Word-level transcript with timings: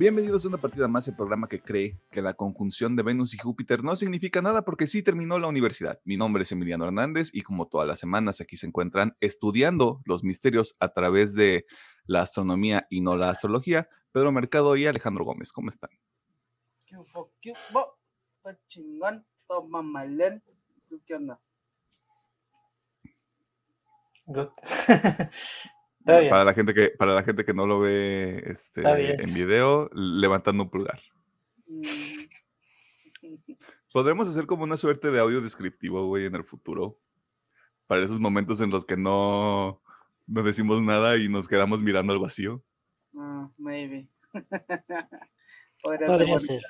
Bienvenidos 0.00 0.46
a 0.46 0.48
una 0.48 0.56
partida 0.56 0.88
más, 0.88 1.06
el 1.08 1.14
programa 1.14 1.46
que 1.46 1.60
cree 1.60 2.00
que 2.10 2.22
la 2.22 2.32
conjunción 2.32 2.96
de 2.96 3.02
Venus 3.02 3.34
y 3.34 3.36
Júpiter 3.36 3.84
no 3.84 3.94
significa 3.96 4.40
nada 4.40 4.64
porque 4.64 4.86
sí 4.86 5.02
terminó 5.02 5.38
la 5.38 5.46
universidad. 5.46 6.00
Mi 6.04 6.16
nombre 6.16 6.42
es 6.42 6.52
Emiliano 6.52 6.86
Hernández 6.86 7.28
y 7.34 7.42
como 7.42 7.68
todas 7.68 7.86
las 7.86 7.98
semanas 7.98 8.40
aquí 8.40 8.56
se 8.56 8.66
encuentran 8.66 9.14
estudiando 9.20 10.00
los 10.06 10.24
misterios 10.24 10.74
a 10.80 10.94
través 10.94 11.34
de 11.34 11.66
la 12.06 12.22
astronomía 12.22 12.86
y 12.88 13.02
no 13.02 13.14
la 13.14 13.28
astrología, 13.28 13.90
Pedro 14.10 14.32
Mercado 14.32 14.74
y 14.74 14.86
Alejandro 14.86 15.26
Gómez. 15.26 15.52
¿Cómo 15.52 15.68
están? 15.68 15.90
¿Qué 16.86 16.96
hubo? 16.96 17.34
¿Qué 17.38 17.52
hubo? 17.52 17.98
Chingón, 18.68 19.26
toma 19.46 19.82
malén. 19.82 20.42
¿Tú 20.88 20.98
qué 21.04 21.16
onda? 21.16 21.38
Para 26.28 26.44
la 26.44 26.54
gente 26.54 26.74
que, 26.74 26.90
para 26.90 27.14
la 27.14 27.22
gente 27.22 27.44
que 27.44 27.54
no 27.54 27.66
lo 27.66 27.80
ve 27.80 28.42
este, 28.46 28.82
en 28.84 29.34
video, 29.34 29.90
levantando 29.92 30.64
un 30.64 30.70
pulgar. 30.70 31.00
Podremos 33.92 34.28
hacer 34.28 34.46
como 34.46 34.62
una 34.64 34.76
suerte 34.76 35.10
de 35.10 35.18
audio 35.18 35.40
descriptivo, 35.40 36.06
güey, 36.06 36.26
en 36.26 36.36
el 36.36 36.44
futuro. 36.44 36.98
Para 37.86 38.04
esos 38.04 38.20
momentos 38.20 38.60
en 38.60 38.70
los 38.70 38.84
que 38.84 38.96
no, 38.96 39.82
no 40.26 40.42
decimos 40.42 40.80
nada 40.80 41.16
y 41.16 41.28
nos 41.28 41.48
quedamos 41.48 41.82
mirando 41.82 42.12
al 42.12 42.20
vacío. 42.20 42.62
ah, 43.16 43.50
maybe. 43.58 44.08
Podría, 45.82 46.06
Podría 46.06 46.38
ser. 46.38 46.60
ser. 46.60 46.62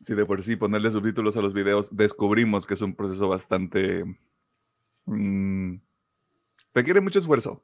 Si 0.00 0.14
de 0.14 0.26
por 0.26 0.42
sí 0.42 0.56
ponerle 0.56 0.90
subtítulos 0.90 1.36
a 1.36 1.40
los 1.40 1.54
videos, 1.54 1.94
descubrimos 1.96 2.66
que 2.66 2.74
es 2.74 2.82
un 2.82 2.94
proceso 2.94 3.28
bastante... 3.28 4.04
mm, 5.06 5.76
requiere 6.74 7.00
mucho 7.00 7.18
esfuerzo. 7.18 7.62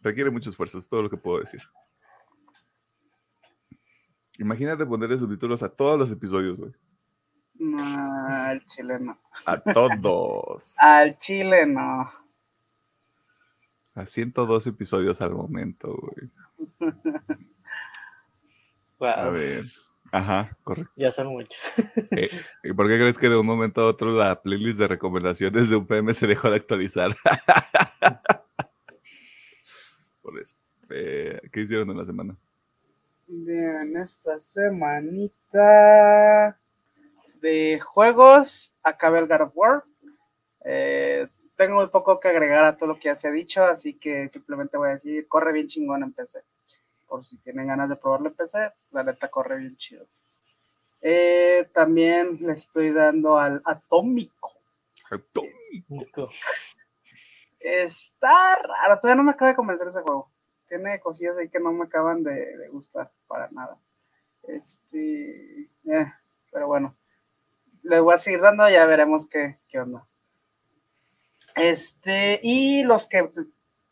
Requiere 0.00 0.30
mucho 0.30 0.50
esfuerzo, 0.50 0.78
es 0.78 0.88
todo 0.88 1.02
lo 1.02 1.10
que 1.10 1.16
puedo 1.16 1.40
decir. 1.40 1.62
Imagínate 4.38 4.84
ponerle 4.84 5.18
subtítulos 5.18 5.62
a 5.62 5.68
todos 5.68 5.98
los 5.98 6.10
episodios, 6.10 6.58
güey. 6.58 6.72
No, 7.54 8.26
al 8.26 8.64
chile 8.66 8.98
no. 8.98 9.18
A 9.46 9.58
todos. 9.60 10.74
Al 10.80 11.14
chile 11.14 11.66
no. 11.66 12.10
A 13.94 14.06
102 14.06 14.66
episodios 14.66 15.20
al 15.22 15.34
momento, 15.34 15.96
güey. 15.96 16.30
A 19.00 19.28
ver. 19.28 19.64
Ajá, 20.14 20.56
correcto. 20.62 20.92
Ya 20.94 21.10
son 21.10 21.26
muchos. 21.26 21.60
Eh, 22.12 22.28
¿Y 22.62 22.72
por 22.72 22.86
qué 22.86 22.98
crees 22.98 23.18
que 23.18 23.28
de 23.28 23.36
un 23.36 23.44
momento 23.44 23.80
a 23.80 23.86
otro 23.86 24.12
la 24.12 24.40
playlist 24.40 24.78
de 24.78 24.86
recomendaciones 24.86 25.68
de 25.68 25.74
un 25.74 25.88
PM 25.88 26.14
se 26.14 26.28
dejó 26.28 26.50
de 26.50 26.56
actualizar? 26.56 27.16
por 30.22 30.38
eso. 30.38 30.54
Eh, 30.90 31.40
¿Qué 31.50 31.62
hicieron 31.62 31.90
en 31.90 31.98
la 31.98 32.04
semana? 32.04 32.36
Bien, 33.26 33.96
esta 33.96 34.38
semanita 34.38 35.40
de 37.40 37.80
juegos 37.80 38.72
acabé 38.84 39.18
el 39.18 39.26
God 39.26 39.40
of 39.40 39.50
War. 39.56 39.82
Eh, 40.64 41.26
tengo 41.56 41.74
muy 41.74 41.88
poco 41.88 42.20
que 42.20 42.28
agregar 42.28 42.64
a 42.64 42.76
todo 42.76 42.90
lo 42.90 43.00
que 43.00 43.06
ya 43.06 43.16
se 43.16 43.26
ha 43.26 43.32
dicho, 43.32 43.64
así 43.64 43.94
que 43.94 44.28
simplemente 44.28 44.76
voy 44.76 44.90
a 44.90 44.92
decir, 44.92 45.26
corre 45.26 45.52
bien 45.52 45.66
chingón 45.66 46.04
en 46.04 46.12
PC. 46.12 46.44
Por 47.06 47.24
si 47.24 47.38
tienen 47.38 47.68
ganas 47.68 47.88
de 47.88 47.96
probarlo 47.96 48.28
en 48.28 48.34
PC, 48.34 48.72
la 48.92 49.02
neta 49.02 49.28
corre 49.28 49.58
bien 49.58 49.76
chido. 49.76 50.06
Eh, 51.00 51.68
también 51.72 52.38
le 52.40 52.52
estoy 52.52 52.92
dando 52.92 53.38
al 53.38 53.62
Atómico. 53.64 54.52
Nico. 55.88 56.28
Está 57.60 58.56
raro, 58.56 59.00
todavía 59.00 59.16
no 59.16 59.22
me 59.22 59.32
acaba 59.32 59.50
de 59.50 59.56
convencer 59.56 59.86
ese 59.86 60.00
juego. 60.00 60.30
Tiene 60.68 61.00
cosillas 61.00 61.36
ahí 61.36 61.48
que 61.48 61.60
no 61.60 61.72
me 61.72 61.84
acaban 61.84 62.22
de, 62.22 62.56
de 62.56 62.68
gustar 62.68 63.10
para 63.26 63.50
nada. 63.50 63.78
Este, 64.42 65.70
eh, 65.86 66.12
pero 66.50 66.66
bueno, 66.66 66.96
le 67.82 68.00
voy 68.00 68.14
a 68.14 68.18
seguir 68.18 68.40
dando, 68.40 68.68
ya 68.68 68.84
veremos 68.86 69.26
qué, 69.26 69.58
qué 69.68 69.80
onda. 69.80 70.06
Este, 71.54 72.40
y 72.42 72.82
los 72.82 73.08
que, 73.08 73.30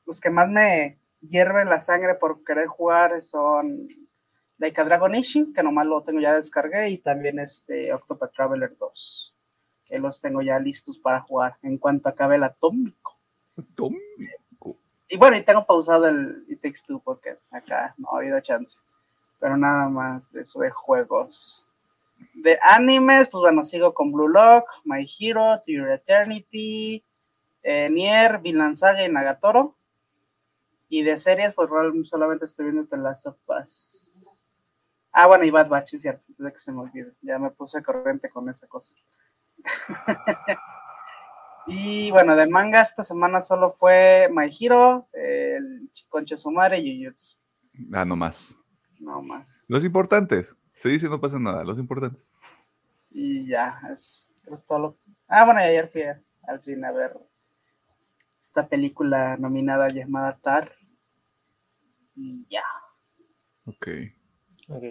los 0.07 0.21
que 0.21 0.31
más 0.31 0.49
me 0.49 0.99
hierven 1.23 1.69
la 1.69 1.79
sangre 1.79 2.15
por 2.15 2.45
querer 2.45 2.67
jugar 2.67 3.23
son 3.23 3.89
Like 4.59 4.81
a 4.81 4.85
Dragon 4.85 5.15
Ishin, 5.15 5.53
que 5.53 5.63
nomás 5.63 5.87
lo 5.87 6.03
tengo 6.03 6.21
ya 6.21 6.35
descargué, 6.35 6.89
y 6.91 6.99
también 6.99 7.39
este 7.41 7.93
Octopath 7.93 8.33
Traveler 8.33 8.77
2, 8.79 9.35
que 9.87 9.99
los 9.99 10.21
tengo 10.21 10.41
ya 10.41 10.59
listos 10.59 10.99
para 10.99 11.21
jugar 11.21 11.57
en 11.63 11.79
cuanto 11.79 12.09
acabe 12.09 12.37
el 12.37 12.45
atómico. 12.45 13.19
Atómico. 13.59 14.77
Y 15.09 15.17
bueno, 15.19 15.37
y 15.37 15.43
tengo 15.43 15.67
pausado 15.67 16.07
el 16.07 16.45
It 16.49 16.61
Takes 16.61 16.81
Two 16.87 17.01
porque 17.05 17.37
acá 17.51 17.95
no 17.99 18.11
ha 18.13 18.19
habido 18.19 18.41
chance. 18.41 18.79
Pero 19.41 19.57
nada 19.57 19.89
más 19.89 20.31
de 20.33 20.43
eso 20.43 20.61
de 20.61 20.71
juegos. 20.71 21.67
De 22.35 22.57
animes, 22.63 23.29
pues 23.29 23.41
bueno, 23.41 23.65
sigo 23.65 23.93
con 23.93 24.13
Blue 24.13 24.29
Lock, 24.29 24.65
My 24.85 25.05
Hero, 25.05 25.59
To 25.59 25.73
Your 25.73 25.91
Eternity, 25.91 27.05
eh, 27.65 27.91
Nier, 27.91 28.39
Vinland 28.39 28.77
Saga 28.77 29.05
y 29.05 29.11
Nagatoro. 29.11 29.75
Y 30.95 31.03
de 31.05 31.17
series, 31.17 31.55
pues 31.55 31.71
solamente 32.05 32.45
estoy 32.45 32.67
viendo 32.67 32.87
The 32.87 32.99
Last 32.99 33.27
of 33.27 33.39
Us. 33.47 34.45
Ah, 35.11 35.27
bueno, 35.27 35.43
y 35.47 35.51
Bad 35.51 35.69
Batch, 35.71 35.95
es 35.95 36.03
cierto, 36.03 36.23
de 36.37 36.53
que 36.53 36.59
se 36.59 36.71
me 36.71 36.81
olvide. 36.83 37.15
Ya 37.23 37.39
me 37.39 37.51
puse 37.51 37.83
corriente 37.83 38.29
con 38.29 38.47
esa 38.51 38.67
cosa. 38.69 38.95
y 41.67 42.11
bueno, 42.11 42.37
de 42.37 42.47
manga 42.47 42.83
esta 42.83 43.03
semana 43.03 43.41
solo 43.41 43.71
fue 43.71 44.29
My 44.31 44.55
Hero, 44.61 45.09
el 45.15 45.91
Concha 46.11 46.37
Sumare 46.37 46.79
y 46.79 47.03
Jujutsu. 47.07 47.39
Ah, 47.95 48.05
no 48.05 48.15
más. 48.15 48.55
No 49.01 49.23
más. 49.23 49.65
Los 49.71 49.87
importantes. 49.87 50.55
Se 50.75 50.91
dice 50.91 51.09
no 51.09 51.19
pasa 51.19 51.39
nada, 51.39 51.65
los 51.65 51.79
importantes. 51.79 52.35
Y 53.11 53.47
ya, 53.47 53.81
es, 53.95 54.31
es 54.45 54.63
todo 54.67 54.79
lo- 54.79 54.99
Ah, 55.27 55.47
bueno, 55.47 55.61
y 55.61 55.65
ayer 55.65 55.89
fui 55.89 56.03
al 56.03 56.61
cine 56.61 56.87
a 56.87 56.93
ver 56.93 57.19
esta 58.39 58.69
película 58.69 59.39
nominada 59.39 59.89
llamada 59.89 60.39
Tar. 60.43 60.82
Y 62.15 62.47
ya. 62.49 62.65
Ok. 63.67 63.89
Ok. 64.69 64.85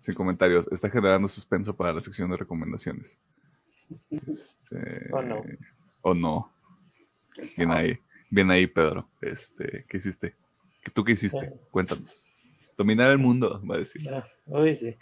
Sin 0.00 0.14
comentarios. 0.14 0.68
Está 0.70 0.90
generando 0.90 1.28
suspenso 1.28 1.74
para 1.76 1.92
la 1.92 2.00
sección 2.00 2.30
de 2.30 2.36
recomendaciones. 2.36 3.18
Este, 4.10 5.12
O 5.12 5.22
no. 5.22 5.42
O 6.02 6.14
no. 6.14 6.52
Bien 7.56 7.70
ahí. 7.70 7.98
Bien 8.30 8.50
ahí, 8.50 8.66
Pedro. 8.66 9.08
Este, 9.20 9.84
¿qué 9.88 9.98
hiciste? 9.98 10.34
¿Tú 10.94 11.04
qué 11.04 11.12
hiciste? 11.12 11.38
Bueno. 11.38 11.56
Cuéntanos. 11.70 12.32
Dominar 12.76 13.10
el 13.10 13.18
mundo, 13.18 13.62
va 13.68 13.76
a 13.76 13.78
decir. 13.78 14.08
Ah, 14.12 14.26
Uy, 14.46 14.74
sí. 14.74 14.96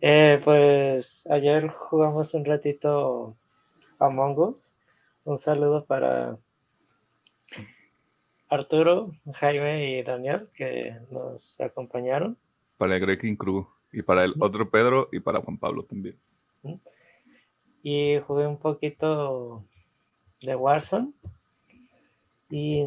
Eh, 0.00 0.40
pues 0.42 1.26
ayer 1.30 1.68
jugamos 1.68 2.32
un 2.34 2.44
ratito 2.44 3.36
Among 3.98 4.38
Us. 4.38 4.72
Un 5.24 5.36
saludo 5.36 5.84
para 5.84 6.38
Arturo, 8.50 9.12
Jaime 9.34 9.90
y 9.90 10.02
Daniel 10.02 10.48
que 10.52 10.96
nos 11.10 11.60
acompañaron. 11.60 12.36
Para 12.78 12.96
el 12.96 13.00
Greking 13.00 13.36
Crew. 13.36 13.68
Y 13.92 14.02
para 14.02 14.24
el 14.24 14.34
otro 14.40 14.70
Pedro 14.70 15.08
y 15.12 15.20
para 15.20 15.40
Juan 15.40 15.56
Pablo 15.56 15.84
también. 15.84 16.18
Y 17.82 18.18
jugué 18.18 18.46
un 18.46 18.58
poquito 18.58 19.64
de 20.42 20.56
Warzone. 20.56 21.12
Y 22.50 22.84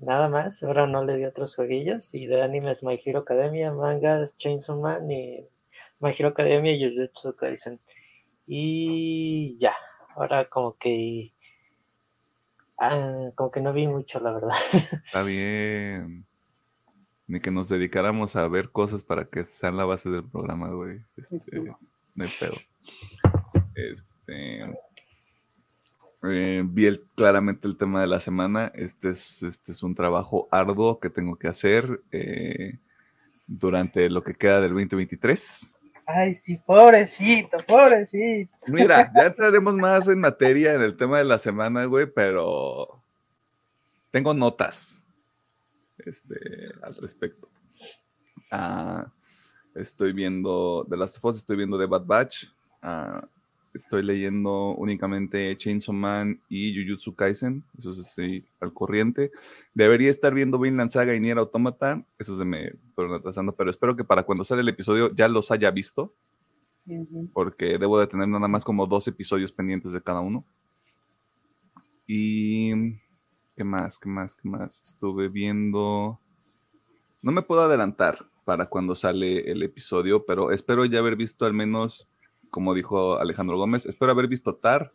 nada 0.00 0.28
más. 0.28 0.64
Ahora 0.64 0.88
no 0.88 1.04
le 1.04 1.16
di 1.16 1.24
otros 1.24 1.54
jueguillos. 1.54 2.12
Y 2.14 2.26
de 2.26 2.42
animes 2.42 2.82
My 2.82 3.00
Hero 3.04 3.20
Academia, 3.20 3.72
mangas, 3.72 4.36
Chainsaw 4.36 4.80
Man 4.80 5.10
y 5.10 5.46
My 6.00 6.10
Hero 6.10 6.30
Academia 6.30 6.72
y 6.72 6.82
Jujutsu 6.82 7.36
Kaisen. 7.36 7.78
Y 8.46 9.56
ya. 9.58 9.74
Ahora 10.16 10.48
como 10.48 10.76
que... 10.76 11.33
ah, 12.90 13.30
como 13.34 13.50
que 13.50 13.60
no 13.60 13.72
vi 13.72 13.86
mucho, 13.86 14.20
la 14.20 14.32
verdad. 14.32 14.50
Está 15.04 15.22
bien. 15.22 16.24
Ni 17.26 17.40
que 17.40 17.50
nos 17.50 17.68
dedicáramos 17.68 18.36
a 18.36 18.46
ver 18.48 18.70
cosas 18.70 19.02
para 19.02 19.24
que 19.24 19.44
sean 19.44 19.76
la 19.76 19.84
base 19.84 20.10
del 20.10 20.24
programa, 20.24 20.68
güey. 20.70 21.00
Este, 21.16 21.38
no 21.60 21.78
hay 22.24 22.30
pedo. 22.38 22.54
Este. 23.74 24.62
eh, 26.22 26.62
vi 26.66 26.86
el- 26.86 27.04
claramente 27.14 27.66
el 27.66 27.76
tema 27.76 28.00
de 28.00 28.06
la 28.06 28.20
semana. 28.20 28.70
Este 28.74 29.10
es, 29.10 29.42
este 29.42 29.72
es 29.72 29.82
un 29.82 29.94
trabajo 29.94 30.48
arduo 30.50 30.98
que 31.00 31.10
tengo 31.10 31.36
que 31.36 31.48
hacer 31.48 32.02
eh, 32.12 32.78
durante 33.46 34.08
lo 34.10 34.22
que 34.22 34.34
queda 34.34 34.60
del 34.60 34.70
2023. 34.72 35.74
Ay, 36.06 36.34
sí, 36.34 36.60
pobrecito, 36.64 37.58
pobrecito. 37.66 38.52
Mira, 38.66 39.10
ya 39.14 39.26
entraremos 39.26 39.74
más 39.76 40.06
en 40.08 40.20
materia 40.20 40.74
en 40.74 40.82
el 40.82 40.96
tema 40.96 41.18
de 41.18 41.24
la 41.24 41.38
semana, 41.38 41.84
güey, 41.86 42.06
pero 42.06 43.02
tengo 44.10 44.34
notas 44.34 45.02
este, 45.98 46.72
al 46.82 46.94
respecto. 46.96 47.48
Ah, 48.50 49.10
estoy 49.74 50.12
viendo 50.12 50.86
The 50.88 50.96
Last 50.96 51.16
of 51.16 51.24
Us, 51.24 51.36
estoy 51.36 51.56
viendo 51.56 51.78
The 51.78 51.86
Bad 51.86 52.04
Batch. 52.04 52.44
ah, 52.82 53.26
estoy 53.74 54.02
leyendo 54.02 54.74
únicamente 54.74 55.56
Chainsaw 55.58 55.94
Man 55.94 56.40
y 56.48 56.74
Jujutsu 56.74 57.14
Kaisen, 57.14 57.64
eso 57.78 57.90
estoy 57.90 58.46
al 58.60 58.72
corriente. 58.72 59.32
Debería 59.74 60.10
estar 60.10 60.32
viendo 60.32 60.58
Vinland 60.58 60.90
Saga 60.90 61.14
y 61.14 61.20
Nier 61.20 61.38
Automata, 61.38 62.04
eso 62.18 62.36
se 62.36 62.44
me 62.44 62.72
fueron 62.94 63.14
atrasando, 63.14 63.52
pero 63.52 63.70
espero 63.70 63.96
que 63.96 64.04
para 64.04 64.22
cuando 64.22 64.44
sale 64.44 64.62
el 64.62 64.68
episodio 64.68 65.14
ya 65.14 65.28
los 65.28 65.50
haya 65.50 65.70
visto, 65.70 66.14
porque 67.32 67.78
debo 67.78 67.98
de 67.98 68.06
tener 68.06 68.28
nada 68.28 68.48
más 68.48 68.64
como 68.64 68.86
dos 68.86 69.08
episodios 69.08 69.52
pendientes 69.52 69.92
de 69.92 70.02
cada 70.02 70.20
uno. 70.20 70.44
Y... 72.06 72.94
¿Qué 73.56 73.62
más? 73.62 73.98
¿Qué 73.98 74.08
más? 74.08 74.34
¿Qué 74.34 74.48
más? 74.48 74.80
Estuve 74.80 75.28
viendo... 75.28 76.18
No 77.22 77.32
me 77.32 77.42
puedo 77.42 77.62
adelantar 77.62 78.26
para 78.44 78.66
cuando 78.66 78.94
sale 78.94 79.50
el 79.50 79.62
episodio, 79.62 80.26
pero 80.26 80.50
espero 80.50 80.84
ya 80.84 80.98
haber 80.98 81.16
visto 81.16 81.46
al 81.46 81.54
menos, 81.54 82.08
como 82.54 82.72
dijo 82.72 83.18
Alejandro 83.18 83.58
Gómez, 83.58 83.84
espero 83.84 84.12
haber 84.12 84.28
visto 84.28 84.54
Tar 84.54 84.92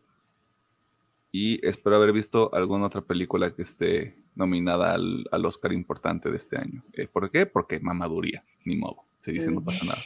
y 1.30 1.60
espero 1.68 1.98
haber 1.98 2.14
visto 2.14 2.56
alguna 2.56 2.86
otra 2.86 3.02
película 3.02 3.54
que 3.54 3.64
esté 3.64 4.16
nominada 4.34 4.94
al, 4.94 5.46
Oscar 5.46 5.74
importante 5.74 6.32
de 6.32 6.38
este 6.38 6.58
año. 6.58 6.86
Eh, 6.94 7.10
¿Por 7.12 7.30
qué? 7.30 7.46
Porque 7.46 7.82
mamaduría, 7.82 8.46
ni 8.64 8.78
modo, 8.78 9.04
se 9.20 9.34
dice, 9.34 9.52
no 9.52 9.62
pasa 9.62 9.84
nada. 9.84 9.98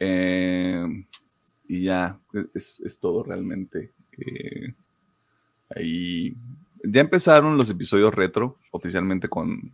Eh, 0.00 1.06
y 1.66 1.84
ya, 1.84 2.20
es, 2.52 2.98
todo 3.00 3.22
realmente. 3.22 3.92
Eh, 4.18 4.74
ahí 5.74 6.36
ya 6.84 7.00
empezaron 7.00 7.56
los 7.56 7.70
episodios 7.70 8.14
retro 8.14 8.58
oficialmente 8.70 9.30
con, 9.30 9.72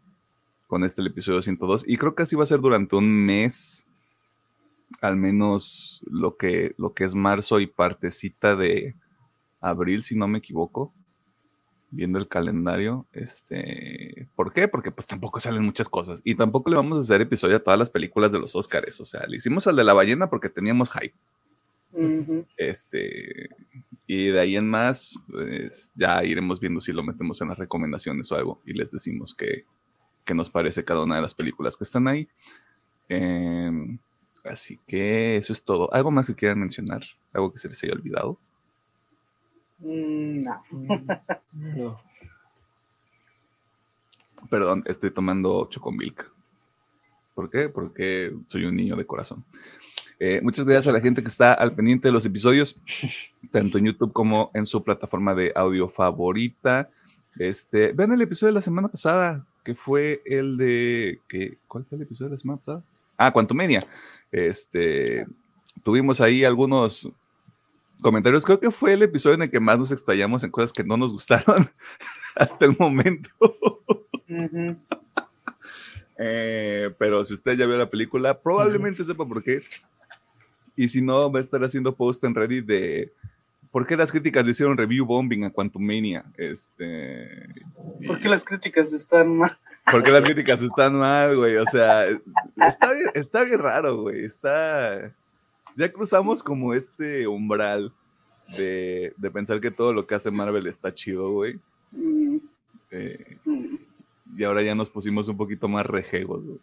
con 0.69 0.85
este 0.85 1.01
el 1.01 1.09
episodio 1.09 1.43
102 1.43 1.83
y 1.89 1.97
creo 1.97 2.15
que 2.15 2.23
así 2.23 2.37
va 2.37 2.45
a 2.45 2.47
ser 2.47 2.61
durante 2.61 2.95
un 2.95 3.27
mes 3.27 3.86
al 5.01 5.17
menos 5.17 6.05
lo 6.11 6.37
que, 6.37 6.75
lo 6.79 6.95
que 6.95 7.05
es 7.05 7.15
marzo 7.15 7.61
y 7.61 7.67
partecita 7.67 8.57
de 8.57 8.95
abril, 9.61 10.03
si 10.03 10.17
no 10.17 10.29
me 10.29 10.39
equivoco, 10.39 10.93
viendo 11.91 12.19
el 12.19 12.29
calendario. 12.29 13.07
Este, 13.13 14.29
¿Por 14.35 14.53
qué? 14.53 14.69
Porque 14.69 14.91
pues 14.91 15.07
tampoco 15.07 15.41
salen 15.41 15.65
muchas 15.65 15.89
cosas 15.89 16.21
y 16.25 16.35
tampoco 16.35 16.71
le 16.71 16.77
vamos 16.77 16.99
a 16.99 17.01
hacer 17.01 17.21
episodio 17.21 17.57
a 17.57 17.61
todas 17.61 17.79
las 17.79 17.91
películas 17.91 18.33
de 18.33 18.39
los 18.39 18.55
Oscars. 18.55 19.01
O 19.01 19.05
sea, 19.05 19.27
le 19.27 19.37
hicimos 19.37 19.67
al 19.67 19.77
de 19.77 19.85
la 19.85 19.95
ballena 19.95 20.29
porque 20.29 20.49
teníamos 20.49 20.91
hype. 20.93 21.15
Este, 22.57 23.49
y 24.07 24.27
de 24.27 24.41
ahí 24.41 24.57
en 24.57 24.69
más, 24.69 25.19
pues 25.31 25.91
ya 25.95 26.23
iremos 26.25 26.61
viendo 26.61 26.81
si 26.81 26.93
lo 26.93 27.03
metemos 27.03 27.41
en 27.41 27.49
las 27.49 27.59
recomendaciones 27.59 28.31
o 28.31 28.37
algo 28.37 28.61
y 28.67 28.75
les 28.75 28.91
decimos 28.91 29.35
que, 29.35 29.65
nos 30.35 30.51
parece 30.51 30.85
cada 30.85 31.05
una 31.05 31.17
de 31.17 31.23
las 31.23 31.35
películas 31.35 31.77
que 31.77 31.85
están 31.85 32.09
ahí. 32.09 32.29
Em, 33.09 33.97
así 34.51 34.79
que 34.87 35.37
eso 35.37 35.53
es 35.53 35.63
todo. 35.63 35.93
¿Algo 35.93 36.11
más 36.11 36.27
que 36.27 36.35
quieran 36.35 36.61
mencionar? 36.61 37.03
¿Algo 37.33 37.53
que 37.53 37.59
se 37.59 37.69
les 37.69 37.83
haya 37.85 37.93
olvidado? 37.93 38.39
Mm, 39.79 40.43
no. 40.43 40.63
no. 41.53 42.01
Perdón, 44.49 44.85
estoy 44.87 45.11
tomando 45.11 45.67
Chocomilk. 45.69 46.33
¿Por 47.35 47.51
qué? 47.51 47.69
Porque 47.69 48.35
soy 48.49 48.65
un 48.65 48.77
niño 48.77 48.97
de 48.97 49.07
corazón. 49.07 49.45
Eh, 50.19 50.41
muchas 50.43 50.65
gracias 50.65 50.89
a 50.89 50.93
la 50.93 51.03
gente 51.03 51.21
que 51.21 51.29
está 51.29 51.53
al 51.53 51.75
pendiente 51.75 52.09
de 52.09 52.13
los 52.13 52.25
episodios, 52.25 52.81
tanto 53.53 53.77
en 53.77 53.87
YouTube 53.87 54.13
como 54.13 54.51
en 54.55 54.65
su 54.65 54.83
plataforma 54.83 55.35
de 55.35 55.53
audio 55.55 55.89
favorita. 55.89 56.89
Este, 57.39 57.93
vean 57.93 58.13
el 58.13 58.23
episodio 58.23 58.53
de 58.53 58.55
la 58.55 58.63
semana 58.63 58.89
pasada, 58.89 59.47
que 59.63 59.75
fue 59.75 60.23
el 60.25 60.57
de. 60.57 61.21
Que, 61.29 61.59
¿Cuál 61.69 61.85
fue 61.85 61.97
el 61.97 62.03
episodio 62.03 62.31
de 62.31 62.37
la 62.37 62.41
semana 62.41 62.59
pasada? 62.59 62.83
Ah, 63.17 63.33
Media. 63.55 63.87
Este, 64.31 65.27
tuvimos 65.83 66.21
ahí 66.21 66.45
algunos 66.45 67.11
comentarios. 68.01 68.45
Creo 68.45 68.61
que 68.61 68.71
fue 68.71 68.93
el 68.93 69.03
episodio 69.03 69.37
en 69.37 69.43
el 69.43 69.51
que 69.51 69.61
más 69.61 69.79
nos 69.79 69.93
explayamos 69.93 70.45
en 70.45 70.51
cosas 70.51 70.73
que 70.73 70.85
no 70.85 70.97
nos 70.97 71.13
gustaron 71.13 71.71
hasta 72.37 72.65
el 72.65 72.77
momento. 72.79 73.31
Eh, 76.19 76.95
pero 76.99 77.25
si 77.25 77.35
usted 77.35 77.57
ya 77.57 77.67
vio 77.67 77.77
la 77.77 77.91
película, 77.91 78.41
probablemente 78.41 79.05
sepa 79.05 79.27
por 79.27 79.43
qué. 79.43 79.63
Y 80.75 80.89
si 80.89 81.01
no, 81.01 81.31
va 81.31 81.39
a 81.39 81.43
estar 81.43 81.63
haciendo 81.65 81.95
post 81.95 82.23
en 82.25 82.35
Reddit 82.35 82.67
de 82.67 83.13
por 83.77 83.87
qué 83.87 83.95
las 83.95 84.11
críticas 84.11 84.43
le 84.43 84.53
hicieron 84.53 84.79
review 84.79 85.05
bombing 85.05 85.45
a 85.45 85.51
Quantumania. 85.51 86.25
Este, 86.39 87.47
¿Por 88.07 88.19
qué 88.19 88.27
las 88.31 88.43
críticas 88.43 88.91
están 88.95 89.37
mal? 89.37 89.51
¿Por 89.93 90.03
qué 90.03 90.13
las 90.13 90.25
críticas 90.25 90.63
están 90.63 90.95
mal, 90.95 91.37
güey? 91.37 91.59
O 91.59 91.67
sea, 91.67 92.07
está 92.09 92.95
bien, 92.95 93.11
está 93.13 93.45
bien 93.45 93.59
raro, 93.59 94.01
güey. 94.01 94.25
Está. 94.25 95.15
Ya 95.77 95.93
cruzamos 95.93 96.43
como 96.43 96.73
este 96.73 97.27
umbral 97.27 97.93
de, 98.57 99.13
de, 99.19 99.31
pensar 99.31 99.61
que 99.61 99.71
todo 99.71 99.93
lo 99.93 100.07
que 100.07 100.15
hace 100.15 100.31
Marvel 100.31 100.67
está 100.69 100.95
chido, 100.95 101.31
güey. 101.33 101.61
Mm. 101.93 102.39
Eh, 102.93 103.37
mm. 103.45 103.77
y 104.39 104.45
ahora 104.45 104.63
ya 104.63 104.75
nos 104.75 104.89
pusimos 104.89 105.29
un 105.29 105.37
poquito 105.37 105.69
más 105.69 105.85
rejegos, 105.85 106.47
güey. 106.47 106.61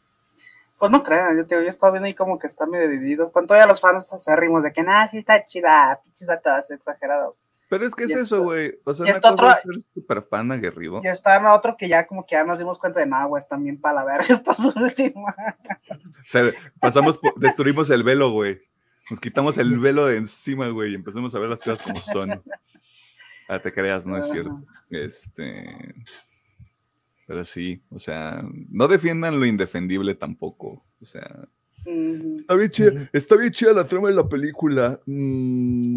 Pues 0.84 0.92
no 0.92 1.02
crean, 1.02 1.38
yo, 1.38 1.48
te, 1.48 1.56
yo 1.56 1.70
estaba 1.70 1.94
viendo 1.94 2.08
ahí 2.08 2.14
como 2.14 2.38
que 2.38 2.46
está 2.46 2.66
medio 2.66 2.90
dividido. 2.90 3.32
Con 3.32 3.48
todavía 3.48 3.68
los 3.68 3.80
fans 3.80 4.12
acérrimos 4.12 4.66
de 4.66 4.74
que, 4.74 4.84
nada, 4.84 5.08
sí 5.08 5.20
está 5.20 5.46
chida, 5.46 6.02
pinches 6.04 6.28
batadas 6.28 6.72
exagerados. 6.72 7.38
Pero 7.70 7.88
es 7.88 7.96
que 7.96 8.04
es 8.04 8.12
eso, 8.12 8.44
güey. 8.44 8.78
O 8.84 8.94
sea, 8.94 9.06
una 9.06 9.14
cosa 9.14 9.32
otro, 9.32 9.50
es 9.50 9.62
ser 9.62 9.76
súper 9.94 10.24
fan 10.24 10.52
aguerrido. 10.52 11.00
Y 11.02 11.08
está 11.08 11.56
otro 11.56 11.78
que 11.78 11.88
ya 11.88 12.06
como 12.06 12.26
que 12.26 12.36
ya 12.36 12.44
nos 12.44 12.58
dimos 12.58 12.80
cuenta 12.80 13.00
de, 13.00 13.06
nada, 13.06 13.24
güey, 13.24 13.40
están 13.40 13.64
bien 13.64 13.80
para 13.80 13.96
la 13.96 14.04
verga 14.04 14.26
estas 14.30 14.60
últimas. 14.60 15.36
O 15.90 16.26
sea, 16.26 16.52
pasamos, 16.82 17.18
destruimos 17.38 17.90
el 17.90 18.04
velo, 18.04 18.34
güey. 18.34 18.60
Nos 19.10 19.22
quitamos 19.22 19.58
el 19.58 19.80
velo 19.80 20.08
de 20.08 20.18
encima, 20.18 20.68
güey, 20.68 20.92
y 20.92 20.96
empezamos 20.96 21.34
a 21.34 21.40
ver 21.40 21.48
las 21.48 21.64
cosas 21.64 21.82
como 21.82 22.02
son. 22.02 22.44
Ah, 23.48 23.60
te 23.60 23.72
creas, 23.72 24.06
no 24.06 24.18
es 24.18 24.30
cierto. 24.30 24.62
Este. 24.90 25.96
Pero 27.26 27.46
sí, 27.46 27.82
o 27.90 28.00
sea, 28.00 28.44
no 28.70 28.88
defiendan 28.88 29.40
lo 29.40 29.46
indefendible 29.46 30.16
tampoco. 30.16 30.84
O 31.02 31.06
sea, 31.06 31.48
está 32.36 32.56
bien 32.56 32.70
chida, 32.70 33.10
está 33.14 33.36
bien 33.36 33.52
chida 33.52 33.74
la 33.74 33.86
trama 33.86 34.10
de 34.10 34.16
la 34.16 34.28
película. 34.28 35.00
Mm, 35.06 35.96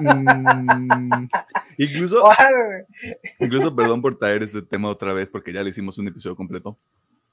mm, 0.00 1.28
incluso, 1.78 2.22
incluso, 3.40 3.74
perdón 3.74 4.02
por 4.02 4.18
traer 4.18 4.42
este 4.42 4.62
tema 4.62 4.88
otra 4.88 5.12
vez, 5.12 5.30
porque 5.30 5.52
ya 5.52 5.62
le 5.62 5.70
hicimos 5.70 5.98
un 5.98 6.08
episodio 6.08 6.36
completo. 6.36 6.78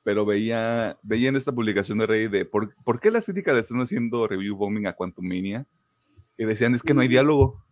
Pero 0.04 0.26
veía, 0.26 0.98
veía 1.02 1.30
en 1.30 1.38
esta 1.38 1.54
publicación 1.54 1.98
de 2.00 2.08
Rey 2.08 2.28
de 2.28 2.44
por, 2.44 2.76
por 2.84 3.00
qué 3.00 3.10
las 3.10 3.24
críticas 3.26 3.54
le 3.54 3.62
están 3.62 3.80
haciendo 3.80 4.28
review 4.28 4.58
bombing 4.58 4.88
a 4.88 4.94
Quantumania. 4.94 5.66
Y 6.38 6.46
decían, 6.46 6.76
es 6.76 6.84
que 6.84 6.94
no 6.94 7.02
hay 7.02 7.08
diálogo. 7.08 7.64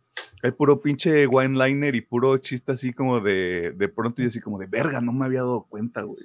Hay 0.43 0.51
puro 0.51 0.81
pinche 0.81 1.27
wine 1.27 1.57
liner 1.57 1.95
y 1.95 2.01
puro 2.01 2.37
chiste 2.37 2.71
así 2.71 2.93
como 2.93 3.19
de, 3.19 3.73
de 3.75 3.87
pronto 3.87 4.21
y 4.21 4.25
así 4.25 4.39
como 4.39 4.57
de 4.57 4.67
verga, 4.67 5.01
no 5.01 5.13
me 5.13 5.25
había 5.25 5.41
dado 5.41 5.63
cuenta, 5.63 6.01
güey. 6.01 6.19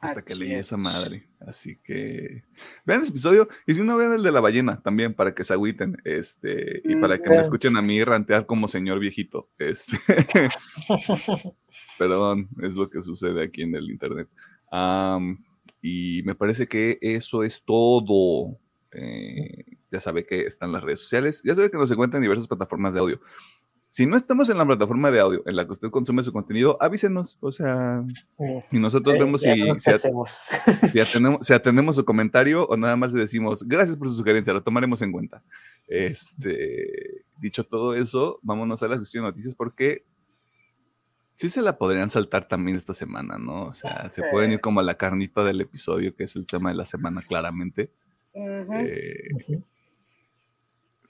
Hasta 0.00 0.22
que 0.22 0.34
leí 0.34 0.52
esa 0.52 0.76
madre. 0.76 1.26
Así 1.40 1.78
que 1.82 2.42
vean 2.84 3.02
ese 3.02 3.10
episodio. 3.10 3.48
Y 3.66 3.74
si 3.74 3.82
no, 3.82 3.96
vean 3.96 4.12
el 4.12 4.22
de 4.22 4.32
la 4.32 4.40
ballena 4.40 4.80
también 4.82 5.14
para 5.14 5.34
que 5.34 5.44
se 5.44 5.54
agüiten. 5.54 5.96
Este, 6.04 6.82
y 6.84 6.96
para 6.96 7.20
que 7.20 7.30
me 7.30 7.38
escuchen 7.38 7.76
a 7.76 7.82
mí 7.82 8.02
rantear 8.04 8.46
como 8.46 8.68
señor 8.68 8.98
viejito. 8.98 9.48
Este. 9.58 9.98
Perdón, 11.98 12.48
es 12.62 12.74
lo 12.74 12.90
que 12.90 13.02
sucede 13.02 13.42
aquí 13.42 13.62
en 13.62 13.74
el 13.74 13.90
internet. 13.90 14.28
y 15.80 16.22
me 16.24 16.34
parece 16.34 16.66
que 16.66 16.98
eso 17.00 17.42
es 17.42 17.62
todo. 17.62 18.58
Eh, 18.92 19.75
ya 19.96 20.00
sabe 20.00 20.26
que 20.26 20.42
están 20.42 20.72
las 20.72 20.82
redes 20.82 21.00
sociales, 21.00 21.42
ya 21.44 21.54
sabe 21.54 21.70
que 21.70 21.78
nos 21.78 21.90
encuentra 21.90 22.18
en 22.18 22.22
diversas 22.22 22.46
plataformas 22.46 22.94
de 22.94 23.00
audio. 23.00 23.20
Si 23.88 24.04
no 24.04 24.16
estamos 24.16 24.50
en 24.50 24.58
la 24.58 24.66
plataforma 24.66 25.10
de 25.10 25.20
audio 25.20 25.42
en 25.46 25.56
la 25.56 25.64
que 25.64 25.72
usted 25.72 25.90
consume 25.90 26.22
su 26.22 26.32
contenido, 26.32 26.76
avísenos, 26.80 27.38
o 27.40 27.50
sea, 27.52 28.04
y 28.70 28.78
nosotros 28.78 29.14
eh, 29.14 29.18
vemos 29.20 29.40
si, 29.40 29.48
si, 31.40 31.52
atendemos, 31.52 31.96
su 31.96 32.04
comentario 32.04 32.66
o 32.66 32.76
nada 32.76 32.96
más 32.96 33.12
le 33.12 33.20
decimos, 33.20 33.62
gracias 33.66 33.96
por 33.96 34.08
su 34.08 34.14
sugerencia, 34.14 34.52
lo 34.52 34.62
tomaremos 34.62 35.00
en 35.02 35.12
cuenta. 35.12 35.42
Este, 35.86 37.24
dicho 37.38 37.64
todo 37.64 37.94
eso, 37.94 38.38
vámonos 38.42 38.82
a 38.82 38.88
la 38.88 38.98
sesión 38.98 39.24
de 39.24 39.30
noticias 39.30 39.54
porque 39.54 40.04
sí 41.36 41.48
se 41.48 41.62
la 41.62 41.78
podrían 41.78 42.10
saltar 42.10 42.48
también 42.48 42.76
esta 42.76 42.92
semana, 42.92 43.38
¿no? 43.38 43.66
O 43.66 43.72
sea, 43.72 44.10
se 44.10 44.22
pueden 44.30 44.52
ir 44.52 44.60
como 44.60 44.80
a 44.80 44.82
la 44.82 44.96
carnita 44.96 45.44
del 45.44 45.60
episodio, 45.60 46.14
que 46.16 46.24
es 46.24 46.34
el 46.34 46.46
tema 46.46 46.70
de 46.70 46.76
la 46.76 46.84
semana 46.84 47.22
claramente. 47.22 47.90
Eh, 48.34 49.30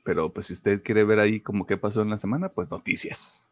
pero 0.07 0.33
pues 0.33 0.47
si 0.47 0.53
usted 0.53 0.83
quiere 0.85 1.03
ver 1.03 1.19
ahí 1.19 1.41
como 1.41 1.67
qué 1.67 1.77
pasó 1.77 2.01
en 2.01 2.11
la 2.11 2.17
semana, 2.17 2.49
pues 2.49 2.71
noticias. 2.71 3.51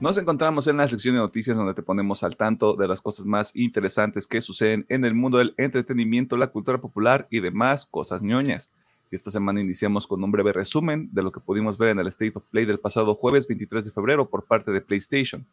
Nos 0.00 0.16
encontramos 0.16 0.68
en 0.68 0.76
la 0.76 0.86
sección 0.86 1.16
de 1.16 1.20
noticias 1.20 1.56
donde 1.56 1.74
te 1.74 1.82
ponemos 1.82 2.22
al 2.22 2.36
tanto 2.36 2.76
de 2.76 2.86
las 2.86 3.02
cosas 3.02 3.26
más 3.26 3.50
interesantes 3.56 4.28
que 4.28 4.40
suceden 4.40 4.86
en 4.88 5.04
el 5.04 5.12
mundo 5.12 5.38
del 5.38 5.54
entretenimiento, 5.56 6.36
la 6.36 6.46
cultura 6.46 6.78
popular 6.78 7.26
y 7.30 7.40
demás 7.40 7.84
cosas 7.84 8.22
ñoñas. 8.22 8.70
Esta 9.10 9.32
semana 9.32 9.60
iniciamos 9.60 10.06
con 10.06 10.22
un 10.22 10.30
breve 10.30 10.52
resumen 10.52 11.08
de 11.12 11.22
lo 11.24 11.32
que 11.32 11.40
pudimos 11.40 11.78
ver 11.78 11.88
en 11.88 11.98
el 11.98 12.06
State 12.06 12.34
of 12.36 12.44
Play 12.48 12.64
del 12.64 12.78
pasado 12.78 13.16
jueves 13.16 13.48
23 13.48 13.86
de 13.86 13.90
febrero 13.90 14.28
por 14.28 14.44
parte 14.44 14.70
de 14.70 14.80
PlayStation, 14.80 15.44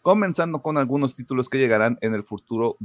comenzando 0.00 0.62
con 0.62 0.78
algunos 0.78 1.14
títulos 1.14 1.50
que 1.50 1.58
llegarán 1.58 1.98
en 2.00 2.14
el 2.14 2.22
futuro, 2.22 2.78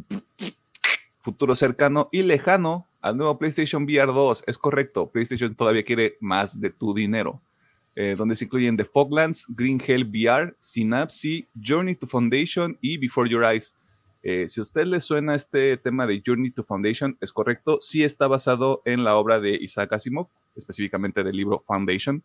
futuro 1.22 1.56
cercano 1.56 2.10
y 2.12 2.24
lejano 2.24 2.86
al 3.00 3.16
nuevo 3.16 3.38
PlayStation 3.38 3.84
VR 3.84 4.12
2. 4.12 4.44
Es 4.46 4.58
correcto, 4.58 5.08
PlayStation 5.08 5.56
todavía 5.56 5.86
quiere 5.86 6.18
más 6.20 6.60
de 6.60 6.70
tu 6.70 6.94
dinero. 6.94 7.40
Eh, 8.00 8.14
donde 8.16 8.36
se 8.36 8.46
incluyen 8.46 8.78
The 8.78 8.86
Foglands, 8.86 9.48
Green 9.50 9.82
Hell 9.84 10.06
VR, 10.06 10.56
Synapse, 10.60 11.48
Journey 11.60 11.96
to 11.96 12.06
Foundation 12.06 12.78
y 12.80 12.96
Before 13.00 13.28
Your 13.28 13.44
Eyes. 13.44 13.76
Eh, 14.22 14.48
si 14.48 14.60
a 14.60 14.62
usted 14.62 14.86
le 14.86 15.00
suena 15.00 15.34
este 15.34 15.78
tema 15.78 16.06
de 16.06 16.22
Journey 16.24 16.52
to 16.52 16.64
Foundation, 16.64 17.18
es 17.20 17.34
correcto, 17.34 17.80
sí 17.82 18.04
está 18.04 18.28
basado 18.28 18.84
en 18.86 19.04
la 19.04 19.16
obra 19.16 19.40
de 19.40 19.56
Isaac 19.56 19.94
Asimov, 19.94 20.28
específicamente 20.56 21.24
del 21.24 21.36
libro 21.36 21.64
Foundation, 21.66 22.22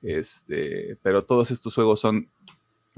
este, 0.00 0.96
pero 1.02 1.22
todos 1.22 1.50
estos 1.50 1.74
juegos 1.74 2.00
son 2.00 2.30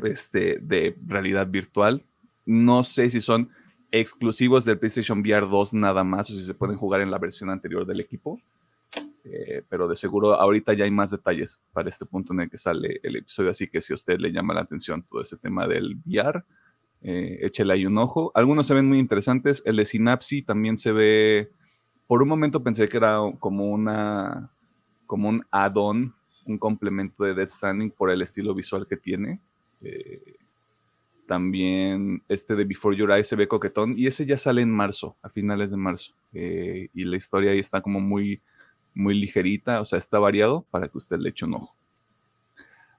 este, 0.05 0.59
de 0.61 0.97
realidad 1.09 1.49
virtual. 1.49 2.05
No 2.47 2.85
sé 2.85 3.11
si 3.11 3.21
son 3.21 3.51
exclusivos 3.91 4.65
del 4.65 4.79
PlayStation 4.79 5.19
VR 5.19 5.49
2 5.49 5.75
nada 5.75 6.05
más 6.05 6.31
o 6.31 6.33
si 6.33 6.45
se 6.45 6.55
pueden 6.55 6.77
jugar 6.77 7.01
en 7.01 7.11
la 7.11 7.19
versión 7.19 7.51
anterior 7.51 7.85
del 7.85 7.99
equipo. 7.99 8.41
Eh, 9.27 9.63
pero 9.71 9.89
de 9.89 9.97
seguro 9.97 10.35
ahorita 10.35 10.75
ya 10.75 10.85
hay 10.85 10.91
más 10.91 11.11
detalles 11.11 11.59
para 11.73 11.89
este 11.89 12.05
punto 12.05 12.35
en 12.35 12.41
el 12.41 12.51
que 12.51 12.59
sale 12.59 13.01
el 13.03 13.17
episodio, 13.17 13.51
así 13.51 13.69
que 13.69 13.81
si 13.81 13.95
a 13.95 13.97
usted 13.97 14.19
le 14.19 14.31
llama 14.31 14.53
la 14.53 14.61
atención 14.61 15.03
todo 15.03 15.23
ese 15.23 15.39
tema 15.39 15.67
del 15.67 15.97
VR, 16.05 16.45
eh, 17.01 17.39
échele 17.41 17.73
ahí 17.73 17.87
un 17.87 17.97
ojo. 17.97 18.31
Algunos 18.35 18.67
se 18.67 18.75
ven 18.75 18.87
muy 18.87 18.99
interesantes, 18.99 19.63
el 19.65 19.77
de 19.77 19.87
Synapse 19.87 20.43
también 20.43 20.77
se 20.77 20.93
ve, 20.93 21.51
por 22.07 22.23
un 22.23 22.29
momento 22.29 22.63
pensé 22.63 22.87
que 22.87 22.99
era 22.99 23.19
como 23.41 23.71
una, 23.71 24.51
como 25.07 25.31
un 25.31 25.45
add-on, 25.51 26.15
un 26.45 26.59
complemento 26.59 27.25
de 27.25 27.35
Dead 27.35 27.49
Standing 27.49 27.91
por 27.91 28.11
el 28.11 28.21
estilo 28.21 28.55
visual 28.55 28.87
que 28.87 28.99
tiene. 28.99 29.41
Eh, 29.81 30.37
también 31.27 32.23
este 32.29 32.55
de 32.55 32.65
Before 32.65 32.95
Your 32.95 33.11
Eyes 33.11 33.29
se 33.29 33.37
ve 33.37 33.49
coquetón 33.49 33.99
y 33.99 34.07
ese 34.07 34.27
ya 34.27 34.37
sale 34.37 34.61
en 34.61 34.71
marzo, 34.71 35.17
a 35.23 35.31
finales 35.31 35.71
de 35.71 35.79
marzo. 35.79 36.13
y 36.35 37.05
la 37.05 37.17
historia 37.17 37.53
ahí 37.53 37.59
está 37.59 37.81
como 37.81 38.01
muy 38.01 38.43
muy 38.95 39.15
ligerita, 39.15 39.81
o 39.81 39.85
sea, 39.85 39.99
está 39.99 40.19
variado 40.19 40.65
para 40.71 40.89
que 40.89 40.99
usted 40.99 41.19
le 41.19 41.31
eche 41.31 41.45
un 41.45 41.55
ojo. 41.55 41.75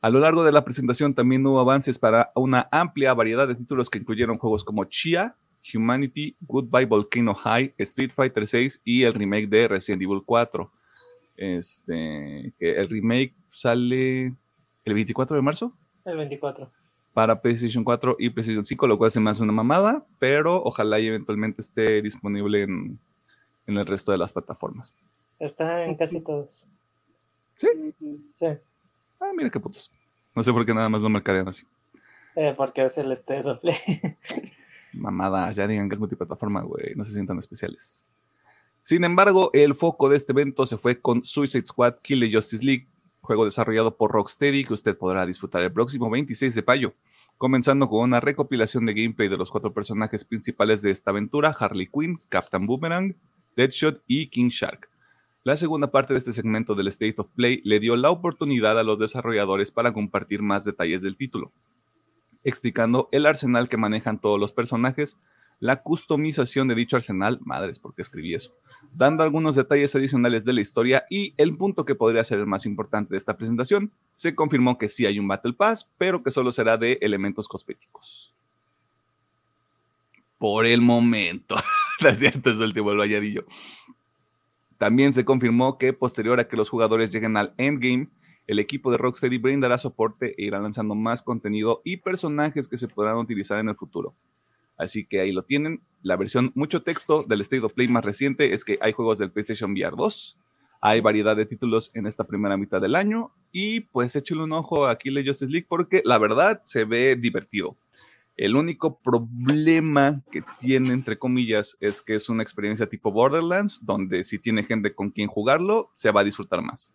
A 0.02 0.10
lo 0.10 0.20
largo 0.20 0.44
de 0.44 0.52
la 0.52 0.64
presentación 0.64 1.16
también 1.16 1.46
hubo 1.48 1.60
avances 1.60 1.98
para 1.98 2.32
una 2.36 2.68
amplia 2.72 3.14
variedad 3.14 3.48
de 3.48 3.56
títulos 3.56 3.90
que 3.90 3.98
incluyeron 3.98 4.38
juegos 4.38 4.64
como 4.64 4.86
Chia, 4.86 5.36
Humanity, 5.74 6.36
Goodbye 6.42 6.86
Volcano 6.86 7.34
High, 7.34 7.74
Street 7.80 8.12
Fighter 8.12 8.46
VI 8.46 8.80
y 8.84 9.04
el 9.04 9.16
remake 9.16 9.48
de 9.48 9.68
Resident 9.68 10.04
Evil 10.04 10.22
4. 10.24 10.72
Este, 11.38 12.54
que 12.60 12.76
el 12.76 12.88
remake 12.88 13.34
sale 13.48 14.36
el 14.86 14.94
24 14.94 15.36
de 15.36 15.42
marzo. 15.42 15.74
El 16.06 16.18
24. 16.18 16.70
Para 17.14 17.42
PlayStation 17.42 17.84
4 17.84 18.18
y 18.20 18.30
PlayStation 18.30 18.64
5, 18.64 18.88
lo 18.88 18.98
cual 18.98 19.10
se 19.10 19.20
me 19.20 19.32
hace 19.32 19.42
una 19.42 19.54
mamada, 19.54 20.06
pero 20.20 20.62
ojalá 20.64 21.00
y 21.00 21.08
eventualmente 21.08 21.62
esté 21.62 22.02
disponible 22.02 22.62
en 22.64 23.00
el 23.66 23.86
resto 23.86 24.12
de 24.12 24.20
las 24.20 24.34
plataformas. 24.34 24.94
Está 25.40 25.86
en 25.86 25.96
casi 25.96 26.22
todos. 26.22 26.66
¿Sí? 27.56 27.68
Sí. 28.36 28.48
Ah, 29.20 29.32
mira 29.36 29.50
qué 29.50 29.60
putos. 29.60 29.92
No 30.34 30.44
sé 30.44 30.52
por 30.52 30.66
qué 30.66 30.74
nada 30.74 30.90
más 30.90 31.02
no 31.02 31.10
mercadean 31.10 31.48
así. 31.48 31.64
Eh, 32.36 32.54
porque 32.56 32.84
es 32.84 32.98
el 32.98 33.12
este 33.12 33.42
doble. 33.42 33.76
Mamadas, 34.94 35.56
ya 35.56 35.68
digan 35.68 35.90
que 35.90 35.96
es 35.96 36.00
multiplataforma, 36.00 36.62
güey. 36.62 36.96
No 36.96 37.06
se 37.06 37.14
sientan 37.14 37.40
especiales. 37.40 38.06
Sin 38.82 39.04
embargo, 39.04 39.50
el 39.54 39.74
foco 39.74 40.10
de 40.10 40.18
este 40.18 40.32
evento 40.32 40.66
se 40.66 40.78
fue 40.78 41.00
con 41.00 41.24
Suicide 41.24 41.66
Squad 41.66 41.96
Kill 42.04 42.20
the 42.20 42.32
Justice 42.32 42.64
League, 42.64 42.88
juego 43.22 43.46
desarrollado 43.46 43.98
por 43.98 44.12
Rocksteady 44.12 44.64
que 44.64 44.74
usted 44.74 44.98
podrá 44.98 45.26
disfrutar 45.26 45.64
el 45.64 45.74
próximo 45.74 46.10
26 46.10 46.54
de 46.54 46.64
mayo, 46.66 46.94
comenzando 47.38 47.90
con 47.90 48.02
una 48.02 48.20
recopilación 48.20 48.86
de 48.86 48.94
gameplay 48.94 49.28
de 49.28 49.38
los 49.38 49.50
cuatro 49.50 49.74
personajes 49.74 50.24
principales 50.24 50.82
de 50.82 50.92
esta 50.92 51.12
aventura, 51.12 51.56
Harley 51.58 51.88
Quinn, 51.88 52.20
Captain 52.30 52.68
Boomerang, 52.68 53.16
Deadshot 53.56 54.04
y 54.06 54.28
King 54.28 54.50
Shark. 54.50 54.88
La 55.46 55.56
segunda 55.58 55.92
parte 55.92 56.12
de 56.12 56.18
este 56.18 56.34
segmento 56.34 56.74
del 56.74 56.88
State 56.88 57.14
of 57.20 57.30
Play 57.36 57.62
le 57.64 57.80
dio 57.80 57.96
la 57.96 58.10
oportunidad 58.10 58.80
a 58.80 58.84
los 58.84 58.98
desarrolladores 58.98 59.70
para 59.70 59.94
compartir 59.94 60.42
más 60.42 60.66
detalles 60.66 61.04
del 61.04 61.18
título, 61.18 61.52
explicando 62.44 63.10
el 63.12 63.28
arsenal 63.28 63.70
que 63.70 63.78
manejan 63.78 64.20
todos 64.20 64.40
los 64.40 64.52
personajes, 64.52 65.20
la 65.60 65.84
customización 65.84 66.68
de 66.68 66.74
dicho 66.74 66.96
arsenal, 66.96 67.42
madres, 67.44 67.78
porque 67.78 68.02
escribí 68.02 68.34
eso, 68.34 68.56
dando 68.92 69.22
algunos 69.22 69.54
detalles 69.54 69.96
adicionales 69.96 70.46
de 70.46 70.54
la 70.54 70.62
historia 70.62 71.06
y 71.12 71.36
el 71.38 71.56
punto 71.56 71.86
que 71.86 71.94
podría 71.94 72.24
ser 72.24 72.40
el 72.40 72.48
más 72.48 72.66
importante 72.66 73.12
de 73.12 73.18
esta 73.18 73.38
presentación, 73.38 73.92
se 74.16 74.34
confirmó 74.34 74.80
que 74.80 74.90
sí 74.90 75.06
hay 75.06 75.20
un 75.20 75.28
Battle 75.28 75.54
Pass, 75.54 75.92
pero 76.00 76.24
que 76.24 76.32
solo 76.32 76.52
será 76.52 76.76
de 76.78 76.98
elementos 77.02 77.48
cosméticos. 77.48 78.34
Por 80.40 80.66
el 80.66 80.82
momento. 80.82 81.56
es 82.00 82.18
cierto, 82.18 82.50
es 82.50 82.58
el 82.58 82.70
último 82.70 82.96
valladillo. 82.96 83.46
También 84.78 85.14
se 85.14 85.26
confirmó 85.26 85.78
que 85.78 85.94
posterior 85.94 86.40
a 86.40 86.48
que 86.48 86.58
los 86.58 86.70
jugadores 86.70 87.12
lleguen 87.12 87.38
al 87.38 87.54
endgame, 87.58 88.10
el 88.48 88.60
equipo 88.60 88.92
de 88.92 88.98
Rocksteady 88.98 89.38
brindará 89.38 89.78
soporte 89.78 90.36
e 90.38 90.46
irá 90.46 90.60
lanzando 90.60 90.94
más 90.94 91.24
contenido 91.24 91.82
y 91.84 91.98
personajes 91.98 92.68
que 92.68 92.78
se 92.78 92.88
podrán 92.88 93.18
utilizar 93.18 93.60
en 93.60 93.70
el 93.70 93.76
futuro. 93.76 94.14
Así 94.78 95.06
que 95.06 95.22
ahí 95.22 95.32
lo 95.32 95.44
tienen. 95.44 95.82
La 96.04 96.18
versión 96.18 96.52
mucho 96.54 96.84
texto 96.84 97.24
del 97.24 97.42
State 97.42 97.64
of 97.64 97.74
Play 97.74 97.88
más 97.88 98.06
reciente 98.06 98.54
es 98.54 98.64
que 98.64 98.78
hay 98.82 98.92
juegos 98.92 99.18
del 99.18 99.32
PlayStation 99.32 99.72
VR 99.72 99.96
2. 99.96 100.38
Hay 100.82 101.02
variedad 101.02 101.36
de 101.36 101.46
títulos 101.46 101.90
en 101.96 102.06
esta 102.06 102.26
primera 102.26 102.58
mitad 102.58 102.82
del 102.82 102.96
año. 102.96 103.32
Y 103.52 103.82
pues 103.82 104.16
échale 104.16 104.44
un 104.44 104.52
ojo 104.52 104.86
a 104.86 104.98
Killer 104.98 105.26
Justice 105.26 105.52
League 105.52 105.66
porque 105.68 106.02
la 106.06 106.18
verdad 106.18 106.62
se 106.64 106.84
ve 106.84 107.16
divertido. 107.16 107.78
El 108.38 108.58
único 108.58 109.00
problema 109.00 110.22
que 110.30 110.44
tiene, 110.60 110.92
entre 110.92 111.18
comillas, 111.18 111.78
es 111.80 112.02
que 112.02 112.16
es 112.16 112.28
una 112.28 112.44
experiencia 112.44 112.88
tipo 112.88 113.12
Borderlands, 113.12 113.80
donde 113.82 114.26
si 114.26 114.40
tiene 114.40 114.64
gente 114.64 114.94
con 114.94 115.10
quien 115.10 115.30
jugarlo, 115.30 115.90
se 115.94 116.12
va 116.12 116.22
a 116.22 116.26
disfrutar 116.26 116.62
más. 116.62 116.94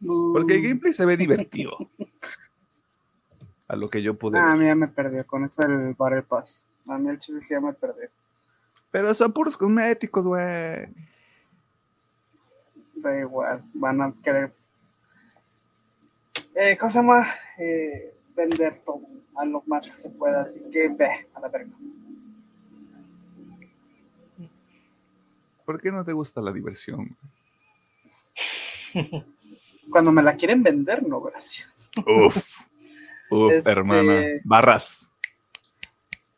Porque 0.00 0.54
el 0.54 0.62
gameplay 0.62 0.92
se 0.92 1.06
ve 1.06 1.16
divertido. 1.16 1.76
A 3.66 3.76
lo 3.76 3.88
que 3.88 4.02
yo 4.02 4.14
pude. 4.14 4.38
Ah, 4.38 4.52
a 4.52 4.56
mí 4.56 4.66
ya 4.66 4.74
me 4.74 4.88
perdió 4.88 5.26
con 5.26 5.44
eso 5.44 5.62
el 5.62 5.94
Battle 5.94 6.22
Pass. 6.22 6.68
A 6.86 6.96
mí 6.98 7.08
el 7.08 7.18
chile 7.18 7.40
sí 7.40 7.54
ya 7.54 7.60
me 7.60 7.72
perdió. 7.72 8.08
Pero 8.90 9.12
son 9.14 9.32
puros 9.32 9.56
cosméticos, 9.56 10.24
güey. 10.24 10.88
Da 12.94 13.18
igual, 13.18 13.62
van 13.74 14.00
a 14.00 14.14
querer. 14.22 14.52
Eh, 16.54 16.76
cosa 16.76 17.02
más. 17.02 17.28
Eh, 17.58 18.17
vender 18.38 18.80
todo 18.86 19.02
a 19.36 19.44
lo 19.44 19.62
más 19.66 19.88
que 19.88 19.94
se 19.94 20.10
pueda, 20.10 20.42
así 20.42 20.62
que 20.70 20.88
ve 20.88 21.28
a 21.34 21.40
la 21.40 21.48
verga. 21.48 21.72
¿Por 25.64 25.80
qué 25.80 25.90
no 25.92 26.04
te 26.04 26.12
gusta 26.12 26.40
la 26.40 26.52
diversión? 26.52 27.16
Cuando 29.90 30.12
me 30.12 30.22
la 30.22 30.36
quieren 30.36 30.62
vender, 30.62 31.06
no, 31.06 31.20
gracias. 31.20 31.90
Uf, 31.98 32.60
uf, 33.30 33.52
este... 33.52 33.70
hermana. 33.70 34.40
Barras. 34.44 35.12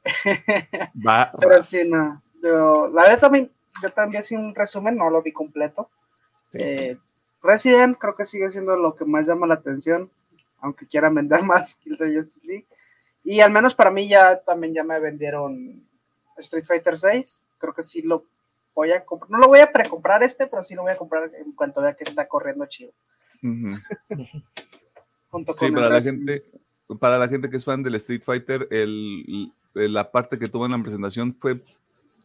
Barras. 0.95 1.37
Pero 1.38 1.62
sí, 1.62 1.88
no. 1.88 2.23
Yo, 2.42 2.88
la 2.88 3.02
verdad 3.02 3.21
también, 3.21 3.50
yo 3.83 3.90
también 3.90 4.23
hice 4.23 4.37
un 4.37 4.54
resumen, 4.54 4.97
no 4.97 5.11
lo 5.11 5.23
vi 5.23 5.33
completo. 5.33 5.90
Sí. 6.49 6.59
Eh, 6.61 6.99
Resident 7.42 7.99
creo 7.99 8.16
que 8.16 8.26
sigue 8.26 8.50
siendo 8.50 8.76
lo 8.76 8.97
que 8.97 9.04
más 9.04 9.26
llama 9.26 9.47
la 9.47 9.54
atención 9.54 10.11
aunque 10.61 10.87
quieran 10.87 11.14
vender 11.14 11.43
más 11.43 11.75
que 11.75 11.90
de 11.90 12.17
Justice 12.17 12.47
League. 12.47 12.67
Y 13.25 13.40
al 13.40 13.50
menos 13.50 13.75
para 13.75 13.90
mí 13.90 14.09
ya 14.09 14.40
también 14.40 14.75
ya 14.75 14.83
me 14.83 14.99
vendieron 14.99 15.83
Street 16.38 16.64
Fighter 16.64 16.97
6. 16.97 17.49
Creo 17.59 17.75
que 17.75 17.83
sí 17.83 18.02
lo 18.02 18.25
voy 18.75 18.93
a 18.93 19.05
comprar. 19.05 19.31
No 19.31 19.38
lo 19.38 19.49
voy 19.49 19.61
a 19.61 19.71
precomprar 19.71 20.23
este, 20.23 20.47
pero 20.47 20.64
sí 20.64 20.75
lo 20.75 20.83
voy 20.83 20.93
a 20.93 20.97
comprar 20.97 21.31
en 21.35 21.52
cuanto 21.52 21.83
vea 21.83 21.95
que 21.95 22.05
está 22.05 22.26
corriendo 22.26 22.67
chido. 22.67 22.93
Uh 23.43 23.47
-huh. 23.49 24.45
Junto 25.31 25.55
con 25.55 25.69
sí, 25.69 25.73
para 25.73 25.88
la 25.88 26.00
gente, 26.00 26.45
para 26.99 27.19
la 27.19 27.29
gente 27.29 27.49
que 27.49 27.57
es 27.57 27.64
fan 27.64 27.83
del 27.83 27.95
Street 27.97 28.23
Fighter, 28.25 28.67
el, 28.71 29.52
la 29.75 30.11
parte 30.11 30.38
que 30.38 30.49
tuvo 30.49 30.67
en 30.67 30.73
la 30.73 30.83
presentación 30.83 31.37
fue 31.38 31.62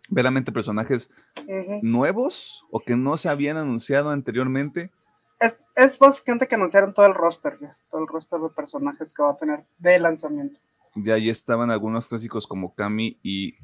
veramente 0.09 0.51
personajes 0.51 1.09
uh 1.37 1.51
-huh. 1.51 1.79
nuevos 1.83 2.65
o 2.71 2.79
que 2.79 2.95
no 2.95 3.17
se 3.17 3.29
habían 3.29 3.57
anunciado 3.57 4.09
anteriormente 4.09 4.91
es, 5.75 5.99
básicamente 5.99 6.47
que 6.47 6.55
anunciaron 6.55 6.93
todo 6.93 7.05
el 7.05 7.13
roster, 7.13 7.57
ya, 7.61 7.77
todo 7.91 8.01
el 8.01 8.07
roster 8.07 8.39
de 8.39 8.49
personajes 8.49 9.13
que 9.13 9.23
va 9.23 9.31
a 9.31 9.37
tener 9.37 9.65
de 9.77 9.99
lanzamiento. 9.99 10.59
Ya 10.95 11.15
ahí 11.15 11.29
estaban 11.29 11.71
algunos 11.71 12.07
clásicos 12.07 12.47
como 12.47 12.73
Kami 12.73 13.19
y 13.21 13.55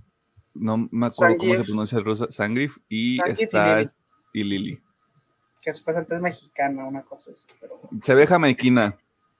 no 0.53 0.77
me 0.91 1.07
acuerdo 1.07 1.33
Sangif. 1.33 1.49
cómo 1.51 1.55
se 1.55 1.63
pronuncia 1.63 1.97
el 1.97 2.05
rosa, 2.05 2.27
Sangrif 2.29 2.77
y 2.89 3.17
Sangif 3.17 3.39
está 3.41 3.83
y 4.33 4.43
Lily. 4.43 4.81
Que 5.61 5.73
supuestamente 5.73 6.15
es 6.15 6.21
mexicana, 6.21 6.85
una 6.85 7.03
cosa 7.03 7.31
así. 7.31 7.47
Pero... 7.59 7.79
Se 8.01 8.15
ve 8.15 8.27
jamaiquina. 8.27 8.97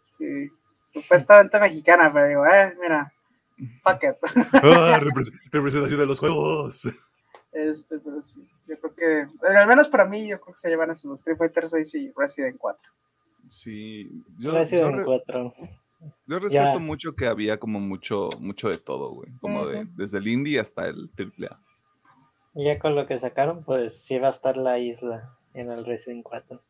Sí, 0.09 0.49
supuestamente 0.87 1.59
mexicana, 1.59 2.11
pero 2.13 2.27
digo, 2.27 2.45
eh, 2.45 2.73
mira, 2.79 3.11
fuck 3.83 4.03
it. 4.03 4.15
Ah, 4.53 4.99
repres- 5.01 5.31
representación 5.51 5.99
de 5.99 6.05
los 6.05 6.19
juegos. 6.19 6.87
Este, 7.53 7.99
pero 7.99 8.23
sí, 8.23 8.47
yo 8.67 8.79
creo 8.79 8.95
que, 8.95 9.47
al 9.47 9.67
menos 9.67 9.89
para 9.89 10.05
mí, 10.05 10.27
yo 10.27 10.39
creo 10.39 10.53
que 10.53 10.59
se 10.59 10.69
llevan 10.69 10.91
esos 10.91 11.09
dos, 11.09 11.19
Street 11.19 11.37
Fighter 11.37 11.67
6 11.67 11.95
y 11.95 12.11
Resident 12.15 12.57
4. 12.57 12.91
Sí, 13.49 14.09
yo, 14.37 14.51
yo, 14.51 14.57
Resident 14.57 14.95
re- 14.95 15.03
4. 15.03 15.53
yo 16.27 16.39
respeto 16.39 16.53
Ya. 16.73 16.79
mucho 16.79 17.13
que 17.15 17.25
había 17.27 17.57
como 17.59 17.79
mucho, 17.81 18.29
mucho 18.39 18.69
de 18.69 18.77
todo, 18.77 19.11
güey. 19.13 19.29
Como 19.41 19.65
de, 19.67 19.85
desde 19.95 20.19
el 20.19 20.27
indie 20.29 20.59
hasta 20.59 20.87
el 20.87 21.09
triple 21.15 21.47
A. 21.47 21.59
Y 22.55 22.65
ya 22.65 22.79
con 22.79 22.95
lo 22.95 23.05
que 23.07 23.19
sacaron, 23.19 23.63
pues 23.65 24.01
sí 24.01 24.17
va 24.19 24.27
a 24.27 24.31
estar 24.31 24.55
la 24.57 24.79
isla 24.79 25.37
en 25.53 25.69
el 25.71 25.85
Resident 25.85 26.23
4. 26.23 26.61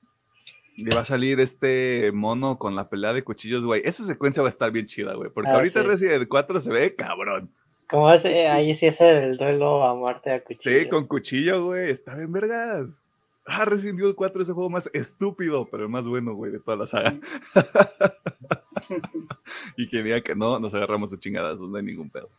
Y 0.78 0.86
va 0.86 1.02
a 1.02 1.06
salir 1.06 1.40
este 1.40 2.12
mono 2.14 2.58
con 2.58 2.76
la 2.76 2.90
pelea 2.90 3.14
de 3.14 3.24
cuchillos, 3.24 3.66
güey. 3.66 3.82
Esa 3.86 4.04
secuencia 4.04 4.42
va 4.42 4.48
a 4.48 4.52
estar 4.52 4.72
bien 4.72 4.88
chida, 4.88 5.14
güey. 5.14 5.30
Porque 5.30 5.50
Ah, 5.52 5.56
ahorita 5.56 5.82
sí. 5.82 5.88
Resident 5.88 6.28
4 6.28 6.62
se 6.62 6.72
ve 6.72 6.96
cabrón. 6.96 7.54
Como 7.92 8.08
hace, 8.08 8.48
ahí 8.48 8.74
sí 8.74 8.86
es 8.86 9.02
el 9.02 9.36
duelo 9.36 9.84
a 9.84 9.94
muerte 9.94 10.32
a 10.32 10.42
cuchillos. 10.42 10.84
Sí, 10.84 10.88
con 10.88 11.06
cuchillo, 11.08 11.66
güey. 11.66 11.92
Está 11.92 12.16
bien 12.16 12.32
vergas. 12.32 13.04
Ah, 13.46 13.66
Resident 13.66 14.00
Evil 14.00 14.16
4 14.16 14.42
es 14.42 14.48
el 14.48 14.56
juego 14.56 14.70
más 14.70 14.90
estúpido, 14.94 15.68
pero 15.70 15.84
el 15.84 15.90
más 15.90 16.08
bueno, 16.08 16.34
güey, 16.34 16.54
de 16.54 16.60
toda 16.60 16.78
la 16.78 16.88
saga. 16.88 17.20
y 19.76 19.90
que 19.90 20.04
diga 20.04 20.22
que 20.22 20.36
no, 20.36 20.58
nos 20.58 20.74
agarramos 20.74 21.12
de 21.12 21.20
chingadazos, 21.20 21.70
no 21.70 21.76
hay 21.76 21.84
ningún 21.84 22.10
pedo. 22.10 22.30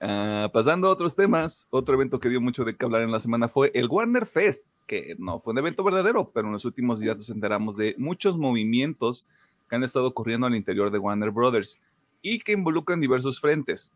Ah, 0.00 0.48
pasando 0.50 0.88
a 0.88 0.90
otros 0.90 1.14
temas, 1.14 1.68
otro 1.68 1.94
evento 1.94 2.18
que 2.18 2.30
dio 2.30 2.40
mucho 2.40 2.64
de 2.64 2.74
qué 2.74 2.86
hablar 2.86 3.02
en 3.02 3.12
la 3.12 3.20
semana 3.20 3.48
fue 3.48 3.70
el 3.74 3.88
Warner 3.88 4.24
Fest, 4.24 4.64
que 4.86 5.14
no 5.18 5.40
fue 5.40 5.52
un 5.52 5.58
evento 5.58 5.84
verdadero, 5.84 6.30
pero 6.32 6.46
en 6.46 6.54
los 6.54 6.64
últimos 6.64 7.00
días 7.00 7.18
nos 7.18 7.28
enteramos 7.28 7.76
de 7.76 7.94
muchos 7.98 8.38
movimientos 8.38 9.26
que 9.68 9.76
han 9.76 9.84
estado 9.84 10.06
ocurriendo 10.06 10.46
al 10.46 10.56
interior 10.56 10.90
de 10.90 10.98
Warner 10.98 11.30
Brothers 11.30 11.82
y 12.24 12.40
que 12.40 12.52
involucran 12.52 13.00
diversos 13.00 13.38
frentes. 13.38 13.92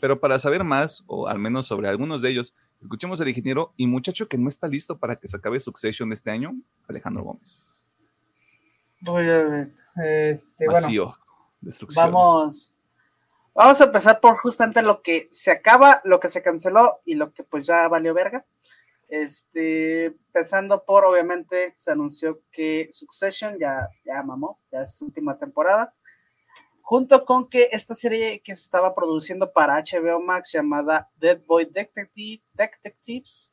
Pero 0.00 0.18
para 0.18 0.38
saber 0.38 0.64
más, 0.64 1.04
o 1.06 1.28
al 1.28 1.38
menos 1.38 1.66
sobre 1.66 1.88
algunos 1.88 2.22
de 2.22 2.30
ellos, 2.30 2.54
escuchemos 2.80 3.20
al 3.20 3.28
ingeniero 3.28 3.74
y 3.76 3.86
muchacho 3.86 4.26
que 4.26 4.38
no 4.38 4.48
está 4.48 4.66
listo 4.66 4.98
para 4.98 5.16
que 5.16 5.28
se 5.28 5.36
acabe 5.36 5.60
Succession 5.60 6.10
este 6.12 6.30
año, 6.30 6.54
Alejandro 6.88 7.22
Gómez. 7.22 7.86
A 9.06 9.12
ver, 9.12 9.74
este, 10.02 10.64
bueno, 10.64 10.80
Vacío, 10.80 11.14
destrucción. 11.60 12.06
vamos, 12.06 12.72
vamos 13.54 13.80
a 13.80 13.84
empezar 13.84 14.20
por 14.20 14.36
justamente 14.38 14.82
lo 14.82 15.02
que 15.02 15.28
se 15.30 15.50
acaba, 15.50 16.00
lo 16.04 16.18
que 16.20 16.30
se 16.30 16.42
canceló 16.42 17.00
y 17.04 17.16
lo 17.16 17.32
que 17.32 17.44
pues 17.44 17.66
ya 17.66 17.86
valió 17.88 18.14
verga. 18.14 18.46
Este, 19.08 20.06
empezando 20.06 20.84
por, 20.84 21.04
obviamente, 21.04 21.72
se 21.76 21.90
anunció 21.90 22.40
que 22.50 22.88
Succession 22.92 23.58
ya, 23.58 23.88
ya 24.04 24.22
mamó, 24.22 24.58
ya 24.72 24.82
es 24.82 24.96
su 24.96 25.04
última 25.04 25.38
temporada. 25.38 25.94
Junto 26.88 27.26
con 27.26 27.50
que 27.50 27.68
esta 27.72 27.94
serie 27.94 28.40
que 28.40 28.54
se 28.56 28.62
estaba 28.62 28.94
produciendo 28.94 29.52
para 29.52 29.76
HBO 29.76 30.20
Max 30.20 30.52
llamada 30.52 31.06
Dead 31.20 31.38
Boy 31.46 31.66
Detective, 31.66 32.40
Detectives 32.54 33.52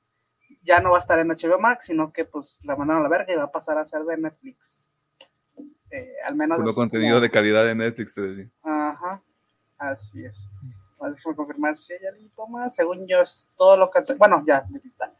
ya 0.63 0.79
no 0.79 0.91
va 0.91 0.95
a 0.95 0.99
estar 0.99 1.19
en 1.19 1.27
HBO 1.27 1.59
Max, 1.59 1.87
sino 1.87 2.13
que 2.13 2.23
pues 2.23 2.61
la 2.63 2.77
mandaron 2.77 3.01
a 3.01 3.09
la 3.09 3.09
verga 3.09 3.33
y 3.33 3.35
va 3.35 3.43
a 3.43 3.51
pasar 3.51 3.77
a 3.77 3.85
ser 3.85 4.03
de 4.05 4.15
Netflix. 4.15 4.89
Eh, 5.91 6.13
al 6.25 6.37
menos 6.37 6.59
Puro 6.59 6.73
contenido 6.73 7.15
como- 7.15 7.21
de 7.23 7.29
calidad 7.29 7.65
de 7.65 7.75
Netflix, 7.75 8.13
te 8.13 8.21
decía. 8.21 8.47
Ajá, 8.63 9.21
así 9.79 10.23
es. 10.23 10.47
Vale, 10.97 11.15
déjame 11.15 11.35
confirmar 11.35 11.75
si 11.75 11.91
hay 11.91 12.05
algo 12.05 12.47
más. 12.47 12.73
Según 12.73 13.05
yo, 13.05 13.21
es 13.21 13.49
todo 13.57 13.75
lo 13.75 13.91
cancelado. 13.91 14.17
Bueno, 14.19 14.43
ya, 14.47 14.59
aquí 14.59 14.87
está. 14.87 15.13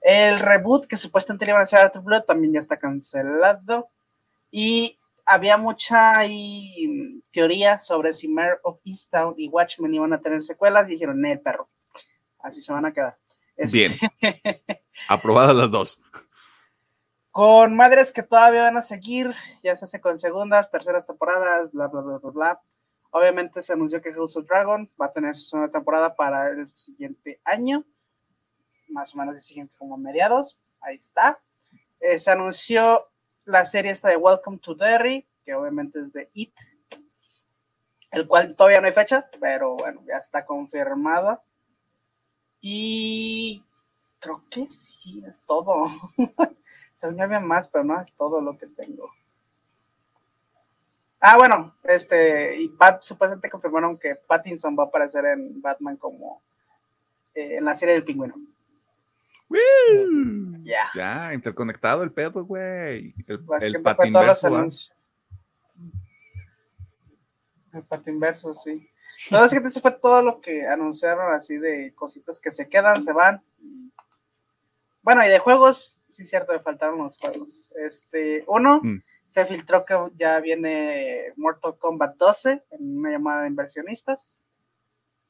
El 0.00 0.38
reboot 0.38 0.86
que 0.86 0.96
supuestamente 0.96 1.46
le 1.46 1.50
iban 1.50 1.60
a 1.60 1.64
hacer 1.64 1.80
a 1.80 1.90
True 1.90 2.04
Blood 2.04 2.22
también 2.26 2.52
ya 2.52 2.60
está 2.60 2.76
cancelado. 2.78 3.88
Y 4.52 4.96
había 5.26 5.56
mucha 5.56 6.16
ahí, 6.16 6.86
mm, 6.86 7.19
teoría 7.32 7.78
sobre 7.80 8.12
si 8.12 8.28
Mare 8.28 8.58
of 8.62 8.80
Easttown 8.84 9.34
y 9.36 9.48
Watchmen 9.48 9.94
iban 9.94 10.12
a 10.12 10.20
tener 10.20 10.42
secuelas 10.42 10.88
y 10.88 10.92
dijeron, 10.92 11.24
el 11.24 11.40
perro. 11.40 11.68
Así 12.38 12.60
se 12.60 12.72
van 12.72 12.86
a 12.86 12.92
quedar. 12.92 13.16
Este, 13.56 13.78
Bien. 13.78 13.92
Aprobadas 15.08 15.54
las 15.54 15.70
dos. 15.70 16.00
con 17.30 17.76
madres 17.76 18.12
que 18.12 18.22
todavía 18.22 18.62
van 18.62 18.76
a 18.76 18.82
seguir, 18.82 19.34
ya 19.62 19.76
se 19.76 19.84
hace 19.84 20.00
con 20.00 20.18
segundas, 20.18 20.70
terceras 20.70 21.06
temporadas, 21.06 21.70
bla, 21.72 21.86
bla, 21.88 22.00
bla, 22.00 22.18
bla, 22.18 22.30
bla. 22.30 22.62
Obviamente 23.10 23.60
se 23.60 23.72
anunció 23.72 24.00
que 24.00 24.12
House 24.12 24.36
of 24.36 24.46
Dragon 24.46 24.90
va 25.00 25.06
a 25.06 25.12
tener 25.12 25.34
su 25.36 25.44
segunda 25.44 25.72
temporada 25.72 26.14
para 26.14 26.50
el 26.50 26.68
siguiente 26.68 27.40
año, 27.44 27.84
más 28.88 29.14
o 29.14 29.18
menos 29.18 29.36
el 29.36 29.42
siguiente 29.42 29.76
como 29.78 29.96
mediados, 29.96 30.58
ahí 30.80 30.96
está. 30.96 31.40
Eh, 32.00 32.18
se 32.18 32.30
anunció 32.30 33.08
la 33.44 33.64
serie 33.64 33.90
esta 33.90 34.08
de 34.08 34.16
Welcome 34.16 34.58
to 34.58 34.74
Derry, 34.74 35.26
que 35.44 35.54
obviamente 35.54 36.00
es 36.00 36.12
de 36.12 36.30
It, 36.34 36.54
el 38.10 38.26
cual 38.26 38.54
todavía 38.56 38.80
no 38.80 38.86
hay 38.86 38.92
fecha, 38.92 39.28
pero 39.40 39.76
bueno, 39.76 40.02
ya 40.06 40.16
está 40.16 40.44
confirmada. 40.44 41.42
Y 42.60 43.64
creo 44.18 44.42
que 44.50 44.66
sí, 44.66 45.22
es 45.26 45.40
todo. 45.46 45.86
Según 46.94 47.16
yo 47.16 47.24
había 47.24 47.40
más, 47.40 47.68
pero 47.68 47.84
no 47.84 48.00
es 48.00 48.12
todo 48.14 48.40
lo 48.40 48.58
que 48.58 48.66
tengo. 48.66 49.10
Ah, 51.20 51.36
bueno, 51.36 51.74
este, 51.84 52.60
y 52.60 52.68
Pat, 52.68 53.02
supuestamente 53.02 53.50
confirmaron 53.50 53.98
que 53.98 54.14
Pattinson 54.14 54.76
va 54.78 54.84
a 54.84 54.86
aparecer 54.86 55.24
en 55.26 55.60
Batman 55.60 55.96
como 55.96 56.42
eh, 57.34 57.56
en 57.56 57.64
la 57.64 57.74
serie 57.74 57.94
del 57.94 58.04
pingüino. 58.04 58.34
Ya. 60.62 60.88
Ya, 60.94 61.34
interconectado 61.34 62.02
el 62.02 62.12
pedo, 62.12 62.44
güey. 62.44 63.14
El, 63.26 63.36
el 63.36 63.38
Básicamente 63.38 63.94
fue 63.94 64.12
todos 64.12 64.26
los 64.26 64.44
anuncios. 64.44 64.99
El 67.72 67.82
patinverso, 67.84 68.52
sí. 68.54 68.88
No, 69.30 69.44
es 69.44 69.52
que 69.52 69.58
eso 69.58 69.80
fue 69.80 69.92
todo 69.92 70.22
lo 70.22 70.40
que 70.40 70.66
anunciaron 70.66 71.32
así 71.34 71.58
de 71.58 71.92
cositas 71.94 72.40
que 72.40 72.50
se 72.50 72.68
quedan, 72.68 73.02
se 73.02 73.12
van. 73.12 73.42
Bueno, 75.02 75.24
y 75.24 75.28
de 75.28 75.38
juegos, 75.38 75.98
sí, 76.08 76.24
cierto, 76.24 76.52
me 76.52 76.58
faltaron 76.60 76.98
los 76.98 77.16
juegos. 77.18 77.70
Este, 77.76 78.44
uno, 78.48 78.80
Mm. 78.82 79.02
se 79.26 79.46
filtró 79.46 79.84
que 79.84 79.96
ya 80.16 80.40
viene 80.40 81.32
Mortal 81.36 81.76
Kombat 81.78 82.16
12 82.16 82.64
en 82.70 82.98
una 82.98 83.10
llamada 83.10 83.42
de 83.42 83.48
inversionistas. 83.48 84.38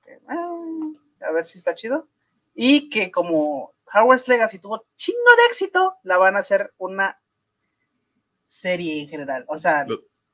Que, 0.02 0.18
ah, 0.28 0.80
a 1.28 1.32
ver 1.32 1.46
si 1.46 1.58
está 1.58 1.74
chido. 1.74 2.08
Y 2.54 2.88
que 2.90 3.10
como 3.10 3.72
Howard's 3.92 4.28
Legacy 4.28 4.58
tuvo 4.58 4.84
chingo 4.96 5.18
de 5.36 5.46
éxito, 5.50 5.96
la 6.02 6.16
van 6.18 6.36
a 6.36 6.40
hacer 6.40 6.72
una 6.78 7.20
serie 8.44 9.00
en 9.02 9.08
general. 9.08 9.44
O 9.48 9.58
sea, 9.58 9.86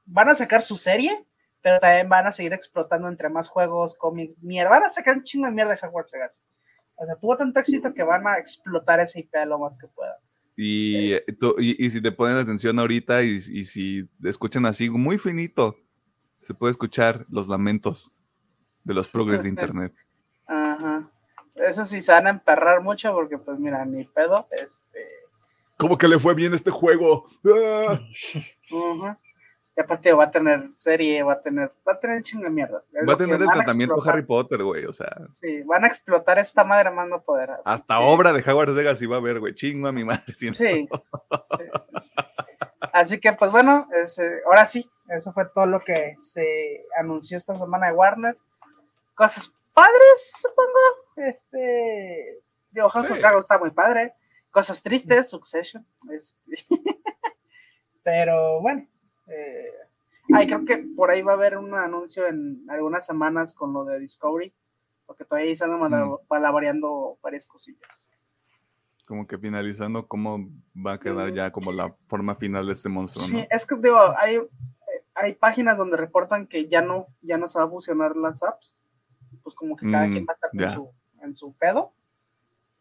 van 0.06 0.28
a 0.30 0.34
sacar 0.34 0.62
su 0.62 0.76
serie, 0.76 1.26
pero 1.66 1.80
también 1.80 2.08
van 2.08 2.28
a 2.28 2.30
seguir 2.30 2.52
explotando 2.52 3.08
entre 3.08 3.28
más 3.28 3.48
juegos, 3.48 3.96
cómics, 3.96 4.40
mierda. 4.40 4.70
Van 4.70 4.84
a 4.84 4.88
sacar 4.88 5.16
un 5.16 5.24
chingo 5.24 5.46
de 5.46 5.52
mierda 5.52 5.74
de 5.74 5.84
Hogwarts 5.84 6.12
Legacy. 6.12 6.40
O 6.94 7.04
sea, 7.04 7.16
tuvo 7.16 7.36
tanto 7.36 7.58
éxito 7.58 7.92
que 7.92 8.04
van 8.04 8.24
a 8.24 8.38
explotar 8.38 9.00
ese 9.00 9.18
IP 9.18 9.34
lo 9.48 9.58
más 9.58 9.76
que 9.76 9.88
puedan. 9.88 10.14
Y, 10.56 11.10
Este. 11.10 11.32
eh, 11.32 11.34
tú- 11.34 11.56
y, 11.58 11.84
y 11.84 11.90
si 11.90 12.00
te 12.00 12.12
ponen 12.12 12.36
atención 12.36 12.78
ahorita 12.78 13.24
y, 13.24 13.38
y 13.50 13.64
si 13.64 14.08
escuchan 14.22 14.64
así 14.64 14.88
muy 14.90 15.18
finito, 15.18 15.74
se 16.38 16.54
puede 16.54 16.70
escuchar 16.70 17.26
los 17.30 17.48
lamentos 17.48 18.14
de 18.84 18.94
los 18.94 19.08
progres 19.08 19.42
de 19.42 19.48
internet. 19.48 19.92
Ajá. 20.46 21.10
Eso 21.56 21.84
sí, 21.84 22.00
se 22.00 22.12
van 22.12 22.28
a 22.28 22.30
emperrar 22.30 22.80
mucho 22.80 23.12
porque, 23.12 23.38
pues, 23.38 23.58
mira, 23.58 23.84
ni 23.84 24.04
pedo, 24.04 24.46
este... 24.52 25.04
¿Cómo 25.78 25.98
que 25.98 26.06
le 26.06 26.20
fue 26.20 26.32
bien 26.34 26.54
este 26.54 26.70
juego? 26.70 27.26
¡Ah! 27.44 27.98
ujú. 28.70 29.16
Y 29.76 29.80
aparte 29.82 30.10
va 30.14 30.24
a 30.24 30.30
tener 30.30 30.70
serie, 30.76 31.22
va 31.22 31.34
a 31.34 31.40
tener, 31.42 31.70
va 31.86 31.92
a 31.92 32.00
tener 32.00 32.22
chingo 32.22 32.44
de 32.44 32.50
mierda. 32.50 32.82
Va 33.06 33.12
a 33.12 33.16
tener 33.18 33.40
el 33.42 33.46
tratamiento. 33.46 33.96
Harry 34.08 34.22
Potter, 34.22 34.62
güey. 34.62 34.86
O 34.86 34.92
sea, 34.92 35.14
Sí, 35.32 35.62
van 35.64 35.84
a 35.84 35.88
explotar 35.88 36.38
esta 36.38 36.64
madre 36.64 36.90
más 36.90 37.06
no 37.08 37.20
poder. 37.22 37.50
hasta 37.62 37.98
que- 37.98 38.02
obra 38.04 38.32
de 38.32 38.42
Howard 38.50 38.70
Legacy 38.70 39.04
va 39.04 39.16
a 39.16 39.18
haber, 39.18 39.38
güey. 39.38 39.54
Chingo 39.54 39.88
a 39.88 39.92
mi 39.92 40.02
madre. 40.02 40.32
si 40.34 40.46
no. 40.46 40.54
Sí, 40.54 40.88
sí, 40.88 41.64
sí, 41.78 41.92
sí. 42.00 42.12
Así 42.92 43.20
que, 43.20 43.34
pues 43.34 43.50
bueno, 43.52 43.86
ese- 44.02 44.40
ahora 44.46 44.64
sí, 44.64 44.90
eso 45.10 45.30
fue 45.32 45.44
todo 45.46 45.66
lo 45.66 45.80
que 45.80 46.14
se 46.18 46.86
anunció 46.98 47.36
esta 47.36 47.54
semana 47.54 47.88
de 47.88 47.92
Warner. 47.92 48.38
Cosas 49.14 49.52
padres, 49.74 50.38
supongo. 50.40 50.70
Este, 51.16 52.40
digo, 52.70 52.88
House 52.88 53.10
of. 53.10 53.18
Dragon 53.18 53.40
está 53.40 53.58
muy 53.58 53.72
padre. 53.72 54.14
Cosas 54.50 54.82
tristes, 54.82 55.28
Succession. 55.28 55.86
este. 56.10 56.64
Pero 58.02 58.60
bueno, 58.60 58.86
eh, 59.26 59.70
ay, 60.34 60.46
creo 60.46 60.64
que 60.64 60.78
por 60.96 61.10
ahí 61.10 61.22
va 61.22 61.32
a 61.32 61.36
haber 61.36 61.56
un 61.58 61.74
anuncio 61.74 62.26
en 62.26 62.64
algunas 62.68 63.04
semanas 63.06 63.54
con 63.54 63.72
lo 63.72 63.84
de 63.84 63.98
Discovery, 63.98 64.52
porque 65.06 65.24
todavía 65.24 65.54
se 65.54 65.64
andan 65.64 65.80
mala- 65.80 66.16
malabareando 66.28 67.18
varias 67.22 67.46
cosillas. 67.46 68.08
Como 69.06 69.26
que 69.26 69.38
finalizando 69.38 70.08
cómo 70.08 70.48
va 70.74 70.94
a 70.94 71.00
quedar 71.00 71.30
Mm. 71.30 71.34
ya 71.34 71.50
como 71.52 71.70
la 71.72 71.92
forma 72.08 72.34
final 72.34 72.66
de 72.66 72.72
este 72.72 72.88
monstruo, 72.88 73.28
¿no? 73.28 73.38
Sí, 73.38 73.46
es 73.50 73.64
que 73.64 73.76
digo, 73.76 73.98
hay, 74.18 74.40
hay 75.14 75.34
páginas 75.34 75.78
donde 75.78 75.96
reportan 75.96 76.46
que 76.48 76.66
ya 76.66 76.82
no, 76.82 77.06
ya 77.22 77.38
no 77.38 77.46
se 77.46 77.58
va 77.60 77.66
a 77.66 77.70
fusionar 77.70 78.16
las 78.16 78.42
apps. 78.42 78.82
Pues 79.44 79.54
como 79.54 79.76
que 79.76 79.88
cada 79.90 80.08
Mm, 80.08 80.12
quien 80.12 80.26
va 80.28 80.32
a 80.32 80.34
estar 80.34 80.50
en, 80.54 80.74
su, 80.74 80.90
en 81.22 81.36
su 81.36 81.52
pedo. 81.54 81.92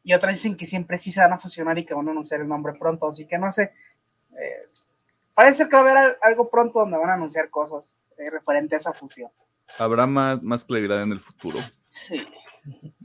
Y 0.03 0.13
otras 0.13 0.33
dicen 0.33 0.55
que 0.57 0.65
siempre 0.65 0.97
sí 0.97 1.11
se 1.11 1.19
van 1.21 1.33
a 1.33 1.37
fusionar 1.37 1.77
y 1.77 1.85
que 1.85 1.93
van 1.93 2.07
a 2.07 2.11
anunciar 2.11 2.41
el 2.41 2.47
nombre 2.47 2.73
pronto. 2.73 3.07
Así 3.07 3.27
que 3.27 3.37
no 3.37 3.51
sé. 3.51 3.71
eh, 4.31 4.67
parece 5.35 5.69
que 5.69 5.75
va 5.75 5.81
a 5.81 5.91
haber 5.91 6.17
algo 6.23 6.49
pronto 6.49 6.79
donde 6.79 6.97
van 6.97 7.09
a 7.09 7.13
anunciar 7.13 7.49
cosas 7.49 7.99
eh, 8.17 8.29
referente 8.31 8.75
a 8.75 8.77
esa 8.77 8.93
fusión. 8.93 9.29
Habrá 9.77 10.07
más, 10.07 10.41
más 10.43 10.65
claridad 10.65 11.03
en 11.03 11.11
el 11.11 11.19
futuro. 11.19 11.59
Sí. 11.87 12.25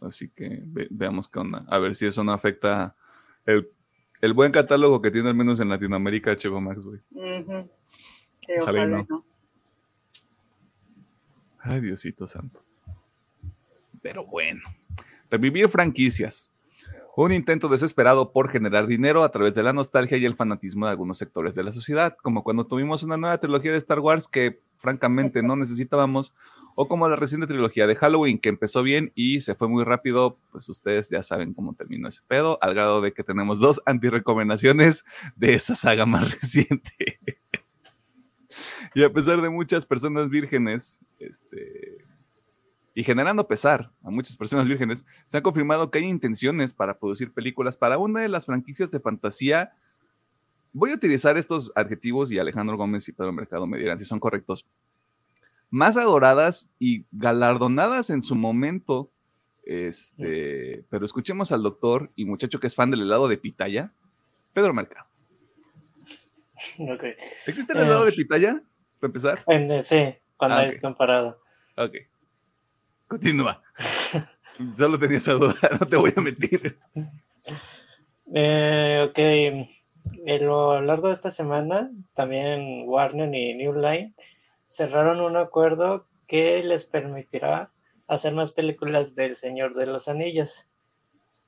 Así 0.00 0.30
que 0.30 0.62
veamos 0.90 1.28
qué 1.28 1.38
onda. 1.38 1.64
A 1.68 1.78
ver 1.78 1.94
si 1.94 2.06
eso 2.06 2.24
no 2.24 2.32
afecta 2.32 2.96
el, 3.44 3.70
el, 4.20 4.32
buen 4.32 4.52
catálogo 4.52 5.02
que 5.02 5.10
tiene 5.10 5.28
al 5.28 5.34
menos 5.34 5.60
en 5.60 5.68
Latinoamérica 5.68 6.32
HBO 6.32 6.60
Max, 6.60 6.82
güey. 6.82 7.00
Ay, 11.58 11.80
Diosito 11.80 12.26
santo. 12.26 12.64
Pero 14.00 14.26
bueno. 14.26 14.62
Revivir 15.30 15.68
franquicias. 15.68 16.49
Un 17.16 17.32
intento 17.32 17.68
desesperado 17.68 18.32
por 18.32 18.48
generar 18.48 18.86
dinero 18.86 19.24
a 19.24 19.32
través 19.32 19.54
de 19.54 19.62
la 19.62 19.72
nostalgia 19.72 20.16
y 20.16 20.24
el 20.24 20.36
fanatismo 20.36 20.86
de 20.86 20.92
algunos 20.92 21.18
sectores 21.18 21.54
de 21.54 21.64
la 21.64 21.72
sociedad, 21.72 22.16
como 22.22 22.44
cuando 22.44 22.66
tuvimos 22.66 23.02
una 23.02 23.16
nueva 23.16 23.38
trilogía 23.38 23.72
de 23.72 23.78
Star 23.78 24.00
Wars 24.00 24.28
que 24.28 24.60
francamente 24.76 25.42
no 25.42 25.56
necesitábamos, 25.56 26.32
o 26.74 26.88
como 26.88 27.08
la 27.08 27.16
reciente 27.16 27.46
trilogía 27.46 27.86
de 27.86 27.96
Halloween 27.96 28.38
que 28.38 28.48
empezó 28.48 28.82
bien 28.82 29.12
y 29.14 29.40
se 29.40 29.54
fue 29.54 29.68
muy 29.68 29.84
rápido, 29.84 30.38
pues 30.52 30.68
ustedes 30.68 31.10
ya 31.10 31.22
saben 31.22 31.52
cómo 31.52 31.74
terminó 31.74 32.08
ese 32.08 32.22
pedo, 32.26 32.58
al 32.62 32.74
grado 32.74 33.00
de 33.00 33.12
que 33.12 33.24
tenemos 33.24 33.58
dos 33.58 33.82
antirecomendaciones 33.86 35.04
de 35.36 35.54
esa 35.54 35.74
saga 35.74 36.06
más 36.06 36.30
reciente. 36.40 37.20
y 38.94 39.02
a 39.02 39.12
pesar 39.12 39.42
de 39.42 39.50
muchas 39.50 39.84
personas 39.84 40.30
vírgenes, 40.30 41.00
este, 41.18 41.98
y 42.94 43.04
generando 43.04 43.46
pesar 43.46 43.90
a 44.02 44.10
muchas 44.10 44.36
personas 44.36 44.66
vírgenes, 44.66 45.04
se 45.26 45.36
ha 45.36 45.42
confirmado 45.42 45.90
que 45.90 45.98
hay 45.98 46.04
intenciones 46.04 46.74
para 46.74 46.98
producir 46.98 47.32
películas 47.32 47.76
para 47.76 47.98
una 47.98 48.20
de 48.20 48.28
las 48.28 48.46
franquicias 48.46 48.90
de 48.90 49.00
fantasía. 49.00 49.72
Voy 50.72 50.90
a 50.90 50.94
utilizar 50.94 51.36
estos 51.38 51.72
adjetivos 51.76 52.32
y 52.32 52.38
Alejandro 52.38 52.76
Gómez 52.76 53.08
y 53.08 53.12
Pedro 53.12 53.32
Mercado 53.32 53.66
me 53.66 53.78
dirán 53.78 53.98
si 53.98 54.04
son 54.04 54.18
correctos. 54.18 54.66
Más 55.70 55.96
adoradas 55.96 56.68
y 56.80 57.04
galardonadas 57.12 58.10
en 58.10 58.22
su 58.22 58.34
momento. 58.34 59.10
Este, 59.64 60.84
pero 60.90 61.04
escuchemos 61.04 61.52
al 61.52 61.62
doctor 61.62 62.10
y 62.16 62.24
muchacho 62.24 62.58
que 62.58 62.66
es 62.66 62.74
fan 62.74 62.90
del 62.90 63.02
helado 63.02 63.28
de 63.28 63.38
pitaya, 63.38 63.92
Pedro 64.52 64.74
Mercado. 64.74 65.06
¿Existe 67.46 67.72
el 67.72 67.78
helado 67.78 68.04
de 68.04 68.10
eh, 68.10 68.14
pitaya? 68.16 68.62
Para 68.98 69.08
empezar. 69.08 69.44
sí, 69.82 70.14
cuando 70.36 70.56
ah, 70.56 70.94
parado. 70.96 71.40
Ok. 71.76 71.94
Continúa. 73.10 73.60
Solo 74.76 74.96
tenía 74.96 75.16
esa 75.18 75.32
duda, 75.32 75.56
no 75.80 75.84
te 75.84 75.96
voy 75.96 76.12
a 76.16 76.20
mentir. 76.20 76.78
Eh, 78.32 79.04
ok. 79.10 79.18
A 80.28 80.44
lo 80.44 80.80
largo 80.80 81.08
de 81.08 81.14
esta 81.14 81.32
semana, 81.32 81.90
también 82.14 82.84
Warner 82.86 83.34
y 83.34 83.54
New 83.54 83.74
Line 83.74 84.14
cerraron 84.66 85.20
un 85.20 85.36
acuerdo 85.36 86.06
que 86.28 86.62
les 86.62 86.84
permitirá 86.84 87.72
hacer 88.06 88.32
más 88.32 88.52
películas 88.52 89.16
del 89.16 89.34
Señor 89.34 89.74
de 89.74 89.86
los 89.86 90.06
Anillos, 90.06 90.68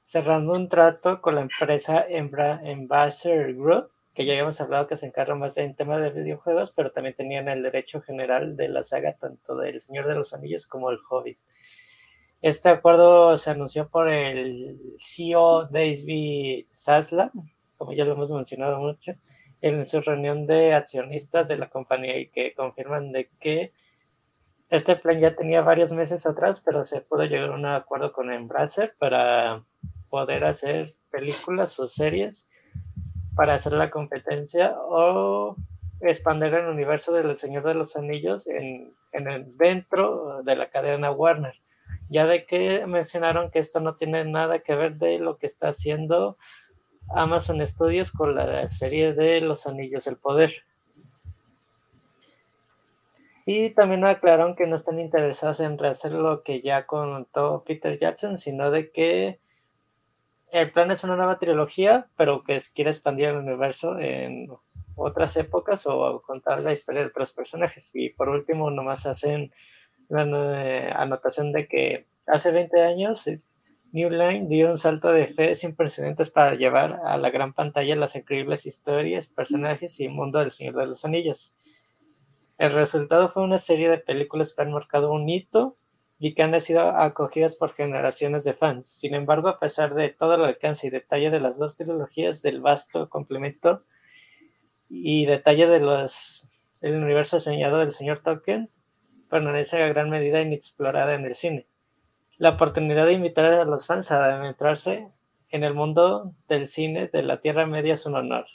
cerrando 0.03 0.59
un 0.59 0.69
trato 0.69 1.21
con 1.21 1.37
la 1.37 1.43
empresa 1.43 2.07
Ambassador 2.11 3.55
Group, 3.55 3.92
que 4.15 4.25
ya 4.27 4.33
habíamos 4.33 4.61
hablado 4.61 4.87
que 4.87 4.97
se 4.97 5.07
encarga 5.07 5.35
más 5.35 5.57
en 5.57 5.75
temas 5.75 6.03
de 6.03 6.11
videojuegos, 6.11 6.73
pero 6.73 6.93
también 6.93 7.15
tenían 7.15 7.49
el 7.49 7.63
derecho 7.63 8.03
general 8.03 8.57
de 8.57 8.69
la 8.69 8.83
saga, 8.83 9.15
tanto 9.15 9.57
del 9.57 9.81
Señor 9.81 10.07
de 10.07 10.15
los 10.15 10.35
Anillos 10.35 10.67
como 10.67 10.91
el 10.91 10.99
Hobbit. 11.09 11.39
Este 12.43 12.69
acuerdo 12.69 13.37
se 13.39 13.51
anunció 13.51 13.89
por 13.89 14.09
el 14.09 14.77
CEO 14.99 15.67
Daisy 15.69 16.67
Sasla, 16.73 17.31
como 17.79 17.93
ya 17.93 18.05
lo 18.05 18.13
hemos 18.13 18.31
mencionado 18.33 18.81
mucho, 18.81 19.13
en 19.61 19.87
su 19.87 20.01
reunión 20.01 20.47
de 20.47 20.75
accionistas 20.75 21.49
de 21.49 21.57
la 21.57 21.71
compañía 21.71 22.19
y 22.19 22.29
que 22.29 22.53
confirman 22.53 23.13
de 23.13 23.31
que 23.39 23.73
este 24.69 24.97
plan 24.97 25.21
ya 25.21 25.37
tenía 25.37 25.61
varios 25.61 25.93
meses 25.93 26.27
atrás, 26.27 26.63
pero 26.65 26.85
se 26.85 27.01
pudo 27.01 27.25
llegar 27.25 27.51
a 27.51 27.55
un 27.55 27.67
acuerdo 27.67 28.13
con 28.13 28.33
Embracer 28.33 28.95
para 28.99 29.65
poder 30.09 30.45
hacer 30.45 30.91
películas 31.11 31.79
o 31.79 31.89
series 31.89 32.49
para 33.35 33.55
hacer 33.55 33.73
la 33.73 33.91
competencia 33.91 34.75
o 34.79 35.57
expandir 36.01 36.55
el 36.55 36.67
universo 36.67 37.13
del 37.13 37.39
Señor 37.39 37.65
de 37.65 37.75
los 37.75 37.97
Anillos 37.97 38.47
en, 38.49 38.95
en 39.13 39.29
el, 39.29 39.57
dentro 39.57 40.43
de 40.43 40.57
la 40.57 40.69
cadena 40.71 41.11
Warner 41.11 41.55
ya 42.13 42.27
de 42.27 42.45
que 42.45 42.87
mencionaron 42.87 43.51
que 43.51 43.59
esto 43.59 43.81
no 43.81 43.95
tiene 43.97 44.25
nada 44.25 44.59
que 44.59 44.75
ver 44.75 44.97
de 44.97 45.19
lo 45.19 45.39
que 45.39 45.47
está 45.47 45.69
haciendo 45.69 46.37
Amazon 47.09 47.67
Studios 47.67 48.13
con 48.13 48.35
la 48.35 48.69
serie 48.69 49.15
de 49.15 49.41
Los 49.41 49.67
Anillos 49.67 50.05
del 50.05 50.17
Poder. 50.17 50.53
Y 53.47 53.71
también 53.71 54.05
aclararon 54.05 54.55
que 54.55 54.67
no 54.67 54.77
están 54.77 55.01
interesados 55.01 55.61
en 55.61 55.79
rehacer 55.79 56.13
lo 56.13 56.43
que 56.43 56.61
ya 56.61 56.87
contó 56.87 57.65
Peter 57.67 57.99
Jackson, 57.99 58.39
sino 58.39 58.71
de 58.71 58.93
que 58.93 59.41
el 60.53 60.71
plan 60.71 60.91
es 60.91 61.03
una 61.03 61.17
nueva 61.17 61.39
trilogía, 61.39 62.09
pero 62.17 62.45
que 62.45 62.59
quiere 62.75 62.91
expandir 62.91 63.29
el 63.29 63.37
universo 63.37 63.99
en 63.99 64.49
otras 64.95 65.37
épocas 65.39 65.87
o 65.87 66.21
contar 66.21 66.61
la 66.61 66.75
historia 66.75 67.01
de 67.01 67.09
otros 67.09 67.33
personajes. 67.33 67.91
Y 67.95 68.11
por 68.11 68.29
último, 68.29 68.71
nomás 68.71 69.07
hacen 69.07 69.51
la 70.09 70.23
anotación 71.01 71.53
de 71.53 71.67
que 71.67 72.07
hace 72.27 72.53
20 72.53 72.83
años 72.83 73.27
eh, 73.29 73.41
New 73.93 74.11
Line 74.11 74.47
dio 74.47 74.69
un 74.69 74.77
salto 74.77 75.11
de 75.11 75.27
fe 75.27 75.55
sin 75.55 75.75
precedentes 75.75 76.31
para 76.31 76.55
llevar 76.55 77.01
a 77.05 77.17
la 77.17 77.31
gran 77.31 77.55
pantalla 77.55 77.97
las 77.97 78.15
increíbles 78.15 78.67
historias, 78.67 79.29
personajes 79.29 80.01
y 80.01 80.09
mundo 80.09 80.39
del 80.39 80.51
Señor 80.51 80.77
de 80.77 80.87
los 80.87 81.05
Anillos. 81.07 81.57
El 82.59 82.75
resultado 82.75 83.33
fue 83.33 83.43
una 83.43 83.59
serie 83.59 83.89
de 83.89 83.99
películas 83.99 84.55
que 84.55 84.63
han 84.63 84.73
marcado 84.73 85.13
un 85.13 85.29
hito 85.31 85.79
y 86.25 86.35
que 86.35 86.45
han 86.45 86.61
sido 86.61 86.83
acogidas 86.83 87.57
por 87.57 87.75
generaciones 87.75 88.45
de 88.45 88.55
fans. 88.55 88.87
Sin 88.87 89.13
embargo, 89.13 89.49
a 89.49 89.59
pesar 89.59 89.93
de 89.97 90.09
todo 90.11 90.37
el 90.37 90.45
alcance 90.45 90.87
y 90.87 90.91
detalle 90.91 91.31
de 91.31 91.41
las 91.41 91.59
dos 91.59 91.77
trilogías, 91.77 92.43
del 92.43 92.61
vasto 92.61 93.09
complemento 93.09 93.83
y 94.89 95.27
detalle 95.27 95.67
de 95.67 95.81
los 95.81 96.49
el 96.81 96.95
universo 97.03 97.41
soñado 97.41 97.79
del 97.79 97.91
señor 97.91 98.21
Tolkien, 98.21 98.71
permanece 99.29 99.83
a 99.83 99.89
gran 99.89 100.11
medida 100.11 100.41
inexplorada 100.41 101.15
en 101.15 101.25
el 101.25 101.35
cine. 101.35 101.67
La 102.39 102.51
oportunidad 102.51 103.07
de 103.07 103.15
invitar 103.15 103.47
a 103.47 103.65
los 103.65 103.89
fans 103.89 104.13
a 104.13 104.25
adentrarse 104.25 105.09
en 105.49 105.65
el 105.65 105.75
mundo 105.75 106.37
del 106.47 106.69
cine 106.69 107.09
de 107.09 107.25
la 107.25 107.41
Tierra 107.41 107.67
Media 107.67 107.95
es 107.95 108.07
un 108.07 108.15
honor. 108.15 108.47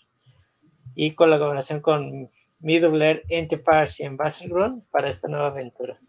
Y 0.96 1.16
colaboración 1.16 1.82
con 1.82 2.32
Middle 2.60 3.06
Air 3.06 3.24
Enterprise 3.28 4.02
y 4.02 4.06
Ambassador 4.06 4.76
para 4.90 5.10
esta 5.10 5.28
nueva 5.28 5.48
aventura. 5.48 6.00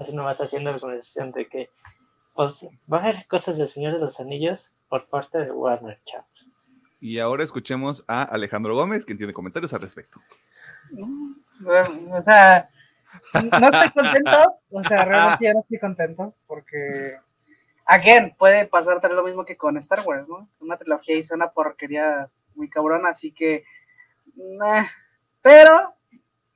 Así 0.00 0.14
nomás 0.14 0.40
haciendo 0.40 0.72
la 0.72 0.78
conversación 0.78 1.32
de 1.32 1.48
que 1.48 1.70
pues, 2.34 2.66
va 2.92 2.98
a 2.98 3.00
haber 3.02 3.26
cosas 3.26 3.58
del 3.58 3.68
Señor 3.68 3.94
de 3.94 4.00
los 4.00 4.20
Anillos 4.20 4.72
por 4.88 5.08
parte 5.08 5.38
de 5.38 5.50
Warner, 5.50 6.00
chavos. 6.04 6.50
Y 7.00 7.18
ahora 7.18 7.42
escuchemos 7.42 8.04
a 8.06 8.22
Alejandro 8.22 8.74
Gómez, 8.74 9.04
quien 9.04 9.18
tiene 9.18 9.32
comentarios 9.32 9.74
al 9.74 9.80
respecto. 9.80 10.20
o 10.96 12.20
sea, 12.20 12.70
no 13.34 13.68
estoy 13.68 13.90
contento, 13.90 14.60
o 14.70 14.84
sea, 14.84 15.04
realmente 15.04 15.44
ya 15.44 15.54
no 15.54 15.60
estoy 15.60 15.78
contento 15.78 16.34
porque, 16.46 17.16
again, 17.86 18.34
puede 18.38 18.66
pasarte 18.66 19.08
lo 19.08 19.22
mismo 19.24 19.44
que 19.44 19.56
con 19.56 19.76
Star 19.78 20.02
Wars, 20.04 20.28
¿no? 20.28 20.48
Una 20.60 20.76
trilogía 20.76 21.16
hizo 21.16 21.34
una 21.34 21.50
porquería 21.50 22.30
muy 22.54 22.70
cabrona, 22.70 23.08
así 23.08 23.32
que, 23.32 23.64
pero 25.40 25.94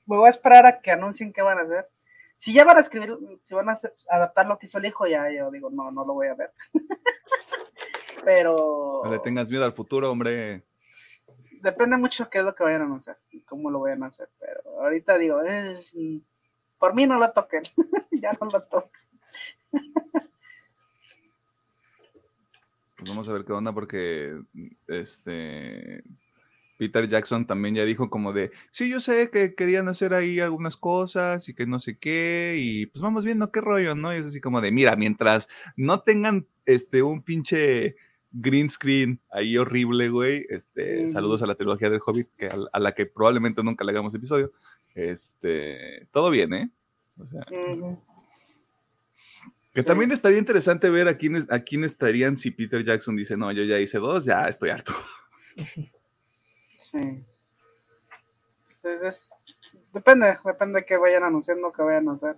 me 0.06 0.16
voy 0.16 0.28
a 0.28 0.30
esperar 0.30 0.64
a 0.66 0.80
que 0.80 0.92
anuncien 0.92 1.32
qué 1.32 1.42
van 1.42 1.58
a 1.58 1.62
hacer. 1.62 1.88
Si 2.36 2.52
ya 2.52 2.64
van 2.64 2.76
a 2.76 2.80
escribir, 2.80 3.16
si 3.42 3.54
van 3.54 3.68
a 3.68 3.74
adaptar 4.10 4.46
lo 4.46 4.58
que 4.58 4.66
hizo 4.66 4.78
el 4.78 4.86
hijo, 4.86 5.06
ya 5.06 5.30
yo 5.30 5.50
digo, 5.50 5.70
no, 5.70 5.90
no 5.90 6.04
lo 6.04 6.14
voy 6.14 6.28
a 6.28 6.34
ver. 6.34 6.52
pero... 8.24 9.00
No 9.04 9.10
le 9.10 9.18
tengas 9.20 9.50
miedo 9.50 9.64
al 9.64 9.72
futuro, 9.72 10.10
hombre 10.10 10.64
depende 11.66 11.96
mucho 11.96 12.30
qué 12.30 12.38
es 12.38 12.44
lo 12.44 12.54
que 12.54 12.64
vayan 12.64 12.82
a 12.82 12.84
anunciar 12.84 13.18
y 13.30 13.40
cómo 13.42 13.70
lo 13.70 13.80
vayan 13.80 14.02
a 14.02 14.06
hacer. 14.06 14.30
Pero 14.38 14.80
ahorita 14.80 15.18
digo, 15.18 15.42
es, 15.42 15.96
por 16.78 16.94
mí 16.94 17.06
no 17.06 17.18
lo 17.18 17.30
toquen, 17.32 17.64
ya 18.12 18.32
no 18.40 18.48
lo 18.48 18.62
toquen. 18.62 19.02
Pues 22.96 23.10
vamos 23.10 23.28
a 23.28 23.32
ver 23.32 23.44
qué 23.44 23.52
onda 23.52 23.72
porque 23.72 24.40
este 24.86 26.02
Peter 26.76 27.08
Jackson 27.08 27.46
también 27.46 27.74
ya 27.74 27.84
dijo 27.84 28.10
como 28.10 28.32
de, 28.32 28.50
sí, 28.70 28.88
yo 28.88 29.00
sé 29.00 29.30
que 29.30 29.54
querían 29.54 29.88
hacer 29.88 30.14
ahí 30.14 30.40
algunas 30.40 30.76
cosas 30.76 31.48
y 31.48 31.54
que 31.54 31.66
no 31.66 31.78
sé 31.78 31.98
qué, 31.98 32.56
y 32.58 32.86
pues 32.86 33.02
vamos 33.02 33.24
viendo 33.24 33.50
qué 33.50 33.60
rollo, 33.60 33.94
¿no? 33.94 34.12
Y 34.14 34.18
es 34.18 34.26
así 34.26 34.40
como 34.40 34.60
de, 34.60 34.72
mira, 34.72 34.96
mientras 34.96 35.48
no 35.76 36.00
tengan 36.00 36.46
este 36.66 37.02
un 37.02 37.22
pinche 37.22 37.96
green 38.32 38.68
screen 38.68 39.20
ahí 39.30 39.56
horrible, 39.56 40.08
güey, 40.10 40.46
este, 40.50 41.08
saludos 41.08 41.42
a 41.42 41.46
la 41.46 41.54
trilogía 41.54 41.88
del 41.88 42.00
Hobbit, 42.04 42.28
que 42.36 42.48
a, 42.48 42.78
la 42.78 42.92
que 42.92 43.06
probablemente 43.06 43.62
nunca 43.62 43.84
le 43.84 43.92
hagamos 43.92 44.14
episodio, 44.14 44.52
este, 44.94 46.08
todo 46.12 46.30
bien, 46.30 46.52
¿eh? 46.52 46.70
O 47.18 47.26
sea, 47.26 47.46
que 49.72 49.82
también 49.82 50.10
estaría 50.10 50.38
interesante 50.38 50.88
ver 50.88 51.06
a 51.06 51.18
quiénes, 51.18 51.46
a 51.50 51.60
quién 51.60 51.84
estarían 51.84 52.38
si 52.38 52.50
Peter 52.50 52.82
Jackson 52.82 53.14
dice, 53.14 53.36
no, 53.36 53.52
yo 53.52 53.62
ya 53.64 53.78
hice 53.78 53.98
dos, 53.98 54.24
ya 54.24 54.48
estoy 54.48 54.70
harto. 54.70 54.94
Sí. 56.90 57.24
es- 59.02 59.34
depende, 59.92 60.38
depende 60.44 60.80
de 60.80 60.86
qué 60.86 60.96
vayan 60.96 61.24
anunciando, 61.24 61.72
qué 61.72 61.82
vayan 61.82 62.08
a 62.08 62.12
hacer. 62.12 62.36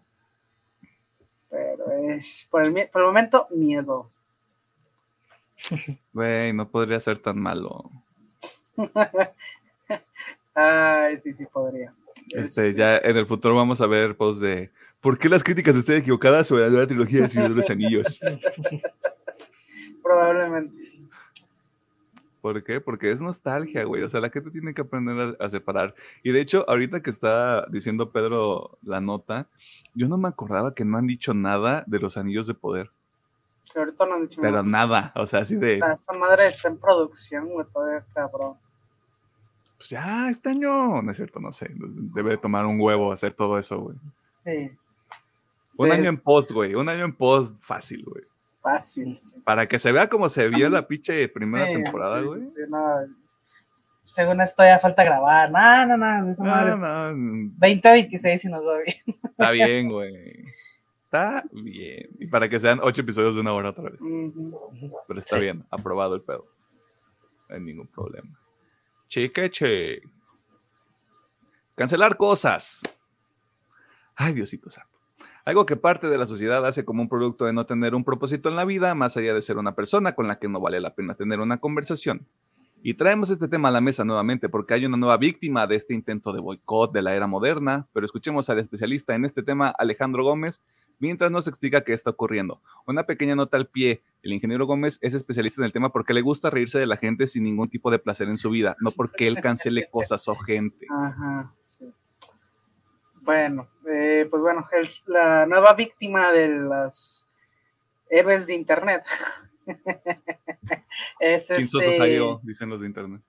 Pero 1.51 1.91
es, 1.93 2.47
por 2.51 2.65
el, 2.65 2.89
por 2.91 3.03
el 3.03 3.07
momento, 3.07 3.47
miedo. 3.51 4.11
Güey, 6.13 6.53
no 6.53 6.71
podría 6.71 7.01
ser 7.01 7.19
tan 7.19 7.39
malo. 7.39 7.91
Ay, 10.55 11.19
sí, 11.21 11.33
sí, 11.33 11.47
podría. 11.47 11.93
Este, 12.31 12.75
ya 12.75 12.99
en 12.99 13.17
el 13.17 13.27
futuro 13.27 13.55
vamos 13.55 13.81
a 13.81 13.87
ver 13.87 14.17
posts 14.17 14.41
de 14.41 14.71
¿Por 15.01 15.17
qué 15.19 15.29
las 15.29 15.45
críticas 15.45 15.77
están 15.77 15.97
equivocadas 15.97 16.47
sobre 16.49 16.65
la 16.65 16.71
nueva 16.71 16.87
trilogía 16.87 17.23
de 17.23 17.29
Señor 17.29 17.51
de 17.51 17.55
los 17.55 17.71
Anillos? 17.71 18.21
Probablemente 20.03 20.83
sí. 20.83 21.09
¿Por 22.41 22.63
qué? 22.63 22.81
Porque 22.81 23.11
es 23.11 23.21
nostalgia, 23.21 23.85
güey. 23.85 24.03
O 24.03 24.09
sea, 24.09 24.21
la 24.21 24.31
gente 24.31 24.51
tiene 24.51 24.73
que 24.75 24.83
aprender 24.83 25.37
a, 25.41 25.45
a 25.45 25.49
separar. 25.49 25.95
Y 26.23 26.31
de 26.33 26.41
hecho, 26.41 26.65
ahorita 26.69 27.03
que 27.03 27.11
está 27.11 27.67
diciendo 27.67 28.11
Pedro 28.13 28.79
la 28.83 29.01
nota, 29.01 29.49
yo 29.95 30.09
no 30.09 30.17
me 30.19 30.29
acordaba 30.29 30.75
que 30.75 30.85
no 30.85 30.99
han 30.99 31.07
dicho 31.07 31.35
nada 31.35 31.83
de 31.87 31.99
los 31.99 32.17
anillos 32.17 32.47
de 32.47 32.55
poder. 32.55 32.91
Que 33.73 33.81
ahorita 33.81 34.07
no 34.07 34.15
han 34.15 34.23
dicho 34.23 34.41
Pero 34.41 34.63
nada. 34.63 34.87
nada. 34.87 35.13
O 35.17 35.27
sea, 35.27 35.41
así 35.41 35.57
de. 35.57 35.81
Ah, 35.83 35.93
Esta 35.93 36.13
madre 36.15 36.47
está 36.47 36.69
en 36.69 36.79
producción, 36.79 37.49
güey, 37.49 37.67
todavía 37.73 38.05
cabrón. 38.15 38.55
Pues 39.77 39.91
ya, 39.91 40.29
este 40.31 40.51
año. 40.51 41.03
No 41.03 41.11
es 41.11 41.17
cierto, 41.17 41.39
no 41.41 41.53
sé. 41.53 41.71
Debe 41.77 42.31
de 42.31 42.39
tomar 42.39 42.67
un 42.67 42.81
huevo 42.81 43.13
hacer 43.13 43.33
todo 43.35 43.59
eso, 43.59 43.79
güey. 43.79 43.97
Sí. 44.45 44.71
Un 45.79 45.87
Sí, 45.87 45.93
año 45.93 46.03
es 46.05 46.09
en 46.09 46.17
post, 46.19 46.51
güey. 46.53 46.75
Un 46.75 46.89
año 46.89 47.05
en 47.05 47.15
post 47.15 47.57
fácil, 47.61 48.05
güey. 48.05 48.25
Fácil, 48.61 49.17
sí. 49.19 49.39
Para 49.45 49.67
que 49.69 49.79
se 49.79 49.93
vea 49.93 50.09
como 50.09 50.29
se 50.29 50.49
vio 50.49 50.69
la 50.69 50.87
pinche 50.87 51.29
primera 51.29 51.67
Sí, 51.67 51.75
temporada, 51.83 52.21
güey. 52.21 52.47
sí, 52.49 52.61
no. 52.69 52.79
Según 54.05 54.41
esto 54.41 54.63
ya 54.65 54.79
falta 54.79 55.05
grabar. 55.05 55.51
No, 55.51 55.87
no, 55.87 55.97
no. 55.97 56.35
madre. 56.39 56.71
No, 56.77 57.13
no, 57.13 57.51
2026 57.59 58.45
y 58.45 58.49
nos 58.49 58.63
va 58.67 58.79
bien. 58.79 58.97
está 59.31 59.51
bien, 59.53 59.89
güey. 59.91 60.45
Está 61.05 61.45
bien. 61.63 62.09
Y 62.19 62.27
para 62.27 62.49
que 62.49 62.59
sean 62.61 62.81
ocho 62.83 63.03
episodios 63.03 63.35
de 63.35 63.41
una 63.43 63.53
hora 63.53 63.71
otra 63.71 63.91
vez. 63.91 64.01
Pero 65.07 65.21
está 65.21 65.39
bien, 65.39 65.65
aprobado 65.71 66.15
el 66.15 66.23
pedo. 66.23 66.47
No 67.49 67.55
hay 67.55 67.61
ningún 67.63 67.87
problema. 67.87 68.39
Cheque, 69.09 69.51
che. 69.51 70.03
Cancelar 71.77 72.17
cosas. 72.17 72.83
Ay, 74.17 74.35
Diosito 74.35 74.69
santo. 74.69 74.98
Algo 75.49 75.65
que 75.65 75.77
parte 75.77 76.11
de 76.11 76.19
la 76.19 76.27
sociedad 76.27 76.67
hace 76.67 76.85
como 76.85 77.01
un 77.01 77.09
producto 77.09 77.47
de 77.47 77.55
no 77.55 77.65
tener 77.65 77.95
un 77.95 78.05
propósito 78.05 78.51
en 78.51 78.57
la 78.57 78.67
vida, 78.67 78.95
más 78.95 79.17
allá 79.17 79.33
de 79.33 79.41
ser 79.41 79.57
una 79.57 79.75
persona 79.75 80.15
con 80.15 80.29
la 80.29 80.39
que 80.39 80.47
no 80.47 80.61
vale 80.61 80.79
la 80.79 80.95
pena 80.95 81.15
tener 81.15 81.41
una 81.41 81.57
conversación. 81.57 82.27
Y 82.83 82.93
traemos 82.93 83.31
este 83.31 83.49
tema 83.49 83.71
a 83.71 83.73
la 83.73 83.81
mesa 83.81 84.05
nuevamente 84.05 84.51
porque 84.51 84.75
hay 84.75 84.85
una 84.85 84.99
nueva 84.99 85.17
víctima 85.17 85.67
de 85.67 85.77
este 85.77 85.95
intento 85.95 86.35
de 86.35 86.41
boicot 86.41 86.93
de 86.93 87.01
la 87.01 87.15
era 87.15 87.27
moderna, 87.27 87.89
pero 87.95 88.05
escuchemos 88.05 88.51
al 88.51 88.59
especialista 88.59 89.15
en 89.15 89.25
este 89.25 89.43
tema, 89.43 89.71
Alejandro 89.71 90.23
Gómez, 90.23 90.63
mientras 90.99 91.31
nos 91.31 91.49
explica 91.49 91.81
qué 91.81 91.95
está 91.95 92.11
ocurriendo. 92.11 92.61
Una 92.87 93.05
pequeña 93.05 93.35
nota 93.35 93.57
al 93.57 93.69
pie. 93.69 94.03
El 94.23 94.35
ingeniero 94.35 94.67
Gómez 94.67 94.99
es 95.01 95.15
especialista 95.15 95.63
en 95.63 95.65
el 95.65 95.73
tema 95.73 95.93
porque 95.93 96.13
le 96.13 96.21
gusta 96.21 96.51
reírse 96.51 96.79
de 96.79 96.85
la 96.85 96.99
gente 96.99 97.27
sin 97.27 97.45
ningún 97.45 97.71
tipo 97.71 97.91
de 97.91 97.99
placer 97.99 98.29
en 98.29 98.37
su 98.37 98.51
vida, 98.51 98.77
no 98.83 98.91
porque 98.91 99.27
él 99.27 99.41
cancele 99.41 99.89
cosas 99.91 100.29
o 100.29 100.35
gente. 100.35 100.85
Ajá, 100.91 101.55
sí. 101.57 101.87
Bueno, 103.29 103.67
eh, 103.87 104.27
pues 104.31 104.41
bueno, 104.41 104.67
el- 104.73 104.89
la 105.05 105.45
nueva 105.45 105.75
víctima 105.75 106.33
de 106.33 106.49
las 106.49 107.27
héroes 108.09 108.47
de 108.47 108.55
internet 108.55 109.05
es 111.21 111.51
este, 111.51 111.99
salió, 111.99 112.41
dicen 112.43 112.71
los 112.71 112.81
de 112.81 112.87
internet. 112.87 113.21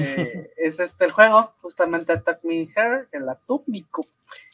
eh, 0.00 0.52
es 0.58 0.78
este 0.80 1.06
el 1.06 1.12
juego, 1.12 1.54
justamente 1.62 2.12
Attack 2.12 2.44
Me 2.44 2.68
Hair, 2.76 3.08
el 3.10 3.26
Attack 3.26 3.62
Me 3.68 3.82
Cup. 3.90 4.06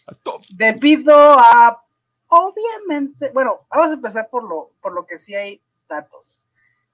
A 0.06 0.14
top. 0.14 0.42
debido 0.50 1.12
a, 1.16 1.82
obviamente, 2.28 3.32
bueno, 3.34 3.66
vamos 3.68 3.88
a 3.88 3.94
empezar 3.94 4.28
por 4.30 4.44
lo, 4.48 4.70
por 4.80 4.92
lo 4.92 5.04
que 5.06 5.18
sí 5.18 5.34
hay 5.34 5.60
datos. 5.88 6.44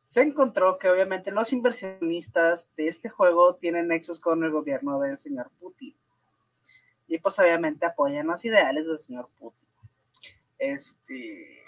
Se 0.07 0.23
encontró 0.23 0.79
que 0.79 0.89
obviamente 0.89 1.31
los 1.33 1.53
inversionistas 1.53 2.67
de 2.79 2.89
este 2.89 3.11
juego 3.11 3.57
tienen 3.57 3.89
nexos 3.89 4.21
con 4.21 4.43
el 4.43 4.51
gobierno 4.53 4.99
del 5.01 5.19
señor 5.19 5.51
Putin. 5.61 5.95
Y 7.07 7.19
pues 7.19 7.39
obviamente 7.39 7.87
apoyan 7.87 8.27
los 8.27 8.45
ideales 8.45 8.87
del 8.87 8.99
señor 8.99 9.29
Putin. 9.39 9.69
Este. 10.59 11.63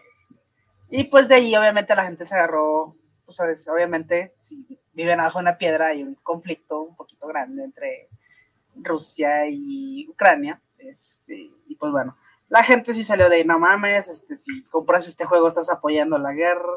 Y 0.90 1.04
pues 1.04 1.28
de 1.28 1.36
ahí 1.36 1.56
obviamente 1.56 1.94
la 1.96 2.04
gente 2.04 2.24
se 2.24 2.34
agarró, 2.34 2.96
o 3.26 3.32
sea, 3.32 3.50
es- 3.50 3.66
obviamente 3.68 4.34
si 4.38 4.66
viven 4.92 5.20
abajo 5.20 5.38
de 5.38 5.42
una 5.44 5.58
piedra 5.58 5.88
hay 5.88 6.02
un 6.02 6.14
conflicto 6.16 6.80
un 6.82 6.96
poquito 6.96 7.26
grande 7.26 7.64
entre 7.64 8.08
Rusia 8.76 9.46
y 9.48 10.08
Ucrania. 10.08 10.62
Este, 10.78 11.34
y 11.66 11.76
pues 11.76 11.92
bueno, 11.92 12.16
la 12.48 12.62
gente 12.62 12.94
sí 12.94 13.02
salió 13.04 13.28
de 13.28 13.36
ahí, 13.36 13.44
no 13.44 13.58
mames, 13.58 14.08
este, 14.08 14.36
si 14.36 14.64
compras 14.66 15.08
este 15.08 15.24
juego 15.26 15.48
estás 15.48 15.70
apoyando 15.70 16.18
la 16.18 16.32
guerra. 16.32 16.72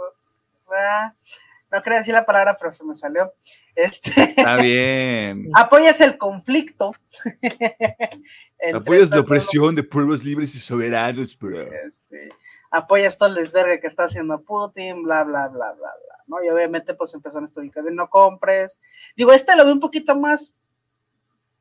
No 1.72 1.84
quería 1.84 2.00
decir 2.00 2.14
la 2.14 2.26
palabra, 2.26 2.58
pero 2.58 2.72
se 2.72 2.84
me 2.84 2.96
salió. 2.96 3.32
Este, 3.76 4.10
Está 4.22 4.56
bien. 4.62 5.50
apoyas 5.54 6.02
el 6.02 6.18
conflicto. 6.18 6.92
Apoyas 8.74 9.10
la 9.10 9.18
dos- 9.18 9.26
opresión 9.26 9.76
de 9.76 9.84
pueblos 9.84 10.24
libres 10.24 10.54
y 10.56 10.60
soberanos, 10.60 11.38
bro. 11.38 11.62
este, 11.88 12.30
apoyas 12.72 13.18
todo 13.18 13.30
el 13.30 13.36
desvergue 13.36 13.80
que 13.80 13.88
está 13.88 14.04
haciendo 14.06 14.42
Putin, 14.42 15.04
bla, 15.04 15.24
bla, 15.24 15.48
bla, 15.48 15.72
bla, 15.72 15.74
bla, 15.76 16.24
¿no? 16.28 16.44
Y 16.44 16.50
obviamente 16.50 16.94
pues 16.94 17.14
empezaron 17.14 17.46
esto 17.46 17.62
de 17.62 17.72
no 17.92 18.10
compres. 18.10 18.82
Digo, 19.16 19.32
este 19.32 19.56
lo 19.56 19.64
veo 19.64 19.74
un 19.74 19.80
poquito 19.80 20.16
más, 20.16 20.60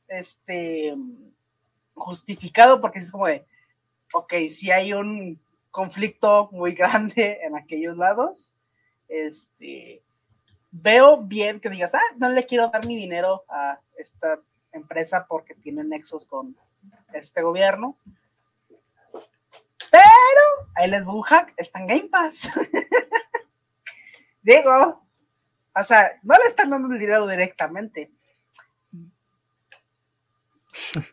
este, 0.08 0.96
justificado 1.94 2.80
porque 2.80 2.98
es 2.98 3.10
como 3.12 3.26
de, 3.26 3.46
ok, 4.12 4.32
si 4.50 4.70
hay 4.70 4.92
un 4.92 5.40
conflicto 5.70 6.48
muy 6.50 6.72
grande 6.74 7.38
en 7.42 7.56
aquellos 7.56 7.96
lados, 7.96 8.52
este, 9.08 10.02
veo 10.70 11.18
bien 11.22 11.60
que 11.60 11.70
digas, 11.70 11.94
ah, 11.94 12.00
no 12.16 12.28
le 12.28 12.46
quiero 12.46 12.68
dar 12.68 12.86
mi 12.86 12.96
dinero 12.96 13.44
a 13.48 13.80
esta 13.96 14.40
empresa 14.72 15.26
porque 15.28 15.54
tiene 15.54 15.84
nexos 15.84 16.26
con 16.26 16.56
este 17.12 17.42
gobierno. 17.42 17.96
Pero 19.90 20.70
ahí 20.74 20.90
les 20.90 21.06
un 21.06 21.22
hack, 21.22 21.54
está 21.56 21.80
en 21.80 21.86
Game 21.86 22.08
Pass. 22.08 22.50
Digo, 24.42 25.02
o 25.74 25.82
sea, 25.82 26.18
no 26.22 26.36
le 26.36 26.44
están 26.46 26.70
dando 26.70 26.92
el 26.92 26.98
dinero 26.98 27.26
directamente. 27.26 28.10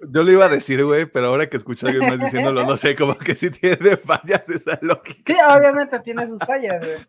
Yo 0.09 0.23
lo 0.23 0.31
iba 0.31 0.45
a 0.45 0.49
decir, 0.49 0.83
güey, 0.83 1.05
pero 1.05 1.27
ahora 1.27 1.49
que 1.49 1.57
escucho 1.57 1.85
a 1.85 1.89
alguien 1.89 2.09
más 2.09 2.19
diciéndolo, 2.19 2.63
no 2.65 2.77
sé, 2.77 2.95
como 2.95 3.17
que 3.17 3.35
sí 3.35 3.49
tiene 3.51 3.97
fallas 3.97 4.49
esa 4.49 4.77
lógica. 4.81 5.21
Sí, 5.25 5.35
obviamente 5.57 5.99
tiene 5.99 6.27
sus 6.27 6.39
fallas, 6.39 6.79
güey. 6.79 7.07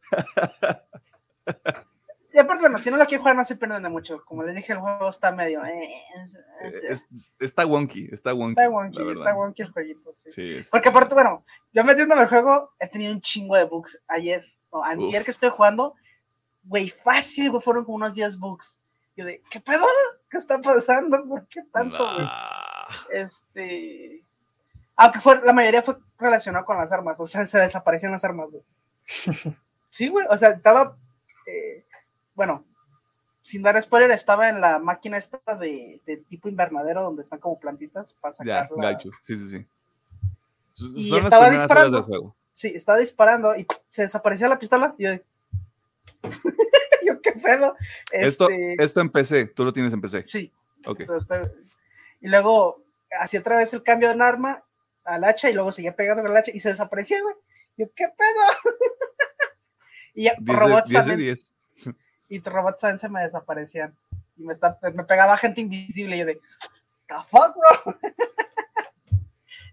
Y 2.33 2.39
aparte, 2.39 2.61
bueno, 2.63 2.77
si 2.79 2.91
no 2.91 2.99
lo 2.99 3.05
quieren 3.07 3.21
jugar, 3.23 3.37
no 3.37 3.45
se 3.45 3.57
pierden 3.57 3.83
de 3.83 3.89
mucho. 3.89 4.23
Como 4.27 4.43
les 4.43 4.55
dije, 4.55 4.75
el 4.75 4.79
juego 4.81 5.09
está 5.09 5.33
medio. 5.33 5.65
eh, 5.65 5.89
es- 6.23 6.39
es- 6.63 6.83
Es- 7.11 7.33
está 7.39 7.65
wonky, 7.65 8.09
está 8.13 8.35
wonky. 8.35 8.61
está 8.61 8.69
wonky, 8.69 9.11
está 9.11 9.35
wonky 9.35 9.63
el 9.63 9.71
jueguito, 9.71 10.11
sí. 10.15 10.57
Porque 10.71 10.91
aparte, 10.91 11.15
bueno, 11.15 11.47
yo 11.73 11.83
metiéndome 11.83 12.21
al 12.23 12.29
juego, 12.29 12.73
he 12.79 12.89
tenido 12.89 13.13
un 13.15 13.23
chingo 13.23 13.57
de 13.57 13.65
bugs. 13.65 14.03
Ayer, 14.09 14.45
o 14.69 14.85
antier 14.85 15.21
Uf. 15.23 15.25
que 15.25 15.31
estoy 15.31 15.49
jugando, 15.49 15.95
güey, 16.63 16.91
fácil, 16.91 17.51
güey, 17.51 17.63
fueron 17.63 17.85
como 17.85 17.97
unos 17.97 18.13
10 18.15 18.37
bugs. 18.39 18.79
Yo 19.17 19.25
de, 19.25 19.43
¿qué 19.51 19.61
pedo? 19.61 19.85
¿Qué 20.31 20.37
está 20.39 20.61
pasando? 20.61 21.25
¿Por 21.27 21.47
qué 21.49 21.63
tanto, 21.73 21.97
güey? 22.15 22.27
Este. 23.13 24.23
Aunque 24.97 25.21
fue, 25.21 25.41
la 25.45 25.53
mayoría 25.53 25.83
fue 25.83 25.97
relacionado 26.19 26.65
con 26.65 26.77
las 26.79 26.91
armas, 26.93 27.19
o 27.21 27.27
sea, 27.27 27.45
se 27.47 27.59
desaparecían 27.59 28.13
las 28.13 28.25
armas, 28.25 28.49
güey. 28.51 28.63
Sí, 29.91 30.09
güey, 30.09 30.27
o 30.29 30.37
sea, 30.37 30.51
estaba. 30.51 30.95
eh, 31.47 31.87
bueno, 32.35 32.65
sin 33.41 33.63
dar 33.63 33.81
spoiler, 33.81 34.11
estaba 34.11 34.51
en 34.51 34.61
la 34.61 34.79
máquina 34.79 35.17
esta 35.17 35.39
de, 35.59 36.03
de 36.05 36.19
tipo 36.19 36.51
invernadero 36.51 37.03
donde 37.03 37.23
están 37.23 37.39
como 37.39 37.59
plantitas 37.59 38.13
para 38.15 38.33
ya, 38.45 38.65
sacar 38.65 38.69
gacho. 38.77 39.09
Sí, 39.23 39.37
sí, 39.37 39.49
sí. 39.49 39.67
Su- 40.73 40.93
Y 40.95 41.09
Son 41.09 41.17
las 41.19 41.27
estaba 41.27 41.49
disparando. 41.49 41.97
del 41.97 42.05
juego. 42.07 42.37
Sí, 42.53 42.69
estaba 42.75 42.99
disparando 42.99 43.57
y 43.57 43.67
se 43.89 44.03
desaparecía 44.03 44.49
la 44.49 44.59
pistola. 44.59 44.95
Y 44.99 45.05
yo, 45.05 45.11
de- 45.13 45.25
yo 46.23 46.31
¿qué 46.31 46.66
pedo? 47.47 47.77
Esto, 48.13 48.49
Este, 48.51 48.83
esto 48.83 49.01
en 49.01 49.11
PC, 49.11 49.47
tú 49.47 49.65
lo 49.65 49.73
tienes 49.73 49.93
en 49.93 50.01
PC. 50.01 50.25
Sí. 50.27 50.53
Ok. 50.85 50.99
pero 50.99 51.17
está- 51.17 51.51
Y 52.21 52.29
luego 52.29 52.83
hacía 53.21 53.41
otra 53.41 53.57
vez 53.59 53.73
el 53.75 53.83
cambio 53.83 54.15
de 54.15 54.23
arma 54.23 54.63
al 55.05 55.25
hacha 55.25 55.49
y 55.51 55.55
luego 55.55 55.71
seguía 55.73 55.95
pegando 55.95 56.23
con 56.23 56.33
el 56.33 56.37
hacha 56.37 56.51
y 56.53 56.61
se 56.61 56.71
desaparecía, 56.71 57.21
güey. 57.23 57.35
Yo, 57.77 57.87
¿qué 57.95 58.07
pedo? 58.09 58.75
y 60.15 60.25
ya, 60.25 60.35
10 60.39 60.45
de, 60.47 60.53
robots 60.53 60.89
10 60.89 61.05
de 61.05 61.11
también, 61.13 61.35
10. 61.35 61.53
y 62.29 62.41
robots 62.41 62.81
también 62.81 62.99
se 62.99 63.09
me 63.09 63.23
desaparecían. 63.23 63.97
Y 64.37 64.43
me, 64.45 64.53
está, 64.53 64.79
me 64.95 65.05
pegaba 65.05 65.37
gente 65.37 65.61
invisible 65.61 66.17
y 66.17 66.19
yo 66.21 66.27
de, 66.27 66.35
¿the 67.09 67.15
fuck, 67.29 67.55
bro? 67.57 67.99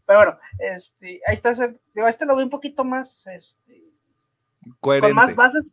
Pero 0.05 0.19
bueno, 0.19 0.39
este, 0.59 1.21
ahí 1.25 1.33
está, 1.33 1.51
ese- 1.51 1.79
digo, 1.93 2.07
este 2.07 2.25
lo 2.25 2.35
veo 2.35 2.43
un 2.45 2.49
poquito 2.49 2.83
más, 2.83 3.25
este, 3.27 3.83
Coherente. 4.81 5.07
con 5.09 5.15
más 5.15 5.33
bases, 5.35 5.71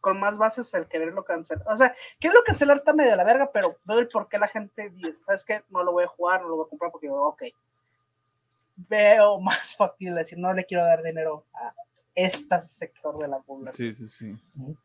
con 0.00 0.18
más 0.18 0.38
bases 0.38 0.72
el 0.74 0.86
quererlo 0.86 1.24
cancelar. 1.24 1.66
O 1.72 1.76
sea, 1.76 1.94
quererlo 2.18 2.42
cancelar 2.44 2.78
está 2.78 2.92
medio 2.92 3.10
de 3.10 3.16
la 3.16 3.24
verga, 3.24 3.50
pero 3.52 3.78
veo 3.84 3.98
el 3.98 4.08
por 4.08 4.28
qué 4.28 4.38
la 4.38 4.48
gente 4.48 4.90
dice, 4.90 5.16
¿sabes 5.20 5.44
qué? 5.44 5.62
No 5.68 5.82
lo 5.84 5.92
voy 5.92 6.04
a 6.04 6.08
jugar, 6.08 6.42
no 6.42 6.48
lo 6.48 6.56
voy 6.56 6.66
a 6.66 6.70
comprar 6.70 6.90
porque 6.90 7.06
digo, 7.06 7.22
ok. 7.28 7.42
Veo 8.76 9.40
más 9.40 9.76
factible 9.76 10.20
decir, 10.20 10.38
no 10.38 10.52
le 10.52 10.64
quiero 10.64 10.84
dar 10.84 11.02
dinero 11.02 11.46
a 11.54 11.74
este 12.14 12.62
sector 12.62 13.18
de 13.18 13.28
la 13.28 13.38
población. 13.40 13.94
Sí, 13.94 14.06
sí, 14.06 14.36
sí. 14.36 14.76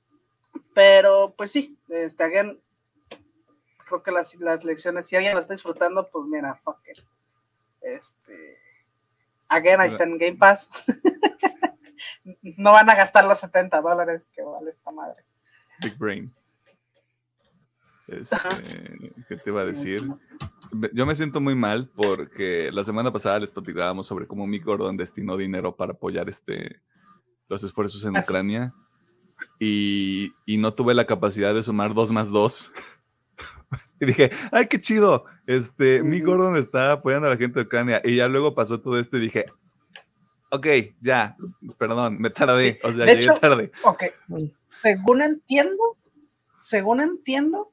Pero, 0.73 1.33
pues 1.35 1.51
sí, 1.51 1.77
este, 1.89 2.23
again, 2.23 2.61
creo 3.85 4.03
que 4.03 4.11
las, 4.11 4.35
las 4.35 4.63
lecciones, 4.63 5.07
si 5.07 5.15
alguien 5.15 5.33
lo 5.33 5.39
está 5.39 5.53
disfrutando, 5.53 6.09
pues 6.09 6.25
mira, 6.25 6.55
fuck 6.55 6.79
it. 6.87 6.99
Este, 7.81 8.57
again, 9.47 9.79
ahí 9.79 9.89
está 9.89 10.03
en 10.03 10.17
Game 10.17 10.37
Pass. 10.37 10.69
no 12.41 12.71
van 12.71 12.89
a 12.89 12.95
gastar 12.95 13.25
los 13.25 13.39
70 13.39 13.81
dólares 13.81 14.29
que 14.33 14.41
vale 14.41 14.69
esta 14.69 14.91
madre. 14.91 15.23
Big 15.81 15.97
Brain. 15.97 16.31
Este, 18.07 18.37
¿Qué 19.27 19.35
te 19.35 19.49
iba 19.49 19.61
a 19.61 19.65
decir? 19.65 20.03
Yo 20.93 21.05
me 21.05 21.15
siento 21.15 21.41
muy 21.41 21.55
mal 21.55 21.89
porque 21.95 22.69
la 22.71 22.83
semana 22.83 23.11
pasada 23.11 23.39
les 23.39 23.51
platicábamos 23.51 24.05
sobre 24.05 24.27
cómo 24.27 24.45
Mick 24.45 24.63
Gordon 24.63 24.97
destinó 24.97 25.37
dinero 25.37 25.75
para 25.75 25.93
apoyar 25.93 26.29
este, 26.29 26.81
los 27.47 27.63
esfuerzos 27.63 28.03
en 28.05 28.17
Ucrania 28.17 28.73
y, 29.59 30.33
y, 30.45 30.57
no 30.57 30.73
tuve 30.73 30.93
la 30.93 31.05
capacidad 31.05 31.53
de 31.53 31.63
sumar 31.63 31.93
dos 31.93 32.11
más 32.11 32.29
dos. 32.29 32.71
y 33.99 34.05
dije, 34.05 34.31
ay, 34.51 34.67
qué 34.67 34.79
chido. 34.79 35.25
Este, 35.45 36.03
Mick 36.03 36.25
Gordon 36.25 36.57
está 36.57 36.93
apoyando 36.93 37.27
a 37.27 37.31
la 37.31 37.37
gente 37.37 37.59
de 37.59 37.65
Ucrania. 37.65 38.01
Y 38.03 38.17
ya 38.17 38.27
luego 38.27 38.53
pasó 38.53 38.79
todo 38.81 38.99
esto 38.99 39.17
y 39.17 39.21
dije, 39.21 39.45
ok, 40.55 40.67
ya, 41.01 41.35
perdón, 41.77 42.19
me 42.19 42.29
tardé, 42.29 42.79
o 42.83 42.93
sea, 42.93 43.05
llegué 43.05 43.27
tarde. 43.39 43.71
Ok, 43.83 44.03
según 44.67 45.21
entiendo, 45.21 45.97
según 46.61 47.01
entiendo, 47.01 47.71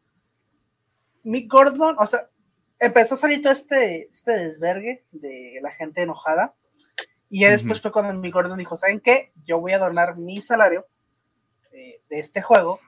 Mick 1.25 1.51
Gordon, 1.51 1.97
o 1.99 2.07
sea, 2.07 2.29
empezó 2.79 3.14
a 3.14 3.18
salir 3.18 3.42
todo 3.42 3.53
este, 3.53 4.09
este 4.11 4.33
desvergue 4.33 5.05
de 5.12 5.59
la 5.62 5.71
gente 5.71 6.03
enojada, 6.03 6.55
y 7.29 7.40
ya 7.40 7.51
después 7.51 7.81
fue 7.81 7.92
cuando 7.92 8.12
Mick 8.12 8.35
Gordon 8.35 8.59
dijo, 8.59 8.77
¿saben 8.77 9.01
qué? 9.01 9.33
Yo 9.47 9.59
voy 9.59 9.73
a 9.73 9.79
donar 9.79 10.18
mi 10.18 10.42
salario 10.42 10.87
de, 11.71 12.03
este 12.11 12.42
juego 12.42 12.79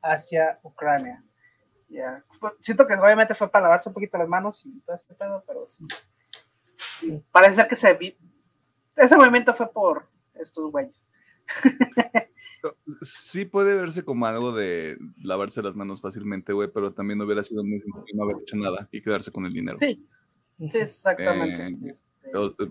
hacia 0.00 0.58
Ucrania. 0.62 1.22
Ya, 1.90 2.24
pues, 2.40 2.54
siento 2.60 2.86
que 2.86 2.94
obviamente 2.94 3.34
fue 3.34 3.50
para 3.50 3.64
lavarse 3.64 3.90
un 3.90 3.94
poquito 3.94 4.16
las 4.16 4.28
manos 4.28 4.64
y 4.64 4.80
todo 4.80 4.96
este 4.96 5.14
pedo, 5.14 5.44
pero 5.46 5.66
sí. 5.66 5.86
sí. 6.76 7.22
Parece 7.30 7.56
ser 7.56 7.68
que 7.68 7.76
se 7.76 7.92
ese 8.96 9.16
movimiento 9.16 9.54
fue 9.54 9.70
por 9.70 10.08
estos 10.34 10.70
güeyes. 10.70 11.10
Sí 13.00 13.44
puede 13.44 13.74
verse 13.74 14.04
como 14.04 14.26
algo 14.26 14.52
de 14.52 14.96
lavarse 15.24 15.62
las 15.62 15.74
manos 15.74 16.00
fácilmente, 16.00 16.52
güey, 16.52 16.68
pero 16.72 16.92
también 16.92 17.20
hubiera 17.20 17.42
sido 17.42 17.64
muy 17.64 17.80
sencillo 17.80 18.04
no 18.14 18.22
haber 18.22 18.36
hecho 18.42 18.56
nada 18.56 18.88
y 18.92 19.02
quedarse 19.02 19.32
con 19.32 19.46
el 19.46 19.52
dinero. 19.52 19.78
Sí, 19.80 20.06
sí 20.70 20.78
exactamente. 20.78 21.88
Eh, 21.88 21.92
este 21.92 22.12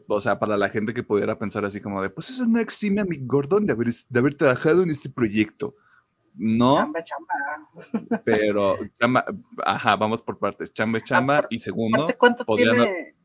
o, 0.08 0.22
sea, 0.22 0.40
para 0.40 0.56
la 0.56 0.70
gente 0.70 0.94
que 0.94 1.04
pudiera 1.04 1.38
pensar 1.38 1.66
así 1.66 1.82
como 1.82 2.02
de, 2.02 2.10
pues 2.10 2.30
eso 2.30 2.46
no 2.46 2.60
exime 2.60 3.02
a 3.02 3.06
mi 3.06 3.18
Gordon 3.18 3.66
de 3.66 3.74
haber, 3.74 3.88
de 3.88 4.20
haber 4.20 4.34
trabajado 4.36 4.84
en 4.84 4.92
este 4.92 5.10
proyecto. 5.10 5.76
No. 6.36 6.78
Chamba, 6.78 7.04
chamba. 7.04 8.22
Pero, 8.24 8.78
chamba, 8.98 9.26
ajá, 9.66 9.98
vamos 9.98 10.22
por 10.22 10.40
partes. 10.40 10.72
Chamba, 10.72 11.02
chamba. 11.02 11.46
y 11.50 11.60
segundo, 11.60 12.08
¿cuánto 12.18 12.46
tiene? 12.56 13.16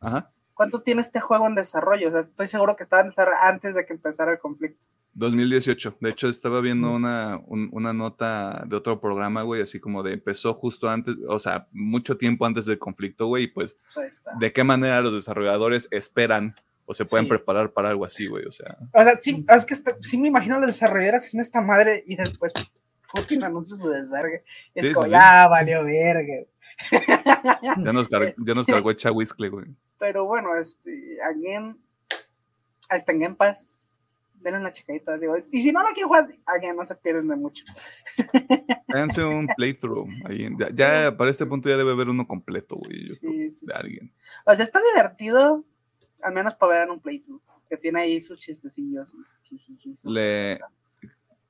Ajá. 0.00 0.30
¿Cuánto 0.56 0.80
tiene 0.80 1.02
este 1.02 1.20
juego 1.20 1.46
en 1.46 1.54
desarrollo? 1.54 2.08
O 2.08 2.12
sea, 2.12 2.20
estoy 2.20 2.48
seguro 2.48 2.76
que 2.76 2.82
estaba 2.82 3.02
en 3.02 3.10
desarrollo 3.10 3.36
antes 3.42 3.74
de 3.74 3.84
que 3.84 3.92
empezara 3.92 4.32
el 4.32 4.38
conflicto. 4.38 4.86
2018. 5.12 5.98
De 6.00 6.08
hecho, 6.08 6.30
estaba 6.30 6.62
viendo 6.62 6.94
una, 6.94 7.42
una 7.46 7.92
nota 7.92 8.64
de 8.66 8.74
otro 8.74 8.98
programa, 8.98 9.42
güey, 9.42 9.60
así 9.60 9.78
como 9.78 10.02
de 10.02 10.14
empezó 10.14 10.54
justo 10.54 10.88
antes, 10.88 11.14
o 11.28 11.38
sea, 11.38 11.68
mucho 11.72 12.16
tiempo 12.16 12.46
antes 12.46 12.64
del 12.64 12.78
conflicto, 12.78 13.26
güey, 13.26 13.44
y 13.44 13.46
pues, 13.48 13.76
pues 13.94 14.22
de 14.40 14.52
qué 14.54 14.64
manera 14.64 15.02
los 15.02 15.12
desarrolladores 15.12 15.88
esperan 15.90 16.54
o 16.86 16.94
se 16.94 17.04
pueden 17.04 17.28
preparar 17.28 17.72
para 17.72 17.90
algo 17.90 18.06
así, 18.06 18.26
güey, 18.26 18.46
o 18.46 18.50
sea. 18.50 18.78
O 18.94 19.02
sea, 19.02 19.20
sí, 19.20 19.44
es 19.46 19.64
que 19.66 19.74
sí 20.00 20.16
me 20.16 20.28
imagino 20.28 20.54
a 20.54 20.60
los 20.60 20.68
desarrolladores 20.68 21.34
en 21.34 21.40
esta 21.40 21.60
madre 21.60 22.02
y 22.06 22.16
después 22.16 22.54
fucking 23.06 23.44
anuncios 23.44 23.78
su 23.80 23.90
desvergue. 23.90 24.42
Es 24.74 24.90
como, 24.90 25.06
ya 25.06 25.48
valió 25.48 25.84
verga. 25.84 26.46
Ya 27.84 27.92
nos, 27.92 28.08
cargó, 28.08 28.32
ya 28.44 28.54
nos 28.54 28.66
cargó 28.66 28.90
güey. 29.50 29.66
Pero 29.98 30.24
bueno, 30.24 30.56
este, 30.56 31.18
again, 31.22 31.76
hasta 32.88 33.12
en 33.12 33.18
Game 33.20 33.34
Pass, 33.34 33.94
denle 34.34 34.60
una 34.60 34.72
chicadita, 34.72 35.16
digo, 35.18 35.36
y 35.36 35.62
si 35.62 35.72
no 35.72 35.82
lo 35.82 35.88
quiero 35.88 36.08
jugar, 36.08 36.28
again, 36.46 36.76
no 36.76 36.84
se 36.84 36.94
pierden 36.96 37.28
de 37.28 37.36
mucho. 37.36 37.64
Háganse 38.88 39.24
un 39.24 39.46
playthrough, 39.56 40.08
ahí, 40.26 40.48
ya, 40.74 41.16
para 41.16 41.30
este 41.30 41.46
punto 41.46 41.68
ya 41.68 41.76
debe 41.76 41.92
haber 41.92 42.08
uno 42.08 42.26
completo, 42.26 42.76
güey, 42.76 43.06
sí, 43.06 43.50
sí, 43.50 43.66
de 43.66 43.74
alguien. 43.74 44.12
O 44.44 44.54
sea, 44.54 44.64
está 44.64 44.80
divertido, 44.94 45.64
al 46.22 46.34
menos 46.34 46.54
para 46.54 46.80
ver 46.80 46.90
un 46.90 47.00
playthrough, 47.00 47.42
que 47.68 47.76
tiene 47.76 48.00
ahí 48.00 48.20
sus 48.20 48.38
chistecillos. 48.38 49.12
Le, 50.04 50.60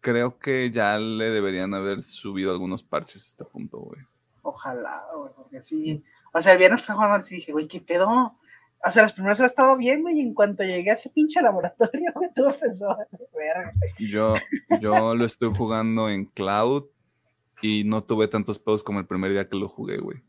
creo 0.00 0.38
que 0.38 0.70
ya 0.70 0.98
le 0.98 1.30
deberían 1.30 1.74
haber 1.74 2.02
subido 2.02 2.52
algunos 2.52 2.82
parches 2.82 3.22
a 3.24 3.26
este 3.26 3.44
punto, 3.44 3.78
güey. 3.78 4.00
Ojalá, 4.48 5.04
güey, 5.12 5.32
porque 5.34 5.60
sí. 5.60 6.04
O 6.32 6.40
sea, 6.40 6.52
el 6.52 6.58
viernes 6.58 6.80
estaba 6.80 7.04
jugando 7.04 7.26
y 7.28 7.34
dije, 7.34 7.50
güey, 7.50 7.66
¿qué 7.66 7.80
pedo? 7.80 8.08
O 8.08 8.90
sea, 8.92 9.02
las 9.02 9.12
primeras 9.12 9.40
horas 9.40 9.50
estaba 9.50 9.76
bien, 9.76 10.02
güey, 10.02 10.18
y 10.18 10.20
en 10.20 10.34
cuanto 10.34 10.62
llegué 10.62 10.90
a 10.90 10.94
ese 10.94 11.10
pinche 11.10 11.42
laboratorio, 11.42 12.12
güey, 12.14 12.30
todo 12.32 12.50
empezó 12.50 12.92
a 12.92 12.98
ver. 13.36 13.72
Yo, 13.98 14.36
yo 14.80 15.16
lo 15.16 15.24
estoy 15.24 15.52
jugando 15.52 16.08
en 16.08 16.26
cloud 16.26 16.84
y 17.60 17.82
no 17.82 18.04
tuve 18.04 18.28
tantos 18.28 18.60
pedos 18.60 18.84
como 18.84 19.00
el 19.00 19.06
primer 19.06 19.32
día 19.32 19.48
que 19.48 19.56
lo 19.56 19.68
jugué, 19.68 19.98
güey. 19.98 20.22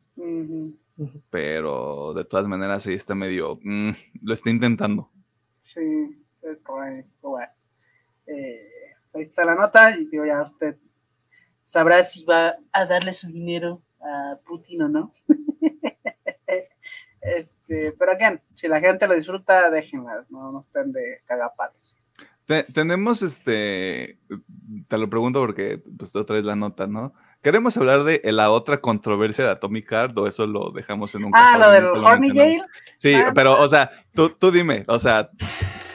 Pero 1.29 2.15
de 2.15 2.25
todas 2.25 2.47
maneras, 2.47 2.81
sí 2.81 2.93
está 2.93 3.13
medio. 3.13 3.59
Mm, 3.61 3.91
lo 4.23 4.33
está 4.33 4.49
intentando. 4.49 5.11
Sí, 5.61 6.25
bueno. 7.21 7.51
Eh, 8.25 8.67
ahí 9.13 9.21
está 9.21 9.45
la 9.45 9.53
nota 9.53 9.95
y 9.95 10.05
digo, 10.05 10.25
ya 10.25 10.41
usted 10.41 10.75
sabrá 11.61 12.03
si 12.03 12.25
va 12.25 12.55
a 12.71 12.85
darle 12.85 13.13
su 13.13 13.27
dinero 13.27 13.83
a 14.07 14.39
Putin 14.45 14.83
o 14.83 14.89
no. 14.89 15.11
este, 17.21 17.93
pero 17.97 18.11
again, 18.11 18.41
si 18.55 18.67
la 18.67 18.79
gente 18.79 19.07
lo 19.07 19.15
disfruta, 19.15 19.69
déjenla, 19.69 20.25
no, 20.29 20.51
no 20.51 20.61
estén 20.61 20.91
de 20.91 21.21
cagapalos. 21.25 21.95
tenemos 22.73 23.21
este, 23.21 24.19
te 24.87 24.97
lo 24.97 25.09
pregunto 25.09 25.39
porque 25.39 25.81
pues 25.97 26.11
tú 26.11 26.23
traes 26.25 26.45
la 26.45 26.55
nota, 26.55 26.87
¿no? 26.87 27.13
¿Queremos 27.41 27.77
hablar 27.77 28.03
de 28.03 28.21
la 28.25 28.49
otra 28.49 28.81
controversia 28.81 29.45
de 29.45 29.51
Atomic 29.51 29.87
Heart 29.89 30.17
o 30.17 30.27
eso 30.27 30.47
lo 30.47 30.71
dejamos 30.71 31.13
en 31.15 31.25
un 31.25 31.31
Ah, 31.35 31.57
lo 31.57 31.71
del 31.71 31.85
Horny 31.85 32.31
Jail. 32.31 32.63
Sí, 32.97 33.13
ah, 33.13 33.31
pero, 33.33 33.61
o 33.61 33.67
sea, 33.67 33.91
tú, 34.13 34.31
tú 34.31 34.51
dime, 34.51 34.85
o 34.87 34.97
sea, 34.97 35.29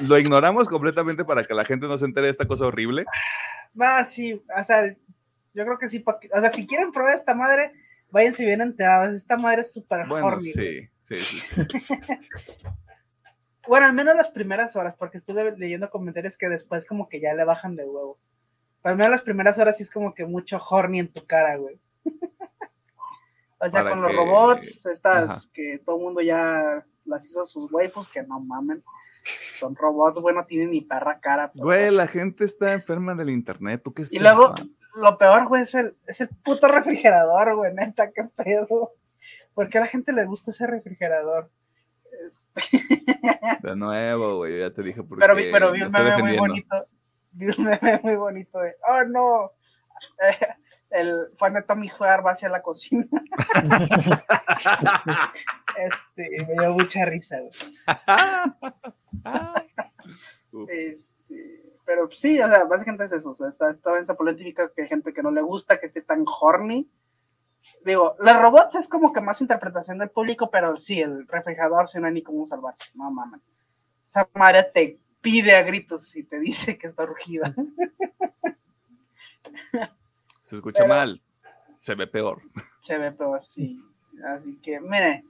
¿lo 0.00 0.18
ignoramos 0.18 0.68
completamente 0.68 1.24
para 1.24 1.42
que 1.42 1.52
la 1.52 1.64
gente 1.64 1.88
no 1.88 1.98
se 1.98 2.06
entere 2.06 2.28
de 2.28 2.30
esta 2.30 2.46
cosa 2.46 2.66
horrible? 2.66 3.04
Va, 3.78 4.04
sí, 4.04 4.40
o 4.56 4.64
sea, 4.64 4.96
yo 5.54 5.64
creo 5.64 5.78
que 5.78 5.88
sí, 5.88 6.02
o 6.06 6.40
sea, 6.40 6.50
si 6.50 6.66
quieren 6.66 6.92
probar 6.92 7.14
esta 7.14 7.34
madre, 7.34 7.72
váyanse 8.12 8.44
bien 8.44 8.60
enterados. 8.60 9.14
Esta 9.14 9.36
madre 9.36 9.62
es 9.62 9.72
súper 9.72 10.06
bueno, 10.06 10.38
Sí, 10.38 10.88
sí, 11.02 11.16
sí. 11.16 11.56
bueno, 13.66 13.86
al 13.86 13.92
menos 13.92 14.14
las 14.14 14.30
primeras 14.30 14.76
horas, 14.76 14.94
porque 14.96 15.18
estuve 15.18 15.56
leyendo 15.56 15.90
comentarios 15.90 16.38
que 16.38 16.48
después 16.48 16.86
como 16.86 17.08
que 17.08 17.20
ya 17.20 17.34
le 17.34 17.44
bajan 17.44 17.74
de 17.74 17.84
huevo. 17.84 18.18
Pero 18.82 18.92
al 18.92 18.98
menos 18.98 19.10
las 19.10 19.22
primeras 19.22 19.58
horas 19.58 19.76
sí 19.76 19.82
es 19.82 19.90
como 19.90 20.14
que 20.14 20.26
mucho 20.26 20.58
horny 20.58 21.00
en 21.00 21.12
tu 21.12 21.26
cara, 21.26 21.56
güey. 21.56 21.80
o 23.58 23.70
sea, 23.70 23.88
con 23.88 24.02
los 24.02 24.14
robots, 24.14 24.86
estas 24.86 25.46
que 25.48 25.80
todo 25.84 25.96
el 25.96 26.02
mundo 26.02 26.20
ya 26.20 26.84
las 27.04 27.28
hizo 27.28 27.46
sus 27.46 27.72
waifus, 27.72 28.08
que 28.08 28.22
no 28.22 28.40
mamen. 28.40 28.84
Son 29.56 29.76
robots, 29.76 30.18
güey, 30.18 30.34
no 30.34 30.44
tienen 30.44 30.70
ni 30.70 30.80
perra 30.80 31.20
cara. 31.20 31.52
Güey, 31.54 31.92
la 31.92 32.08
gente 32.08 32.44
está 32.44 32.72
enferma 32.72 33.14
del 33.14 33.30
internet, 33.30 33.80
¿tú 33.84 33.94
qué 33.94 34.02
Y 34.10 34.18
luego, 34.18 34.52
lo 34.94 35.18
peor, 35.18 35.48
güey, 35.48 35.62
es 35.62 35.74
el, 35.74 35.96
es 36.06 36.20
el 36.20 36.28
puto 36.28 36.68
refrigerador, 36.68 37.56
güey, 37.56 37.72
neta, 37.74 38.10
qué 38.12 38.24
pedo. 38.24 38.92
¿Por 39.54 39.68
qué 39.68 39.78
a 39.78 39.82
la 39.82 39.86
gente 39.86 40.12
le 40.12 40.24
gusta 40.24 40.50
ese 40.50 40.66
refrigerador? 40.66 41.50
Este... 42.26 42.80
De 43.62 43.76
nuevo, 43.76 44.36
güey, 44.36 44.60
ya 44.60 44.70
te 44.70 44.82
dije 44.82 45.02
por 45.02 45.18
pero, 45.18 45.36
qué. 45.36 45.50
Pero 45.52 45.72
vi 45.72 45.82
un 45.82 45.92
meme 45.92 46.18
muy 46.18 46.36
bonito. 46.36 46.86
Vi 47.32 47.46
un 47.46 47.64
meme 47.64 48.00
muy 48.02 48.16
bonito 48.16 48.58
de, 48.60 48.74
oh 48.88 49.04
no, 49.04 49.52
el 50.90 51.26
fan 51.36 51.54
de 51.54 51.62
Tommy 51.62 51.88
Jugar 51.88 52.24
va 52.24 52.32
hacia 52.32 52.48
la 52.48 52.62
cocina. 52.62 53.06
este, 55.76 56.46
me 56.46 56.54
dio 56.54 56.72
mucha 56.72 57.04
risa, 57.04 57.38
güey. 57.40 57.52
este, 60.68 61.61
pero 61.84 62.08
sí, 62.10 62.40
o 62.40 62.46
sea, 62.48 62.64
básicamente 62.64 63.04
es 63.04 63.12
eso. 63.12 63.30
O 63.30 63.36
sea, 63.36 63.48
está 63.48 63.74
toda 63.74 63.98
esa 63.98 64.14
polémica 64.14 64.70
que 64.74 64.82
hay 64.82 64.88
gente 64.88 65.12
que 65.12 65.22
no 65.22 65.30
le 65.30 65.42
gusta 65.42 65.78
que 65.78 65.86
esté 65.86 66.00
tan 66.02 66.24
horny. 66.26 66.88
Digo, 67.84 68.16
los 68.18 68.40
robots 68.40 68.74
es 68.74 68.88
como 68.88 69.12
que 69.12 69.20
más 69.20 69.40
interpretación 69.40 69.98
del 69.98 70.10
público, 70.10 70.50
pero 70.50 70.76
sí, 70.78 71.00
el 71.00 71.26
refrigerador 71.28 71.88
si 71.88 72.00
no 72.00 72.06
hay 72.08 72.12
ni 72.14 72.22
cómo 72.22 72.46
salvarse. 72.46 72.90
No 72.94 73.10
mames. 73.10 73.40
Esa 74.04 74.28
madre 74.34 74.64
te 74.74 74.98
pide 75.20 75.54
a 75.56 75.62
gritos 75.62 76.14
y 76.16 76.24
te 76.24 76.40
dice 76.40 76.76
que 76.76 76.86
está 76.88 77.06
rugida. 77.06 77.54
Se 80.42 80.56
escucha 80.56 80.82
Pero- 80.84 80.94
mal, 80.94 81.22
se 81.78 81.94
ve 81.94 82.06
peor. 82.06 82.42
Se 82.80 82.98
ve 82.98 83.12
peor, 83.12 83.44
sí. 83.44 83.82
Así 84.34 84.58
que, 84.60 84.80
mire, 84.80 85.24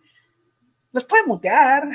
los 0.92 1.04
puede 1.04 1.24
mutear. 1.26 1.88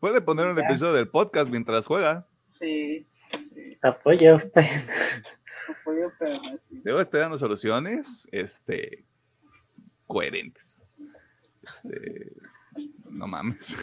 Puede 0.00 0.20
poner 0.22 0.46
un 0.46 0.58
episodio 0.58 0.94
del 0.94 1.08
podcast 1.10 1.50
mientras 1.50 1.86
juega. 1.86 2.26
Sí, 2.50 3.06
sí. 3.42 3.78
Apoyo. 3.82 4.36
Apoyo, 4.36 6.12
pero 6.18 6.32
no, 6.32 6.58
sí. 6.60 6.80
Yo 6.84 7.00
estoy 7.00 7.20
dando 7.20 7.38
soluciones 7.38 8.28
este, 8.32 9.04
coherentes. 10.06 10.84
Este, 11.62 12.32
no 13.08 13.26
mames. 13.26 13.76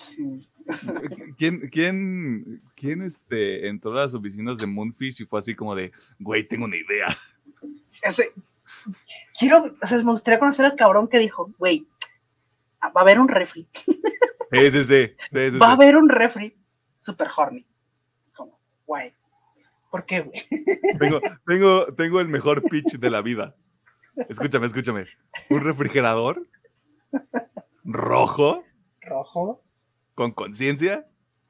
sí. 0.00 0.48
¿Quién, 1.36 1.68
quién, 1.70 2.62
quién 2.76 3.02
este, 3.02 3.68
entró 3.68 3.92
a 3.92 4.02
las 4.02 4.14
oficinas 4.14 4.58
de 4.58 4.66
Moonfish 4.66 5.22
y 5.22 5.26
fue 5.26 5.40
así 5.40 5.54
como 5.54 5.74
de, 5.74 5.92
güey, 6.18 6.46
tengo 6.46 6.64
una 6.64 6.76
idea? 6.76 7.08
Quiero, 9.38 9.76
o 9.82 9.86
sea, 9.86 9.98
me 9.98 10.12
gustaría 10.12 10.38
conocer 10.38 10.64
al 10.64 10.76
cabrón 10.76 11.08
que 11.08 11.18
dijo, 11.18 11.52
güey, 11.58 11.86
va 12.82 12.92
a 12.94 13.00
haber 13.00 13.20
un 13.20 13.28
refri. 13.28 13.68
Sí, 13.74 14.70
sí, 14.70 14.84
sí. 14.84 15.14
sí, 15.30 15.50
sí, 15.50 15.58
Va 15.58 15.68
a 15.68 15.72
haber 15.72 15.96
un 15.96 16.08
refri 16.08 16.54
super 16.98 17.28
horny. 17.34 17.66
Güey. 18.92 19.14
¿Por 19.90 20.04
qué, 20.04 20.20
güey? 20.20 20.42
Tengo, 20.98 21.20
tengo, 21.46 21.86
tengo 21.94 22.20
el 22.20 22.28
mejor 22.28 22.62
pitch 22.68 22.98
de 22.98 23.08
la 23.08 23.22
vida. 23.22 23.56
Escúchame, 24.28 24.66
escúchame. 24.66 25.06
Un 25.48 25.60
refrigerador 25.64 26.46
rojo, 27.84 28.62
Rojo. 29.00 29.64
con 30.14 30.32
conciencia, 30.32 31.06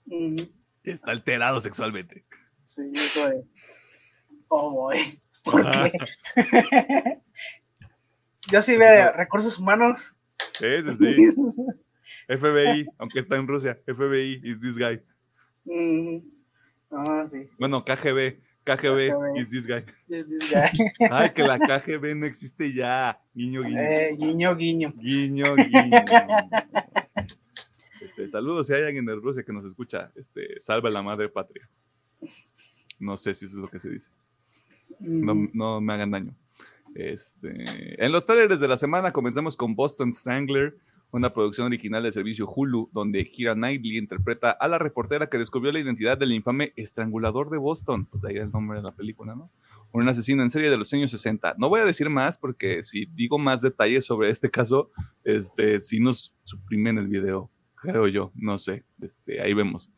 Mm, 0.07 0.37
y 0.85 0.91
está 0.91 1.11
alterado 1.11 1.61
sexualmente. 1.61 2.25
sí, 2.61 2.83
güey. 3.17 3.43
Oh, 4.47 4.71
boy. 4.71 5.21
¿Por 5.43 5.69
qué? 5.71 5.93
Yo 8.53 8.63
sí 8.63 8.77
veo 8.77 9.13
recursos 9.15 9.59
humanos. 9.59 10.15
Sí, 10.55 10.67
sí, 10.97 11.15
sí. 11.15 11.35
FBI, 12.29 12.87
aunque 12.99 13.19
está 13.19 13.35
en 13.37 13.49
Rusia. 13.49 13.81
FBI 13.87 14.41
is 14.45 14.61
this 14.61 14.79
guy. 14.79 15.01
Mm, 15.65 16.19
Ah, 16.93 17.27
sí. 17.31 17.49
Bueno, 17.59 17.85
KGB. 17.85 18.39
KGB 18.65 19.09
KGB. 19.11 19.37
is 19.39 19.49
this 19.49 19.67
guy. 19.67 19.85
Is 20.09 20.29
this 20.29 20.53
guy. 20.53 20.71
Ay, 21.11 21.31
que 21.33 21.43
la 21.43 21.59
KGB 21.59 22.15
no 22.15 22.27
existe 22.27 22.73
ya. 22.73 23.19
Guiño, 23.35 23.63
guiño. 23.63 23.81
Eh, 23.81 24.17
guiño, 24.17 24.55
guiño. 24.57 24.93
Guiño, 24.97 25.55
guiño. 25.57 25.99
Este, 28.01 28.29
saludos 28.29 28.67
si 28.67 28.75
hay 28.75 28.85
alguien 28.85 29.05
de 29.07 29.15
Rusia 29.17 29.43
que 29.43 29.53
nos 29.53 29.65
escucha. 29.65 30.13
Este, 30.15 30.61
salva 30.61 30.91
la 30.91 31.03
madre 31.03 31.29
patria. 31.29 31.69
No 33.01 33.17
sé 33.17 33.35
si 33.35 33.47
eso 33.47 33.57
es 33.57 33.63
lo 33.63 33.69
que 33.69 33.79
se 33.81 33.89
dice. 33.91 34.11
No, 35.01 35.35
Mm, 35.35 35.51
no 35.55 35.81
me 35.81 35.95
hagan 35.95 36.11
daño. 36.11 36.35
Este, 36.95 38.05
en 38.05 38.13
los 38.13 38.27
trailers 38.27 38.61
de 38.61 38.69
la 38.69 38.77
semana 38.77 39.13
comenzamos 39.13 39.57
con 39.57 39.75
Boston 39.75 40.13
Strangler, 40.13 40.77
una 41.13 41.33
producción 41.33 41.67
original 41.67 42.03
del 42.03 42.13
servicio 42.13 42.49
Hulu, 42.49 42.91
donde 42.93 43.25
Kira 43.27 43.55
Knightley 43.55 43.99
interpreta 43.99 44.51
a 44.51 44.67
la 44.67 44.79
reportera 44.79 45.29
que 45.29 45.39
descubrió 45.39 45.71
la 45.71 45.79
identidad 45.79 46.17
del 46.17 46.33
infame 46.33 46.73
estrangulador 46.75 47.51
de 47.51 47.59
Boston. 47.59 48.07
Pues 48.07 48.25
ahí 48.25 48.37
el 48.37 48.51
nombre 48.51 48.79
de 48.79 48.83
la 48.83 48.93
película, 48.93 49.35
¿no? 49.35 49.51
Un 49.93 50.09
asesino 50.09 50.43
en 50.43 50.49
serie 50.49 50.71
de 50.71 50.79
los 50.79 50.93
años 50.95 51.11
60. 51.11 51.55
No 51.59 51.69
voy 51.69 51.81
a 51.81 51.85
decir 51.85 52.09
más 52.09 52.39
porque 52.39 52.83
si 52.83 53.05
digo 53.15 53.39
más 53.39 53.61
detalles 53.61 54.07
sobre 54.07 54.31
este 54.31 54.51
caso, 54.51 54.91
este, 55.23 55.83
si 55.83 56.01
nos 56.01 56.35
suprimen 56.45 56.97
el 56.97 57.09
video, 57.09 57.51
creo 57.75 58.09
yo, 58.09 58.33
no 58.35 58.57
sé. 58.57 58.85
Este, 59.01 59.43
ahí 59.43 59.53
vemos. 59.53 59.91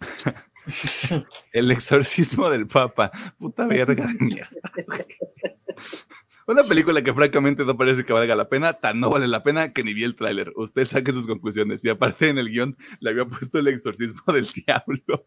El 1.52 1.72
exorcismo 1.72 2.48
del 2.48 2.68
Papa. 2.68 3.10
Puta 3.38 3.66
verga 3.66 4.06
de 4.06 4.24
mierda. 4.24 4.50
Una 6.46 6.62
película 6.64 7.02
que 7.02 7.14
francamente 7.14 7.64
no 7.64 7.76
parece 7.76 8.04
que 8.04 8.12
valga 8.12 8.34
la 8.34 8.48
pena, 8.48 8.74
tan 8.74 9.00
no 9.00 9.10
vale 9.10 9.28
la 9.28 9.42
pena 9.42 9.72
que 9.72 9.84
ni 9.84 9.94
vi 9.94 10.04
el 10.04 10.16
tráiler. 10.16 10.52
Usted 10.56 10.84
saque 10.84 11.12
sus 11.12 11.26
conclusiones. 11.26 11.84
Y 11.84 11.88
aparte 11.88 12.28
en 12.28 12.38
el 12.38 12.48
guion 12.50 12.76
le 13.00 13.10
había 13.10 13.24
puesto 13.24 13.58
el 13.58 13.68
exorcismo 13.68 14.20
del 14.32 14.46
diablo. 14.46 15.26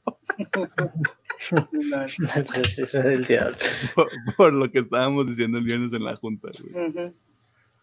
El 1.73 2.25
ejercicio 2.25 3.01
del 3.03 3.25
diablo. 3.25 3.57
por, 3.95 4.09
por 4.37 4.53
lo 4.53 4.71
que 4.71 4.79
estábamos 4.79 5.27
diciendo 5.27 5.57
el 5.57 5.63
viernes 5.63 5.93
en 5.93 6.03
la 6.03 6.15
junta. 6.15 6.49
güey. 6.61 7.13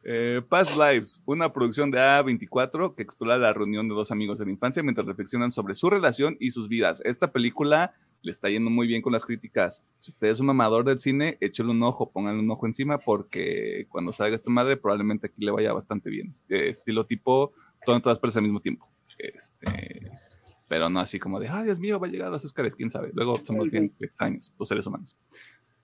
Eh, 0.04 0.42
Past 0.48 0.76
Lives, 0.76 1.22
una 1.26 1.52
producción 1.52 1.90
de 1.90 1.98
A24 1.98 2.94
que 2.94 3.02
explora 3.02 3.38
la 3.38 3.52
reunión 3.52 3.88
de 3.88 3.94
dos 3.94 4.10
amigos 4.10 4.38
de 4.38 4.46
la 4.46 4.50
infancia 4.50 4.82
mientras 4.82 5.06
reflexionan 5.06 5.50
sobre 5.50 5.74
su 5.74 5.90
relación 5.90 6.36
y 6.40 6.50
sus 6.50 6.68
vidas. 6.68 7.00
Esta 7.04 7.30
película 7.30 7.94
le 8.22 8.30
está 8.30 8.48
yendo 8.48 8.70
muy 8.70 8.86
bien 8.86 9.02
con 9.02 9.12
las 9.12 9.26
críticas. 9.26 9.82
Si 9.98 10.10
usted 10.12 10.28
es 10.28 10.40
un 10.40 10.46
mamador 10.46 10.84
del 10.84 10.98
cine, 10.98 11.36
échale 11.40 11.70
un 11.70 11.82
ojo, 11.82 12.10
pónganle 12.10 12.40
un 12.40 12.50
ojo 12.50 12.66
encima 12.66 12.98
porque 12.98 13.86
cuando 13.88 14.12
salga 14.12 14.34
esta 14.36 14.50
madre 14.50 14.76
probablemente 14.76 15.26
aquí 15.26 15.44
le 15.44 15.50
vaya 15.50 15.72
bastante 15.72 16.08
bien. 16.08 16.34
Eh, 16.48 16.68
estilo 16.68 17.04
tipo, 17.04 17.52
todo 17.84 17.96
en 17.96 18.02
todas 18.02 18.18
partes 18.18 18.36
al 18.36 18.44
mismo 18.44 18.60
tiempo. 18.60 18.88
Este, 19.18 20.10
pero 20.68 20.88
no 20.88 21.00
así 21.00 21.18
como 21.18 21.38
de, 21.40 21.48
ay 21.48 21.64
Dios 21.64 21.78
mío, 21.80 21.98
va 22.00 22.06
a 22.06 22.10
llegar 22.10 22.28
a 22.28 22.30
los 22.30 22.44
Oscars, 22.44 22.74
quién 22.76 22.90
sabe. 22.90 23.10
Luego 23.12 23.40
somos 23.44 23.70
bien 23.70 23.92
extraños, 24.00 24.52
los 24.58 24.68
seres 24.68 24.86
humanos. 24.86 25.16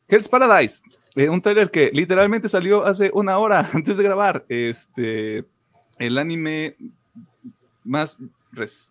Hell's 0.08 0.28
Paradise, 0.28 0.82
eh, 1.16 1.28
un 1.28 1.42
trailer 1.42 1.70
que 1.70 1.90
literalmente 1.92 2.48
salió 2.48 2.84
hace 2.86 3.10
una 3.12 3.36
hora 3.38 3.68
antes 3.74 3.96
de 3.98 4.02
grabar. 4.04 4.46
Este, 4.48 5.44
el 5.98 6.16
anime 6.16 6.76
más, 7.84 8.16
res- 8.52 8.90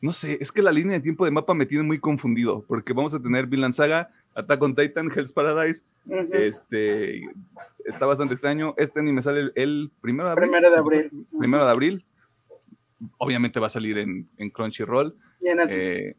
no 0.00 0.12
sé, 0.12 0.38
es 0.40 0.52
que 0.52 0.62
la 0.62 0.72
línea 0.72 0.96
de 0.96 1.02
tiempo 1.02 1.24
de 1.24 1.30
mapa 1.30 1.54
me 1.54 1.66
tiene 1.66 1.84
muy 1.84 1.98
confundido, 1.98 2.64
porque 2.68 2.92
vamos 2.92 3.14
a 3.14 3.22
tener 3.22 3.46
Vinland 3.46 3.74
Saga, 3.74 4.10
Attack 4.34 4.62
on 4.62 4.74
Titan, 4.74 5.10
Hell's 5.14 5.32
Paradise, 5.32 5.82
este, 6.32 7.22
está 7.84 8.06
bastante 8.06 8.34
extraño. 8.34 8.74
Este 8.76 9.00
anime 9.00 9.20
sale 9.20 9.40
el, 9.40 9.52
el 9.56 9.90
primero 10.00 10.28
de 10.28 10.32
abril. 10.32 10.50
Primero 10.50 10.70
de 10.70 10.76
abril. 10.76 11.26
Primero 11.38 11.64
de 11.64 11.70
abril. 11.70 12.04
Obviamente 13.18 13.60
va 13.60 13.66
a 13.66 13.70
salir 13.70 13.98
en, 13.98 14.28
en 14.38 14.50
Crunchyroll. 14.50 15.16
Y 15.40 15.48
en 15.48 15.56
Netflix. 15.58 15.86
Eh, 15.88 16.16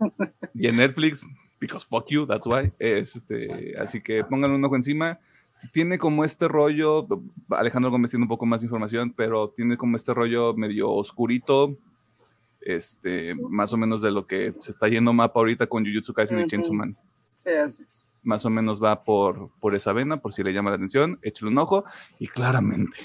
y 0.54 0.68
en 0.68 0.78
Netflix, 0.78 1.28
because 1.60 1.86
fuck 1.88 2.08
you, 2.10 2.26
that's 2.26 2.46
why. 2.46 2.72
Es, 2.80 3.16
este, 3.16 3.74
así 3.80 4.02
que 4.02 4.24
pongan 4.24 4.52
un 4.52 4.64
ojo 4.66 4.76
encima. 4.76 5.20
Tiene 5.74 5.98
como 5.98 6.24
este 6.24 6.48
rollo, 6.48 7.06
Alejandro 7.50 7.92
Gómez 7.92 8.12
tiene 8.12 8.24
un 8.24 8.30
poco 8.30 8.46
más 8.46 8.62
de 8.62 8.68
información, 8.68 9.14
pero 9.16 9.50
tiene 9.50 9.76
como 9.76 9.98
este 9.98 10.14
rollo 10.14 10.54
medio 10.54 10.90
oscurito, 10.90 11.78
este, 12.62 13.36
más 13.36 13.74
o 13.74 13.78
menos 13.78 14.02
de 14.02 14.12
lo 14.12 14.28
que 14.28 14.52
se 14.52 14.72
está 14.72 14.88
yendo 14.88 15.14
mapa 15.14 15.40
ahorita 15.40 15.68
con 15.68 15.86
Jujutsu 15.86 16.14
Kaisen 16.14 16.40
y 16.40 16.42
Ujú. 16.42 16.50
Chainsaw 16.50 16.74
Man. 16.74 16.98
Sí, 17.44 17.50
así 17.52 17.84
es. 17.84 18.22
Más 18.26 18.46
o 18.46 18.50
menos 18.50 18.84
va 18.84 19.04
por, 19.04 19.50
por 19.60 19.76
esa 19.76 19.94
vena, 19.94 20.18
por 20.18 20.34
si 20.34 20.44
le 20.44 20.52
llama 20.54 20.72
la 20.72 20.76
atención, 20.76 21.20
échale 21.22 21.52
un 21.52 21.58
ojo. 21.58 21.86
Y 22.20 22.28
claramente, 22.28 22.98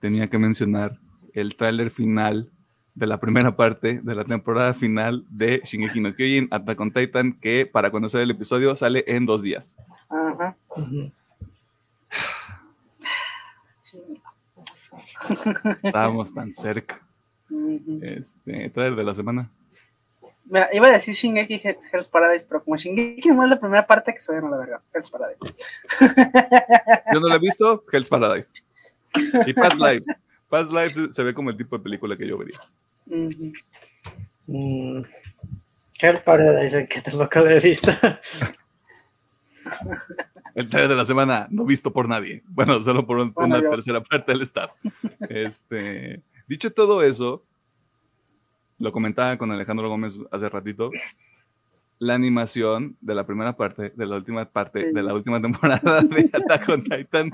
tenía 0.00 0.28
que 0.28 0.38
mencionar 0.38 0.98
el 1.34 1.56
tráiler 1.56 1.90
final 1.90 2.50
de 2.94 3.06
la 3.06 3.18
primera 3.18 3.56
parte 3.56 4.00
de 4.02 4.14
la 4.14 4.24
temporada 4.24 4.72
final 4.72 5.24
de 5.28 5.60
Shingeki 5.64 6.00
no 6.00 6.14
Kyojin 6.14 6.48
Attack 6.50 6.80
on 6.80 6.92
Titan, 6.92 7.32
que 7.34 7.66
para 7.66 7.90
cuando 7.90 8.08
sale 8.08 8.24
el 8.24 8.30
episodio 8.30 8.74
sale 8.76 9.04
en 9.06 9.26
dos 9.26 9.42
días. 9.42 9.76
Ajá. 10.08 10.56
Ujú. 10.76 11.12
Sí. 13.82 13.98
Estábamos 15.82 16.32
tan 16.32 16.52
cerca. 16.52 17.03
Este, 18.02 18.70
tráiler 18.70 18.96
de 18.96 19.04
la 19.04 19.14
semana. 19.14 19.48
Mira, 20.46 20.68
iba 20.72 20.88
a 20.88 20.90
decir 20.90 21.14
Shingeki 21.14 21.54
He- 21.54 21.78
Hell's 21.92 22.08
Paradise, 22.08 22.44
pero 22.48 22.62
como 22.62 22.76
Shingeki 22.76 23.28
no 23.30 23.44
es 23.44 23.50
la 23.50 23.58
primera 23.58 23.86
parte 23.86 24.12
que 24.12 24.20
se 24.20 24.32
vayan 24.32 24.48
a 24.48 24.50
la 24.50 24.56
verga. 24.58 24.82
Hell's 24.92 25.10
Paradise. 25.10 25.38
Yo 27.14 27.20
no 27.20 27.28
la 27.28 27.36
he 27.36 27.38
visto, 27.38 27.84
Hell's 27.90 28.08
Paradise. 28.08 28.52
Y 29.46 29.52
Past 29.54 29.76
Lives. 29.76 30.06
Past 30.50 30.70
Lives 30.72 31.14
se- 31.14 31.22
ve 31.22 31.32
como 31.32 31.50
el 31.50 31.56
tipo 31.56 31.76
de 31.78 31.82
película 31.82 32.16
que 32.16 32.26
yo 32.26 32.36
vería. 32.36 32.58
Mm, 34.46 35.02
Hell 36.00 36.22
Paradise, 36.24 36.86
que 36.88 37.00
tampoco 37.00 37.40
lo 37.40 37.50
he 37.50 37.60
visto. 37.60 37.92
El 40.54 40.68
trailer 40.68 40.90
de 40.90 40.96
la 40.96 41.04
semana 41.04 41.48
no 41.50 41.64
visto 41.64 41.92
por 41.92 42.08
nadie. 42.08 42.42
Bueno, 42.48 42.80
solo 42.80 43.04
por 43.06 43.18
un- 43.18 43.32
Bueno, 43.32 43.56
una 43.56 43.64
yo. 43.64 43.70
tercera 43.70 44.00
parte 44.02 44.30
del 44.32 44.42
staff. 44.42 44.72
Este, 45.28 46.20
dicho 46.46 46.72
todo 46.72 47.02
eso, 47.02 47.44
lo 48.78 48.92
comentaba 48.92 49.36
con 49.38 49.50
Alejandro 49.50 49.88
Gómez 49.88 50.22
hace 50.30 50.48
ratito. 50.48 50.90
La 51.98 52.14
animación 52.14 52.96
de 53.00 53.14
la 53.14 53.24
primera 53.24 53.56
parte, 53.56 53.90
de 53.94 54.06
la 54.06 54.16
última 54.16 54.44
parte, 54.44 54.92
de 54.92 55.02
la 55.02 55.14
última 55.14 55.40
temporada 55.40 56.00
de 56.02 56.30
Attack 56.32 56.68
on 56.68 56.82
Titan, 56.84 57.30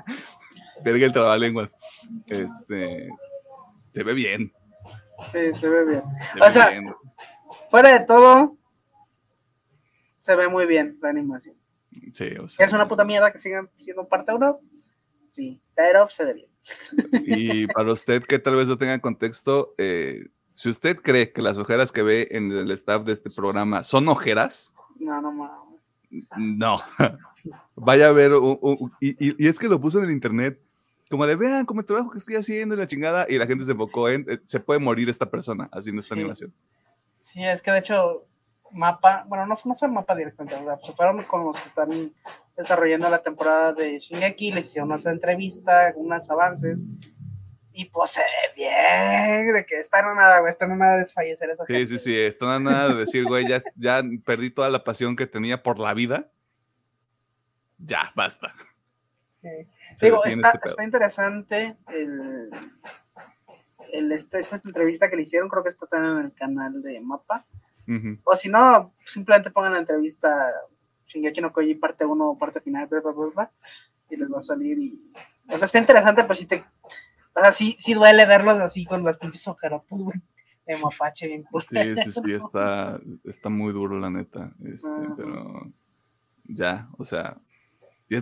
verga 0.84 1.06
el 1.06 1.12
trabalenguas. 1.12 1.76
Este, 2.28 3.08
se 3.92 4.02
ve 4.02 4.14
bien. 4.14 4.52
Sí, 5.32 5.54
se 5.54 5.68
ve 5.68 5.84
bien. 5.86 6.02
se 6.32 6.40
O 6.40 6.44
ve 6.44 6.50
sea, 6.50 6.70
bien. 6.70 6.94
Fuera 7.70 7.98
de 7.98 8.04
todo, 8.04 8.56
se 10.18 10.36
ve 10.36 10.48
muy 10.48 10.66
bien 10.66 10.98
la 11.00 11.08
animación. 11.08 11.56
Sí, 12.12 12.28
o 12.40 12.48
sea, 12.48 12.66
¿Es 12.66 12.72
una 12.72 12.86
puta 12.86 13.04
mierda 13.04 13.32
que 13.32 13.38
sigan 13.38 13.70
siendo 13.76 14.06
parte 14.06 14.32
1? 14.32 14.60
Sí, 15.28 15.60
pero 15.74 16.08
se 16.10 16.24
ve 16.24 16.34
bien. 16.34 16.49
Y 17.12 17.66
para 17.68 17.92
usted 17.92 18.22
que 18.24 18.38
tal 18.38 18.56
vez 18.56 18.68
no 18.68 18.78
tenga 18.78 18.98
contexto, 19.00 19.74
eh, 19.78 20.28
si 20.54 20.68
usted 20.68 20.98
cree 20.98 21.32
que 21.32 21.42
las 21.42 21.58
ojeras 21.58 21.90
que 21.92 22.02
ve 22.02 22.28
en 22.30 22.52
el 22.52 22.70
staff 22.72 23.04
de 23.04 23.12
este 23.12 23.30
programa 23.30 23.82
son 23.82 24.08
ojeras, 24.08 24.74
No, 24.98 25.20
no 25.20 25.32
mames. 25.32 25.80
no. 26.36 26.78
Vaya 27.74 28.08
a 28.08 28.12
ver, 28.12 28.32
y, 29.00 29.46
es 29.46 29.58
que 29.58 29.68
lo 29.68 29.80
puso 29.80 29.98
en 29.98 30.04
el 30.04 30.10
internet, 30.10 30.60
como 31.08 31.26
de 31.26 31.36
vean 31.36 31.64
como 31.64 31.80
el 31.80 31.86
trabajo 31.86 32.10
que 32.10 32.18
estoy 32.18 32.36
haciendo 32.36 32.74
y 32.74 32.78
la 32.78 32.86
chingada, 32.86 33.26
y 33.28 33.38
la 33.38 33.46
gente 33.46 33.64
se 33.64 33.72
enfocó 33.72 34.08
en, 34.10 34.26
eh, 34.28 34.40
se 34.44 34.60
puede 34.60 34.80
morir 34.80 35.08
esta 35.08 35.30
persona 35.30 35.68
haciendo 35.72 36.02
esta 36.02 36.14
animación. 36.14 36.52
Sí, 37.20 37.42
es 37.42 37.62
que 37.62 37.70
de 37.70 37.78
hecho, 37.78 38.26
mapa, 38.72 39.24
bueno, 39.26 39.46
no, 39.46 39.56
no 39.64 39.74
fue 39.74 39.88
mapa 39.88 40.14
directamente, 40.14 40.56
se 40.84 40.92
fueron 40.92 41.22
con 41.24 41.44
los 41.44 41.60
que 41.60 41.68
están 41.68 42.12
desarrollando 42.56 43.08
la 43.08 43.22
temporada 43.22 43.72
de 43.72 43.98
Shingeki, 43.98 44.52
le 44.52 44.60
hicieron 44.60 44.92
una 44.92 45.10
entrevista, 45.10 45.92
unos 45.96 46.30
avances, 46.30 46.82
y 47.72 47.84
pues 47.86 48.10
se 48.10 48.20
ve 48.20 48.54
bien, 48.56 49.52
de 49.54 49.64
que 49.64 49.78
está 49.78 50.00
en 50.00 50.16
nada, 50.16 50.40
güey, 50.40 50.52
está 50.52 50.64
en 50.64 50.78
nada 50.78 50.94
de 50.94 51.00
desfallecer 51.00 51.50
esa 51.50 51.64
gente. 51.64 51.86
Sí, 51.86 51.98
sí, 51.98 52.04
sí, 52.04 52.20
está 52.20 52.56
en 52.56 52.64
nada 52.64 52.88
de 52.88 53.00
decir, 53.00 53.24
güey, 53.24 53.48
ya, 53.48 53.62
ya 53.76 54.02
perdí 54.24 54.50
toda 54.50 54.68
la 54.70 54.82
pasión 54.82 55.16
que 55.16 55.26
tenía 55.26 55.62
por 55.62 55.78
la 55.78 55.94
vida. 55.94 56.30
Ya, 57.78 58.12
basta. 58.14 58.54
Digo, 60.00 60.24
está, 60.24 60.58
está, 60.62 60.84
interesante 60.84 61.76
el, 61.88 62.50
el 63.92 64.12
este, 64.12 64.38
esta 64.38 64.60
entrevista 64.62 65.08
que 65.08 65.16
le 65.16 65.22
hicieron, 65.22 65.48
creo 65.48 65.62
que 65.62 65.70
está 65.70 65.86
también 65.86 66.18
en 66.18 66.24
el 66.26 66.34
canal 66.34 66.82
de 66.82 67.00
Mapa. 67.00 67.46
O 68.24 68.36
si 68.36 68.48
no, 68.48 68.92
simplemente 69.04 69.50
pongan 69.50 69.72
la 69.72 69.80
entrevista 69.80 70.52
Shingeki 71.06 71.40
no 71.40 71.52
Koji 71.52 71.74
parte 71.74 72.04
1 72.04 72.36
parte 72.38 72.60
final, 72.60 72.86
bla, 72.86 73.00
bla, 73.00 73.12
bla, 73.12 73.50
y 74.08 74.16
les 74.16 74.32
va 74.32 74.38
a 74.38 74.42
salir 74.42 74.78
y... 74.78 75.10
O 75.48 75.58
sea, 75.58 75.64
está 75.64 75.78
interesante, 75.78 76.22
pero 76.22 76.34
si 76.36 76.46
te 76.46 76.62
o 77.34 77.40
sea, 77.40 77.52
sí, 77.52 77.76
sí 77.78 77.94
duele 77.94 78.26
verlos 78.26 78.58
así 78.58 78.84
con 78.84 79.04
los 79.04 79.16
pinches 79.16 79.46
ojerotas, 79.48 80.02
güey. 80.02 80.20
De 80.66 80.76
mapache 80.76 81.26
bien 81.26 81.42
cool. 81.44 81.64
Sí, 81.70 81.96
sí, 82.04 82.10
sí, 82.12 82.32
está, 82.32 83.00
está 83.24 83.48
muy 83.48 83.72
duro, 83.72 83.98
la 83.98 84.10
neta. 84.10 84.52
Este, 84.64 84.90
pero 85.16 85.70
ya, 86.44 86.88
o 86.98 87.04
sea. 87.04 87.38
Y, 88.08 88.18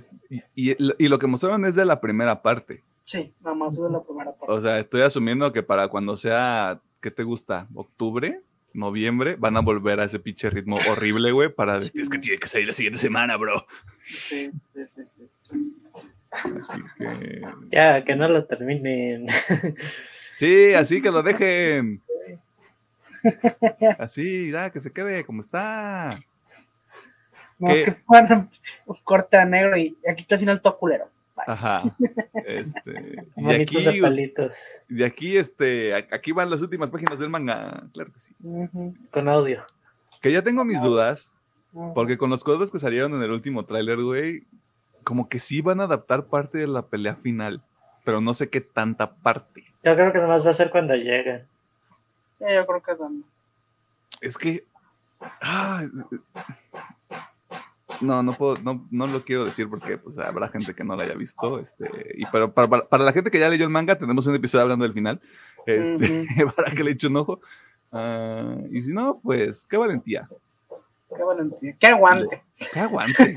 y, 0.55 1.09
lo 1.09 1.19
que 1.19 1.27
mostraron 1.27 1.65
es 1.65 1.75
de 1.75 1.87
la 1.87 2.01
primera 2.01 2.43
parte. 2.43 2.85
Sí, 3.05 3.35
nada 3.41 3.57
más 3.57 3.75
es 3.75 3.83
de 3.83 3.91
la 3.91 4.03
primera 4.03 4.33
parte. 4.33 4.47
O 4.53 4.61
sea, 4.61 4.79
estoy 4.79 5.01
asumiendo 5.01 5.51
que 5.51 5.63
para 5.63 5.89
cuando 5.89 6.17
sea, 6.17 6.81
¿qué 7.01 7.11
te 7.11 7.23
gusta? 7.23 7.67
¿Octubre? 7.75 8.43
Noviembre, 8.73 9.37
van 9.37 9.57
a 9.57 9.61
volver 9.61 10.01
a 10.01 10.05
ese 10.05 10.19
pinche 10.19 10.51
ritmo 10.51 10.79
horrible, 10.91 11.33
güey, 11.33 11.49
para 11.53 11.81
decir, 11.81 12.01
es 12.01 12.09
que 12.09 12.19
tiene 12.19 12.39
que 12.39 12.49
salir 12.49 12.67
la 12.67 12.73
siguiente 12.73 12.99
semana, 12.99 13.37
bro. 13.37 13.67
Sí, 14.05 14.51
sí, 14.75 14.83
sí, 14.87 15.03
sí. 15.43 15.75
Así 16.31 16.79
que. 16.97 17.43
Ya, 17.71 18.05
que 18.05 18.17
no 18.17 18.29
lo 18.29 18.45
terminen. 18.45 19.27
Sí, 20.39 20.73
así 20.75 21.03
que 21.03 21.11
lo 21.11 21.25
dejen. 21.25 22.01
Así, 23.99 24.53
ya, 24.53 24.71
que 24.71 24.81
se 24.81 24.93
quede 24.93 25.25
como 25.25 25.41
está. 25.43 26.11
No, 27.59 27.73
es 27.73 27.83
que 27.83 27.91
ponen 27.91 28.49
un 28.87 28.97
corte 29.03 29.37
a 29.37 29.45
negro 29.45 29.77
y 29.77 29.99
aquí 30.09 30.23
está 30.23 30.37
el 30.37 30.41
final 30.41 30.61
todo 30.61 30.79
culero. 30.79 31.11
Ajá. 31.47 31.83
Este, 32.47 33.27
y 33.37 33.51
aquí, 33.51 33.85
de 33.85 34.01
palitos. 34.01 34.83
Y 34.89 35.03
aquí, 35.03 35.37
este, 35.37 35.95
aquí 35.95 36.33
van 36.33 36.49
las 36.49 36.63
últimas 36.63 36.89
páginas 36.89 37.19
del 37.19 37.29
manga. 37.29 37.85
Claro 37.93 38.11
que 38.11 38.19
sí. 38.19 38.35
Con 39.11 39.29
audio. 39.29 39.65
Que 40.23 40.33
ya 40.33 40.43
tengo 40.43 40.65
mis 40.65 40.81
dudas. 40.81 41.37
Porque 41.95 42.17
con 42.17 42.31
los 42.31 42.43
cuadros 42.43 42.73
que 42.73 42.79
salieron 42.79 43.15
en 43.15 43.23
el 43.23 43.31
último 43.31 43.65
tráiler, 43.65 44.03
güey, 44.03 44.45
como 45.05 45.29
que 45.29 45.39
sí 45.39 45.61
van 45.61 45.81
a 45.81 45.85
adaptar 45.85 46.27
parte 46.27 46.59
de 46.59 46.67
la 46.67 46.83
pelea 46.83 47.15
final, 47.15 47.63
pero 48.05 48.21
no 48.21 48.35
sé 48.35 48.49
qué 48.49 48.61
tanta 48.61 49.15
parte. 49.15 49.65
Yo 49.85 49.95
creo 49.95 50.13
que 50.13 50.19
nomás 50.19 50.45
va 50.45 50.51
a 50.51 50.55
ser 50.55 50.71
cuando 50.71 50.95
lleguen. 50.95 51.47
yo 52.41 52.67
creo 52.67 52.83
que 52.83 52.95
también. 52.95 53.25
Es 54.21 54.37
que. 54.37 54.65
No, 58.01 58.23
no 58.23 58.33
puedo, 58.35 58.59
no, 58.59 58.87
no, 58.91 59.07
lo 59.07 59.25
quiero 59.25 59.45
decir 59.45 59.69
porque 59.69 59.99
pues, 59.99 60.19
habrá 60.19 60.49
gente 60.49 60.75
que 60.75 60.85
no 60.85 60.97
lo 60.97 61.03
haya 61.03 61.15
visto. 61.15 61.59
Este, 61.59 61.89
y 62.15 62.25
pero 62.27 62.53
para, 62.53 62.89
para, 62.89 63.05
la 63.05 63.13
gente 63.13 63.31
que 63.31 63.39
ya 63.39 63.49
leyó 63.49 63.65
el 63.65 63.71
manga, 63.71 63.99
tenemos 63.99 64.27
un 64.27 64.35
episodio 64.35 64.63
hablando 64.63 64.85
del 64.85 64.95
final. 64.95 65.21
Este, 65.67 66.27
para 66.57 66.73
que 66.73 66.85
le 66.85 66.93
eche 66.93 67.09
un 67.09 67.17
ojo. 67.17 67.41
Ah, 67.93 68.57
y 68.71 68.83
si 68.83 68.93
no, 68.93 69.21
pues 69.23 69.67
qué 69.67 69.77
valentía. 69.77 70.29
Qué 71.15 71.23
valentía. 71.23 71.77
Qué 71.79 71.87
aguante. 71.87 72.43
Qué 72.73 72.81
aguante. 72.81 73.35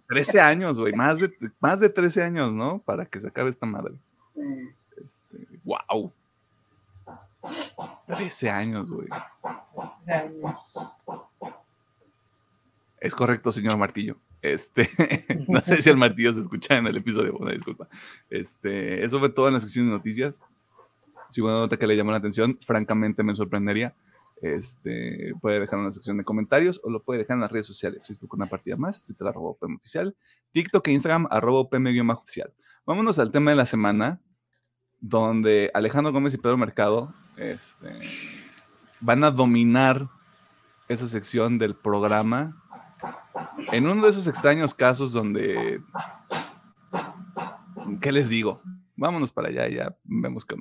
13 0.08 0.40
años, 0.40 0.78
güey. 0.78 0.92
Más 0.92 1.20
de, 1.20 1.32
más 1.58 1.80
de 1.80 1.88
13 1.88 2.22
años, 2.22 2.52
¿no? 2.52 2.78
Para 2.78 3.06
que 3.06 3.20
se 3.20 3.28
acabe 3.28 3.50
esta 3.50 3.66
madre. 3.66 3.94
Este, 5.02 5.46
wow. 5.64 6.12
13 8.06 8.50
años, 8.50 8.92
güey. 8.92 9.08
13 10.06 10.12
años. 10.12 10.72
Es 13.00 13.14
correcto, 13.14 13.50
señor 13.50 13.78
Martillo. 13.78 14.18
Este, 14.42 14.88
no 15.48 15.60
sé 15.60 15.80
si 15.80 15.88
el 15.88 15.96
martillo 15.98 16.34
se 16.34 16.40
escucha 16.40 16.76
en 16.76 16.86
el 16.86 16.98
episodio, 16.98 17.36
una 17.36 17.52
disculpa. 17.52 17.88
Este, 18.28 19.02
eso 19.02 19.18
fue 19.18 19.30
todo 19.30 19.48
en 19.48 19.54
la 19.54 19.60
sección 19.60 19.86
de 19.86 19.92
noticias. 19.92 20.42
Si 21.30 21.40
una 21.40 21.52
nota 21.52 21.78
que 21.78 21.86
le 21.86 21.96
llamó 21.96 22.10
la 22.10 22.18
atención, 22.18 22.58
francamente 22.66 23.22
me 23.22 23.34
sorprendería. 23.34 23.94
Este, 24.42 25.32
puede 25.40 25.60
dejar 25.60 25.78
en 25.78 25.86
la 25.86 25.90
sección 25.90 26.16
de 26.16 26.24
comentarios 26.24 26.80
o 26.82 26.90
lo 26.90 27.02
puede 27.02 27.20
dejar 27.20 27.36
en 27.36 27.42
las 27.42 27.52
redes 27.52 27.66
sociales. 27.66 28.06
Facebook 28.06 28.34
una 28.34 28.46
partida 28.46 28.76
más, 28.76 29.04
Twitter 29.04 29.26
arroba 29.26 29.54
PM 29.58 29.76
oficial, 29.76 30.16
TikTok 30.52 30.88
e 30.88 30.92
Instagram 30.92 31.26
arroba 31.30 31.68
PM 31.68 32.12
oficial. 32.12 32.52
Vámonos 32.86 33.18
al 33.18 33.30
tema 33.30 33.50
de 33.50 33.56
la 33.56 33.66
semana, 33.66 34.20
donde 35.00 35.70
Alejandro 35.72 36.12
Gómez 36.12 36.34
y 36.34 36.38
Pedro 36.38 36.56
Mercado 36.56 37.14
este, 37.36 37.98
van 39.00 39.24
a 39.24 39.30
dominar 39.30 40.08
esa 40.88 41.06
sección 41.06 41.58
del 41.58 41.74
programa 41.74 42.60
en 43.72 43.88
uno 43.88 44.02
de 44.02 44.10
esos 44.10 44.26
extraños 44.26 44.74
casos 44.74 45.12
donde... 45.12 45.82
¿Qué 48.00 48.12
les 48.12 48.28
digo? 48.28 48.62
Vámonos 48.96 49.32
para 49.32 49.48
allá 49.48 49.68
ya 49.68 49.96
vemos 50.04 50.44
qué 50.44 50.56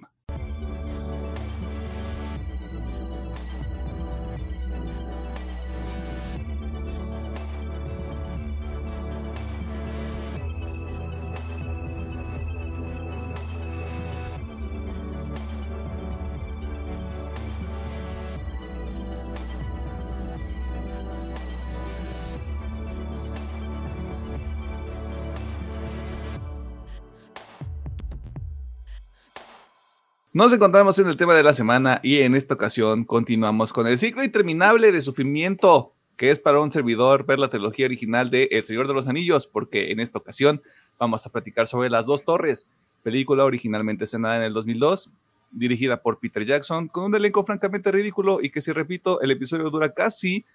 Nos 30.39 30.53
encontramos 30.53 30.97
en 30.99 31.09
el 31.09 31.17
tema 31.17 31.35
de 31.35 31.43
la 31.43 31.53
semana 31.53 31.99
y 32.01 32.19
en 32.19 32.33
esta 32.33 32.53
ocasión 32.53 33.03
continuamos 33.03 33.73
con 33.73 33.87
el 33.87 33.97
ciclo 33.97 34.23
interminable 34.23 34.93
de 34.93 35.01
sufrimiento 35.01 35.91
que 36.15 36.31
es 36.31 36.39
para 36.39 36.61
un 36.61 36.71
servidor 36.71 37.25
ver 37.25 37.39
la 37.39 37.49
trilogía 37.49 37.87
original 37.87 38.29
de 38.29 38.47
El 38.49 38.63
Señor 38.63 38.87
de 38.87 38.93
los 38.93 39.09
Anillos, 39.09 39.47
porque 39.47 39.91
en 39.91 39.99
esta 39.99 40.17
ocasión 40.17 40.61
vamos 40.97 41.25
a 41.25 41.29
platicar 41.29 41.67
sobre 41.67 41.89
Las 41.89 42.05
Dos 42.05 42.23
Torres, 42.23 42.69
película 43.03 43.43
originalmente 43.43 44.05
estrenada 44.05 44.37
en 44.37 44.43
el 44.43 44.53
2002, 44.53 45.11
dirigida 45.51 46.01
por 46.01 46.19
Peter 46.19 46.45
Jackson, 46.45 46.87
con 46.87 47.03
un 47.03 47.15
elenco 47.15 47.43
francamente 47.43 47.91
ridículo 47.91 48.39
y 48.41 48.49
que 48.49 48.61
si 48.61 48.71
repito, 48.71 49.19
el 49.19 49.31
episodio 49.31 49.69
dura 49.69 49.93
casi 49.93 50.45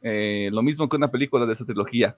eh, 0.00 0.48
lo 0.52 0.62
mismo 0.62 0.88
que 0.88 0.96
una 0.96 1.10
película 1.10 1.44
de 1.44 1.52
esta 1.52 1.66
trilogía. 1.66 2.16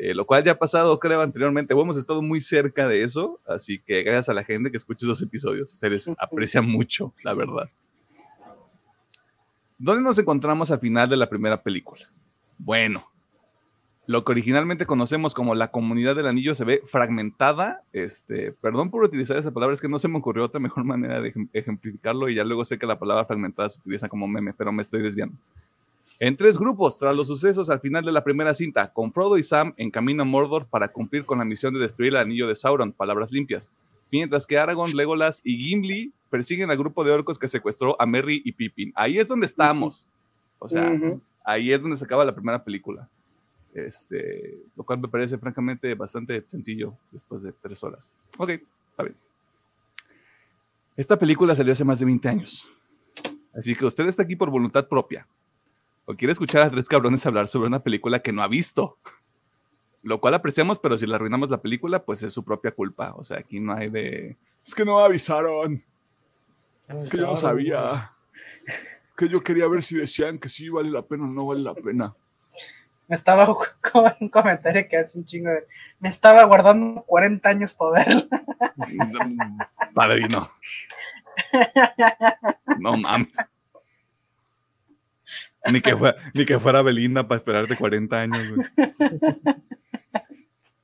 Eh, 0.00 0.14
lo 0.14 0.24
cual 0.24 0.44
ya 0.44 0.52
ha 0.52 0.58
pasado, 0.58 1.00
creo, 1.00 1.20
anteriormente. 1.20 1.74
hemos 1.74 1.96
estado 1.96 2.22
muy 2.22 2.40
cerca 2.40 2.86
de 2.86 3.02
eso, 3.02 3.40
así 3.44 3.80
que 3.80 4.04
gracias 4.04 4.28
a 4.28 4.32
la 4.32 4.44
gente 4.44 4.70
que 4.70 4.76
escucha 4.76 5.04
esos 5.04 5.20
episodios. 5.20 5.70
Se 5.70 5.90
les 5.90 6.08
aprecia 6.16 6.62
mucho, 6.62 7.12
la 7.24 7.34
verdad. 7.34 7.68
¿Dónde 9.76 10.04
nos 10.04 10.16
encontramos 10.16 10.70
al 10.70 10.78
final 10.78 11.08
de 11.08 11.16
la 11.16 11.28
primera 11.28 11.60
película? 11.60 12.08
Bueno, 12.58 13.08
lo 14.06 14.22
que 14.22 14.30
originalmente 14.30 14.86
conocemos 14.86 15.34
como 15.34 15.56
la 15.56 15.72
comunidad 15.72 16.14
del 16.14 16.28
anillo 16.28 16.54
se 16.54 16.64
ve 16.64 16.80
fragmentada. 16.84 17.82
Este, 17.92 18.52
perdón 18.52 18.90
por 18.90 19.02
utilizar 19.02 19.36
esa 19.36 19.50
palabra, 19.50 19.74
es 19.74 19.80
que 19.80 19.88
no 19.88 19.98
se 19.98 20.06
me 20.06 20.18
ocurrió 20.18 20.44
otra 20.44 20.60
mejor 20.60 20.84
manera 20.84 21.20
de 21.20 21.34
ejemplificarlo 21.52 22.28
y 22.28 22.36
ya 22.36 22.44
luego 22.44 22.64
sé 22.64 22.78
que 22.78 22.86
la 22.86 23.00
palabra 23.00 23.24
fragmentada 23.24 23.68
se 23.68 23.80
utiliza 23.80 24.08
como 24.08 24.28
meme, 24.28 24.54
pero 24.54 24.70
me 24.70 24.82
estoy 24.82 25.02
desviando 25.02 25.36
en 26.20 26.36
tres 26.36 26.58
grupos 26.58 26.98
tras 26.98 27.14
los 27.14 27.28
sucesos 27.28 27.70
al 27.70 27.80
final 27.80 28.04
de 28.04 28.12
la 28.12 28.24
primera 28.24 28.52
cinta, 28.54 28.92
con 28.92 29.12
Frodo 29.12 29.38
y 29.38 29.42
Sam 29.42 29.72
en 29.76 29.90
camino 29.90 30.22
a 30.22 30.26
Mordor 30.26 30.66
para 30.66 30.88
cumplir 30.88 31.24
con 31.24 31.38
la 31.38 31.44
misión 31.44 31.72
de 31.74 31.80
destruir 31.80 32.12
el 32.12 32.16
anillo 32.16 32.48
de 32.48 32.54
Sauron, 32.54 32.92
palabras 32.92 33.30
limpias, 33.30 33.70
mientras 34.10 34.46
que 34.46 34.58
Aragorn, 34.58 34.96
Legolas 34.96 35.40
y 35.44 35.56
Gimli 35.58 36.12
persiguen 36.30 36.70
al 36.70 36.76
grupo 36.76 37.04
de 37.04 37.12
orcos 37.12 37.38
que 37.38 37.46
secuestró 37.46 38.00
a 38.00 38.06
Merry 38.06 38.42
y 38.44 38.52
Pippin. 38.52 38.92
Ahí 38.96 39.18
es 39.18 39.28
donde 39.28 39.46
estamos. 39.46 40.08
O 40.58 40.68
sea, 40.68 40.92
ahí 41.44 41.72
es 41.72 41.80
donde 41.80 41.96
se 41.96 42.04
acaba 42.04 42.24
la 42.24 42.34
primera 42.34 42.62
película. 42.62 43.08
Este, 43.72 44.58
lo 44.76 44.82
cual 44.82 44.98
me 44.98 45.08
parece 45.08 45.38
francamente 45.38 45.94
bastante 45.94 46.42
sencillo 46.48 46.94
después 47.12 47.42
de 47.44 47.52
tres 47.52 47.82
horas. 47.84 48.10
Ok, 48.36 48.50
está 48.90 49.04
bien. 49.04 49.16
Esta 50.96 51.16
película 51.16 51.54
salió 51.54 51.72
hace 51.72 51.84
más 51.84 52.00
de 52.00 52.06
20 52.06 52.28
años. 52.28 52.72
Así 53.54 53.74
que 53.76 53.86
usted 53.86 54.06
está 54.06 54.24
aquí 54.24 54.34
por 54.34 54.50
voluntad 54.50 54.88
propia 54.88 55.26
o 56.08 56.16
quiere 56.16 56.32
escuchar 56.32 56.62
a 56.62 56.70
tres 56.70 56.88
cabrones 56.88 57.26
hablar 57.26 57.48
sobre 57.48 57.66
una 57.66 57.80
película 57.80 58.20
que 58.20 58.32
no 58.32 58.42
ha 58.42 58.48
visto. 58.48 58.96
Lo 60.02 60.18
cual 60.20 60.32
apreciamos, 60.32 60.78
pero 60.78 60.96
si 60.96 61.06
le 61.06 61.14
arruinamos 61.14 61.50
la 61.50 61.60
película, 61.60 62.02
pues 62.02 62.22
es 62.22 62.32
su 62.32 62.42
propia 62.42 62.70
culpa. 62.70 63.12
O 63.14 63.22
sea, 63.22 63.40
aquí 63.40 63.60
no 63.60 63.74
hay 63.74 63.90
de. 63.90 64.34
Es 64.66 64.74
que 64.74 64.86
no 64.86 65.00
avisaron. 65.00 65.84
Es 66.88 67.10
que 67.10 67.18
yo 67.18 67.26
no 67.26 67.36
sabía. 67.36 68.12
Que 69.18 69.28
yo 69.28 69.42
quería 69.42 69.68
ver 69.68 69.82
si 69.82 69.98
decían 69.98 70.38
que 70.38 70.48
sí 70.48 70.70
vale 70.70 70.90
la 70.90 71.02
pena 71.02 71.24
o 71.24 71.26
no 71.26 71.44
vale 71.44 71.60
la 71.60 71.74
pena. 71.74 72.14
Me 73.06 73.14
estaba 73.14 73.46
con 73.92 74.10
un 74.18 74.30
comentario 74.30 74.88
que 74.88 74.96
hace 74.96 75.18
un 75.18 75.26
chingo 75.26 75.50
de. 75.50 75.66
Me 76.00 76.08
estaba 76.08 76.42
guardando 76.44 77.02
40 77.02 77.46
años 77.46 77.74
para 77.74 78.04
verla. 78.04 78.24
Padrino. 79.92 80.50
No 82.78 82.96
mames. 82.96 83.32
Ni 85.72 85.80
que, 85.80 85.96
fuera, 85.96 86.16
ni 86.34 86.44
que 86.44 86.58
fuera 86.58 86.82
Belinda 86.82 87.26
para 87.26 87.36
esperarte 87.36 87.76
40 87.76 88.20
años. 88.20 88.52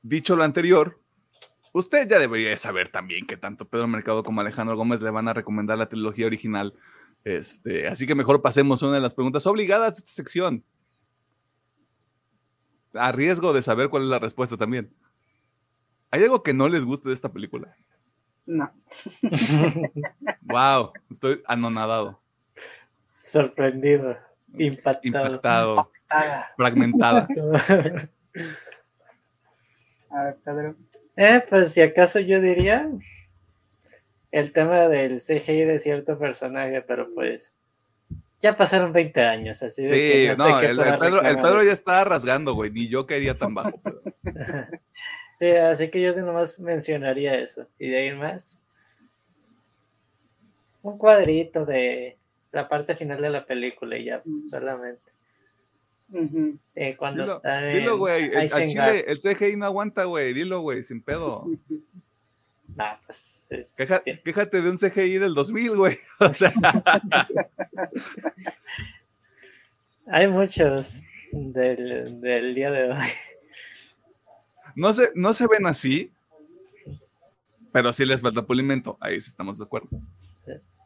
Dicho 0.01 0.35
lo 0.35 0.43
anterior, 0.43 0.99
usted 1.73 2.07
ya 2.07 2.19
debería 2.19 2.49
de 2.49 2.57
saber 2.57 2.89
también 2.89 3.25
que 3.25 3.37
tanto 3.37 3.67
Pedro 3.67 3.87
Mercado 3.87 4.23
como 4.23 4.41
Alejandro 4.41 4.77
Gómez 4.77 5.01
le 5.01 5.09
van 5.09 5.27
a 5.27 5.33
recomendar 5.33 5.77
la 5.77 5.89
trilogía 5.89 6.27
original. 6.27 6.73
Este, 7.23 7.87
así 7.87 8.05
que 8.05 8.13
mejor 8.13 8.41
pasemos 8.41 8.83
a 8.83 8.85
una 8.85 8.95
de 8.95 9.01
las 9.01 9.15
preguntas 9.15 9.47
obligadas 9.47 9.95
de 9.95 9.99
esta 9.99 10.11
sección. 10.11 10.63
A 12.93 13.11
riesgo 13.11 13.51
de 13.51 13.61
saber 13.61 13.89
cuál 13.89 14.03
es 14.03 14.09
la 14.09 14.19
respuesta 14.19 14.57
también. 14.57 14.93
¿Hay 16.11 16.23
algo 16.23 16.43
que 16.43 16.53
no 16.53 16.69
les 16.69 16.85
guste 16.85 17.09
de 17.09 17.15
esta 17.15 17.33
película? 17.33 17.75
No. 18.45 18.71
wow, 20.41 20.91
estoy 21.09 21.41
anonadado. 21.45 22.21
Sorprendido, 23.21 24.15
impactado. 24.57 25.25
Impactado, 25.27 25.91
fragmentada. 26.57 27.27
A 30.09 30.23
ver, 30.23 30.37
Pedro. 30.43 30.75
Eh, 31.17 31.43
pues 31.49 31.73
si 31.73 31.81
acaso 31.81 32.19
yo 32.19 32.41
diría 32.41 32.89
el 34.31 34.51
tema 34.51 34.87
del 34.89 35.19
CGI 35.19 35.63
de 35.63 35.79
cierto 35.79 36.19
personaje, 36.19 36.81
pero 36.81 37.13
pues 37.13 37.55
ya 38.41 38.55
pasaron 38.55 38.91
20 38.93 39.23
años, 39.23 39.63
así 39.63 39.83
de 39.83 39.87
Sí, 39.89 39.95
que 39.95 40.27
no, 40.37 40.43
sé 40.45 40.49
no, 40.51 40.59
qué 40.59 40.65
el, 40.67 40.79
el 40.79 40.99
Pedro, 41.39 41.61
el 41.61 41.65
ya 41.67 41.73
estaba 41.73 42.03
rasgando, 42.03 42.53
güey. 42.53 42.71
Ni 42.71 42.87
yo 42.87 43.05
caería 43.05 43.35
tan 43.35 43.53
bajo. 43.53 43.79
pero- 43.83 44.01
Sí, 45.37 45.51
así 45.51 45.89
que 45.89 46.01
yo 46.01 46.15
nomás 46.15 46.59
mencionaría 46.61 47.35
eso. 47.35 47.67
Y 47.77 47.89
de 47.89 47.97
ahí 47.97 48.13
más, 48.13 48.61
un 50.81 50.97
cuadrito 50.97 51.65
de 51.65 52.17
la 52.55 52.67
parte 52.67 52.95
final 52.95 53.21
de 53.21 53.29
la 53.29 53.45
película 53.45 53.97
y 53.97 54.05
ya, 54.05 54.21
Mm. 54.25 54.47
solamente. 54.49 55.11
Ujú. 56.11 56.57
Eh, 56.75 56.95
cuando 56.95 57.23
Dilo, 57.23 57.35
está 57.35 57.61
dilo, 57.61 57.97
güey. 57.97 58.31
El, 58.33 58.49
chile, 58.49 59.05
CGI 59.21 59.57
no 59.57 59.65
aguanta, 59.65 60.05
güey. 60.05 60.33
Dilo, 60.33 60.61
güey, 60.61 60.83
sin 60.83 61.01
pedo. 61.01 61.45
Nah, 62.75 62.95
pues, 63.05 63.47
es- 63.51 63.77
quéjate 64.23 64.61
de 64.61 64.69
un 64.69 64.77
CGI 64.77 65.17
del 65.17 65.33
2000, 65.33 65.77
güey. 65.77 65.97
O 66.19 66.33
sea, 66.33 66.51
hay 70.07 70.27
muchos 70.27 71.03
del, 71.31 72.19
del 72.21 72.53
día 72.53 72.71
de 72.71 72.91
hoy. 72.91 73.07
no 74.75 74.91
se, 74.93 75.11
no 75.15 75.33
se 75.33 75.47
ven 75.47 75.65
así, 75.67 76.11
pero 77.71 77.91
sí 77.93 78.05
les 78.05 78.19
falta 78.21 78.45
pulimento. 78.45 78.97
Ahí 78.99 79.19
sí 79.21 79.29
estamos 79.29 79.57
de 79.57 79.63
acuerdo. 79.63 79.87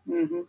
Ujú. 0.06 0.48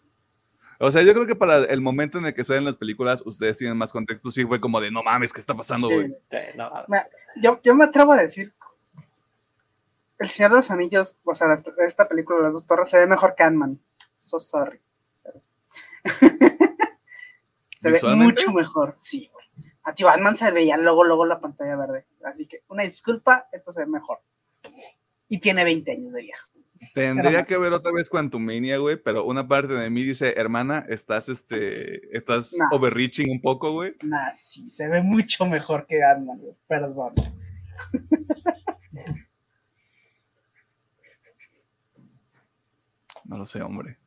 O 0.83 0.91
sea, 0.91 1.03
yo 1.03 1.13
creo 1.13 1.27
que 1.27 1.37
para 1.37 1.59
el 1.59 1.83
momento 1.83 2.17
en 2.17 2.25
el 2.25 2.33
que 2.33 2.43
salen 2.43 2.65
las 2.65 2.77
películas, 2.77 3.23
ustedes 3.27 3.59
tienen 3.59 3.77
más 3.77 3.93
contexto. 3.93 4.31
Sí, 4.31 4.47
fue 4.47 4.61
como 4.61 4.81
de 4.81 4.91
no 4.91 5.03
mames, 5.03 5.31
¿qué 5.31 5.41
está 5.41 5.55
pasando, 5.55 5.89
güey? 5.89 6.09
Sí, 6.31 6.39
no, 6.57 6.71
Yo, 7.37 7.61
yo 7.63 7.75
me 7.75 7.85
atrevo 7.85 8.13
a 8.13 8.17
decir, 8.17 8.55
El 10.19 10.31
Señor 10.31 10.53
de 10.53 10.57
los 10.57 10.71
Anillos, 10.71 11.21
o 11.23 11.35
sea, 11.35 11.55
esta 11.87 12.09
película, 12.09 12.41
Las 12.41 12.55
Dos 12.55 12.67
Torres, 12.67 12.89
se 12.89 12.99
ve 12.99 13.07
mejor 13.07 13.35
que 13.35 13.43
Ant-Man. 13.43 13.79
So 14.17 14.39
sorry. 14.39 14.81
Se 17.79 17.91
ve 17.91 18.01
mucho 18.15 18.53
mejor, 18.53 18.95
sí, 18.99 19.31
güey. 19.33 19.47
A 19.85 19.95
ti 19.95 20.05
Ant-Man 20.05 20.37
se 20.37 20.51
veía 20.51 20.77
luego, 20.77 21.03
luego 21.03 21.25
la 21.25 21.41
pantalla 21.41 21.77
verde. 21.77 22.05
Así 22.25 22.47
que, 22.47 22.63
una 22.69 22.83
disculpa, 22.83 23.49
esto 23.53 23.73
se 23.73 23.81
ve 23.81 23.87
mejor. 23.87 24.21
Y 25.29 25.39
tiene 25.39 25.65
20 25.65 25.91
años 25.91 26.13
de 26.13 26.21
viejo. 26.21 26.50
Tendría 26.95 27.45
que 27.45 27.59
ver 27.59 27.73
otra 27.73 27.93
vez 27.93 28.09
Quantumania, 28.09 28.79
güey, 28.79 28.97
pero 28.97 29.25
una 29.25 29.47
parte 29.47 29.75
de 29.75 29.91
mí 29.91 30.03
dice, 30.03 30.33
hermana, 30.37 30.87
estás, 30.89 31.29
este, 31.29 32.17
estás 32.17 32.55
No. 32.59 32.77
overreaching 32.77 33.31
un 33.31 33.41
poco, 33.41 33.73
güey. 33.73 33.95
Nah, 34.03 34.33
sí, 34.33 34.71
se 34.71 34.89
ve 34.89 35.03
mucho 35.03 35.47
mejor 35.47 35.87
que 35.87 36.03
Ant-Man, 36.03 36.39
güey. 36.39 36.55
Perdón. 36.67 37.13
No 43.25 43.37
lo 43.39 43.47
sé, 43.47 43.63
hombre. 43.63 43.99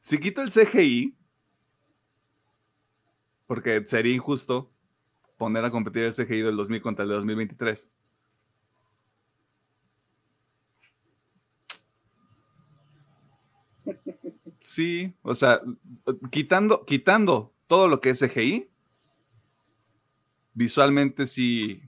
Si 0.00 0.18
quito 0.18 0.42
el 0.42 0.50
CGI, 0.50 1.16
porque 3.46 3.82
sería 3.86 4.14
injusto 4.14 4.71
poner 5.42 5.64
a 5.64 5.72
competir 5.72 6.04
el 6.04 6.14
CGI 6.14 6.42
del 6.42 6.56
2000 6.56 6.80
contra 6.80 7.02
el 7.02 7.08
de 7.08 7.16
2023. 7.16 7.90
Sí, 14.60 15.12
o 15.22 15.34
sea, 15.34 15.60
quitando, 16.30 16.84
quitando 16.84 17.52
todo 17.66 17.88
lo 17.88 18.00
que 18.00 18.10
es 18.10 18.20
CGI, 18.20 18.70
visualmente 20.54 21.26
sí. 21.26 21.82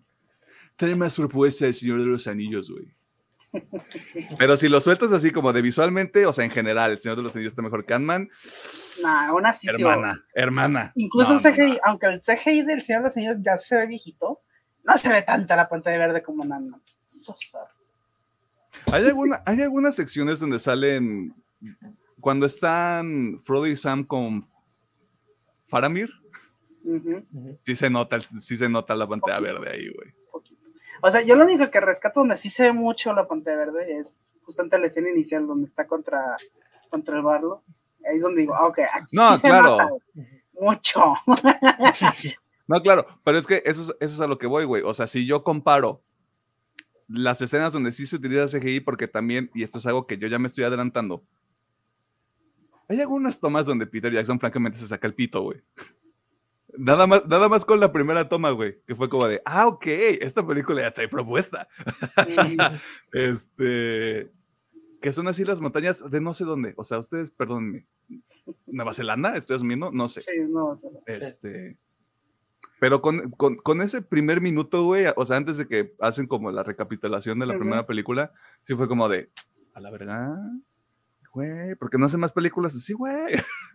Trae 0.75 0.97
más 0.97 1.15
propuesta 1.15 1.67
el 1.67 1.75
Señor 1.75 2.01
de 2.01 2.07
los 2.07 2.27
Anillos, 2.27 2.69
güey. 2.69 2.93
Pero 4.39 4.57
si 4.57 4.69
lo 4.69 4.81
sueltas 4.81 5.13
así 5.13 5.31
como 5.31 5.53
de 5.53 5.63
visualmente, 5.63 6.27
o 6.27 6.33
sea, 6.33 6.45
en 6.45 6.51
general, 6.51 6.93
el 6.93 7.01
Señor 7.01 7.17
de 7.17 7.23
los 7.23 7.35
Anillos 7.35 7.53
está 7.53 7.63
mejor 7.63 7.85
que 7.85 7.95
Ant-Man. 7.95 8.29
Nah, 9.03 9.29
aún 9.29 9.47
así, 9.47 9.67
tío, 9.77 9.91
Hermana, 9.91 10.25
hermana. 10.35 10.93
Incluso 10.97 11.35
No, 11.35 11.39
el 11.39 11.43
CGI, 11.43 11.73
no. 11.73 11.79
aunque 11.85 12.07
el 12.07 12.21
CGI 12.21 12.63
del 12.63 12.83
Señor 12.83 13.03
de 13.03 13.05
los 13.09 13.17
Anillos 13.17 13.37
ya 13.41 13.57
se 13.57 13.77
ve 13.77 13.87
viejito, 13.87 14.43
no 14.85 14.97
se 14.97 15.09
ve 15.11 15.23
tanta 15.23 15.57
la 15.57 15.69
pantalla 15.69 15.99
verde 15.99 16.23
como 16.23 16.45
en 16.45 16.53
Ant-Man. 16.53 16.83
So 17.05 17.35
sorry. 17.39 17.71
¿Hay, 18.93 19.05
alguna, 19.07 19.43
hay 19.47 19.63
algunas 19.63 19.95
secciones 19.95 20.41
donde 20.41 20.59
salen 20.59 21.35
cuando 22.21 22.47
están 22.47 23.39
Frodo 23.41 23.67
y 23.67 23.77
Sam 23.77 24.05
con 24.05 24.47
Faramir. 25.67 26.11
Sí 27.63 27.75
se 27.75 27.91
nota, 27.91 28.21
sí 28.21 28.57
se 28.57 28.69
nota 28.69 28.95
la 28.95 29.07
pantalla 29.07 29.41
verde 29.41 29.71
ahí, 29.71 29.89
güey. 29.93 30.15
O 31.07 31.11
sea, 31.11 31.21
yo 31.23 31.37
lo 31.37 31.45
único 31.45 31.71
que 31.71 31.81
rescato 31.81 32.21
donde 32.21 32.39
sí 32.39 32.49
se 32.49 32.63
ve 32.63 32.73
mucho 32.73 33.13
la 33.13 33.29
pantalla 33.29 33.59
verde 33.59 33.99
es 33.99 34.27
justamente 34.43 34.79
la 34.79 34.87
escena 34.87 35.11
inicial 35.11 35.47
donde 35.47 35.67
está 35.67 35.87
contra, 35.87 36.35
contra 36.89 37.19
el 37.19 37.23
barlo. 37.23 37.63
Ahí 38.09 38.17
es 38.17 38.23
donde 38.23 38.41
digo, 38.41 38.55
ah, 38.55 38.67
ok, 38.69 38.79
aquí 38.91 39.15
No, 39.15 39.33
sí 39.35 39.43
se 39.43 39.49
claro. 39.49 39.71
nota, 39.73 39.89
güey. 39.91 40.27
mucho. 40.59 41.15
No, 42.67 42.81
claro, 42.81 43.07
pero 43.23 43.37
es 43.37 43.47
que 43.47 43.63
eso 43.67 43.83
es, 43.83 43.89
eso 44.01 44.15
es 44.15 44.21
a 44.21 44.27
lo 44.27 44.39
que 44.39 44.47
voy, 44.47 44.65
güey. 44.65 44.83
O 44.83 44.95
sea, 44.95 45.07
si 45.07 45.27
yo 45.27 45.45
comparo 45.45 46.03
las 47.09 47.43
escenas 47.43 47.75
donde 47.75 47.93
sí 47.93 48.07
se 48.07 48.17
utiliza 48.17 48.47
CGI, 48.59 48.81
porque 48.81 49.07
también, 49.07 49.51
y 49.53 49.63
esto 49.63 49.77
es 49.77 49.87
algo 49.87 50.07
que 50.07 50.17
yo 50.17 50.29
ya 50.29 50.39
me 50.39 50.49
estoy 50.49 50.65
adelantando, 50.65 51.23
hay 52.89 53.03
algunas 53.03 53.39
tomas 53.39 53.67
donde 53.67 53.87
Peter 53.87 54.11
Jackson 54.11 54.41
francamente 54.41 54.79
se 54.79 54.87
saca 54.87 55.07
el 55.07 55.13
pito, 55.15 55.43
güey. 55.43 55.61
Nada 56.77 57.07
más, 57.07 57.27
nada 57.27 57.49
más 57.49 57.65
con 57.65 57.79
la 57.81 57.93
primera 57.93 58.29
toma, 58.29 58.51
güey, 58.51 58.81
que 58.87 58.95
fue 58.95 59.09
como 59.09 59.27
de, 59.29 59.41
ah, 59.45 59.67
ok, 59.69 59.87
esta 59.87 60.47
película 60.47 60.83
ya 60.83 60.91
trae 60.93 61.09
propuesta. 61.09 61.69
Este, 63.13 64.31
que 65.01 65.13
son 65.13 65.29
así 65.29 65.45
las 65.45 65.61
montañas 65.61 66.11
de 66.11 66.21
no 66.21 66.35
sé 66.35 66.45
dónde. 66.45 66.75
O 66.77 66.85
sea, 66.85 66.99
ustedes, 66.99 67.31
perdónenme, 67.31 67.87
¿Nueva 68.67 68.93
Zelanda? 68.93 69.37
¿Estoy 69.37 69.57
asumiendo? 69.57 69.91
No 69.93 70.09
sé. 70.09 70.23
sí, 70.23 70.31
sea, 70.77 70.91
Este. 71.07 71.77
Pero 72.81 73.01
con, 73.01 73.31
con- 73.31 73.57
con 73.57 73.81
ese 73.83 74.03
primer 74.03 74.41
minuto, 74.41 74.85
güey, 74.85 75.07
o 75.17 75.25
sea, 75.25 75.37
antes 75.37 75.57
de 75.57 75.67
que 75.69 75.95
hacen 76.01 76.27
como 76.27 76.51
la 76.51 76.63
recapitulación 76.63 77.39
de 77.39 77.47
la 77.47 77.57
primera 77.57 77.87
película, 77.87 78.33
sí 78.63 78.75
fue 78.75 78.89
como 78.89 79.09
de, 79.09 79.31
a 79.75 79.81
la 79.81 79.91
verdad, 79.91 80.37
güey, 81.35 81.75
¿por 81.75 81.91
qué 81.91 81.99
no 81.99 82.07
hacen 82.07 82.21
más 82.21 82.33
películas 82.33 82.75
así, 82.75 82.93
güey? 82.95 83.35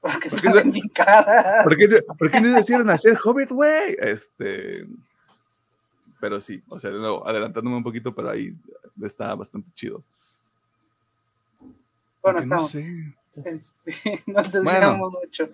porque 0.00 0.28
¿Por 0.30 0.64
no- 0.64 0.70
bien 0.72 0.88
caras. 0.90 1.64
¿Por 1.64 1.76
qué, 1.76 1.88
por 2.18 2.30
qué 2.30 2.40
no 2.40 2.48
decidieron 2.54 2.90
hacer 2.90 3.18
Hobbit, 3.24 3.50
güey? 3.50 3.96
Este. 3.98 4.86
Pero 6.20 6.38
sí, 6.40 6.62
o 6.68 6.78
sea, 6.78 6.90
de 6.90 6.98
nuevo, 6.98 7.26
adelantándome 7.26 7.76
un 7.76 7.82
poquito, 7.82 8.14
pero 8.14 8.30
ahí 8.30 8.54
está 9.02 9.34
bastante 9.34 9.70
chido. 9.74 10.02
Bueno, 12.22 12.38
Porque 12.40 12.46
no 12.46 12.60
estamos. 12.66 12.70
sé. 12.70 13.14
Este, 13.44 14.22
nos 14.26 14.50
desviamos 14.52 14.98
Bueno. 14.98 15.18
mucho. 15.22 15.48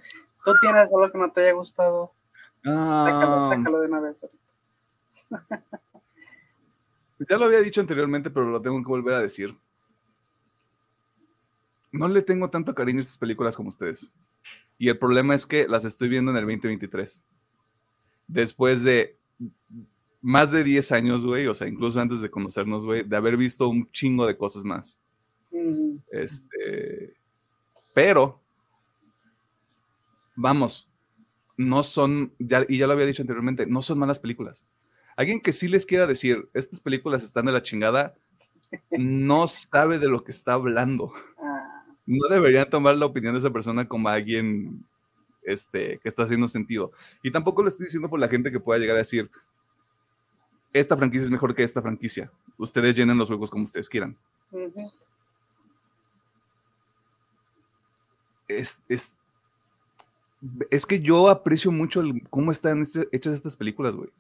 ¿Tú 0.45 0.53
tienes 0.61 0.93
algo 0.93 1.11
que 1.11 1.19
no 1.19 1.31
te 1.33 1.41
haya 1.43 1.53
gustado? 1.53 2.13
Sácalo, 2.63 3.45
Ah, 3.45 3.47
sácalo 3.49 3.81
de 3.81 3.87
una 3.87 4.01
vez. 4.01 4.25
Ya 7.29 7.37
lo 7.37 7.45
había 7.47 7.61
dicho 7.61 7.81
anteriormente, 7.81 8.31
pero 8.31 8.47
lo 8.51 8.61
tengo 8.63 8.79
que 8.83 8.89
volver 8.89 9.15
a 9.15 9.21
decir. 9.23 9.57
No 11.93 12.09
le 12.09 12.23
tengo 12.23 12.51
tanto 12.51 12.75
cariño 12.75 12.99
a 12.99 13.03
estas 13.03 13.19
películas 13.19 13.57
como 13.57 13.69
ustedes. 13.69 14.13
Y 14.79 14.89
el 14.89 14.99
problema 14.99 15.35
es 15.35 15.47
que 15.47 15.69
las 15.69 15.85
estoy 15.85 16.09
viendo 16.09 16.31
en 16.31 16.37
el 16.37 16.45
2023. 16.45 17.25
Después 18.29 18.83
de 18.83 19.19
más 20.23 20.53
de 20.53 20.65
10 20.65 20.93
años, 20.93 21.25
güey, 21.25 21.47
o 21.47 21.55
sea, 21.55 21.67
incluso 21.67 22.01
antes 22.01 22.21
de 22.21 22.31
conocernos, 22.31 22.85
güey, 22.85 23.03
de 23.03 23.17
haber 23.17 23.37
visto 23.37 23.69
un 23.69 23.91
chingo 23.91 24.27
de 24.27 24.37
cosas 24.37 24.65
más. 24.65 25.01
Este, 26.11 27.15
pero, 27.93 28.41
vamos, 30.37 30.91
no 31.57 31.83
son, 31.83 32.33
ya, 32.39 32.65
y 32.69 32.79
ya 32.79 32.87
lo 32.87 32.93
había 32.93 33.07
dicho 33.07 33.23
anteriormente, 33.23 33.67
no 33.67 33.83
son 33.83 33.99
malas 33.99 34.19
películas. 34.19 34.69
Alguien 35.17 35.41
que 35.41 35.53
sí 35.53 35.69
les 35.69 35.87
quiera 35.87 36.07
decir, 36.07 36.49
estas 36.55 36.81
películas 36.81 37.23
están 37.23 37.47
de 37.47 37.53
la 37.53 37.63
chingada, 37.63 38.15
no 38.91 39.47
sabe 39.47 39.99
de 39.99 40.09
lo 40.09 40.25
que 40.25 40.31
está 40.31 40.55
hablando. 40.55 41.13
Ah. 41.39 41.80
No 42.07 42.29
deberían 42.29 42.69
tomar 42.69 42.97
la 42.97 43.07
opinión 43.07 43.35
de 43.35 43.39
esa 43.39 43.51
persona 43.51 43.87
como 43.87 44.09
alguien 44.09 44.85
este, 45.43 45.99
que 45.99 46.09
está 46.09 46.25
haciendo 46.25 46.49
sentido. 46.49 46.93
Y 47.23 47.31
tampoco 47.31 47.63
lo 47.63 47.69
estoy 47.69 47.87
diciendo 47.87 48.09
por 48.09 48.21
la 48.21 48.29
gente 48.29 48.51
que 48.51 48.61
pueda 48.61 48.81
llegar 48.81 48.97
a 48.97 49.01
decir, 49.01 49.31
esta 50.73 50.97
franquicia 50.97 51.25
es 51.25 51.31
mejor 51.31 51.55
que 51.55 51.65
esta 51.65 51.83
franquicia. 51.83 52.31
Ustedes 52.57 52.95
llenen 52.95 53.19
los 53.19 53.29
juegos 53.29 53.51
como 53.51 53.65
ustedes 53.65 53.89
quieran. 53.89 54.17
es, 58.59 58.79
es, 60.71 60.87
que 60.87 61.01
yo 61.01 61.29
aprecio 61.29 61.71
mucho 61.71 62.03
cómo 62.29 62.53
están 62.53 62.83
este, 62.83 63.09
hechas 63.13 63.35
estas 63.35 63.57
películas, 63.57 63.95
güey. 63.95 64.11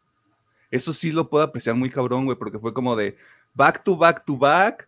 Eso 0.71 0.93
sí 0.93 1.11
lo 1.11 1.29
puedo 1.29 1.45
apreciar 1.45 1.75
muy 1.75 1.91
cabrón, 1.91 2.27
güey, 2.27 2.39
porque 2.39 2.59
fue 2.59 2.73
como 2.73 2.95
de 2.95 3.17
back 3.55 3.83
to 3.83 3.97
back 3.97 4.25
to 4.25 4.37
back. 4.37 4.87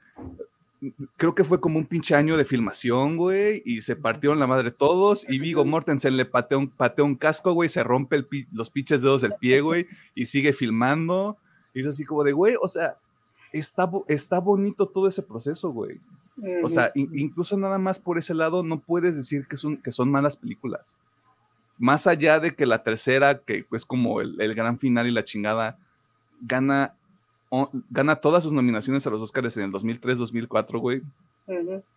Creo 1.16 1.34
que 1.34 1.44
fue 1.44 1.60
como 1.60 1.78
un 1.78 1.86
pinche 1.86 2.14
año 2.14 2.36
de 2.36 2.44
filmación, 2.44 3.16
güey, 3.16 3.62
y 3.64 3.82
se 3.82 3.94
partieron 3.94 4.40
la 4.40 4.46
madre 4.46 4.70
todos. 4.72 5.28
Y 5.28 5.38
Vigo 5.38 5.64
Mortensen 5.64 6.16
le 6.16 6.24
pateó 6.24 6.58
un, 6.58 6.72
un 6.98 7.14
casco, 7.14 7.52
güey, 7.52 7.68
se 7.68 7.84
rompe 7.84 8.24
los 8.52 8.70
pinches 8.70 9.02
dedos 9.02 9.22
del 9.22 9.34
pie, 9.34 9.60
güey, 9.60 9.86
y 10.14 10.26
sigue 10.26 10.52
filmando. 10.52 11.36
Y 11.72 11.80
es 11.80 11.86
así 11.86 12.04
como 12.04 12.24
de, 12.24 12.32
güey, 12.32 12.56
o 12.60 12.66
sea, 12.66 12.96
está, 13.52 13.88
está 14.08 14.40
bonito 14.40 14.86
todo 14.86 15.08
ese 15.08 15.22
proceso, 15.22 15.70
güey. 15.70 16.00
O 16.64 16.68
sea, 16.68 16.90
incluso 16.94 17.56
nada 17.56 17.78
más 17.78 18.00
por 18.00 18.18
ese 18.18 18.34
lado 18.34 18.62
no 18.62 18.80
puedes 18.80 19.14
decir 19.14 19.46
que 19.46 19.56
son, 19.56 19.76
que 19.76 19.92
son 19.92 20.10
malas 20.10 20.36
películas. 20.36 20.98
Más 21.78 22.06
allá 22.06 22.40
de 22.40 22.52
que 22.52 22.66
la 22.66 22.82
tercera, 22.82 23.38
que 23.38 23.66
es 23.70 23.84
como 23.84 24.20
el, 24.20 24.54
gran 24.54 24.78
final 24.78 25.06
y 25.06 25.12
la 25.12 25.24
chingada, 25.24 25.78
gana, 26.40 26.94
gana 27.90 28.16
todas 28.16 28.42
sus 28.42 28.52
nominaciones 28.52 29.06
a 29.06 29.10
los 29.10 29.20
Oscars 29.20 29.56
en 29.58 29.64
el 29.64 29.70
2003, 29.70 30.18
2004, 30.18 30.78
güey. 30.78 31.02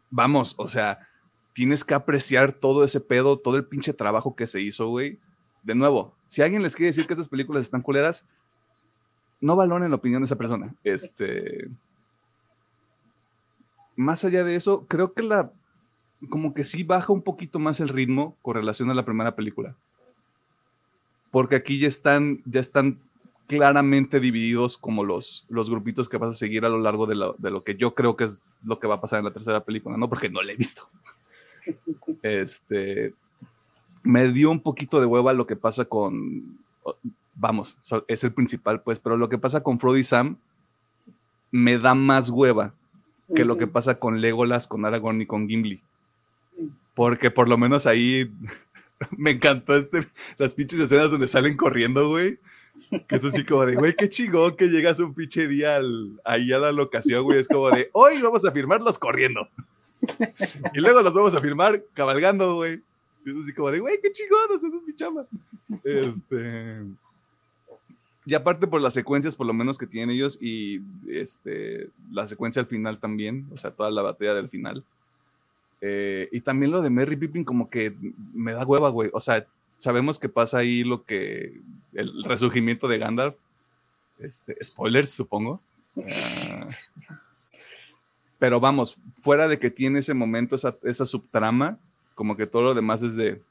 Vamos, 0.10 0.54
o 0.58 0.68
sea, 0.68 1.08
tienes 1.54 1.84
que 1.84 1.94
apreciar 1.94 2.52
todo 2.52 2.84
ese 2.84 3.00
pedo, 3.00 3.40
todo 3.40 3.56
el 3.56 3.66
pinche 3.66 3.94
trabajo 3.94 4.36
que 4.36 4.48
se 4.48 4.62
hizo, 4.62 4.90
güey. 4.90 5.18
De 5.64 5.74
nuevo, 5.74 6.14
si 6.28 6.42
alguien 6.42 6.62
les 6.62 6.76
quiere 6.76 6.88
decir 6.88 7.08
que 7.08 7.14
estas 7.14 7.30
películas 7.30 7.64
están 7.64 7.82
culeras, 7.82 8.28
no 9.40 9.56
valoren 9.56 9.90
la 9.90 9.96
opinión 9.96 10.22
de 10.22 10.26
esa 10.26 10.36
persona. 10.36 10.76
Este. 10.84 11.70
Más 13.96 14.26
allá 14.26 14.44
de 14.44 14.56
eso, 14.56 14.86
creo 14.88 15.14
que 15.14 15.24
la. 15.24 15.52
Como 16.30 16.54
que 16.54 16.64
sí 16.64 16.84
baja 16.84 17.14
un 17.14 17.22
poquito 17.22 17.60
más 17.60 17.80
el 17.80 17.90
ritmo 17.90 18.36
con 18.42 18.56
relación 18.56 18.90
a 18.90 18.94
la 18.94 19.06
primera 19.06 19.36
película. 19.36 19.76
Porque 21.32 21.56
aquí 21.56 21.80
ya 21.80 21.88
están, 21.88 22.42
ya 22.46 22.60
están 22.60 23.00
claramente 23.48 24.20
divididos 24.20 24.78
como 24.78 25.04
los, 25.04 25.46
los 25.50 25.70
grupitos 25.70 26.10
que 26.10 26.18
vas 26.18 26.32
a 26.32 26.38
seguir 26.38 26.66
a 26.66 26.70
lo 26.70 26.80
largo 26.80 27.06
de 27.06 27.16
lo, 27.16 27.36
de 27.38 27.52
lo 27.52 27.64
que 27.64 27.76
yo 27.76 27.94
creo 27.94 28.16
que 28.16 28.26
es 28.26 28.48
lo 28.64 28.80
que 28.80 28.88
va 28.88 28.96
a 28.96 29.02
pasar 29.02 29.20
en 29.20 29.26
la 29.26 29.34
tercera 29.34 29.64
película, 29.64 29.98
¿no? 29.98 30.10
Porque 30.10 30.30
no 30.30 30.42
la 30.42 30.52
he 30.52 30.56
visto. 30.56 30.90
Este. 32.22 33.14
Me 34.04 34.28
dio 34.32 34.52
un 34.52 34.60
poquito 34.60 35.00
de 35.00 35.08
hueva 35.08 35.34
lo 35.34 35.48
que 35.48 35.56
pasa 35.56 35.86
con 35.86 36.60
vamos, 37.36 37.78
es 38.08 38.24
el 38.24 38.34
principal, 38.34 38.82
pues, 38.82 39.00
pero 39.00 39.18
lo 39.18 39.30
que 39.30 39.38
pasa 39.38 39.62
con 39.62 39.80
Frodo 39.80 39.98
y 39.98 40.04
Sam 40.04 40.38
me 41.52 41.78
da 41.78 41.94
más 41.94 42.30
hueva 42.30 42.74
que 43.36 43.46
lo 43.46 43.58
que 43.58 43.68
pasa 43.68 44.00
con 44.00 44.22
Legolas, 44.22 44.68
con 44.68 44.86
Aragorn 44.86 45.22
y 45.22 45.26
con 45.26 45.48
Gimli. 45.48 45.82
Porque 46.94 47.32
por 47.32 47.50
lo 47.50 47.58
menos 47.58 47.88
ahí 47.88 48.32
me 49.18 49.32
encantó 49.32 49.76
este, 49.76 50.08
las 50.38 50.54
pinches 50.54 50.80
escenas 50.80 51.12
donde 51.12 51.28
salen 51.28 51.58
corriendo, 51.58 52.10
güey. 52.10 52.40
Que 53.08 53.16
es 53.16 53.26
así 53.26 53.44
como 53.46 53.66
de, 53.66 53.76
güey, 53.76 53.96
qué 53.96 54.10
chingón 54.10 54.56
que 54.56 54.68
llegas 54.68 55.00
un 55.00 55.14
pinche 55.14 55.48
día 55.48 55.80
ahí 56.24 56.52
a 56.52 56.60
la 56.60 56.72
locación, 56.72 57.24
güey. 57.24 57.40
Es 57.40 57.48
como 57.48 57.70
de, 57.70 57.90
hoy 57.94 58.22
vamos 58.22 58.46
a 58.46 58.52
firmarlos 58.52 59.00
corriendo. 59.00 59.48
Y 60.74 60.80
luego 60.80 61.02
los 61.02 61.14
vamos 61.14 61.34
a 61.34 61.40
firmar 61.40 61.84
cabalgando, 61.94 62.56
güey. 62.56 62.82
es 63.26 63.36
así 63.42 63.54
como 63.54 63.72
de, 63.72 63.80
güey, 63.80 64.00
qué 64.02 64.12
chingón, 64.12 64.56
esa 64.56 64.68
es 64.68 64.74
mi 64.86 64.96
chama. 64.96 65.26
Este. 65.84 66.84
Y 68.28 68.34
aparte 68.34 68.66
por 68.66 68.82
las 68.82 68.94
secuencias, 68.94 69.36
por 69.36 69.46
lo 69.46 69.54
menos 69.54 69.78
que 69.78 69.86
tienen 69.86 70.16
ellos, 70.16 70.38
y 70.42 70.82
este, 71.08 71.90
la 72.12 72.28
secuencia 72.28 72.60
al 72.60 72.68
final 72.68 73.00
también, 73.00 73.48
o 73.54 73.58
sea, 73.58 73.72
toda 73.72 73.92
la 73.92 74.02
batalla 74.02 74.34
del 74.34 74.50
final. 74.50 74.84
Eh, 75.82 76.28
y 76.32 76.42
también 76.42 76.72
lo 76.72 76.82
de 76.82 76.90
Merry 76.90 77.16
Pippin 77.16 77.44
como 77.44 77.70
que 77.70 77.94
me 78.34 78.54
da 78.54 78.66
hueva, 78.66 78.90
güey. 78.90 79.12
O 79.14 79.20
sea, 79.20 79.46
sabemos 79.86 80.18
que 80.18 80.30
pasa 80.30 80.58
ahí 80.58 80.84
lo 80.84 81.04
que, 81.04 81.62
el 81.94 82.24
resurgimiento 82.24 82.88
de 82.88 82.98
Gandalf. 82.98 83.36
Este, 84.18 84.58
spoilers, 84.64 85.12
supongo. 85.12 85.62
Ah, 85.98 86.68
pero 88.40 88.60
vamos, 88.60 88.98
fuera 89.22 89.48
de 89.48 89.60
que 89.60 89.70
tiene 89.70 90.00
ese 90.00 90.14
momento, 90.14 90.56
esa, 90.56 90.76
esa 90.84 91.06
subtrama, 91.06 91.78
como 92.16 92.36
que 92.36 92.48
todo 92.48 92.64
lo 92.64 92.74
demás 92.74 93.04
es 93.04 93.16
de... 93.16 93.42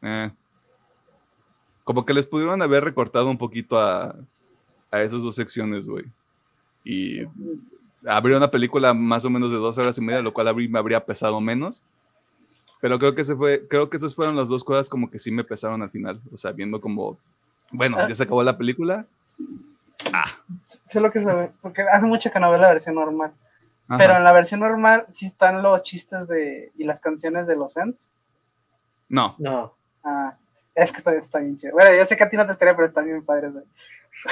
Eh, 0.00 0.30
como 1.84 2.06
que 2.06 2.14
les 2.14 2.26
pudieron 2.26 2.62
haber 2.62 2.82
recortado 2.84 3.28
un 3.28 3.38
poquito 3.38 3.78
a, 3.78 4.16
esas 4.92 5.22
dos 5.22 5.34
secciones, 5.34 5.86
güey. 5.86 6.06
Y 6.82 7.26
habría 8.06 8.38
una 8.38 8.50
película 8.50 8.94
más 8.94 9.24
o 9.26 9.30
menos 9.30 9.50
de 9.50 9.56
dos 9.56 9.76
horas 9.76 9.98
y 9.98 10.00
media, 10.00 10.22
lo 10.22 10.32
cual 10.32 10.54
me 10.68 10.78
habría 10.78 11.04
pesado 11.04 11.40
menos. 11.40 11.84
Pero 12.82 12.98
creo 12.98 13.14
que, 13.14 13.22
se 13.22 13.36
fue, 13.36 13.68
creo 13.68 13.88
que 13.88 13.96
esas 13.96 14.12
fueron 14.12 14.36
las 14.36 14.48
dos 14.48 14.64
cosas 14.64 14.88
como 14.88 15.08
que 15.08 15.20
sí 15.20 15.30
me 15.30 15.44
pesaron 15.44 15.82
al 15.82 15.90
final. 15.90 16.20
O 16.32 16.36
sea, 16.36 16.50
viendo 16.50 16.80
como, 16.80 17.16
bueno, 17.70 17.96
ya 18.08 18.12
se 18.12 18.24
acabó 18.24 18.42
la 18.42 18.58
película. 18.58 19.06
Ah. 20.12 20.24
Sé 20.64 20.98
lo 20.98 21.12
que 21.12 21.20
se 21.20 21.26
ve, 21.26 21.52
porque 21.60 21.82
hace 21.82 22.06
mucho 22.06 22.32
que 22.32 22.40
no 22.40 22.50
veo 22.50 22.58
la 22.60 22.70
versión 22.70 22.96
normal. 22.96 23.32
Pero 23.86 24.16
en 24.16 24.24
la 24.24 24.32
versión 24.32 24.58
normal 24.58 25.06
sí 25.10 25.26
están 25.26 25.62
los 25.62 25.80
chistes 25.82 26.26
de 26.26 26.72
y 26.76 26.82
las 26.82 26.98
canciones 26.98 27.46
de 27.46 27.54
los 27.54 27.76
Ents. 27.76 28.10
No. 29.08 29.36
No. 29.38 29.76
Ah, 30.02 30.34
es 30.74 30.90
que 30.90 31.08
está 31.10 31.38
bien 31.38 31.56
chido. 31.56 31.74
Bueno, 31.74 31.96
yo 31.96 32.04
sé 32.04 32.16
que 32.16 32.24
a 32.24 32.28
ti 32.28 32.36
no 32.36 32.46
te 32.46 32.52
estaría, 32.52 32.74
pero 32.74 32.88
está 32.88 33.00
bien 33.00 33.24
padre. 33.24 33.50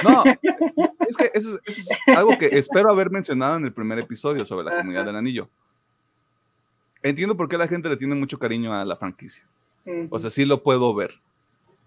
No, 0.03 0.23
es 1.07 1.15
que 1.15 1.31
eso, 1.33 1.57
es 1.65 1.87
algo 2.07 2.37
que 2.37 2.49
espero 2.51 2.89
haber 2.89 3.11
mencionado 3.11 3.55
en 3.55 3.63
el 3.63 3.71
primer 3.71 3.97
episodio 3.99 4.45
sobre 4.45 4.65
la 4.65 4.75
comunidad 4.75 5.05
del 5.05 5.15
anillo. 5.15 5.47
Entiendo 7.03 7.35
por 7.35 7.47
qué 7.47 7.57
la 7.57 7.67
gente 7.67 7.89
le 7.89 7.97
tiene 7.97 8.15
mucho 8.15 8.37
cariño 8.37 8.73
a 8.73 8.85
la 8.85 8.95
franquicia. 8.95 9.43
O 10.09 10.19
sea, 10.19 10.29
sí 10.29 10.45
lo 10.45 10.61
puedo 10.61 10.93
ver. 10.93 11.19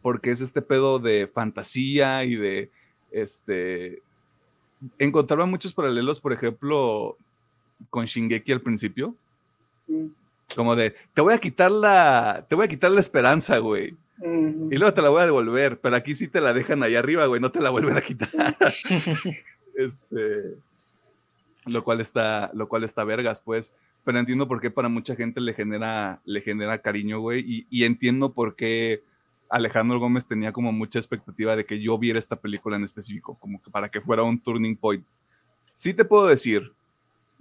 Porque 0.02 0.30
es 0.30 0.40
este 0.40 0.60
pedo 0.60 0.98
de 0.98 1.26
fantasía 1.26 2.24
y 2.24 2.36
de 2.36 2.70
este. 3.10 4.02
Encontraba 4.98 5.46
muchos 5.46 5.72
paralelos, 5.72 6.20
por 6.20 6.32
ejemplo, 6.32 7.16
con 7.90 8.04
Shingeki 8.04 8.52
al 8.52 8.60
principio. 8.60 9.14
Como 10.54 10.76
de, 10.76 10.94
te 11.14 11.20
voy 11.22 11.32
a 11.34 11.38
quitar 11.38 11.70
la, 11.70 12.44
te 12.48 12.54
voy 12.54 12.66
a 12.66 12.68
quitar 12.68 12.90
la 12.90 13.00
esperanza, 13.00 13.58
güey. 13.58 13.96
Y 14.22 14.76
luego 14.76 14.94
te 14.94 15.02
la 15.02 15.08
voy 15.08 15.22
a 15.22 15.26
devolver, 15.26 15.80
pero 15.80 15.96
aquí 15.96 16.14
sí 16.14 16.28
te 16.28 16.40
la 16.40 16.52
dejan 16.52 16.82
ahí 16.82 16.94
arriba, 16.94 17.26
güey, 17.26 17.40
no 17.40 17.50
te 17.50 17.60
la 17.60 17.70
vuelven 17.70 17.96
a 17.96 18.00
quitar. 18.00 18.30
este, 19.74 20.54
lo 21.66 21.82
cual 21.82 22.00
está, 22.00 22.50
lo 22.54 22.68
cual 22.68 22.84
está 22.84 23.04
vergas, 23.04 23.40
pues. 23.40 23.72
Pero 24.04 24.18
entiendo 24.18 24.46
por 24.46 24.60
qué 24.60 24.70
para 24.70 24.88
mucha 24.88 25.16
gente 25.16 25.40
le 25.40 25.54
genera, 25.54 26.20
le 26.24 26.40
genera 26.42 26.78
cariño, 26.78 27.20
güey, 27.20 27.40
y, 27.40 27.66
y 27.70 27.84
entiendo 27.84 28.32
por 28.32 28.54
qué 28.54 29.02
Alejandro 29.48 29.98
Gómez 29.98 30.26
tenía 30.26 30.52
como 30.52 30.72
mucha 30.72 30.98
expectativa 30.98 31.56
de 31.56 31.64
que 31.64 31.80
yo 31.80 31.98
viera 31.98 32.18
esta 32.18 32.36
película 32.36 32.76
en 32.76 32.84
específico, 32.84 33.38
como 33.38 33.62
que 33.62 33.70
para 33.70 33.88
que 33.88 34.00
fuera 34.00 34.22
un 34.22 34.38
turning 34.38 34.76
point. 34.76 35.04
Sí 35.74 35.94
te 35.94 36.04
puedo 36.04 36.26
decir 36.26 36.72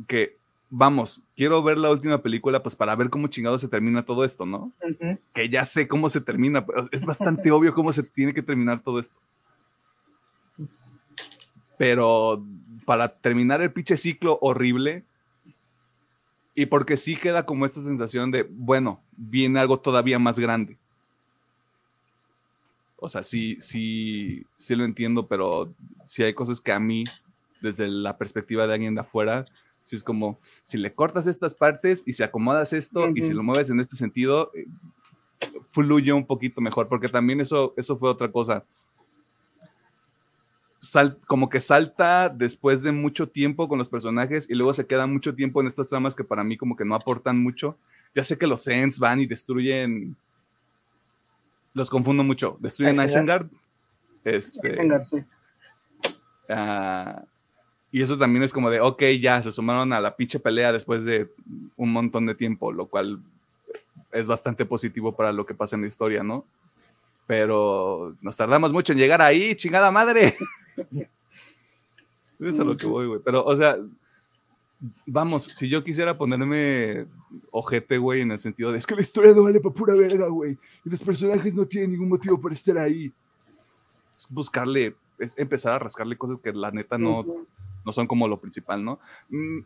que 0.07 0.37
vamos, 0.75 1.21
quiero 1.35 1.61
ver 1.61 1.77
la 1.77 1.91
última 1.91 2.21
película, 2.21 2.63
pues 2.63 2.75
para 2.75 2.95
ver 2.95 3.11
cómo 3.11 3.27
chingado 3.27 3.59
se 3.59 3.67
termina 3.67 4.03
todo 4.03 4.25
esto, 4.25 4.43
¿no? 4.43 4.71
Que 5.31 5.47
ya 5.47 5.65
sé 5.65 5.87
cómo 5.87 6.09
se 6.09 6.19
termina, 6.19 6.65
es 6.91 7.05
bastante 7.05 7.51
obvio 7.51 7.75
cómo 7.75 7.93
se 7.93 8.01
tiene 8.01 8.33
que 8.33 8.41
terminar 8.41 8.81
todo 8.81 8.99
esto. 8.99 9.15
Pero 11.77 12.43
para 12.85 13.07
terminar 13.07 13.61
el 13.61 13.71
pinche 13.71 13.97
ciclo 13.97 14.39
horrible, 14.41 15.03
y 16.55 16.65
porque 16.67 16.97
sí 16.97 17.15
queda 17.15 17.45
como 17.45 17.65
esta 17.65 17.81
sensación 17.81 18.31
de, 18.31 18.43
bueno, 18.43 19.01
viene 19.17 19.59
algo 19.59 19.79
todavía 19.79 20.19
más 20.19 20.37
grande. 20.37 20.77
O 22.97 23.09
sea, 23.09 23.23
sí, 23.23 23.57
sí, 23.59 24.45
sí 24.55 24.75
lo 24.75 24.85
entiendo, 24.85 25.27
pero 25.27 25.73
sí 26.05 26.23
hay 26.23 26.33
cosas 26.33 26.61
que 26.61 26.71
a 26.71 26.79
mí, 26.79 27.03
desde 27.61 27.87
la 27.87 28.17
perspectiva 28.17 28.65
de 28.67 28.73
alguien 28.73 28.95
de 28.95 29.01
afuera, 29.01 29.45
Si 29.83 29.97
es 29.97 30.03
como, 30.03 30.39
si 30.63 30.77
le 30.77 30.93
cortas 30.93 31.27
estas 31.27 31.55
partes 31.55 32.03
y 32.05 32.13
si 32.13 32.23
acomodas 32.23 32.71
esto 32.71 33.09
y 33.13 33.21
si 33.21 33.33
lo 33.33 33.43
mueves 33.43 33.69
en 33.69 33.81
este 33.81 33.97
sentido, 33.97 34.49
eh, 34.53 34.65
fluye 35.67 36.13
un 36.13 36.25
poquito 36.25 36.61
mejor, 36.61 36.87
porque 36.87 37.09
también 37.09 37.41
eso, 37.41 37.73
eso 37.75 37.97
fue 37.97 38.09
otra 38.09 38.31
cosa. 38.31 38.63
Sal, 40.83 41.17
como 41.27 41.49
que 41.49 41.61
salta 41.61 42.27
después 42.27 42.83
de 42.83 42.91
mucho 42.91 43.29
tiempo 43.29 43.69
con 43.69 43.79
los 43.79 43.87
personajes 43.87 44.49
y 44.49 44.53
luego 44.53 44.73
se 44.73 44.85
queda 44.85 45.07
mucho 45.07 45.33
tiempo 45.33 45.61
en 45.61 45.67
estas 45.67 45.87
tramas 45.87 46.13
que 46.13 46.25
para 46.25 46.43
mí 46.43 46.57
como 46.57 46.75
que 46.75 46.83
no 46.83 46.93
aportan 46.93 47.41
mucho. 47.41 47.77
Ya 48.13 48.21
sé 48.21 48.37
que 48.37 48.47
los 48.47 48.63
Sens 48.63 48.99
van 48.99 49.21
y 49.21 49.25
destruyen. 49.25 50.17
Los 51.73 51.89
confundo 51.89 52.23
mucho. 52.23 52.57
Destruyen 52.59 53.01
Isengard. 53.01 53.47
Este, 54.25 54.71
Isengard, 54.71 55.05
sí. 55.05 55.23
Ah, 56.49 57.23
y 57.89 58.01
eso 58.01 58.17
también 58.17 58.43
es 58.43 58.51
como 58.51 58.69
de, 58.69 58.81
ok, 58.81 59.03
ya 59.21 59.41
se 59.41 59.53
sumaron 59.53 59.93
a 59.93 60.01
la 60.01 60.17
pinche 60.17 60.39
pelea 60.39 60.73
después 60.73 61.05
de 61.05 61.29
un 61.77 61.93
montón 61.93 62.25
de 62.25 62.35
tiempo, 62.35 62.73
lo 62.73 62.87
cual 62.87 63.21
es 64.11 64.27
bastante 64.27 64.65
positivo 64.65 65.15
para 65.15 65.31
lo 65.31 65.45
que 65.45 65.53
pasa 65.53 65.77
en 65.77 65.83
la 65.83 65.87
historia, 65.87 66.23
¿no? 66.23 66.45
Pero 67.25 68.17
nos 68.21 68.35
tardamos 68.35 68.73
mucho 68.73 68.91
en 68.91 68.99
llegar 68.99 69.21
ahí, 69.21 69.55
chingada 69.55 69.91
madre. 69.91 70.33
Es 72.39 72.59
a 72.59 72.63
lo 72.63 72.75
que 72.75 72.85
voy, 72.87 73.07
güey. 73.07 73.21
Pero, 73.23 73.45
o 73.45 73.55
sea, 73.55 73.77
vamos, 75.05 75.45
si 75.45 75.69
yo 75.69 75.83
quisiera 75.83 76.17
ponerme 76.17 77.05
ojete, 77.51 77.97
güey, 77.97 78.21
en 78.21 78.31
el 78.31 78.39
sentido 78.39 78.71
de 78.71 78.77
es 78.77 78.87
que 78.87 78.95
la 78.95 79.01
historia 79.01 79.33
no 79.33 79.43
vale 79.43 79.59
para 79.59 79.73
pura 79.73 79.93
verga, 79.93 80.27
güey. 80.27 80.57
Y 80.85 80.89
los 80.89 81.01
personajes 81.01 81.55
no 81.55 81.65
tienen 81.65 81.91
ningún 81.91 82.09
motivo 82.09 82.39
para 82.39 82.53
estar 82.53 82.77
ahí. 82.77 83.11
Es 84.15 84.27
buscarle, 84.29 84.95
es 85.17 85.37
empezar 85.37 85.73
a 85.73 85.79
rascarle 85.79 86.17
cosas 86.17 86.37
que 86.39 86.51
la 86.51 86.71
neta 86.71 86.97
no, 86.97 87.25
no 87.85 87.91
son 87.91 88.07
como 88.07 88.27
lo 88.27 88.39
principal, 88.39 88.83
¿no? 88.83 88.99
Mm, 89.29 89.59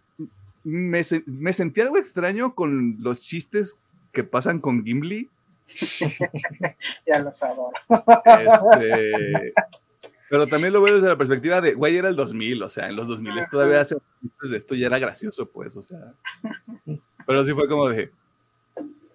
me, 0.64 1.02
me 1.26 1.54
sentí 1.54 1.82
algo 1.82 1.98
extraño 1.98 2.54
con 2.54 2.98
los 3.00 3.22
chistes 3.22 3.80
que 4.12 4.24
pasan 4.24 4.60
con 4.60 4.84
Gimli. 4.84 5.30
ya 7.06 7.20
los 7.20 7.42
adoro. 7.44 7.72
Este, 8.26 9.54
pero 10.30 10.48
también 10.48 10.74
lo 10.74 10.82
veo 10.82 10.96
desde 10.96 11.08
la 11.08 11.18
perspectiva 11.18 11.62
de, 11.62 11.74
güey, 11.74 11.98
era 11.98 12.10
el 12.10 12.16
2000, 12.16 12.64
o 12.64 12.70
sea, 12.70 12.90
en 12.90 12.96
los 12.96 13.08
2000 13.08 13.34
todavía 13.50 13.82
hace 13.82 13.96
chistes 14.22 14.50
de 14.50 14.58
esto 14.58 14.76
y 14.76 14.84
era 14.84 15.00
gracioso, 15.00 15.50
pues, 15.50 15.76
o 15.78 15.82
sea. 15.82 16.14
Pero 17.26 17.44
sí 17.44 17.54
fue 17.54 17.68
como 17.68 17.90
de, 17.90 18.12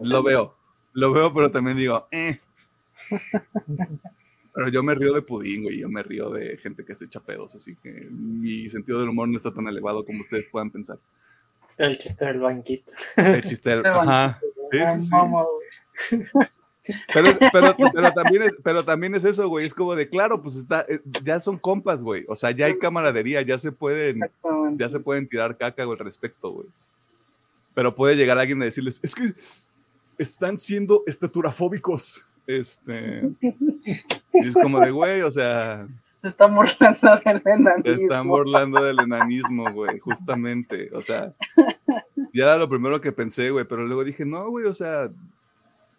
lo 0.01 0.23
veo, 0.23 0.55
lo 0.93 1.13
veo, 1.13 1.33
pero 1.33 1.51
también 1.51 1.77
digo, 1.77 2.07
eh. 2.11 2.39
Pero 4.55 4.69
yo 4.69 4.83
me 4.83 4.95
río 4.95 5.15
de 5.15 5.23
pudín, 5.23 5.63
güey, 5.63 5.79
yo 5.79 5.89
me 5.89 6.03
río 6.03 6.31
de 6.31 6.59
gente 6.59 6.85
que 6.85 6.95
se 6.95 7.07
echa 7.07 7.21
pedos, 7.21 7.55
así 7.55 7.75
que 7.77 7.91
mi 8.11 8.69
sentido 8.69 9.01
del 9.01 9.09
humor 9.09 9.29
no 9.29 9.39
está 9.39 9.53
tan 9.53 9.67
elevado 9.67 10.05
como 10.05 10.21
ustedes 10.21 10.47
puedan 10.47 10.71
pensar. 10.71 10.99
El 11.79 11.97
chiste 11.97 12.27
del 12.27 12.41
banquito. 12.41 12.93
El 13.17 13.43
chiste 13.43 13.71
del... 13.71 13.87
Ajá. 13.87 14.39
Pero, 17.13 17.29
pero, 17.53 17.77
pero, 17.95 18.13
también 18.13 18.43
es, 18.43 18.57
pero 18.63 18.85
también 18.85 19.15
es 19.15 19.25
eso, 19.25 19.49
güey. 19.49 19.67
Es 19.67 19.75
como 19.75 19.95
de, 19.95 20.09
claro, 20.09 20.43
pues 20.43 20.57
está, 20.57 20.85
eh, 20.89 21.01
ya 21.23 21.39
son 21.41 21.59
compas, 21.59 22.03
güey. 22.03 22.25
O 22.29 22.35
sea, 22.35 22.51
ya 22.51 22.67
hay 22.67 22.79
camaradería, 22.79 23.43
ya 23.43 23.59
se 23.59 23.73
pueden, 23.73 24.21
ya 24.77 24.89
se 24.89 25.01
pueden 25.01 25.29
tirar 25.29 25.57
caca 25.57 25.83
al 25.83 25.99
respecto, 25.99 26.51
güey. 26.51 26.67
Pero 27.75 27.95
puede 27.95 28.17
llegar 28.17 28.39
alguien 28.39 28.61
a 28.63 28.67
decirles, 28.67 29.01
es 29.03 29.15
que 29.15 29.35
están 30.19 30.59
siendo 30.59 31.03
estaturafóbicos. 31.07 32.25
Este. 32.47 33.31
Y 33.41 34.49
es 34.49 34.55
como 34.55 34.81
de, 34.81 34.91
güey, 34.91 35.23
o 35.23 35.31
sea. 35.31 35.87
Se 36.21 36.29
están 36.29 36.55
burlando 36.55 37.21
del 37.25 37.43
enanismo. 37.45 37.97
Se 37.97 38.03
están 38.03 38.29
burlando 38.29 38.85
del 38.85 39.01
enanismo, 39.01 39.65
güey, 39.73 39.99
justamente. 39.99 40.91
O 40.95 41.01
sea, 41.01 41.33
ya 42.33 42.45
era 42.45 42.57
lo 42.57 42.69
primero 42.69 43.01
que 43.01 43.11
pensé, 43.11 43.51
güey, 43.51 43.65
pero 43.65 43.85
luego 43.85 44.05
dije, 44.05 44.25
no, 44.25 44.49
güey, 44.49 44.67
o 44.67 44.75
sea, 44.75 45.11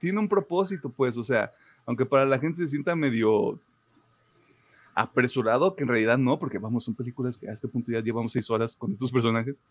tiene 0.04 0.20
un 0.20 0.28
propósito, 0.28 0.90
pues, 0.90 1.18
o 1.18 1.24
sea, 1.24 1.54
aunque 1.86 2.06
para 2.06 2.26
la 2.26 2.38
gente 2.38 2.58
se 2.58 2.68
sienta 2.68 2.94
medio 2.94 3.58
apresurado, 4.94 5.74
que 5.76 5.84
en 5.84 5.90
realidad 5.90 6.18
no, 6.18 6.38
porque 6.38 6.58
vamos, 6.58 6.84
son 6.84 6.94
películas 6.94 7.38
que 7.38 7.48
a 7.50 7.54
este 7.54 7.70
punto 7.70 7.90
ya 7.90 8.02
llevamos 8.02 8.34
seis 8.34 8.50
horas 8.50 8.76
con 8.76 8.92
estos 8.92 9.10
personajes. 9.10 9.62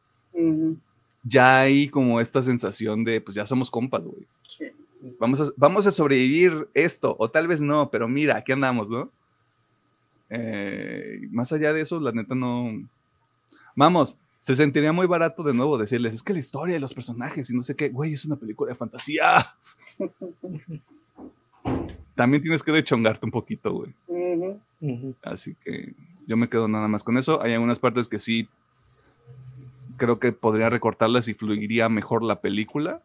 Ya 1.22 1.60
hay 1.60 1.86
como 1.86 2.18
esta 2.18 2.40
sensación 2.40 3.04
de, 3.04 3.20
pues 3.20 3.34
ya 3.34 3.44
somos 3.44 3.70
compas, 3.70 4.06
güey. 4.06 4.26
Vamos, 5.20 5.40
a, 5.42 5.52
vamos 5.54 5.86
a 5.86 5.90
sobrevivir 5.90 6.66
esto, 6.72 7.14
o 7.18 7.30
tal 7.30 7.46
vez 7.46 7.60
no, 7.60 7.90
pero 7.90 8.08
mira, 8.08 8.38
aquí 8.38 8.52
andamos, 8.52 8.88
¿no? 8.88 9.10
Eh, 10.30 11.28
más 11.30 11.52
allá 11.52 11.74
de 11.74 11.82
eso, 11.82 12.00
la 12.00 12.12
neta 12.12 12.34
no. 12.34 12.72
Vamos, 13.76 14.18
se 14.42 14.56
sentiría 14.56 14.92
muy 14.92 15.06
barato 15.06 15.44
de 15.44 15.54
nuevo 15.54 15.78
decirles, 15.78 16.16
es 16.16 16.22
que 16.24 16.32
la 16.32 16.40
historia 16.40 16.74
de 16.74 16.80
los 16.80 16.92
personajes 16.92 17.48
y 17.48 17.54
no 17.54 17.62
sé 17.62 17.76
qué, 17.76 17.90
güey, 17.90 18.14
es 18.14 18.24
una 18.24 18.34
película 18.34 18.70
de 18.70 18.74
fantasía. 18.74 19.46
También 22.16 22.42
tienes 22.42 22.64
que 22.64 22.72
dechongarte 22.72 23.24
un 23.24 23.30
poquito, 23.30 23.72
güey. 23.72 23.94
Así 25.22 25.54
que 25.62 25.94
yo 26.26 26.36
me 26.36 26.48
quedo 26.48 26.66
nada 26.66 26.88
más 26.88 27.04
con 27.04 27.18
eso. 27.18 27.40
Hay 27.40 27.52
algunas 27.52 27.78
partes 27.78 28.08
que 28.08 28.18
sí 28.18 28.48
creo 29.96 30.18
que 30.18 30.32
podría 30.32 30.68
recortarlas 30.68 31.28
y 31.28 31.34
fluiría 31.34 31.88
mejor 31.88 32.24
la 32.24 32.40
película. 32.40 33.00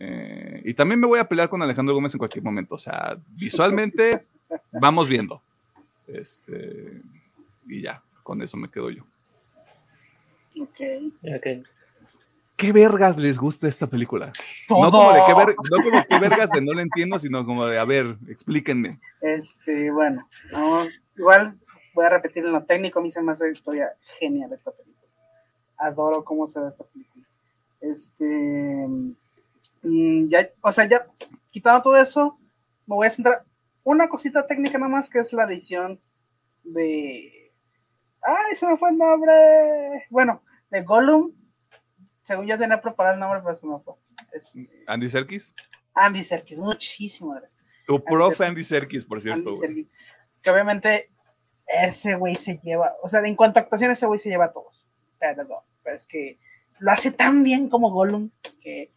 Eh, 0.00 0.62
y 0.64 0.74
también 0.74 0.98
me 0.98 1.06
voy 1.06 1.20
a 1.20 1.28
pelear 1.28 1.48
con 1.48 1.62
Alejandro 1.62 1.94
Gómez 1.94 2.12
en 2.12 2.18
cualquier 2.18 2.42
momento. 2.42 2.74
O 2.74 2.78
sea, 2.78 3.16
visualmente 3.38 4.26
vamos 4.72 5.08
viendo. 5.08 5.40
Este, 6.08 7.00
y 7.68 7.82
ya, 7.82 8.02
con 8.24 8.42
eso 8.42 8.56
me 8.56 8.68
quedo 8.68 8.90
yo. 8.90 9.04
Ok. 10.60 11.64
¿Qué 12.56 12.72
vergas 12.72 13.16
les 13.16 13.38
gusta 13.38 13.66
esta 13.66 13.88
película? 13.88 14.32
No 14.70 14.90
como 14.90 15.12
de 15.12 15.20
qué, 15.26 16.18
vergas 16.20 16.50
de 16.50 16.60
no 16.60 16.72
lo 16.72 16.80
entiendo, 16.80 17.18
sino 17.18 17.44
como 17.44 17.66
de, 17.66 17.78
a 17.78 17.84
ver, 17.84 18.16
explíquenme. 18.28 18.90
Este, 19.20 19.90
bueno, 19.90 20.28
igual 21.16 21.58
voy 21.94 22.06
a 22.06 22.10
repetir 22.10 22.44
en 22.44 22.52
lo 22.52 22.64
técnico, 22.64 23.00
a 23.00 23.02
mí 23.02 23.10
se 23.10 23.22
me 23.22 23.32
hace 23.32 23.50
historia 23.50 23.94
genial 24.18 24.52
esta 24.52 24.70
película. 24.70 25.08
Adoro 25.78 26.24
cómo 26.24 26.46
se 26.46 26.60
ve 26.60 26.68
esta 26.68 26.84
película. 26.84 27.24
Este, 27.80 28.86
mm, 29.82 30.28
ya, 30.28 30.48
o 30.60 30.72
sea, 30.72 30.88
ya 30.88 31.06
quitando 31.50 31.82
todo 31.82 31.96
eso, 31.96 32.38
me 32.86 32.94
voy 32.94 33.06
a 33.08 33.10
centrar 33.10 33.44
una 33.82 34.08
cosita 34.08 34.46
técnica 34.46 34.78
nada 34.78 34.90
más 34.90 35.10
que 35.10 35.18
es 35.18 35.32
la 35.32 35.44
edición 35.44 36.00
de 36.62 37.43
¡Ay, 38.24 38.56
se 38.56 38.66
me 38.66 38.76
fue 38.76 38.90
el 38.90 38.98
nombre! 38.98 40.06
Bueno, 40.10 40.42
de 40.70 40.82
Gollum. 40.82 41.32
Según 42.22 42.46
yo 42.46 42.58
tenía 42.58 42.80
preparado 42.80 43.14
el 43.14 43.20
nombre, 43.20 43.40
pero 43.42 43.54
se 43.54 43.66
me 43.66 43.78
fue. 43.80 43.94
¿Andy 44.86 45.08
Serkis? 45.08 45.54
Andy 45.94 46.24
Serkis, 46.24 46.58
muchísimo 46.58 47.32
gracias. 47.32 47.68
Tu 47.86 48.02
profe 48.02 48.46
Andy 48.46 48.64
Serkis, 48.64 49.04
por 49.04 49.20
cierto. 49.20 49.50
Andy 49.50 49.60
Serkis. 49.60 49.86
Que 50.40 50.50
obviamente 50.50 51.10
ese 51.66 52.16
güey 52.16 52.36
se 52.36 52.60
lleva, 52.62 52.94
o 53.02 53.08
sea, 53.08 53.20
en 53.20 53.36
cuanto 53.36 53.58
a 53.58 53.62
actuación, 53.62 53.90
ese 53.90 54.06
güey 54.06 54.18
se 54.18 54.30
lleva 54.30 54.46
a 54.46 54.52
todos. 54.52 54.86
Perdón, 55.18 55.62
pero 55.82 55.96
es 55.96 56.06
que 56.06 56.38
lo 56.78 56.90
hace 56.90 57.10
tan 57.10 57.44
bien 57.44 57.68
como 57.68 57.90
Gollum 57.90 58.30
que 58.60 58.92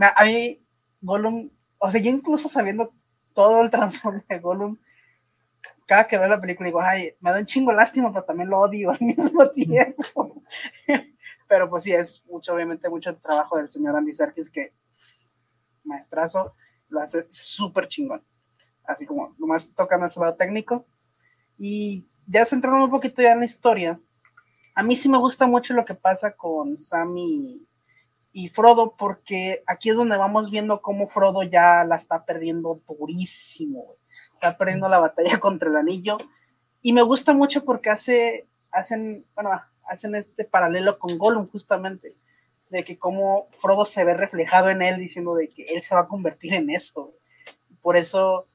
a 0.00 0.24
mí, 0.24 0.62
Gollum, 1.00 1.50
o 1.78 1.90
sea, 1.90 2.00
yo 2.00 2.10
incluso 2.10 2.48
sabiendo 2.48 2.92
todo 3.34 3.62
el 3.62 3.70
trasfondo 3.70 4.24
de 4.28 4.38
Gollum, 4.38 4.78
cada 5.88 6.06
que 6.06 6.18
veo 6.18 6.28
la 6.28 6.40
película 6.40 6.66
digo, 6.66 6.82
ay, 6.82 7.14
me 7.18 7.32
da 7.32 7.38
un 7.38 7.46
chingo 7.46 7.72
lástima, 7.72 8.12
pero 8.12 8.22
también 8.22 8.50
lo 8.50 8.60
odio 8.60 8.90
al 8.90 9.00
mismo 9.00 9.50
tiempo. 9.50 10.42
pero 11.48 11.70
pues 11.70 11.84
sí, 11.84 11.92
es 11.94 12.22
mucho, 12.26 12.52
obviamente, 12.52 12.90
mucho 12.90 13.16
trabajo 13.16 13.56
del 13.56 13.70
señor 13.70 13.96
Andy 13.96 14.12
Serkis 14.12 14.50
que, 14.50 14.74
maestrazo, 15.84 16.54
lo 16.90 17.00
hace 17.00 17.24
súper 17.30 17.88
chingón. 17.88 18.22
Así 18.84 19.06
como, 19.06 19.34
nomás 19.38 19.66
toca 19.74 19.96
más 19.96 20.14
el 20.14 20.24
lado 20.24 20.36
técnico. 20.36 20.86
Y 21.56 22.06
ya 22.26 22.44
centrando 22.44 22.84
un 22.84 22.90
poquito 22.90 23.22
ya 23.22 23.32
en 23.32 23.40
la 23.40 23.46
historia, 23.46 23.98
a 24.74 24.82
mí 24.82 24.94
sí 24.94 25.08
me 25.08 25.18
gusta 25.18 25.46
mucho 25.46 25.72
lo 25.72 25.86
que 25.86 25.94
pasa 25.94 26.36
con 26.36 26.76
Sammy 26.76 27.66
y 28.32 28.48
Frodo, 28.48 28.94
porque 28.96 29.62
aquí 29.66 29.90
es 29.90 29.96
donde 29.96 30.16
vamos 30.16 30.50
viendo 30.50 30.82
cómo 30.82 31.08
Frodo 31.08 31.42
ya 31.42 31.84
la 31.84 31.96
está 31.96 32.24
perdiendo 32.24 32.80
durísimo, 32.86 33.96
está 34.34 34.56
perdiendo 34.56 34.88
la 34.88 34.98
batalla 34.98 35.38
contra 35.40 35.68
el 35.68 35.76
anillo. 35.76 36.18
Y 36.82 36.92
me 36.92 37.02
gusta 37.02 37.32
mucho 37.32 37.64
porque 37.64 37.90
hace, 37.90 38.46
hacen, 38.70 39.26
bueno, 39.34 39.50
hacen 39.88 40.14
este 40.14 40.44
paralelo 40.44 40.98
con 40.98 41.18
Gollum 41.18 41.48
justamente, 41.48 42.14
de 42.70 42.84
que 42.84 42.98
como 42.98 43.48
Frodo 43.56 43.84
se 43.84 44.04
ve 44.04 44.14
reflejado 44.14 44.68
en 44.68 44.82
él 44.82 44.98
diciendo 44.98 45.34
de 45.34 45.48
que 45.48 45.64
él 45.74 45.82
se 45.82 45.94
va 45.94 46.02
a 46.02 46.08
convertir 46.08 46.54
en 46.54 46.70
eso. 46.70 47.14
Por 47.80 47.96
eso 47.96 48.46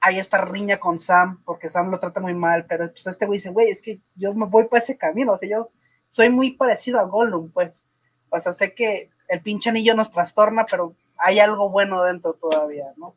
hay 0.00 0.18
esta 0.18 0.44
riña 0.44 0.80
con 0.80 0.98
Sam, 0.98 1.42
porque 1.44 1.70
Sam 1.70 1.90
lo 1.90 2.00
trata 2.00 2.20
muy 2.20 2.34
mal, 2.34 2.66
pero 2.66 2.90
pues 2.90 3.06
este 3.06 3.26
güey 3.26 3.38
dice, 3.38 3.50
güey, 3.50 3.70
es 3.70 3.82
que 3.82 4.00
yo 4.14 4.34
me 4.34 4.46
voy 4.46 4.66
por 4.66 4.78
ese 4.78 4.96
camino, 4.96 5.32
o 5.32 5.38
sea, 5.38 5.48
yo 5.48 5.70
soy 6.08 6.30
muy 6.30 6.52
parecido 6.52 6.98
a 6.98 7.04
Gollum, 7.04 7.50
pues. 7.52 7.86
O 8.30 8.40
sea, 8.40 8.52
sé 8.52 8.74
que 8.74 9.10
el 9.28 9.42
pinche 9.42 9.70
anillo 9.70 9.94
nos 9.94 10.10
trastorna, 10.10 10.66
pero 10.66 10.94
hay 11.18 11.38
algo 11.38 11.70
bueno 11.70 12.02
dentro 12.04 12.34
todavía, 12.34 12.92
¿no? 12.96 13.14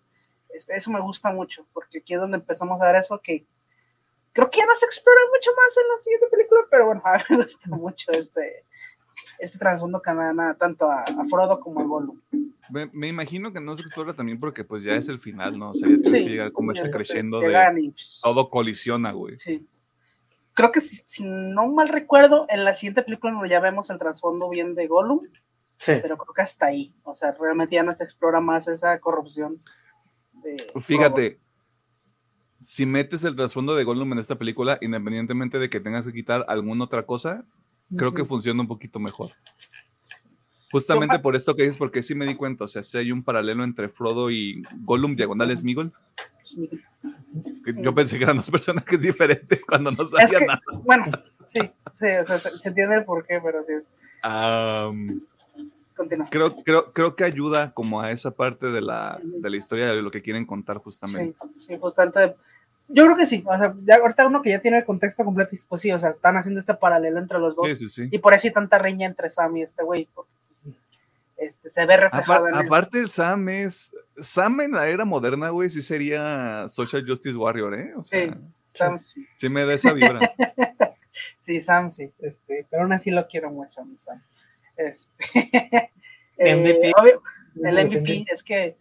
Eso 0.68 0.92
me 0.92 1.02
gusta 1.02 1.32
mucho, 1.32 1.66
porque 1.74 2.00
aquí 2.00 2.14
es 2.14 2.20
donde 2.20 2.38
empezamos 2.38 2.80
a 2.80 2.86
ver 2.86 2.98
eso, 2.98 3.20
que 3.22 3.46
creo 4.34 4.50
que 4.50 4.60
ya 4.60 4.66
no 4.66 4.76
se 4.76 4.86
explora 4.86 5.20
mucho 5.34 5.52
más 5.56 5.78
en 5.78 5.88
la 5.90 5.98
siguiente 6.00 6.28
película, 6.30 6.62
pero 6.70 6.86
bueno, 6.88 7.02
a 7.06 7.18
mí 7.18 7.24
me 7.30 7.38
gusta 7.38 7.70
mucho 7.70 8.12
este, 8.12 8.66
este 9.40 9.58
trasfondo 9.58 10.02
que 10.02 10.14
dan 10.14 10.58
tanto 10.58 10.90
a, 10.90 11.06
Frodo 11.30 11.60
como 11.60 11.82
a 11.82 11.84
Gollum. 11.84 12.20
Me, 12.70 13.08
imagino 13.08 13.52
que 13.52 13.60
no 13.60 13.76
se 13.76 13.84
explora 13.84 14.14
también 14.14 14.40
porque 14.40 14.64
pues 14.64 14.84
ya 14.84 14.96
es 14.96 15.10
el 15.10 15.20
final, 15.20 15.58
¿no? 15.58 15.72
O 15.72 15.74
sea, 15.74 15.88
ya 15.88 16.02
tienes 16.02 16.24
que 16.24 16.30
llegar 16.30 16.52
como 16.52 16.72
este 16.72 16.90
creciendo 16.90 17.40
de 17.40 17.92
pues, 17.92 18.22
todo 18.24 18.50
colisiona, 18.50 19.12
güey. 19.12 19.36
Sí. 19.36 19.68
Creo 20.54 20.72
que 20.72 20.82
si, 20.82 21.24
no 21.24 21.68
mal 21.68 21.90
recuerdo, 21.90 22.46
en 22.50 22.64
la 22.64 22.74
siguiente 22.74 23.04
película 23.04 23.48
ya 23.48 23.60
vemos 23.60 23.90
el 23.90 23.98
trasfondo 23.98 24.50
bien 24.50 24.76
de 24.76 24.88
Gollum. 24.88 25.22
Sí. 25.78 25.94
Pero 26.02 26.18
creo 26.18 26.34
que 26.34 26.42
hasta 26.42 26.68
ahí. 26.68 26.94
O 27.04 27.16
sea, 27.16 27.32
realmente 27.32 27.76
ya 27.76 27.84
no 27.84 27.96
se 27.96 28.04
explora 28.04 28.40
más 28.40 28.68
esa 28.68 29.00
corrupción. 29.00 29.62
Fíjate, 30.80 31.40
si 32.60 32.86
metes 32.86 33.24
el 33.24 33.36
trasfondo 33.36 33.76
de 33.76 33.84
Gollum 33.84 34.14
en 34.14 34.20
esta 34.20 34.36
película, 34.36 34.78
independientemente 34.82 35.60
de 35.60 35.70
que 35.70 35.80
tengas 35.80 36.06
que 36.06 36.14
quitar 36.14 36.46
alguna 36.48 36.86
otra 36.86 37.06
cosa, 37.06 37.46
creo 37.96 38.14
que 38.14 38.26
funciona 38.26 38.62
un 38.62 38.68
poquito 38.68 39.00
mejor. 39.00 39.32
Justamente 40.72 41.20
por 41.20 41.36
esto 41.36 41.56
que 41.56 41.64
dices, 41.64 41.78
porque 41.78 42.02
sí 42.02 42.16
me 42.16 42.26
di 42.26 42.36
cuenta, 42.36 42.64
o 42.64 42.68
sea, 42.68 42.82
si 42.82 42.98
hay 42.98 43.12
un 43.12 43.24
paralelo 43.24 43.64
entre 43.64 43.90
Frodo 43.90 44.32
y 44.32 44.64
Gollum, 44.82 45.16
diagonal 45.16 45.52
es 45.52 45.64
Yo 47.82 47.96
pensé 47.96 48.18
que 48.18 48.24
eran 48.24 48.38
dos 48.38 48.50
personajes 48.50 49.02
diferentes 49.02 49.66
cuando 49.66 49.92
no 49.92 50.06
sabía 50.06 50.40
nada. 50.46 50.62
Bueno, 50.84 51.06
sí, 51.46 51.60
sí 51.60 52.08
se, 52.60 52.68
entiende 52.70 52.96
el 52.96 53.06
porqué, 53.06 53.40
pero 53.44 53.64
sí 53.64 53.74
es. 53.74 53.94
Continúa. 55.96 56.28
Creo, 56.30 56.56
creo, 56.56 56.92
creo 56.92 57.16
que 57.16 57.24
ayuda 57.24 57.72
como 57.74 58.02
a 58.02 58.12
esa 58.12 58.32
parte 58.32 58.68
de 58.68 58.82
la, 58.82 59.20
de 59.22 59.50
la 59.50 59.58
historia 59.58 59.88
de 59.94 60.02
lo 60.02 60.10
que 60.10 60.24
quieren 60.24 60.46
contar 60.46 60.78
justamente. 60.78 61.36
Sí, 61.58 61.66
sí 61.68 61.78
justamente 61.80 62.36
yo 62.88 63.06
creo 63.06 63.16
que 63.16 63.26
sí, 63.26 63.44
o 63.46 63.58
sea, 63.58 63.74
ya 63.86 63.96
ahorita 63.96 64.28
uno 64.28 64.42
que 64.42 64.50
ya 64.50 64.60
tiene 64.60 64.80
el 64.80 64.86
contexto 64.86 65.24
completo, 65.24 65.56
pues 65.70 65.82
sí, 65.82 65.92
o 65.92 66.00
sea, 66.00 66.12
están 66.12 66.36
haciendo 66.36 66.60
este 66.60 66.74
paralelo 66.74 67.20
entre 67.20 67.40
los 67.40 67.56
dos. 67.56 67.68
Sí, 67.78 67.88
sí, 67.88 68.10
y 68.12 68.20
por 68.20 68.34
eso 68.34 68.48
hay 68.48 68.54
tanta 68.54 68.78
riña 68.78 69.08
entre 69.08 69.30
Sam 69.30 69.58
y 69.58 69.62
este 69.64 69.84
güey, 69.84 70.08
este, 71.46 71.70
se 71.70 71.86
ve 71.86 71.98
reflejado 71.98 72.48
en 72.48 72.56
Aparte 72.56 73.00
el 73.00 73.10
Sam 73.10 73.50
es, 73.50 73.94
Sam 74.16 74.62
en 74.62 74.72
la 74.72 74.88
era 74.88 75.06
moderna, 75.06 75.50
güey, 75.50 75.70
sí 75.70 75.82
sería 75.82 76.68
Social 76.70 77.04
Justice 77.08 77.38
Warrior, 77.38 77.74
¿eh? 77.76 77.94
O 77.96 78.04
sea, 78.04 78.28
sí, 78.28 78.34
Sam 78.66 79.00
sí. 79.00 79.28
Sí 79.36 79.50
me 79.50 79.66
da 79.66 79.74
esa 79.74 79.94
vibra. 79.94 80.20
sí, 81.40 81.62
Sam 81.62 81.90
sí, 81.90 82.12
este, 82.20 82.68
pero 82.70 82.84
aún 82.84 82.94
así 82.94 83.12
lo 83.12 83.28
quiero 83.28 83.52
mucho 83.52 83.82
a 83.82 83.86
mi 83.86 83.98
Sam. 83.98 84.22
Este, 84.76 85.92
MVP. 86.38 86.92
Eh, 87.56 87.70
el 87.70 87.86
MVP 87.86 88.26
es 88.34 88.42
que, 88.42 88.78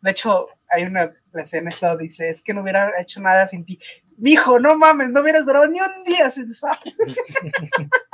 de 0.00 0.10
hecho, 0.10 0.48
hay 0.68 0.82
una 0.82 1.12
la 1.36 1.42
escena 1.42 1.70
que 1.70 1.96
dice, 1.98 2.28
es 2.28 2.42
que 2.42 2.52
no 2.52 2.62
hubiera 2.62 3.00
hecho 3.00 3.20
nada 3.20 3.46
sin 3.46 3.64
ti. 3.64 3.78
Mijo, 4.16 4.58
no 4.58 4.76
mames, 4.76 5.10
no 5.10 5.20
hubieras 5.20 5.44
durado 5.44 5.68
ni 5.68 5.78
un 5.78 6.04
día 6.04 6.30
sin 6.30 6.52
Sam. 6.52 6.76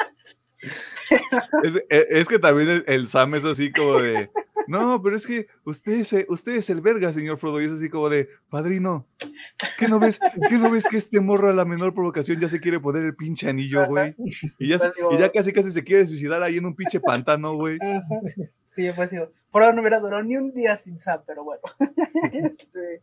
es, 1.92 2.28
que 2.28 2.38
también 2.38 2.84
el, 2.86 3.08
Sam 3.08 3.34
es 3.34 3.44
así 3.44 3.72
como 3.72 3.98
de, 3.98 4.30
no, 4.66 5.02
pero 5.02 5.16
es 5.16 5.26
que 5.26 5.48
usted 5.64 5.92
es, 5.92 6.14
usted 6.28 6.52
es 6.52 6.70
el 6.70 6.80
verga, 6.80 7.12
señor 7.12 7.38
Frodo, 7.38 7.60
y 7.60 7.66
es 7.66 7.72
así 7.72 7.88
como 7.88 8.08
de, 8.08 8.28
padrino, 8.48 9.06
¿qué 9.78 9.88
no 9.88 9.98
ves, 9.98 10.20
¿qué 10.48 10.56
no 10.56 10.70
ves 10.70 10.88
que 10.88 10.96
este 10.96 11.20
morro 11.20 11.48
a 11.48 11.52
la 11.52 11.64
menor 11.64 11.94
provocación 11.94 12.40
ya 12.40 12.48
se 12.48 12.60
quiere 12.60 12.80
poner 12.80 13.04
el 13.04 13.16
pinche 13.16 13.48
anillo, 13.48 13.86
güey? 13.86 14.14
Y 14.58 14.68
ya, 14.68 14.78
pues 14.78 14.94
y 15.10 15.18
ya 15.18 15.30
casi 15.30 15.52
casi 15.52 15.70
se 15.70 15.84
quiere 15.84 16.06
suicidar 16.06 16.42
ahí 16.42 16.58
en 16.58 16.66
un 16.66 16.74
pinche 16.74 17.00
pantano, 17.00 17.54
güey. 17.54 17.78
Sí, 18.68 18.88
pues 18.94 19.10
digo, 19.10 19.30
Frodo 19.50 19.72
no 19.72 19.80
hubiera 19.80 20.00
durado 20.00 20.22
ni 20.22 20.36
un 20.36 20.52
día 20.54 20.76
sin 20.76 20.98
Sam, 20.98 21.22
pero 21.26 21.44
bueno. 21.44 21.60
este, 22.32 23.02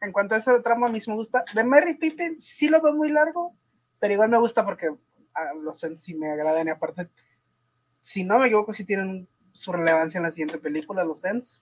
en 0.00 0.12
cuanto 0.12 0.34
a 0.34 0.38
ese 0.38 0.60
tramo, 0.60 0.86
a 0.86 0.88
mí 0.88 0.98
me 1.06 1.14
gusta. 1.14 1.44
De 1.54 1.64
Mary 1.64 1.94
Pippin 1.94 2.40
sí 2.40 2.68
lo 2.68 2.82
veo 2.82 2.92
muy 2.92 3.10
largo, 3.10 3.56
pero 3.98 4.14
igual 4.14 4.28
me 4.28 4.38
gusta 4.38 4.64
porque 4.64 4.90
los 5.62 5.80
Sens 5.80 6.02
sí 6.02 6.14
me 6.14 6.30
agradan. 6.30 6.66
Y 6.66 6.70
aparte, 6.70 7.08
si 8.00 8.24
no 8.24 8.38
me 8.38 8.46
equivoco, 8.46 8.72
sí 8.72 8.84
tienen 8.84 9.28
su 9.52 9.72
relevancia 9.72 10.18
en 10.18 10.24
la 10.24 10.30
siguiente 10.30 10.58
película, 10.58 11.04
los 11.04 11.20
Sens. 11.20 11.60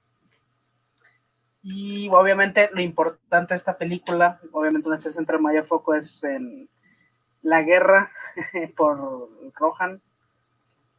Y 1.62 2.08
obviamente 2.08 2.70
lo 2.72 2.80
importante 2.80 3.54
de 3.54 3.58
esta 3.58 3.76
película, 3.76 4.40
obviamente 4.52 4.88
donde 4.88 5.02
se 5.02 5.10
centra 5.10 5.36
el 5.36 5.42
mayor 5.42 5.66
foco 5.66 5.94
es 5.94 6.24
en 6.24 6.68
la 7.42 7.62
guerra 7.62 8.10
por 8.76 9.28
Rohan, 9.54 10.00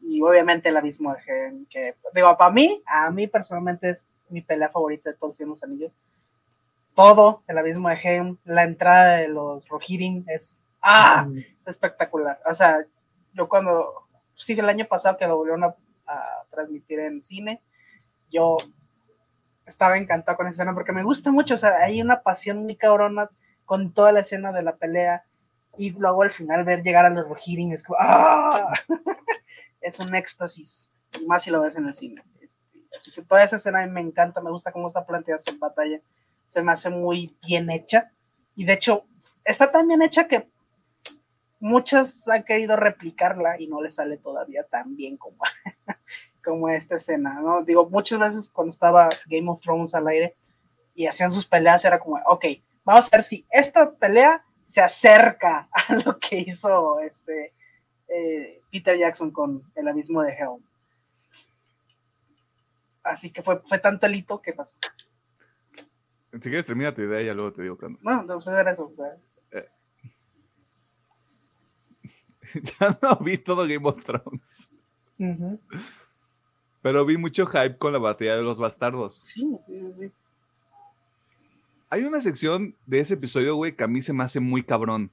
y 0.02 0.22
obviamente 0.22 0.70
el 0.70 0.78
abismo 0.78 1.14
de 1.14 1.22
Gen, 1.22 1.68
que 1.70 1.96
digo, 2.14 2.36
para 2.38 2.52
mí, 2.52 2.82
a 2.86 3.10
mí 3.12 3.28
personalmente 3.28 3.90
es 3.90 4.08
mi 4.30 4.42
pelea 4.42 4.70
favorita 4.70 5.12
de 5.12 5.16
todos 5.16 5.40
los 5.40 5.64
anillos. 5.64 5.92
Todo, 6.96 7.44
el 7.48 7.58
abismo 7.58 7.90
de 7.90 7.98
Gen, 7.98 8.40
la 8.44 8.64
entrada 8.64 9.18
de 9.18 9.28
los 9.28 9.68
Rohirrim 9.70 10.26
es, 10.28 10.60
¡ah! 10.82 11.26
Mm. 11.28 11.40
espectacular. 11.66 12.40
O 12.50 12.54
sea, 12.54 12.86
yo 13.34 13.48
cuando, 13.48 14.08
sí, 14.36 14.54
el 14.54 14.70
año 14.70 14.86
pasado 14.86 15.18
que 15.18 15.28
lo 15.28 15.38
volvieron 15.38 15.64
a, 15.64 15.76
transmitir 16.50 17.00
en 17.00 17.24
cine, 17.24 17.62
yo 18.30 18.58
estaba 19.66 19.98
encantado 19.98 20.36
con 20.36 20.48
esa 20.48 20.64
escena 20.64 20.74
porque 20.74 20.92
me 20.92 21.04
gusta 21.04 21.32
mucho, 21.32 21.54
o 21.54 21.58
sea, 21.58 21.78
hay 21.78 22.02
una 22.02 22.24
pasión 22.24 22.64
muy 22.64 22.76
cabrona 22.76 23.30
con 23.64 23.94
toda 23.94 24.12
la 24.12 24.20
escena 24.20 24.52
de 24.52 24.62
la 24.62 24.76
pelea 24.76 25.24
y 25.78 25.92
luego 25.92 26.24
al 26.24 26.30
final 26.30 26.66
ver 26.66 26.84
llegar 26.84 27.06
a 27.06 27.10
los 27.10 27.26
Rohirrim 27.26 27.72
es 27.72 27.84
como, 27.84 27.98
¡ah! 28.02 28.74
es 29.82 30.00
un 30.00 30.14
éxtasis, 30.14 30.92
más 31.26 31.44
si 31.44 31.52
lo 31.52 31.62
ves 31.62 31.78
en 31.78 31.88
el 31.88 31.94
cine. 31.94 32.22
Este, 32.42 32.60
así 33.00 33.12
que 33.12 33.22
toda 33.22 33.44
esa 33.44 33.56
escena 33.56 33.80
a 33.80 33.86
mí 33.86 33.92
me 33.92 34.02
encanta, 34.02 34.42
me 34.42 34.52
gusta 34.52 34.74
cómo 34.74 34.88
está 34.90 35.06
planteada 35.06 35.40
esa 35.40 35.56
batalla, 35.58 36.02
se 36.48 36.62
me 36.62 36.74
hace 36.74 36.90
muy 36.90 37.34
bien 37.48 37.70
hecha. 37.70 38.12
Y 38.56 38.66
de 38.66 38.74
hecho, 38.74 39.06
está 39.46 39.72
tan 39.72 39.88
bien 39.88 40.02
hecha 40.02 40.28
que 40.28 40.50
muchas 41.62 42.28
han 42.28 42.44
querido 42.44 42.76
replicarla 42.76 43.58
y 43.60 43.68
no 43.68 43.82
le 43.82 43.92
sale 43.92 44.18
todavía 44.18 44.64
tan 44.64 44.96
bien 44.98 45.16
como, 45.16 45.38
como 46.44 46.68
esta 46.68 46.96
escena, 46.96 47.40
¿no? 47.40 47.64
Digo, 47.64 47.90
muchas 47.90 48.20
veces 48.20 48.50
cuando 48.50 48.74
estaba 48.74 49.08
Game 49.28 49.50
of 49.50 49.62
Thrones 49.62 49.96
al 49.96 50.08
aire 50.08 50.36
y 50.96 51.06
hacían 51.06 51.32
sus 51.32 51.46
peleas, 51.46 51.86
era 51.86 52.00
como, 52.00 52.20
ok, 52.26 52.46
vamos 52.84 53.08
a 53.08 53.16
ver 53.16 53.24
si 53.24 53.46
esta 53.52 53.92
pelea 53.92 54.44
se 54.64 54.82
acerca 54.82 55.70
a 55.88 55.96
lo 55.96 56.20
que 56.20 56.40
hizo 56.40 57.00
este 57.00 57.54
eh, 58.08 58.62
Peter 58.72 58.98
Jackson 58.98 59.32
con 59.32 59.64
El 59.76 59.88
abismo 59.88 60.24
de 60.24 60.34
Helm. 60.34 60.62
Así 63.04 63.32
que 63.32 63.42
fue, 63.42 63.62
fue 63.66 63.80
tan 63.80 64.00
talito 64.00 64.42
que 64.42 64.54
pasó. 64.54 64.76
Si 66.34 66.40
quieres 66.40 66.66
termina 66.66 66.94
tu 66.94 67.02
idea 67.02 67.22
y 67.22 67.26
ya 67.26 67.34
luego 67.34 67.54
te 67.54 67.62
digo 67.62 67.78
cuando. 67.78 68.00
No, 68.02 68.24
no, 68.24 68.36
pues 68.36 68.48
era 68.48 68.72
eso. 68.72 68.92
ya 72.80 72.98
no 73.02 73.18
vi 73.18 73.38
todo 73.38 73.68
Game 73.68 73.88
of 73.88 74.04
Thrones. 74.04 74.72
Pero 76.82 77.06
vi 77.06 77.18
mucho 77.18 77.46
hype 77.46 77.78
con 77.78 77.94
la 77.94 78.00
batalla 78.00 78.38
de 78.38 78.42
los 78.42 78.60
bastardos. 78.60 79.22
Sí, 79.24 79.58
sí, 79.68 79.94
sí. 79.98 80.12
Hay 81.90 82.04
una 82.04 82.22
sección 82.22 82.74
de 82.86 83.02
ese 83.02 83.16
episodio, 83.16 83.56
güey, 83.56 83.76
que 83.76 83.84
a 83.84 83.88
mí 83.88 84.02
se 84.02 84.14
me 84.14 84.24
hace 84.24 84.40
muy 84.40 84.64
cabrón. 84.64 85.12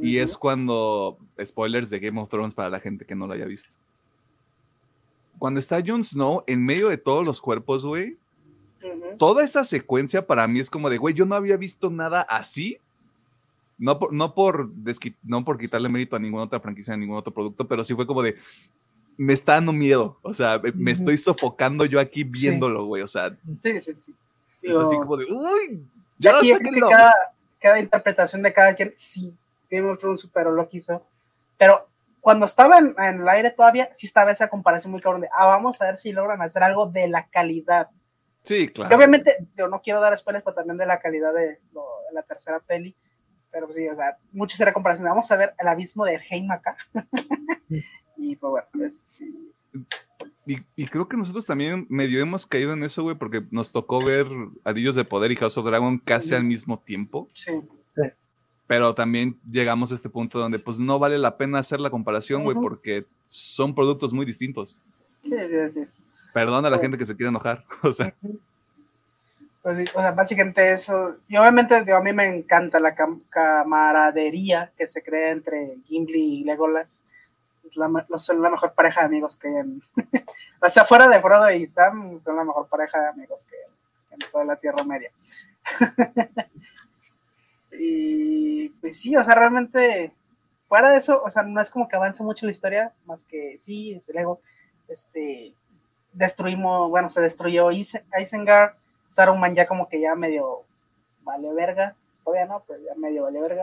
Y 0.00 0.18
es 0.18 0.36
cuando, 0.36 1.16
spoilers 1.42 1.88
de 1.88 2.00
Game 2.00 2.20
of 2.20 2.28
Thrones 2.28 2.54
para 2.54 2.68
la 2.68 2.80
gente 2.80 3.06
que 3.06 3.14
no 3.14 3.26
lo 3.26 3.32
haya 3.32 3.46
visto. 3.46 3.74
Cuando 5.38 5.60
está 5.60 5.82
Jon 5.86 6.04
Snow 6.04 6.44
en 6.46 6.64
medio 6.64 6.88
de 6.88 6.98
todos 6.98 7.26
los 7.26 7.40
cuerpos, 7.40 7.86
güey, 7.86 8.18
toda 9.18 9.44
esa 9.44 9.64
secuencia 9.64 10.26
para 10.26 10.46
mí 10.48 10.60
es 10.60 10.70
como 10.70 10.90
de, 10.90 10.98
güey, 10.98 11.14
yo 11.14 11.24
no 11.24 11.34
había 11.34 11.56
visto 11.56 11.88
nada 11.88 12.22
así. 12.22 12.78
No 13.78 13.98
por, 13.98 14.12
no, 14.12 14.34
por 14.34 14.70
no 15.22 15.44
por 15.44 15.58
quitarle 15.58 15.88
mérito 15.88 16.16
a 16.16 16.18
ninguna 16.18 16.44
otra 16.44 16.60
franquicia, 16.60 16.94
a 16.94 16.96
ningún 16.96 17.16
otro 17.16 17.32
producto, 17.32 17.68
pero 17.68 17.84
sí 17.84 17.94
fue 17.94 18.06
como 18.06 18.22
de, 18.22 18.36
me 19.16 19.32
está 19.32 19.54
dando 19.54 19.72
miedo. 19.72 20.18
O 20.22 20.32
sea, 20.32 20.60
me, 20.74 20.92
estoy 20.92 21.16
sofocando 21.16 21.84
yo 21.84 22.00
aquí 22.00 22.24
viéndolo, 22.24 22.86
güey. 22.86 23.02
O 23.02 23.06
sea, 23.06 23.36
sí, 23.60 23.80
sí, 23.80 23.94
sí. 23.94 24.14
Es 24.62 24.76
así 24.76 24.96
como 24.96 25.16
de, 25.16 25.26
uy, 25.26 25.86
ya 26.18 26.36
aquí 26.36 26.52
cada, 26.88 27.14
cada 27.60 27.78
interpretación 27.78 28.42
de 28.42 28.52
cada 28.52 28.74
quien, 28.74 28.92
sí, 28.96 29.34
Game 29.70 29.88
of 29.88 29.98
Thrones 29.98 30.20
superó 30.20 30.52
lo 30.52 30.68
que 30.68 30.78
hizo. 30.78 31.04
Pero 31.58 31.88
cuando 32.20 32.46
estaba 32.46 32.78
en, 32.78 32.96
el 32.98 33.28
aire 33.28 33.50
todavía, 33.50 33.88
sí 33.92 34.06
estaba 34.06 34.32
esa 34.32 34.48
comparación 34.48 34.90
muy 34.90 35.00
cabrón 35.00 35.20
de, 35.20 35.28
ah, 35.36 35.46
vamos 35.46 35.80
a 35.80 35.86
ver 35.86 35.96
si 35.96 36.12
logran 36.12 36.42
hacer 36.42 36.62
algo 36.62 36.86
de 36.86 37.08
la 37.08 37.28
calidad. 37.28 37.88
Sí, 38.42 38.68
claro. 38.68 38.96
obviamente, 38.96 39.46
yo 39.56 39.68
no 39.68 39.80
quiero 39.80 40.00
dar 40.00 40.16
spoilers, 40.16 40.44
pero 40.44 40.54
también 40.54 40.76
de 40.76 40.86
la 40.86 41.00
calidad 41.00 41.32
de, 41.32 41.60
la 42.12 42.22
tercera 42.22 42.60
peli. 42.60 42.94
Pero 43.56 43.72
sí, 43.72 43.88
o 43.88 43.96
sea, 43.96 44.18
mucho 44.32 44.54
será 44.54 44.74
comparación. 44.74 45.08
Vamos 45.08 45.32
a 45.32 45.36
ver 45.36 45.54
el 45.58 45.66
abismo 45.66 46.04
de 46.04 46.20
Heim 46.30 46.50
acá. 46.50 46.76
y 48.18 48.36
pues 48.36 48.50
bueno, 48.50 48.86
este, 48.86 49.06
y, 50.44 50.58
y, 50.76 50.86
creo 50.86 51.08
que 51.08 51.16
nosotros 51.16 51.46
también 51.46 51.86
medio 51.88 52.20
hemos 52.20 52.44
caído 52.46 52.74
en 52.74 52.84
eso, 52.84 53.02
güey, 53.02 53.16
porque 53.16 53.42
nos 53.50 53.72
tocó 53.72 53.98
ver 54.04 54.26
Adillos 54.62 54.94
de 54.94 55.04
Poder 55.04 55.32
y 55.32 55.36
House 55.36 55.56
of 55.56 55.64
Dragon 55.64 55.98
casi 55.98 56.34
al 56.34 56.44
mismo 56.44 56.78
tiempo. 56.78 57.28
Sí 57.32 57.52
pero 58.66 58.94
también 58.94 59.38
llegamos 59.48 59.92
a 59.92 59.94
este 59.94 60.08
punto 60.08 60.38
donde 60.38 60.58
pues 60.58 60.78
no 60.78 60.98
vale 60.98 61.18
la 61.18 61.36
pena 61.36 61.58
hacer 61.58 61.80
la 61.80 61.90
comparación, 61.90 62.42
güey, 62.42 62.56
porque 62.56 63.06
son 63.26 63.74
productos 63.74 64.12
muy 64.12 64.26
distintos. 64.26 64.78
Sí, 65.22 65.30
sí, 65.70 65.86
sí. 65.86 66.02
Perdona 66.34 66.68
a 66.68 66.70
la 66.70 66.78
gente 66.78 66.98
que 66.98 67.06
se 67.06 67.16
quiere 67.16 67.30
enojar, 67.30 67.64
o 67.82 67.92
sea. 67.92 68.14
Pues 69.66 69.92
o 69.96 70.00
sea, 70.00 70.12
básicamente 70.12 70.70
eso. 70.70 71.16
Y 71.26 71.36
obviamente 71.36 71.74
a 71.74 72.00
mí 72.00 72.12
me 72.12 72.24
encanta 72.26 72.78
la 72.78 72.94
cam- 72.94 73.22
camaradería 73.30 74.70
que 74.78 74.86
se 74.86 75.02
crea 75.02 75.32
entre 75.32 75.78
Gimli 75.86 76.42
y 76.42 76.44
Legolas. 76.44 77.02
La, 77.74 77.88
son 78.18 78.40
la 78.40 78.48
mejor 78.50 78.74
pareja 78.74 79.00
de 79.00 79.06
amigos 79.06 79.36
que 79.36 79.48
hay 79.48 79.56
en... 79.56 79.82
o 80.62 80.68
sea, 80.68 80.84
fuera 80.84 81.08
de 81.08 81.20
Frodo 81.20 81.50
y 81.50 81.66
Sam, 81.66 82.20
son 82.24 82.36
la 82.36 82.44
mejor 82.44 82.68
pareja 82.68 83.00
de 83.00 83.08
amigos 83.08 83.44
que 83.44 83.56
hay 83.56 83.72
en 84.12 84.30
toda 84.30 84.44
la 84.44 84.54
Tierra 84.56 84.84
Media. 84.84 85.10
y 87.72 88.68
pues 88.80 89.00
sí, 89.00 89.16
o 89.16 89.24
sea, 89.24 89.34
realmente, 89.34 90.12
fuera 90.68 90.90
de 90.92 90.98
eso, 90.98 91.22
o 91.22 91.30
sea, 91.30 91.42
no 91.42 91.60
es 91.60 91.70
como 91.70 91.88
que 91.88 91.96
avance 91.96 92.22
mucho 92.22 92.46
la 92.46 92.52
historia, 92.52 92.92
más 93.04 93.24
que 93.24 93.58
sí, 93.60 93.94
es 93.94 94.08
el. 94.08 94.16
Este, 94.88 95.52
destruimos, 96.12 96.88
bueno, 96.90 97.10
se 97.10 97.20
destruyó 97.20 97.70
Is- 97.72 98.00
Isengard, 98.18 98.74
Saruman 99.08 99.54
ya 99.54 99.66
como 99.66 99.88
que 99.88 100.00
ya 100.00 100.14
medio 100.14 100.62
vale 101.22 101.52
verga, 101.54 101.94
todavía 102.24 102.46
no, 102.46 102.62
pero 102.66 102.80
ya 102.84 102.94
medio 102.96 103.22
vale 103.24 103.40
verga. 103.40 103.62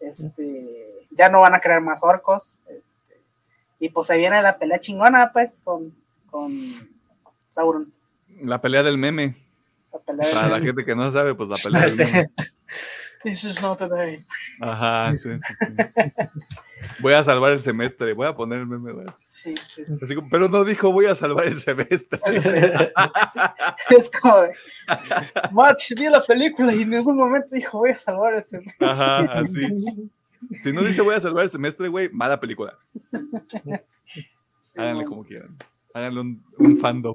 Este, 0.00 1.06
ya 1.10 1.28
no 1.28 1.40
van 1.40 1.54
a 1.54 1.60
crear 1.60 1.80
más 1.80 2.02
orcos, 2.02 2.56
este, 2.68 3.20
y 3.78 3.88
pues 3.88 4.06
se 4.08 4.16
viene 4.18 4.42
la 4.42 4.58
pelea 4.58 4.78
chingona, 4.80 5.30
pues, 5.32 5.60
con, 5.64 5.94
con 6.30 6.52
Sauron. 7.50 7.92
La 8.42 8.60
pelea 8.60 8.82
del 8.82 8.98
meme. 8.98 9.36
La 9.92 9.98
pelea 10.00 10.28
de- 10.28 10.34
Para 10.34 10.48
la 10.48 10.60
gente 10.60 10.84
que 10.84 10.94
no 10.96 11.10
sabe, 11.10 11.34
pues 11.34 11.48
la 11.48 11.56
pelea 11.62 11.86
del 11.86 11.96
meme. 12.12 12.30
This 13.22 13.44
is 13.44 13.62
not 13.62 13.80
a 13.80 13.88
day. 13.88 14.22
Ajá, 14.60 15.12
sí, 15.16 15.30
sí, 15.38 15.54
sí. 15.66 15.74
Voy 17.00 17.14
a 17.14 17.22
salvar 17.24 17.52
el 17.52 17.62
semestre, 17.62 18.12
voy 18.12 18.26
a 18.26 18.34
poner 18.34 18.58
el 18.58 18.66
meme, 18.66 18.92
güey. 18.92 19.06
Sí, 19.44 19.54
sí. 19.74 19.84
Así 20.02 20.14
como, 20.14 20.28
pero 20.30 20.48
no 20.48 20.64
dijo 20.64 20.90
voy 20.90 21.04
a 21.04 21.14
salvar 21.14 21.46
el 21.46 21.58
semestre. 21.58 22.18
Es 23.90 24.10
como 24.10 24.40
de, 24.40 24.54
Match 25.52 25.92
vio 25.94 26.08
la 26.10 26.22
película 26.22 26.74
y 26.74 26.82
en 26.82 26.90
ningún 26.90 27.16
momento 27.16 27.48
dijo 27.52 27.78
voy 27.78 27.90
a 27.90 27.98
salvar 27.98 28.34
el 28.34 28.44
semestre. 28.46 28.86
Ajá, 28.86 29.18
así. 29.40 30.10
Si 30.62 30.72
no 30.72 30.82
dice 30.82 31.02
voy 31.02 31.14
a 31.14 31.20
salvar 31.20 31.44
el 31.44 31.50
semestre, 31.50 31.88
güey, 31.88 32.08
mala 32.10 32.40
película. 32.40 32.78
Sí, 34.60 34.80
Háganle 34.80 35.04
como 35.04 35.24
quieran. 35.24 35.56
Háganle 35.92 36.20
un, 36.22 36.44
un 36.58 36.76
fandom. 36.78 37.14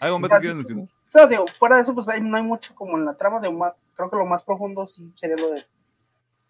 ¿Algo 0.00 0.18
más 0.18 0.32
que 0.32 0.38
quieran 0.38 0.56
que- 0.64 0.74
mencionar? 0.74 0.88
No, 1.14 1.26
digo, 1.26 1.46
fuera 1.46 1.76
de 1.76 1.82
eso, 1.82 1.94
pues 1.94 2.08
ahí 2.08 2.20
no 2.20 2.36
hay 2.36 2.42
mucho 2.42 2.74
como 2.74 2.98
en 2.98 3.04
la 3.06 3.16
trama 3.16 3.40
de 3.40 3.50
más, 3.50 3.72
creo 3.94 4.10
que 4.10 4.16
lo 4.16 4.26
más 4.26 4.42
profundo 4.42 4.86
sí 4.86 5.10
sería 5.14 5.36
lo 5.36 5.50
de 5.52 5.64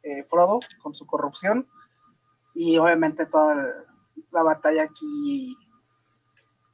eh, 0.03 0.25
Frodo 0.25 0.59
con 0.83 0.95
su 0.95 1.07
corrupción 1.07 1.67
y 2.55 2.79
obviamente 2.79 3.27
toda 3.27 3.87
la 4.33 4.43
batalla 4.43 4.85
aquí 4.85 5.57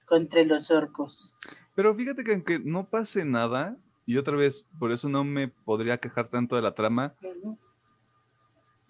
contra 0.07 0.43
los 0.45 0.70
orcos. 0.70 1.35
Pero 1.75 1.95
fíjate 1.95 2.25
que 2.25 2.33
aunque 2.33 2.59
no 2.59 2.89
pase 2.89 3.25
nada, 3.25 3.77
y 4.07 4.16
otra 4.16 4.37
vez, 4.37 4.66
por 4.79 4.93
eso 4.93 5.09
no 5.09 5.25
me 5.25 5.49
podría 5.49 5.99
quejar 5.99 6.29
tanto 6.29 6.57
de 6.57 6.62
la 6.62 6.75
trama, 6.75 7.14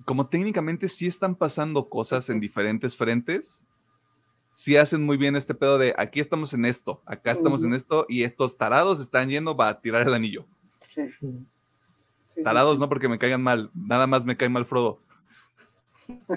como 0.05 0.29
técnicamente 0.29 0.89
sí 0.89 1.07
están 1.07 1.35
pasando 1.35 1.89
cosas 1.89 2.29
en 2.29 2.41
diferentes 2.41 2.97
frentes, 2.97 3.67
sí 4.51 4.77
hacen 4.77 5.05
muy 5.05 5.17
bien 5.17 5.37
este 5.37 5.55
pedo 5.55 5.79
de 5.79 5.95
aquí 5.97 6.21
estamos 6.21 6.53
en 6.53 6.65
esto, 6.65 7.03
acá 7.07 7.33
estamos 7.33 7.65
en 7.65 7.75
esto, 7.75 8.07
y 8.09 8.25
estos 8.25 8.57
tarados 8.57 9.01
están 9.01 9.29
yendo 9.29 9.57
para 9.57 9.81
tirar 9.81 10.07
el 10.07 10.15
anillo. 10.15 10.47
Sí. 10.87 11.09
Sí, 11.09 11.17
sí, 12.35 12.43
Tarados 12.43 12.75
sí. 12.75 12.81
no 12.81 12.89
porque 12.89 13.09
me 13.09 13.19
caigan 13.19 13.43
mal, 13.43 13.71
nada 13.75 14.07
más 14.07 14.25
me 14.25 14.37
cae 14.37 14.49
mal 14.49 14.67
Frodo. 14.67 15.01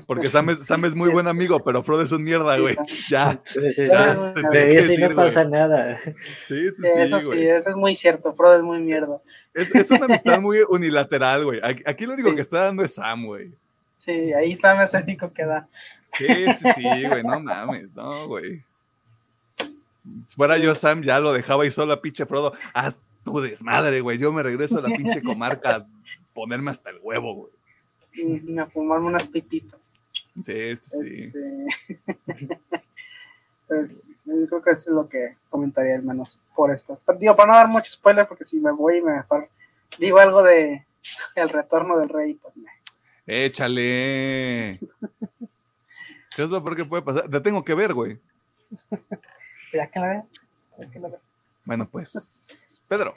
Porque 0.06 0.28
Sam 0.28 0.50
es, 0.52 0.66
Sam 0.66 0.86
es 0.86 0.96
muy 0.96 1.10
buen 1.10 1.28
amigo, 1.28 1.64
pero 1.64 1.84
Frodo 1.84 2.02
es 2.02 2.12
un 2.12 2.24
mierda, 2.24 2.58
güey. 2.58 2.78
Ya. 3.10 3.42
Sí, 3.44 3.60
sí, 3.62 3.72
sí. 3.72 3.88
Ya, 3.90 4.34
te 4.34 4.42
sí, 4.42 4.48
tenía 4.48 4.62
De 4.62 4.68
que 4.72 4.78
eso 4.78 4.88
sí 4.88 4.94
decir, 4.94 5.00
no 5.10 5.16
güey. 5.16 5.28
pasa 5.28 5.44
nada. 5.50 5.96
Sí, 5.98 6.12
sí, 6.48 6.72
Sí, 6.76 6.82
sí, 6.84 6.90
eso 7.00 7.20
sí, 7.20 7.28
güey. 7.28 7.48
eso 7.50 7.70
es 7.70 7.76
muy 7.76 7.96
cierto. 7.96 8.34
Frodo 8.34 8.56
es 8.58 8.64
muy 8.64 8.80
mierda. 8.80 9.20
Es, 9.54 9.74
es 9.76 9.92
una 9.92 10.06
amistad 10.06 10.40
muy 10.42 10.60
unilateral, 10.70 11.44
güey. 11.46 11.60
Aquí, 11.86 12.06
lo 12.06 12.14
único 12.14 12.30
Sí. 12.30 12.36
que 12.36 12.42
está 12.42 12.64
dando 12.66 12.84
es 12.84 12.94
Sam, 12.96 13.26
güey. 13.26 13.52
Sí, 13.98 14.12
ahí 14.34 14.56
Sam 14.56 14.82
es 14.82 14.94
el 14.94 15.04
único 15.04 15.34
que 15.34 15.46
da. 15.46 15.68
Sí, 16.14 16.28
sí, 16.28 16.70
sí, 16.76 16.84
güey. 17.08 17.24
No 17.24 17.40
mames, 17.40 17.90
no, 17.96 18.28
güey. 18.28 18.64
Si 20.28 20.36
fuera 20.36 20.58
yo, 20.58 20.74
Sam, 20.76 21.02
ya 21.04 21.20
lo 21.20 21.34
dejaba 21.34 21.64
ahí 21.64 21.72
solo 21.72 21.94
a 21.94 22.02
pinche 22.02 22.26
Frodo. 22.26 22.54
Haz 22.74 22.98
tu 23.26 23.42
desmadre, 23.42 24.00
güey. 24.00 24.18
Yo 24.18 24.32
me 24.32 24.42
regreso 24.44 24.80
a 24.80 24.82
la 24.82 24.96
pinche 24.96 25.22
comarca 25.22 25.76
a 25.76 25.86
ponerme 26.34 26.72
hasta 26.72 26.90
el 26.92 27.00
huevo, 27.02 27.34
güey. 27.36 27.52
Y 28.18 28.58
a 28.60 28.66
fumarme 28.68 29.08
unas 29.08 29.26
pipitas. 29.28 29.94
Sí, 30.44 30.76
sí, 30.78 31.00
sí. 31.00 31.24
Este, 31.34 31.68
pues, 33.68 34.04
yo 34.26 34.48
creo 34.48 34.62
que 34.62 34.72
eso 34.72 34.90
es 34.90 34.96
lo 34.96 35.08
que 35.10 35.36
comentaría 35.50 35.96
al 35.96 36.04
menos 36.04 36.40
por 36.56 36.72
esto. 36.72 37.00
Pero, 37.06 37.18
digo, 37.20 37.36
para 37.36 37.52
no 37.52 37.58
dar 37.58 37.68
mucho 37.68 37.92
spoiler, 37.92 38.28
porque 38.28 38.46
si 38.46 38.60
me 38.60 38.72
voy 38.72 38.98
y 38.98 39.02
me 39.02 39.14
mejor 39.14 39.50
digo 40.00 40.20
algo 40.20 40.44
de 40.44 40.86
el 41.36 41.50
retorno 41.50 41.98
del 41.98 42.10
rey, 42.10 42.34
pues 42.36 42.56
me- 42.58 42.72
Échale. 43.30 44.74
¿Qué 46.36 46.44
es 46.44 46.50
lo 46.50 46.64
peor 46.64 46.78
que 46.78 46.86
puede 46.86 47.04
pasar? 47.04 47.30
Te 47.30 47.42
tengo 47.42 47.64
que 47.64 47.74
ver, 47.74 47.94
güey. 47.94 48.20
ya 49.74 49.88
que 49.88 50.00
la 50.00 50.08
veas, 50.08 50.26
ya 50.78 50.90
que 50.90 51.00
la 51.00 51.08
veas. 51.10 51.22
Bueno, 51.66 51.90
pues. 51.90 52.80
Pedro. 52.88 53.12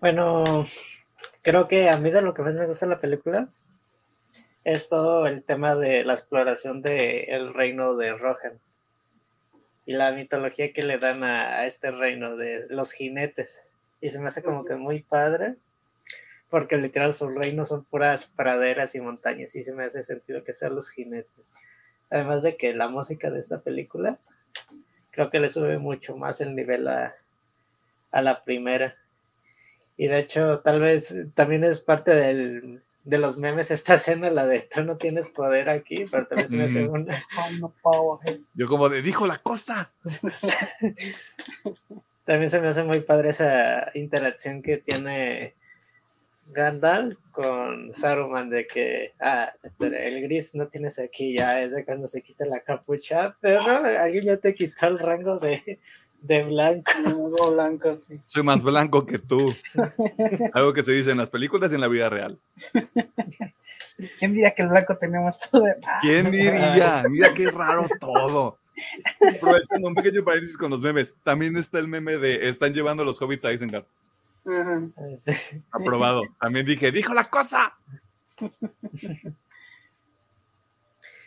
Bueno, 0.00 0.66
creo 1.44 1.68
que 1.68 1.90
a 1.90 1.96
mí 1.98 2.10
de 2.10 2.22
lo 2.22 2.32
que 2.32 2.42
más 2.42 2.56
me 2.56 2.66
gusta 2.66 2.86
de 2.86 2.90
la 2.94 3.00
película 3.00 3.48
es 4.64 4.88
todo 4.88 5.26
el 5.26 5.44
tema 5.44 5.76
de 5.76 6.04
la 6.04 6.14
exploración 6.14 6.80
del 6.80 7.52
reino 7.52 7.96
de 7.96 8.14
Rohan 8.14 8.58
y 9.86 9.92
la 9.92 10.10
mitología 10.12 10.72
que 10.72 10.82
le 10.82 10.96
dan 10.96 11.22
a, 11.22 11.66
este 11.66 11.90
reino 11.90 12.36
de 12.36 12.66
los 12.70 12.92
jinetes. 12.92 13.66
Y 14.00 14.08
se 14.08 14.18
me 14.18 14.28
hace 14.28 14.42
como 14.42 14.64
que 14.64 14.76
muy 14.76 15.02
padre, 15.02 15.56
porque 16.48 16.78
literal 16.78 17.12
su 17.12 17.28
reino 17.28 17.66
son 17.66 17.84
puras 17.84 18.26
praderas 18.26 18.94
y 18.94 19.02
montañas, 19.02 19.54
y 19.54 19.62
se 19.62 19.74
me 19.74 19.84
hace 19.84 20.02
sentido 20.02 20.44
que 20.44 20.54
sean 20.54 20.74
los 20.74 20.90
jinetes. 20.90 21.56
Además 22.08 22.42
de 22.42 22.56
que 22.56 22.72
la 22.72 22.88
música 22.88 23.30
de 23.30 23.40
esta 23.40 23.58
película 23.58 24.18
creo 25.10 25.28
que 25.28 25.40
le 25.40 25.50
sube 25.50 25.76
mucho 25.76 26.16
más 26.16 26.40
el 26.40 26.56
nivel 26.56 26.88
a, 26.88 27.14
a 28.10 28.22
la 28.22 28.42
primera. 28.44 28.96
Y 29.96 30.08
de 30.08 30.18
hecho, 30.18 30.60
tal 30.60 30.80
vez 30.80 31.14
también 31.34 31.64
es 31.64 31.80
parte 31.80 32.14
del, 32.14 32.82
de 33.04 33.18
los 33.18 33.38
memes 33.38 33.70
esta 33.70 33.94
escena, 34.14 34.30
la 34.30 34.46
de 34.46 34.60
tú 34.62 34.82
no 34.84 34.96
tienes 34.96 35.28
poder 35.28 35.70
aquí, 35.70 36.04
pero 36.10 36.26
también 36.26 36.48
se 36.48 36.56
me 36.56 36.64
hace 36.64 36.84
Mm. 36.84 36.90
una, 36.90 37.24
eh. 38.26 38.40
Yo 38.54 38.66
como 38.66 38.88
de 38.88 39.02
dijo 39.02 39.26
la 39.26 39.38
cosa. 39.38 39.92
también 42.24 42.48
se 42.48 42.60
me 42.60 42.68
hace 42.68 42.84
muy 42.84 43.00
padre 43.00 43.30
esa 43.30 43.90
interacción 43.94 44.62
que 44.62 44.78
tiene 44.78 45.54
Gandalf 46.46 47.18
con 47.32 47.92
Saruman 47.92 48.50
de 48.50 48.66
que 48.66 49.12
ah, 49.20 49.52
el 49.80 50.22
gris 50.22 50.54
no 50.54 50.68
tienes 50.68 50.98
aquí 50.98 51.34
ya, 51.34 51.60
es 51.62 51.72
de 51.72 51.84
cuando 51.84 52.08
se 52.08 52.22
quita 52.22 52.46
la 52.46 52.60
capucha, 52.60 53.36
pero 53.40 53.62
alguien 53.84 54.24
ya 54.24 54.36
te 54.38 54.54
quitó 54.54 54.86
el 54.86 54.98
rango 54.98 55.38
de, 55.38 55.80
de 56.24 56.42
blanco. 56.42 56.90
Algo 57.06 57.52
blanco, 57.52 57.96
sí. 57.96 58.20
Soy 58.26 58.42
más 58.42 58.62
blanco 58.62 59.06
que 59.06 59.18
tú. 59.18 59.54
Algo 60.54 60.72
que 60.72 60.82
se 60.82 60.92
dice 60.92 61.10
en 61.10 61.18
las 61.18 61.30
películas 61.30 61.70
y 61.70 61.74
en 61.74 61.80
la 61.80 61.88
vida 61.88 62.08
real. 62.08 62.38
¿Quién 64.18 64.32
diría 64.32 64.54
que 64.54 64.62
el 64.62 64.68
blanco 64.68 64.96
tenía 64.96 65.20
más 65.20 65.38
poder? 65.48 65.78
Ah, 65.86 65.98
¿Quién 66.00 66.30
diría? 66.30 67.04
Mira 67.08 67.32
qué 67.34 67.50
raro 67.50 67.86
todo. 68.00 68.58
Aprovechando 69.36 69.88
un 69.88 69.94
pequeño 69.94 70.24
paréntesis 70.24 70.56
con 70.56 70.70
los 70.70 70.80
memes. 70.80 71.14
También 71.22 71.56
está 71.56 71.78
el 71.78 71.88
meme 71.88 72.16
de 72.16 72.48
están 72.48 72.72
llevando 72.72 73.04
los 73.04 73.20
hobbits 73.20 73.44
a 73.44 73.52
Isengard. 73.52 73.84
ajá. 74.46 74.82
Sí. 75.16 75.32
Aprobado. 75.70 76.22
También 76.40 76.66
dije, 76.66 76.90
dijo 76.90 77.12
la 77.14 77.28
cosa. 77.28 77.74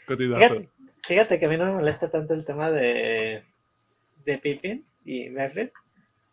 Continúa, 0.08 0.40
Fíjate, 0.40 0.70
fíjate 1.04 1.40
que 1.40 1.46
a 1.46 1.50
mí 1.50 1.58
no 1.58 1.66
me 1.66 1.74
molesta 1.74 2.10
tanto 2.10 2.34
el 2.34 2.44
tema 2.46 2.72
de, 2.72 3.44
de 4.28 4.38
Pippin 4.38 4.86
y 5.06 5.30
Merry, 5.30 5.72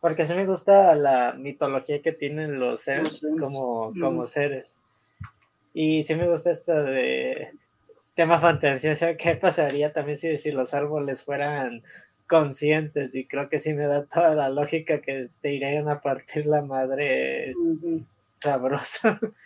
porque 0.00 0.26
sí 0.26 0.34
me 0.34 0.46
gusta 0.46 0.94
la 0.96 1.32
mitología 1.34 2.02
que 2.02 2.12
tienen 2.12 2.58
los 2.58 2.86
Los 2.86 2.88
elves. 2.88 3.32
como, 3.38 3.92
Mm. 3.92 4.00
como 4.00 4.26
seres. 4.26 4.80
Y 5.72 6.02
sí 6.02 6.14
me 6.16 6.28
gusta 6.28 6.50
esta 6.50 6.82
de 6.82 7.52
tema 8.14 8.38
fantasía, 8.38 8.92
o 8.92 8.94
sea, 8.96 9.16
¿qué 9.16 9.36
pasaría 9.36 9.92
también 9.92 10.16
si, 10.16 10.36
si 10.38 10.50
los 10.52 10.74
árboles 10.74 11.22
fueran 11.24 11.82
conscientes? 12.26 13.14
Y 13.14 13.26
creo 13.26 13.48
que 13.48 13.58
sí 13.60 13.74
me 13.74 13.86
da 13.86 14.04
toda 14.06 14.34
la 14.34 14.48
lógica 14.48 15.00
que 15.00 15.30
te 15.40 15.54
irían 15.54 15.88
a 15.88 16.00
partir 16.00 16.46
la 16.46 16.62
madre 16.62 17.50
es 17.50 17.56
Ujú. 17.58 18.04
sabroso. 18.40 19.08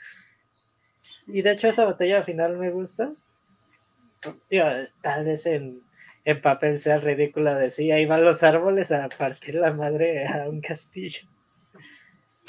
Y 1.29 1.43
de 1.43 1.53
hecho 1.53 1.69
esa 1.69 1.85
batalla 1.85 2.19
al 2.19 2.25
final 2.25 2.57
me 2.59 2.71
gusta. 2.71 3.13
Digo, 4.51 4.65
tal 5.01 5.25
vez 5.25 5.47
en, 5.47 5.81
en 6.25 6.41
papel 6.41 6.79
sea 6.79 6.99
ridícula 6.99 7.55
decir, 7.55 7.93
ahí 7.93 8.07
van 8.07 8.25
los 8.25 8.43
árboles 8.43 8.93
a 8.93 9.09
partir 9.09 9.57
la 9.57 9.73
madre 9.73 10.27
a 10.27 10.49
un 10.49 10.61
castillo. 10.61 11.29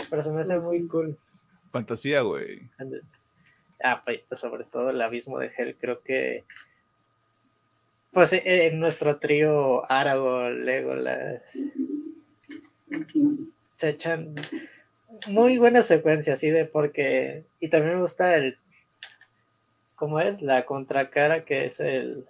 Pero 0.09 0.21
se 0.21 0.31
me 0.31 0.41
hace 0.41 0.59
muy 0.59 0.87
cool. 0.87 1.17
Fantasía, 1.71 2.21
güey. 2.21 2.69
Ah, 3.81 4.01
pues, 4.03 4.21
pues, 4.27 4.39
sobre 4.39 4.63
todo 4.65 4.89
el 4.89 5.01
abismo 5.01 5.39
de 5.39 5.51
Hell, 5.55 5.77
creo 5.79 6.01
que 6.01 6.45
pues 8.11 8.33
eh, 8.33 8.67
en 8.67 8.79
nuestro 8.79 9.17
trío 9.17 9.89
Aragorn, 9.91 10.65
Legolas 10.65 11.59
se 13.75 13.89
echan 13.89 14.33
muy 15.27 15.57
buenas 15.57 15.85
secuencias, 15.85 16.39
así 16.39 16.49
de 16.49 16.65
porque, 16.65 17.45
y 17.59 17.69
también 17.69 17.95
me 17.95 18.01
gusta 18.01 18.35
el, 18.35 18.57
¿cómo 19.95 20.19
es? 20.19 20.41
La 20.41 20.65
contracara 20.65 21.45
que 21.45 21.65
es 21.65 21.79
el, 21.79 22.25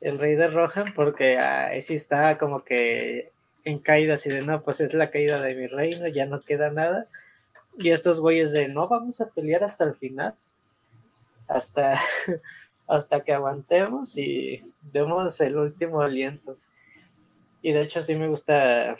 el 0.00 0.18
rey 0.18 0.34
de 0.36 0.48
Rohan, 0.48 0.86
porque 0.94 1.38
ahí 1.38 1.80
sí 1.82 1.94
está 1.94 2.38
como 2.38 2.64
que 2.64 3.32
en 3.64 3.78
caída, 3.78 4.14
así 4.14 4.30
de 4.30 4.42
no, 4.42 4.62
pues 4.62 4.80
es 4.80 4.94
la 4.94 5.10
caída 5.10 5.40
de 5.42 5.54
mi 5.54 5.66
reino, 5.66 6.06
ya 6.08 6.26
no 6.26 6.40
queda 6.40 6.70
nada. 6.70 7.06
Y 7.76 7.90
estos 7.90 8.20
güeyes 8.20 8.52
de 8.52 8.68
no 8.68 8.88
vamos 8.88 9.20
a 9.20 9.28
pelear 9.28 9.64
hasta 9.64 9.84
el 9.84 9.94
final, 9.94 10.34
hasta, 11.46 12.00
hasta 12.86 13.20
que 13.20 13.32
aguantemos 13.32 14.16
y 14.16 14.64
demos 14.92 15.40
el 15.40 15.56
último 15.56 16.00
aliento. 16.00 16.56
Y 17.62 17.72
de 17.72 17.82
hecho 17.82 18.02
sí 18.02 18.14
me 18.14 18.28
gusta 18.28 18.96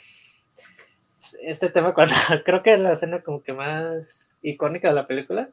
este 1.42 1.68
tema 1.70 1.94
cuando 1.94 2.14
creo 2.44 2.62
que 2.62 2.74
es 2.74 2.80
la 2.80 2.92
escena 2.92 3.22
como 3.22 3.42
que 3.42 3.52
más 3.52 4.38
icónica 4.42 4.88
de 4.88 4.94
la 4.94 5.06
película 5.06 5.50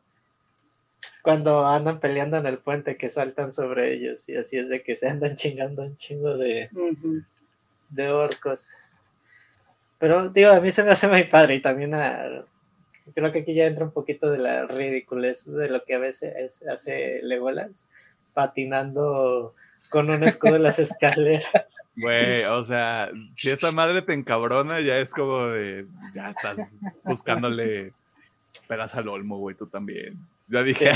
cuando 1.25 1.65
andan 1.65 1.99
peleando 1.99 2.37
en 2.37 2.45
el 2.45 2.59
puente 2.59 2.97
que 2.97 3.09
saltan 3.09 3.51
sobre 3.51 3.95
ellos 3.95 4.29
y 4.29 4.35
así 4.35 4.59
es 4.59 4.69
de 4.69 4.83
que 4.83 4.95
se 4.95 5.09
andan 5.09 5.35
chingando 5.35 5.81
un 5.81 5.97
chingo 5.97 6.37
de, 6.37 6.69
de 7.89 8.09
orcos 8.11 8.77
pero 9.97 10.29
digo 10.29 10.51
a 10.51 10.59
mí 10.59 10.69
se 10.69 10.83
me 10.83 10.91
hace 10.91 11.07
muy 11.07 11.23
padre 11.23 11.55
y 11.55 11.61
también 11.61 11.93
creo 13.15 13.31
que 13.31 13.39
aquí 13.39 13.55
ya 13.55 13.65
entra 13.65 13.85
un 13.85 13.91
poquito 13.91 14.29
de 14.29 14.37
la 14.37 14.67
ridiculez 14.67 15.45
de 15.45 15.67
lo 15.67 15.83
que 15.83 15.95
a 15.95 15.99
veces 15.99 16.63
hace 16.71 17.21
Legolas 17.23 17.89
patinando 18.35 19.55
con 19.89 20.11
un 20.11 20.23
escudo 20.23 20.57
en 20.57 20.63
las 20.63 20.77
escaleras. 20.87 21.77
Güey, 21.95 22.43
o 22.43 22.63
sea, 22.63 23.09
si 23.35 23.49
esa 23.49 23.71
madre 23.71 24.03
te 24.03 24.13
encabrona, 24.13 24.79
ya 24.81 24.99
es 24.99 25.11
como 25.11 25.47
de, 25.47 25.87
ya 26.13 26.29
estás 26.29 26.77
buscándole 27.03 27.93
pegas 28.67 28.93
al 28.93 29.07
olmo, 29.07 29.39
güey, 29.39 29.55
tú 29.55 29.65
también. 29.65 30.19
Ya 30.47 30.61
dije, 30.63 30.91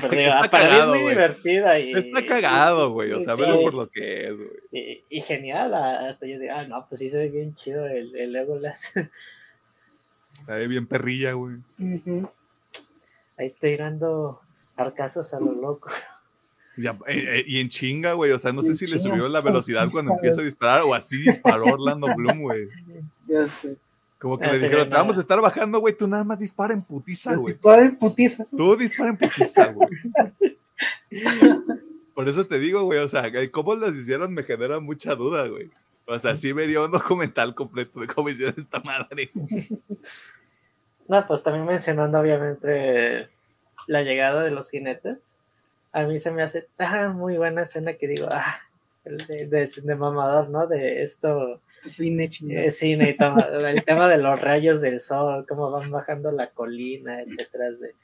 para 0.52 0.70
mí 0.70 0.78
es 0.80 0.88
muy 0.88 1.10
divertida 1.10 1.80
y... 1.80 1.94
Está 1.94 2.26
cagado, 2.26 2.92
güey, 2.92 3.12
o 3.14 3.20
sea, 3.20 3.34
velo 3.36 3.62
por 3.62 3.74
lo 3.74 3.90
que 3.90 4.28
es, 4.28 4.38
güey. 4.38 5.04
Y, 5.10 5.22
genial, 5.22 5.74
hasta 5.74 6.28
yo 6.28 6.38
digo, 6.38 6.54
ah, 6.56 6.66
no, 6.66 6.86
pues 6.88 7.00
sí 7.00 7.10
se 7.10 7.18
ve 7.18 7.30
bien 7.30 7.56
chido 7.56 7.88
el, 7.88 8.16
el 8.16 8.32
Legolas. 8.32 8.94
Se 10.44 10.54
ve 10.54 10.68
bien 10.68 10.88
perrilla, 10.88 11.34
güey. 11.34 11.58
Ahí 13.38 13.54
tirando 13.60 14.40
arcazos 14.78 15.34
a 15.34 15.40
lo 15.40 15.52
loco. 15.52 15.90
Eh, 16.78 16.94
eh, 17.08 17.44
y 17.46 17.60
en 17.60 17.70
chinga, 17.70 18.14
güey. 18.14 18.32
O 18.32 18.40
sea, 18.40 18.54
no 18.54 18.64
sé 18.64 18.74
si 18.76 18.88
le 18.88 19.00
subió 19.00 19.28
la 19.28 19.42
velocidad 19.42 19.90
cuando 19.92 20.14
empieza 20.14 20.42
a 20.42 20.46
disparar 20.46 20.84
o 20.84 20.94
así 20.94 21.22
disparó 21.22 21.66
Orlando 21.74 22.08
Bloom, 22.16 22.42
güey. 22.42 22.68
Ya 23.28 23.46
sé. 23.46 23.78
Como 24.20 24.38
que 24.38 24.48
le 24.48 24.60
dijeron, 24.60 24.90
vamos 24.90 25.18
a 25.18 25.22
estar 25.22 25.40
bajando, 25.40 25.80
güey. 25.80 25.96
Tú 25.96 26.08
nada 26.08 26.24
más 26.24 26.40
dispara 26.40 26.74
en 26.74 26.82
putiza, 26.82 27.36
güey. 27.36 27.54
Dispara 27.54 27.86
en 27.86 27.96
putiza. 27.96 28.46
Tú 28.56 28.76
dispara 28.76 29.10
en 29.12 29.18
putiza, 29.18 29.66
güey. 29.72 29.90
Por 32.14 32.28
eso 32.28 32.46
te 32.46 32.60
digo, 32.60 32.84
güey. 32.84 33.00
O 33.00 33.08
sea, 33.08 33.32
cómo 33.52 33.76
las 33.76 33.96
hicieron 33.96 34.34
me 34.34 34.44
genera 34.44 34.80
mucha 34.80 35.16
duda, 35.16 35.48
güey. 35.48 35.70
O 36.06 36.20
sea, 36.20 36.36
sí 36.36 36.52
vería 36.52 36.82
un 36.82 36.92
documental 36.92 37.56
completo 37.56 38.00
de 38.02 38.08
cómo 38.08 38.30
hicieron 38.30 38.56
esta 38.58 38.80
madre. 38.82 39.30
No, 41.08 41.26
pues 41.26 41.44
también 41.44 41.66
mencionando, 41.66 42.20
obviamente, 42.20 43.30
la 43.88 44.04
llegada 44.04 44.44
de 44.44 44.52
los 44.52 44.70
jinetes 44.70 45.40
a 45.92 46.04
mí 46.04 46.20
se 46.20 46.32
me 46.32 46.44
hace 46.44 46.68
tan 46.76 47.16
muy 47.16 47.38
buena 47.38 47.64
escena 47.64 47.94
que 47.94 48.08
digo, 48.08 48.28
ah, 48.32 48.60
de, 49.18 49.46
de, 49.48 49.96
mamador, 49.96 50.50
¿no? 50.50 50.68
De 50.68 51.02
esto. 51.02 51.62
Cine, 51.86 52.30
eh, 52.50 52.70
cine 52.70 53.16
y 53.18 53.24
el 53.54 53.84
tema 53.84 54.08
de 54.08 54.18
los 54.18 54.40
rayos 54.40 54.82
del 54.82 55.00
sol, 55.00 55.46
cómo 55.48 55.72
van 55.72 55.90
bajando 55.90 56.32
la 56.32 56.52
colina, 56.52 57.22
etcétera. 57.22 57.72
De, 57.72 57.96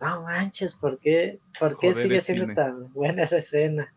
no 0.00 0.22
manches, 0.22 0.74
¿por 0.74 0.98
qué, 0.98 1.40
por 1.58 1.78
qué 1.78 1.92
sigue 1.92 2.20
siendo 2.20 2.52
tan 2.54 2.92
buena 2.92 3.22
esa 3.22 3.38
escena? 3.38 3.92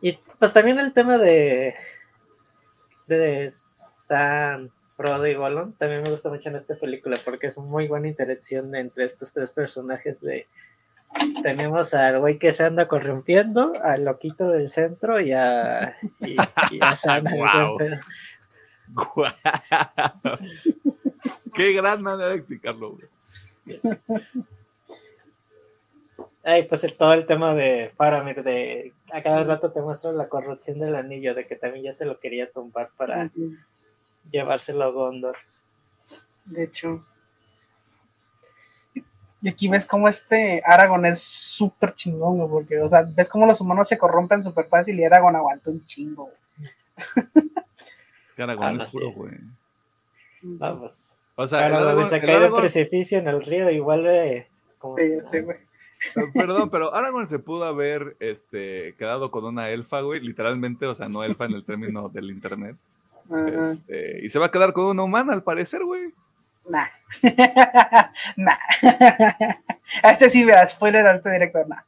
Y 0.00 0.18
pues 0.38 0.52
también 0.52 0.78
el 0.78 0.92
tema 0.92 1.18
de, 1.18 1.74
de 3.06 3.48
Sam, 3.50 4.70
Frodo 4.96 5.26
y 5.26 5.34
Gollum 5.34 5.72
también 5.74 6.02
me 6.02 6.10
gusta 6.10 6.28
mucho 6.28 6.48
en 6.48 6.56
esta 6.56 6.74
película 6.74 7.18
porque 7.24 7.48
es 7.48 7.56
una 7.56 7.68
muy 7.68 7.88
buena 7.88 8.08
interacción 8.08 8.74
entre 8.74 9.04
estos 9.04 9.32
tres 9.32 9.52
personajes 9.52 10.20
de 10.20 10.46
tenemos 11.42 11.94
al 11.94 12.18
güey 12.20 12.38
que 12.38 12.52
se 12.52 12.64
anda 12.64 12.88
corrompiendo, 12.88 13.72
al 13.82 14.04
loquito 14.04 14.48
del 14.48 14.68
centro 14.68 15.20
y 15.20 15.32
a, 15.32 15.96
y, 16.20 16.36
a 16.80 16.96
Sana. 16.96 17.30
Qué 21.54 21.72
gran 21.72 22.02
manera 22.02 22.30
de 22.30 22.36
explicarlo, 22.36 22.92
güey. 22.92 23.08
Ay, 26.44 26.62
pues 26.62 26.86
todo 26.96 27.12
el 27.12 27.26
tema 27.26 27.54
de 27.54 27.92
Faramir, 27.96 28.42
de 28.42 28.94
a 29.12 29.22
cada 29.22 29.44
rato 29.44 29.70
te 29.70 29.82
muestra 29.82 30.12
la 30.12 30.28
corrupción 30.28 30.78
del 30.78 30.94
anillo, 30.94 31.34
de 31.34 31.46
que 31.46 31.56
también 31.56 31.84
ya 31.84 31.92
se 31.92 32.06
lo 32.06 32.18
quería 32.20 32.50
tumbar 32.50 32.90
para 32.96 33.30
llevárselo 34.30 34.84
a 34.84 34.90
Gondor. 34.90 35.36
De 36.46 36.64
hecho, 36.64 37.04
y 39.40 39.48
aquí 39.48 39.68
ves 39.68 39.86
cómo 39.86 40.08
este 40.08 40.62
Aragón 40.64 41.06
es 41.06 41.20
súper 41.20 41.94
chingón, 41.94 42.48
porque, 42.50 42.80
o 42.80 42.88
sea, 42.88 43.02
ves 43.02 43.28
cómo 43.28 43.46
los 43.46 43.60
humanos 43.60 43.88
se 43.88 43.98
corrompen 43.98 44.42
súper 44.42 44.66
fácil 44.66 44.98
y 44.98 45.04
Aragón 45.04 45.36
aguanta 45.36 45.70
un 45.70 45.84
chingo, 45.84 46.30
Aragón 48.36 48.80
es 48.80 48.92
puro, 48.92 49.12
güey. 49.12 49.34
Vamos. 50.42 51.18
O 51.34 51.46
sea, 51.46 51.66
Aragón, 51.66 52.08
se 52.08 52.20
cae 52.20 52.40
de 52.40 52.50
precipicio 52.50 53.18
en 53.18 53.28
el 53.28 53.44
río, 53.44 53.70
igual 53.70 54.04
de. 54.04 54.46
sí, 55.30 55.40
güey. 55.40 55.68
Perdón, 56.34 56.70
pero 56.70 56.94
Aragorn 56.94 57.28
se 57.28 57.38
pudo 57.38 57.64
haber 57.64 58.16
este, 58.20 58.94
quedado 58.98 59.30
con 59.30 59.44
una 59.44 59.70
elfa, 59.70 60.00
güey, 60.00 60.20
literalmente, 60.20 60.86
o 60.86 60.94
sea, 60.94 61.08
no 61.08 61.24
elfa 61.24 61.46
en 61.46 61.54
el 61.54 61.64
término 61.64 62.08
del 62.08 62.30
internet. 62.30 62.76
Este, 63.30 64.24
y 64.24 64.30
se 64.30 64.38
va 64.38 64.46
a 64.46 64.50
quedar 64.50 64.72
con 64.72 64.86
una 64.86 65.02
humana, 65.02 65.32
al 65.32 65.42
parecer, 65.42 65.84
güey. 65.84 66.12
Nah. 66.68 66.88
nah. 68.36 68.58
este 70.04 70.30
sí, 70.30 70.44
vea, 70.44 70.66
spoiler 70.68 71.06
alto 71.06 71.30
director, 71.30 71.66
nah. 71.66 71.82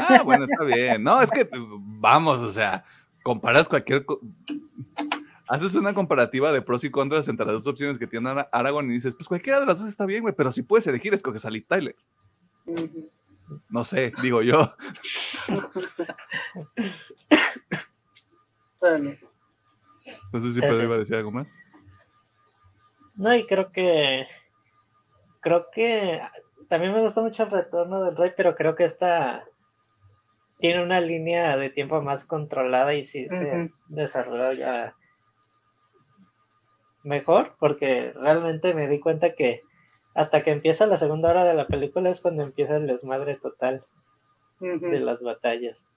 Ah, 0.00 0.22
bueno, 0.22 0.44
está 0.44 0.64
bien. 0.64 1.02
No, 1.02 1.20
es 1.20 1.30
que 1.30 1.48
vamos, 1.52 2.40
o 2.40 2.50
sea, 2.50 2.84
comparas 3.22 3.68
cualquier. 3.68 4.06
Haces 5.48 5.74
una 5.74 5.92
comparativa 5.92 6.52
de 6.52 6.62
pros 6.62 6.84
y 6.84 6.90
contras 6.90 7.28
entre 7.28 7.44
las 7.44 7.56
dos 7.56 7.66
opciones 7.66 7.98
que 7.98 8.06
tiene 8.06 8.46
Aragorn 8.52 8.88
y 8.90 8.94
dices, 8.94 9.14
pues 9.14 9.28
cualquiera 9.28 9.60
de 9.60 9.66
las 9.66 9.80
dos 9.80 9.88
está 9.88 10.06
bien, 10.06 10.22
güey, 10.22 10.34
pero 10.34 10.50
si 10.52 10.62
puedes 10.62 10.86
elegir, 10.86 11.12
escoges 11.12 11.44
a 11.44 11.50
Lee 11.50 11.62
Tyler. 11.62 11.96
No 13.68 13.84
sé, 13.84 14.12
digo 14.22 14.40
yo. 14.40 14.74
no 20.32 20.40
sé 20.40 20.52
si 20.52 20.60
Pedro 20.60 20.84
iba 20.84 20.94
a 20.94 20.98
decir 20.98 21.16
algo 21.16 21.32
más. 21.32 21.71
No, 23.14 23.34
y 23.34 23.46
creo 23.46 23.72
que. 23.72 24.26
Creo 25.40 25.66
que. 25.70 26.20
También 26.68 26.92
me 26.92 27.02
gusta 27.02 27.20
mucho 27.20 27.42
el 27.42 27.50
retorno 27.50 28.02
del 28.02 28.16
rey, 28.16 28.32
pero 28.36 28.54
creo 28.54 28.74
que 28.74 28.84
esta. 28.84 29.44
Tiene 30.58 30.82
una 30.82 31.00
línea 31.00 31.56
de 31.56 31.70
tiempo 31.70 32.00
más 32.02 32.24
controlada 32.24 32.94
y 32.94 33.02
sí 33.02 33.28
se 33.28 33.72
desarrolla 33.88 34.94
mejor, 37.02 37.56
porque 37.58 38.12
realmente 38.12 38.72
me 38.72 38.86
di 38.86 39.00
cuenta 39.00 39.34
que 39.34 39.62
hasta 40.14 40.42
que 40.42 40.50
empieza 40.50 40.86
la 40.86 40.96
segunda 40.96 41.30
hora 41.30 41.44
de 41.44 41.54
la 41.54 41.66
película 41.66 42.10
es 42.10 42.20
cuando 42.20 42.44
empieza 42.44 42.76
el 42.76 42.86
desmadre 42.86 43.36
total 43.36 43.84
de 44.60 45.00
las 45.00 45.22
batallas. 45.22 45.88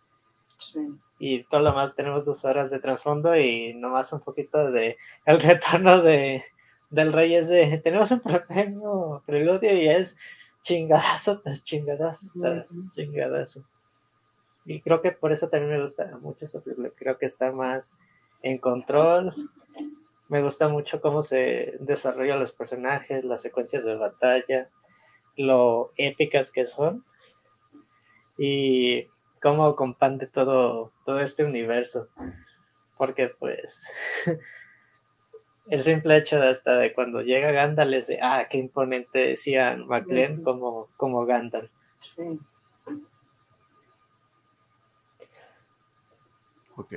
Y 1.20 1.44
todo 1.44 1.62
lo 1.62 1.74
más 1.74 1.96
tenemos 1.96 2.26
dos 2.26 2.46
horas 2.46 2.72
de 2.72 2.80
trasfondo 2.80 3.38
y 3.38 3.74
nomás 3.76 4.14
un 4.14 4.22
poquito 4.22 4.72
de 4.72 4.98
el 5.26 5.40
retorno 5.42 6.02
de, 6.02 6.44
del 6.90 7.14
rey 7.14 7.36
es 7.36 7.50
de, 7.50 7.78
tenemos 7.84 8.12
un 8.12 8.20
pequeño 8.20 9.22
preludio 9.26 9.76
y 9.76 9.88
es 9.88 10.18
chingadazo 10.62 11.42
tras 11.42 11.64
chingadazo 11.64 12.30
tras 12.40 12.68
chingadazo. 12.96 13.64
Y 14.66 14.82
creo 14.82 15.02
que 15.02 15.12
por 15.12 15.32
eso 15.32 15.50
también 15.50 15.74
me 15.74 15.82
gusta 15.82 16.18
mucho 16.22 16.46
esta 16.46 16.60
película, 16.60 16.90
creo 16.96 17.18
que 17.18 17.28
está 17.28 17.52
más 17.52 17.96
en 18.42 18.58
control. 18.58 19.34
Me 20.28 20.42
gusta 20.42 20.70
mucho 20.70 21.02
cómo 21.02 21.22
se 21.22 21.78
desarrollan 21.80 22.40
los 22.40 22.52
personajes, 22.52 23.24
las 23.24 23.44
secuencias 23.44 23.86
de 23.86 23.96
batalla, 23.96 24.70
lo 25.38 25.92
épicas 25.98 26.52
que 26.52 26.66
son 26.66 27.06
y 28.38 29.08
cómo 29.42 29.76
compande 29.76 30.26
todo, 30.26 30.92
todo 31.06 31.20
este 31.20 31.44
universo. 31.44 32.10
Porque 32.98 33.28
pues 33.28 33.88
el 35.68 35.84
simple 35.84 36.18
hecho 36.18 36.40
de 36.40 36.50
hasta 36.50 36.76
de 36.76 36.94
cuando 36.94 37.22
llega 37.22 37.52
Gandalf 37.52 37.94
es 37.94 38.08
de, 38.08 38.20
ah, 38.22 38.48
qué 38.50 38.58
imponente 38.58 39.20
decían 39.20 39.88
McLean 39.88 40.44
como, 40.44 40.90
como 40.98 41.26
Gandalf. 41.26 41.72
Sí. 42.02 42.40
Ok. 46.76 46.94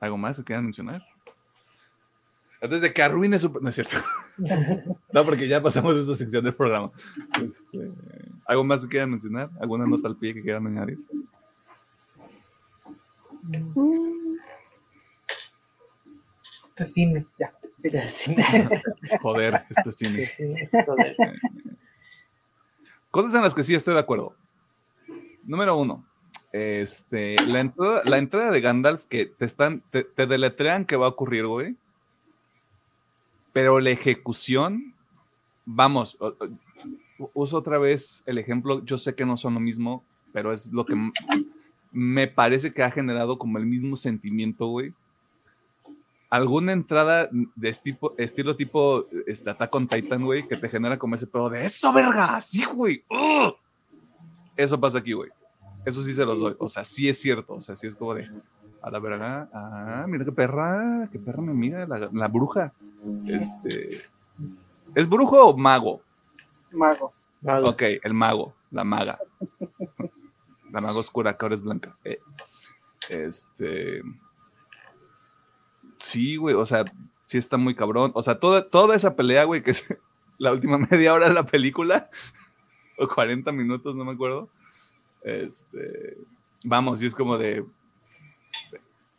¿Algo 0.00 0.16
más 0.16 0.36
que 0.36 0.44
quieran 0.44 0.64
mencionar? 0.64 1.02
Antes 2.60 2.80
de 2.80 2.92
que 2.92 3.02
arruine 3.02 3.38
su... 3.38 3.50
No 3.60 3.68
es 3.68 3.74
cierto. 3.74 3.96
no, 5.12 5.24
porque 5.24 5.46
ya 5.46 5.62
pasamos 5.62 5.96
esta 5.96 6.16
sección 6.16 6.42
del 6.44 6.54
programa. 6.54 6.90
Este, 7.42 7.92
¿Algo 8.46 8.64
más 8.64 8.82
que 8.82 8.88
quieran 8.88 9.10
mencionar? 9.10 9.50
¿Alguna 9.60 9.84
nota 9.84 10.08
al 10.08 10.16
pie 10.16 10.34
que 10.34 10.42
quieran 10.42 10.66
añadir? 10.66 10.98
Este 16.78 16.92
cine, 16.92 17.26
ya. 17.38 17.54
Joder, 19.22 19.64
esto 19.70 19.88
es 19.88 19.96
cine. 19.96 20.28
Cosas 23.10 23.34
en 23.34 23.40
las 23.40 23.54
que 23.54 23.62
sí 23.62 23.74
estoy 23.74 23.94
de 23.94 24.00
acuerdo. 24.00 24.34
Número 25.44 25.78
uno, 25.78 26.04
este, 26.52 27.36
la 27.46 27.60
entrada, 27.60 28.02
la 28.04 28.18
entrada 28.18 28.50
de 28.50 28.60
Gandalf 28.60 29.06
que 29.06 29.24
te 29.24 29.46
están, 29.46 29.82
te, 29.90 30.04
te 30.04 30.26
deletrean 30.26 30.84
que 30.84 30.96
va 30.96 31.06
a 31.06 31.10
ocurrir, 31.10 31.46
güey. 31.46 31.76
Pero 33.54 33.80
la 33.80 33.88
ejecución, 33.88 34.94
vamos, 35.64 36.18
uso 37.32 37.56
otra 37.56 37.78
vez 37.78 38.22
el 38.26 38.36
ejemplo, 38.36 38.84
yo 38.84 38.98
sé 38.98 39.14
que 39.14 39.24
no 39.24 39.38
son 39.38 39.54
lo 39.54 39.60
mismo, 39.60 40.04
pero 40.34 40.52
es 40.52 40.70
lo 40.70 40.84
que 40.84 40.94
me 41.90 42.28
parece 42.28 42.74
que 42.74 42.82
ha 42.82 42.90
generado 42.90 43.38
como 43.38 43.56
el 43.56 43.64
mismo 43.64 43.96
sentimiento, 43.96 44.66
güey. 44.66 44.92
Alguna 46.28 46.72
entrada 46.72 47.28
de 47.30 47.72
tipo, 47.74 48.14
estilo 48.18 48.56
tipo 48.56 49.06
este, 49.26 49.50
Attack 49.50 49.74
on 49.74 49.86
Titan, 49.86 50.24
güey, 50.24 50.46
que 50.48 50.56
te 50.56 50.68
genera 50.68 50.98
como 50.98 51.14
ese 51.14 51.26
pedo 51.26 51.48
de 51.48 51.64
eso, 51.64 51.92
verga, 51.92 52.40
sí, 52.40 52.64
güey. 52.64 53.04
Eso 54.56 54.80
pasa 54.80 54.98
aquí, 54.98 55.12
güey. 55.12 55.30
Eso 55.84 56.02
sí 56.02 56.12
se 56.12 56.24
los 56.24 56.40
doy. 56.40 56.56
O 56.58 56.68
sea, 56.68 56.84
sí 56.84 57.08
es 57.08 57.20
cierto. 57.20 57.54
O 57.54 57.60
sea, 57.60 57.76
sí 57.76 57.86
es 57.86 57.94
como 57.94 58.14
de 58.14 58.24
a 58.82 58.90
la 58.90 58.98
verga. 58.98 59.48
Ah, 59.52 60.04
mira 60.08 60.24
qué 60.24 60.32
perra, 60.32 61.08
qué 61.12 61.18
perra 61.18 61.42
mi 61.42 61.50
amiga, 61.50 61.86
la, 61.86 62.10
la 62.12 62.28
bruja. 62.28 62.72
Este. 63.26 64.00
¿Es 64.94 65.08
brujo 65.08 65.44
o 65.44 65.56
mago? 65.56 66.02
Mago. 66.72 67.12
Ok, 67.64 67.82
el 68.02 68.14
mago, 68.14 68.54
la 68.70 68.82
maga. 68.82 69.18
La 70.72 70.80
maga 70.80 70.98
oscura, 70.98 71.36
que 71.36 71.44
ahora 71.44 71.54
es 71.54 71.62
blanca. 71.62 71.96
Eh, 72.04 72.18
este. 73.08 74.02
Sí, 76.06 76.36
güey, 76.36 76.54
o 76.54 76.64
sea, 76.64 76.84
sí 77.24 77.36
está 77.36 77.56
muy 77.56 77.74
cabrón. 77.74 78.12
O 78.14 78.22
sea, 78.22 78.38
toda, 78.38 78.68
toda 78.68 78.94
esa 78.94 79.16
pelea, 79.16 79.42
güey, 79.42 79.60
que 79.64 79.72
es 79.72 79.84
la 80.38 80.52
última 80.52 80.78
media 80.90 81.12
hora 81.12 81.28
de 81.28 81.34
la 81.34 81.44
película, 81.44 82.10
o 82.96 83.08
40 83.08 83.50
minutos, 83.50 83.96
no 83.96 84.04
me 84.04 84.12
acuerdo. 84.12 84.48
Este. 85.22 86.16
Vamos, 86.64 87.02
y 87.02 87.06
es 87.06 87.14
como 87.14 87.38
de 87.38 87.64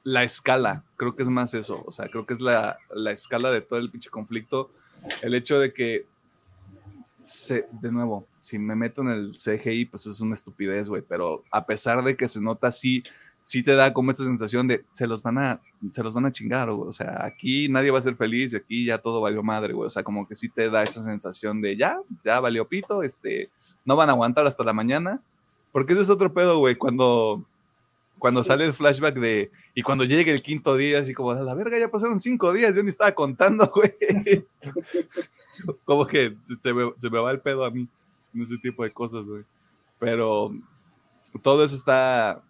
la 0.04 0.24
escala, 0.24 0.86
creo 0.96 1.14
que 1.14 1.24
es 1.24 1.30
más 1.30 1.54
eso, 1.54 1.84
o 1.86 1.92
sea, 1.92 2.08
creo 2.08 2.26
que 2.26 2.34
es 2.34 2.40
la, 2.40 2.78
la 2.92 3.12
escala 3.12 3.52
de 3.52 3.60
todo 3.60 3.78
el 3.78 3.92
pinche 3.92 4.10
conflicto, 4.10 4.72
el 5.22 5.36
hecho 5.36 5.60
de 5.60 5.74
que, 5.74 6.06
de 7.72 7.92
nuevo, 7.92 8.26
si 8.40 8.58
me 8.58 8.76
meto 8.76 9.02
en 9.02 9.10
el 9.10 9.32
CGI, 9.34 9.86
pues 9.86 10.06
es 10.06 10.22
una 10.22 10.34
estupidez, 10.34 10.88
güey, 10.88 11.02
pero 11.02 11.44
a 11.52 11.66
pesar 11.66 12.04
de 12.06 12.16
que 12.16 12.30
se 12.30 12.40
nota 12.40 12.68
así, 12.68 13.04
sí 13.48 13.64
te 13.64 13.76
da 13.76 13.94
como 13.94 14.12
esta 14.12 14.26
sensación 14.26 14.68
de 14.68 14.84
se 14.92 15.08
los 15.08 15.22
van 15.22 15.38
a, 15.38 15.62
se 15.94 16.04
los 16.04 16.14
van 16.14 16.26
a 16.26 16.34
chingar, 16.34 16.70
güey. 16.70 16.90
o 16.90 16.92
sea, 16.92 17.24
aquí 17.24 17.70
nadie 17.70 17.92
va 17.92 18.00
a 18.00 18.02
ser 18.02 18.18
feliz 18.18 18.52
y 18.52 18.58
aquí 18.58 18.84
ya 18.84 18.98
todo 18.98 19.22
valió 19.22 19.42
madre, 19.42 19.72
güey, 19.72 19.88
o 19.88 19.90
sea, 19.90 20.04
como 20.04 20.28
que 20.28 20.36
sí 20.36 20.50
te 20.50 20.70
da 20.70 20.84
esa 20.84 21.02
sensación 21.02 21.62
de 21.62 21.78
ya, 21.78 21.98
ya 22.26 22.42
valió 22.42 22.68
pito, 22.68 23.04
este, 23.04 23.50
no 23.86 23.96
van 23.96 24.10
a 24.10 24.12
aguantar 24.12 24.46
hasta 24.46 24.66
la 24.66 24.74
mañana, 24.74 25.22
porque 25.72 25.94
ese 25.94 26.02
es 26.02 26.10
otro 26.10 26.34
pedo, 26.34 26.60
güey, 26.60 26.76
cuando 26.76 27.46
cuando 28.20 28.44
sale 28.44 28.66
el 28.66 28.74
flashback 28.74 29.16
de. 29.16 29.52
Y 29.76 29.84
cuando 29.84 30.04
llegue 30.04 30.32
el 30.32 30.42
quinto 30.42 30.76
día, 30.76 31.00
así 31.00 31.14
como, 31.14 31.32
a 31.32 31.36
la 31.36 31.54
verga, 31.54 31.78
ya 31.78 31.92
pasaron 31.92 32.20
cinco 32.20 32.52
días, 32.52 32.76
yo 32.76 32.82
ni 32.82 32.90
estaba 32.90 33.14
contando, 33.14 33.72
güey. 33.74 33.94
como 35.86 36.08
que 36.08 36.36
se, 36.42 36.74
me, 36.74 36.92
se, 36.98 37.10
me, 37.10 37.20
va 37.20 37.32
el 37.32 37.40
pedo 37.40 37.64
a 37.64 37.70
mí 37.70 37.88
en 38.34 38.42
ese 38.42 38.58
tipo 38.58 38.84
de 38.84 38.92
cosas, 38.92 39.26
güey. 39.26 39.44
Pero 40.00 40.52
todo 41.44 41.64
eso 41.64 41.76
está. 41.76 42.42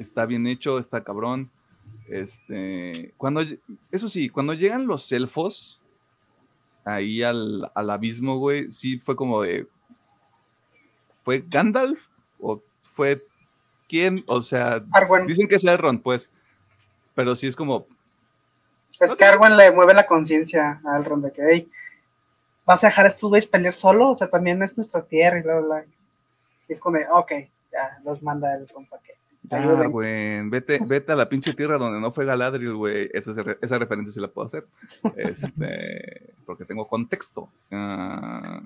Está 0.00 0.26
bien 0.26 0.46
hecho, 0.46 0.78
está 0.78 1.04
cabrón. 1.04 1.50
Este. 2.08 3.12
Cuando. 3.16 3.42
Eso 3.92 4.08
sí, 4.08 4.28
cuando 4.28 4.54
llegan 4.54 4.86
los 4.86 5.10
elfos 5.12 5.80
ahí 6.84 7.22
al, 7.22 7.70
al 7.74 7.90
abismo, 7.90 8.38
güey, 8.38 8.70
sí 8.70 8.98
fue 8.98 9.14
como 9.14 9.42
de. 9.42 9.66
¿Fue 11.22 11.44
Gandalf? 11.46 12.08
¿O 12.40 12.62
fue 12.82 13.22
quién, 13.90 14.22
o 14.28 14.40
sea, 14.40 14.84
dicen 15.26 15.48
que 15.48 15.56
es 15.56 15.64
Elrond, 15.64 16.00
pues, 16.00 16.30
pero 17.14 17.34
sí 17.34 17.48
es 17.48 17.56
como... 17.56 17.86
Es 19.00 19.14
que 19.16 19.24
Arwen 19.24 19.56
le 19.56 19.72
mueve 19.72 19.94
la 19.94 20.06
conciencia 20.06 20.80
a 20.84 20.96
Elrond 20.96 21.24
de 21.24 21.32
que, 21.32 21.42
hey, 21.50 21.70
¿vas 22.64 22.84
a 22.84 22.86
dejar 22.86 23.06
a 23.06 23.08
estos 23.08 23.28
güeyes 23.28 23.48
pelear 23.48 23.74
solo? 23.74 24.10
O 24.10 24.14
sea, 24.14 24.28
también 24.28 24.62
es 24.62 24.76
nuestra 24.76 25.02
tierra 25.02 25.38
y 25.38 25.42
bla, 25.42 25.58
bla, 25.58 25.84
Y 26.68 26.72
es 26.72 26.80
como, 26.80 26.98
ok, 27.12 27.32
ya, 27.72 27.98
los 28.04 28.22
manda 28.22 28.54
Elrond 28.54 28.88
para 28.88 29.02
que... 29.02 29.09
Ah, 29.50 29.86
güey, 29.88 30.48
vete, 30.48 30.78
vete 30.86 31.12
a 31.12 31.16
la 31.16 31.28
pinche 31.28 31.54
tierra 31.54 31.78
donde 31.78 32.00
no 32.00 32.12
fue 32.12 32.26
Galadriel, 32.26 32.74
güey. 32.74 33.08
Esa, 33.12 33.32
esa 33.60 33.78
referencia 33.78 34.12
sí 34.12 34.20
la 34.20 34.28
puedo 34.28 34.46
hacer. 34.46 34.66
Este, 35.16 36.34
porque 36.46 36.64
tengo 36.64 36.86
contexto. 36.86 37.48
Uh, 37.70 38.60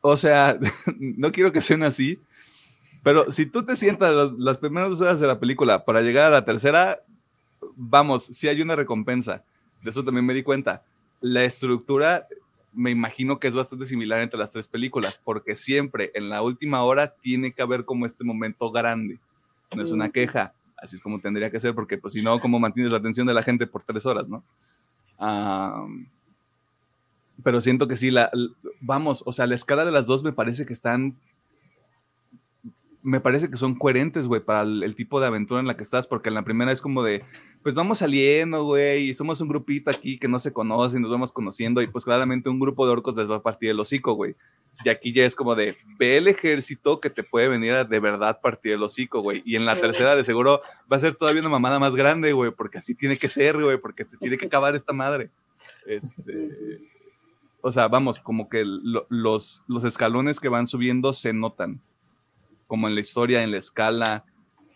o 0.00 0.16
sea, 0.16 0.58
no 0.98 1.32
quiero 1.32 1.52
que 1.52 1.60
suene 1.60 1.86
así, 1.86 2.20
pero 3.02 3.30
si 3.30 3.46
tú 3.46 3.64
te 3.64 3.76
sientas 3.76 4.32
las, 4.36 4.58
primeras 4.58 4.90
dos 4.90 5.00
horas 5.00 5.20
de 5.20 5.26
la 5.26 5.40
película 5.40 5.84
para 5.84 6.02
llegar 6.02 6.26
a 6.26 6.30
la 6.30 6.44
tercera, 6.44 7.00
vamos, 7.76 8.24
si 8.24 8.48
hay 8.48 8.60
una 8.60 8.76
recompensa. 8.76 9.42
De 9.82 9.90
eso 9.90 10.04
también 10.04 10.26
me 10.26 10.34
di 10.34 10.42
cuenta. 10.42 10.82
La 11.20 11.44
estructura 11.44 12.26
me 12.78 12.92
imagino 12.92 13.40
que 13.40 13.48
es 13.48 13.56
bastante 13.56 13.84
similar 13.86 14.20
entre 14.20 14.38
las 14.38 14.52
tres 14.52 14.68
películas, 14.68 15.20
porque 15.22 15.56
siempre 15.56 16.12
en 16.14 16.28
la 16.28 16.42
última 16.42 16.84
hora 16.84 17.12
tiene 17.20 17.52
que 17.52 17.60
haber 17.60 17.84
como 17.84 18.06
este 18.06 18.22
momento 18.22 18.70
grande. 18.70 19.18
No 19.74 19.82
es 19.82 19.90
una 19.90 20.10
queja, 20.10 20.54
así 20.76 20.94
es 20.94 21.02
como 21.02 21.18
tendría 21.18 21.50
que 21.50 21.58
ser, 21.58 21.74
porque 21.74 21.98
pues 21.98 22.12
si 22.12 22.22
no, 22.22 22.38
¿cómo 22.38 22.60
mantienes 22.60 22.92
la 22.92 22.98
atención 22.98 23.26
de 23.26 23.34
la 23.34 23.42
gente 23.42 23.66
por 23.66 23.82
tres 23.82 24.06
horas, 24.06 24.28
no? 24.28 24.44
pero 27.42 27.60
siento 27.60 27.88
que 27.88 27.96
sí, 27.96 28.12
la, 28.12 28.30
vamos, 28.80 29.24
o 29.26 29.32
sea, 29.32 29.48
la 29.48 29.56
escala 29.56 29.84
de 29.84 29.90
las 29.90 30.06
dos 30.06 30.22
me 30.22 30.32
parece 30.32 30.64
que 30.64 30.72
están, 30.72 31.16
me 33.02 33.20
parece 33.20 33.48
que 33.48 33.56
son 33.56 33.74
coherentes, 33.76 34.26
güey, 34.26 34.40
para 34.40 34.62
el, 34.62 34.94
tipo 34.94 35.20
de 35.20 35.26
aventura 35.26 35.60
en 35.60 35.66
la 35.66 35.76
que 35.76 35.82
estás, 35.82 36.06
porque 36.06 36.28
en 36.28 36.34
la 36.34 36.42
primera 36.42 36.72
es 36.72 36.80
como 36.80 37.02
de, 37.02 37.24
pues 37.62 37.74
vamos 37.74 37.98
saliendo, 37.98 38.64
güey, 38.64 39.08
y 39.08 39.14
somos 39.14 39.40
un 39.40 39.48
grupito 39.48 39.90
aquí 39.90 40.18
que 40.18 40.28
no 40.28 40.38
se 40.38 40.52
conoce 40.52 40.98
y 40.98 41.00
nos 41.00 41.10
vamos 41.10 41.32
conociendo, 41.32 41.80
y 41.80 41.86
pues 41.86 42.04
claramente 42.04 42.48
un 42.48 42.58
grupo 42.58 42.86
de 42.86 42.92
orcos 42.92 43.16
les 43.16 43.30
va 43.30 43.36
a 43.36 43.42
partir 43.42 43.70
el 43.70 43.80
hocico, 43.80 44.14
güey. 44.14 44.34
Y 44.84 44.90
aquí 44.90 45.12
ya 45.12 45.24
es 45.24 45.34
como 45.34 45.54
de, 45.54 45.76
ve 45.98 46.18
el 46.18 46.28
ejército 46.28 47.00
que 47.00 47.10
te 47.10 47.24
puede 47.24 47.48
venir 47.48 47.72
a 47.72 47.84
de 47.84 47.98
verdad 47.98 48.40
partir 48.40 48.72
el 48.72 48.82
hocico, 48.82 49.20
güey. 49.20 49.42
Y 49.44 49.56
en 49.56 49.64
la 49.64 49.74
tercera 49.74 50.14
de 50.14 50.22
seguro 50.22 50.62
va 50.90 50.96
a 50.96 51.00
ser 51.00 51.14
todavía 51.14 51.40
una 51.40 51.50
mamada 51.50 51.78
más 51.80 51.96
grande, 51.96 52.32
güey, 52.32 52.52
porque 52.52 52.78
así 52.78 52.94
tiene 52.94 53.16
que 53.16 53.28
ser, 53.28 53.60
güey, 53.60 53.78
porque 53.78 54.04
te 54.04 54.16
tiene 54.16 54.38
que 54.38 54.46
acabar 54.46 54.76
esta 54.76 54.92
madre. 54.92 55.30
Este 55.86 56.80
o 57.60 57.72
sea, 57.72 57.88
vamos, 57.88 58.20
como 58.20 58.48
que 58.48 58.64
los, 58.64 59.64
los 59.66 59.84
escalones 59.84 60.40
que 60.40 60.48
van 60.48 60.66
subiendo 60.66 61.12
se 61.12 61.32
notan, 61.32 61.80
como 62.68 62.86
en 62.86 62.94
la 62.94 63.00
historia, 63.00 63.42
en 63.42 63.50
la 63.50 63.58
escala, 63.58 64.24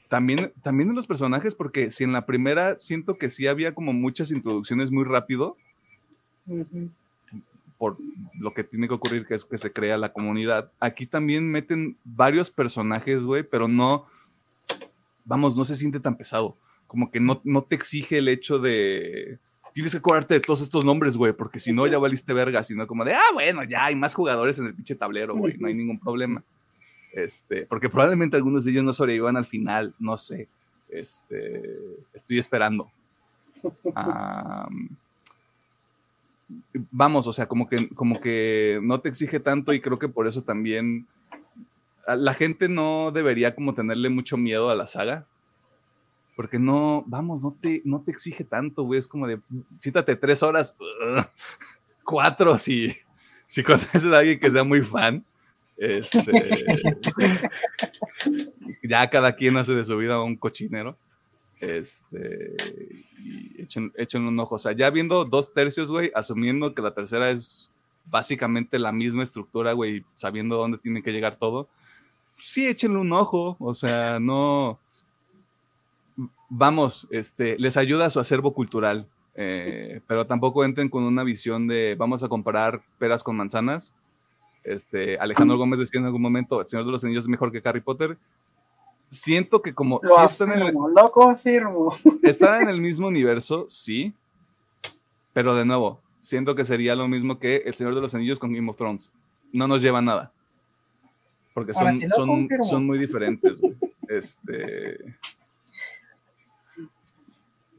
también, 0.09 0.53
también 0.63 0.89
en 0.91 0.97
los 0.97 1.07
personajes, 1.07 1.55
porque 1.55 1.93
si 1.93 2.03
en 2.03 2.13
la 2.13 2.27
primera 2.27 2.77
siento 2.79 3.17
que 3.17 3.31
sí 3.31 3.47
había 3.47 3.75
como 3.75 3.93
muchas 3.93 4.33
introducciones 4.33 4.91
muy 4.91 5.05
rápido, 5.05 5.57
por 7.79 7.97
lo 8.39 8.53
que 8.53 8.65
tiene 8.65 8.89
que 8.89 8.95
ocurrir, 8.95 9.27
que 9.27 9.35
es 9.35 9.45
que 9.45 9.59
se 9.59 9.73
crea 9.73 9.97
la 9.97 10.13
comunidad, 10.13 10.73
aquí 10.81 11.07
también 11.07 11.49
meten 11.49 11.97
varios 12.05 12.51
personajes, 12.51 13.25
güey, 13.25 13.43
pero 13.43 13.69
no, 13.69 14.07
vamos, 15.25 15.57
no 15.57 15.65
se 15.65 15.77
siente 15.77 16.01
tan 16.01 16.17
pesado, 16.17 16.57
como 16.87 17.11
que 17.11 17.21
no, 17.21 17.41
no 17.45 17.63
te 17.63 17.75
exige 17.75 18.19
el 18.19 18.29
hecho 18.29 18.59
de 18.59 19.39
tienes 19.73 19.93
que 19.93 19.99
acordarte 19.99 20.35
de 20.35 20.41
todos 20.41 20.61
estos 20.61 20.85
nombres, 20.85 21.17
güey, 21.17 21.33
porque 21.33 21.59
si 21.59 21.73
no, 21.73 21.87
ya 21.87 21.99
valiste 21.99 22.33
verga, 22.33 22.63
sino 22.63 22.87
como 22.87 23.05
de, 23.05 23.15
ah, 23.15 23.33
bueno, 23.33 23.65
ya 23.65 23.87
hay 23.87 23.97
más 23.97 24.15
jugadores 24.15 24.59
en 24.59 24.67
el 24.67 24.75
pinche 24.75 24.95
tablero, 24.95 25.35
güey, 25.35 25.57
no 25.59 25.69
hay 25.69 25.75
ningún 25.75 25.99
problema. 25.99 26.43
Este, 27.13 27.67
porque 27.67 27.91
probablemente 27.91 28.37
algunos 28.37 28.65
de 28.65 28.71
ellos 28.71 28.85
no 28.85 28.93
sobrevivan 28.93 29.37
al 29.37 29.45
final, 29.45 29.95
no 29.99 30.17
sé. 30.17 30.49
Este, 30.89 31.63
estoy 32.13 32.39
esperando. 32.39 32.91
vamos, 36.91 37.27
o 37.27 37.33
sea, 37.33 37.47
como 37.47 37.69
que, 37.69 37.89
como 37.91 38.21
que 38.21 38.81
no 38.83 39.01
te 39.01 39.09
exige 39.09 39.41
tanto 39.41 39.73
y 39.73 39.81
creo 39.81 39.99
que 39.99 40.09
por 40.09 40.27
eso 40.27 40.43
también 40.43 41.07
la 42.07 42.35
gente 42.35 42.69
no 42.69 43.11
debería 43.13 43.55
como 43.55 43.75
tenerle 43.75 44.09
mucho 44.09 44.37
miedo 44.37 44.71
a 44.71 44.75
la 44.75 44.87
saga, 44.87 45.27
porque 46.35 46.59
no, 46.59 47.05
vamos, 47.07 47.45
no 47.45 47.57
te, 47.61 47.83
no 47.85 48.01
te 48.01 48.11
exige 48.11 48.45
tanto, 48.45 48.83
güey, 48.85 48.99
es 48.99 49.07
como 49.07 49.27
de, 49.27 49.41
cítate 49.79 50.17
tres 50.17 50.43
horas, 50.43 50.77
cuatro 52.05 52.59
si, 52.59 52.95
si 53.47 53.63
conoces 53.63 54.07
a 54.07 54.19
alguien 54.19 54.41
que 54.41 54.51
sea 54.51 54.65
muy 54.65 54.83
fan. 54.83 55.25
Este, 55.83 56.23
ya 58.85 59.11
cada 59.11 59.35
quien 59.35 59.57
hace 59.57 59.75
de 59.75 59.85
su 59.85 59.97
vida 59.97 60.23
un 60.23 60.37
cochinero. 60.37 60.97
Este, 61.59 62.55
y 63.25 63.63
echen, 63.63 64.23
un 64.23 64.39
ojo. 64.39 64.55
O 64.55 64.59
sea, 64.61 64.73
ya 64.73 64.91
viendo 64.91 65.25
dos 65.25 65.53
tercios, 65.53 65.91
güey, 65.91 66.13
asumiendo 66.15 66.73
que 66.73 66.83
la 66.83 66.95
tercera 66.95 67.31
es 67.31 67.69
básicamente 68.07 68.79
la 68.79 68.93
misma 68.93 69.25
estructura, 69.25 69.73
güey, 69.73 70.05
sabiendo 70.15 70.57
dónde 70.57 70.79
tiene 70.79 71.03
que 71.03 71.11
llegar 71.11 71.35
todo, 71.37 71.67
sí, 72.39 72.69
échenle 72.69 72.99
un 72.99 73.13
ojo. 73.13 73.57
O 73.59 73.75
sea, 73.75 74.21
no. 74.21 74.79
Vamos, 76.49 77.09
este, 77.11 77.59
les 77.59 77.77
ayuda 77.77 78.07
a 78.07 78.11
su 78.11 78.21
acervo 78.21 78.55
cultural. 78.55 79.09
eh, 79.35 80.01
pero 80.07 80.27
tampoco 80.27 80.65
entren 80.65 80.89
con 80.89 81.03
una 81.03 81.25
visión 81.25 81.67
de 81.67 81.97
vamos 81.99 82.23
a 82.23 82.29
comparar 82.29 82.83
peras 82.99 83.25
con 83.25 83.37
manzanas. 83.37 83.95
Este, 84.65 85.19
Alejandro 85.19 85.59
Gómez 85.59 85.81
decía 85.81 86.01
en 86.01 86.07
algún 86.07 86.23
momento, 86.23 86.61
El 86.61 86.67
Señor 86.67 86.87
de 86.87 86.93
los 86.93 87.05
Anillos 87.05 87.25
es 87.25 87.29
mejor 87.29 87.51
que 87.51 87.61
Harry 87.65 87.81
Potter. 87.81 88.17
Siento 89.09 89.61
que 89.61 89.75
como 89.75 90.01
Lo 90.03 90.17
sí 90.17 90.23
están 90.25 90.53
en 90.53 90.61
el, 90.61 90.75
lo 90.75 91.13
confirmo. 91.13 91.93
están 92.23 92.63
en 92.63 92.69
el 92.69 92.81
mismo 92.81 93.09
universo, 93.09 93.67
sí, 93.69 94.15
pero 95.33 95.55
de 95.55 95.65
nuevo, 95.65 96.01
siento 96.21 96.55
que 96.55 96.65
sería 96.65 96.95
lo 96.95 97.09
mismo 97.09 97.39
que 97.39 97.57
El 97.67 97.75
Señor 97.75 97.95
de 97.95 98.01
los 98.01 98.15
Anillos 98.15 98.39
con 98.39 98.53
Game 98.53 98.71
of 98.71 98.77
Thrones. 98.77 99.13
No 99.53 99.69
nos 99.69 99.83
lleva 99.83 99.99
a 99.99 100.03
nada. 100.03 100.33
Porque 101.53 101.75
son, 101.75 101.95
sí 101.95 102.09
son, 102.09 102.49
son 102.63 102.87
muy 102.87 102.99
diferentes. 102.99 103.61
Este. 104.09 104.99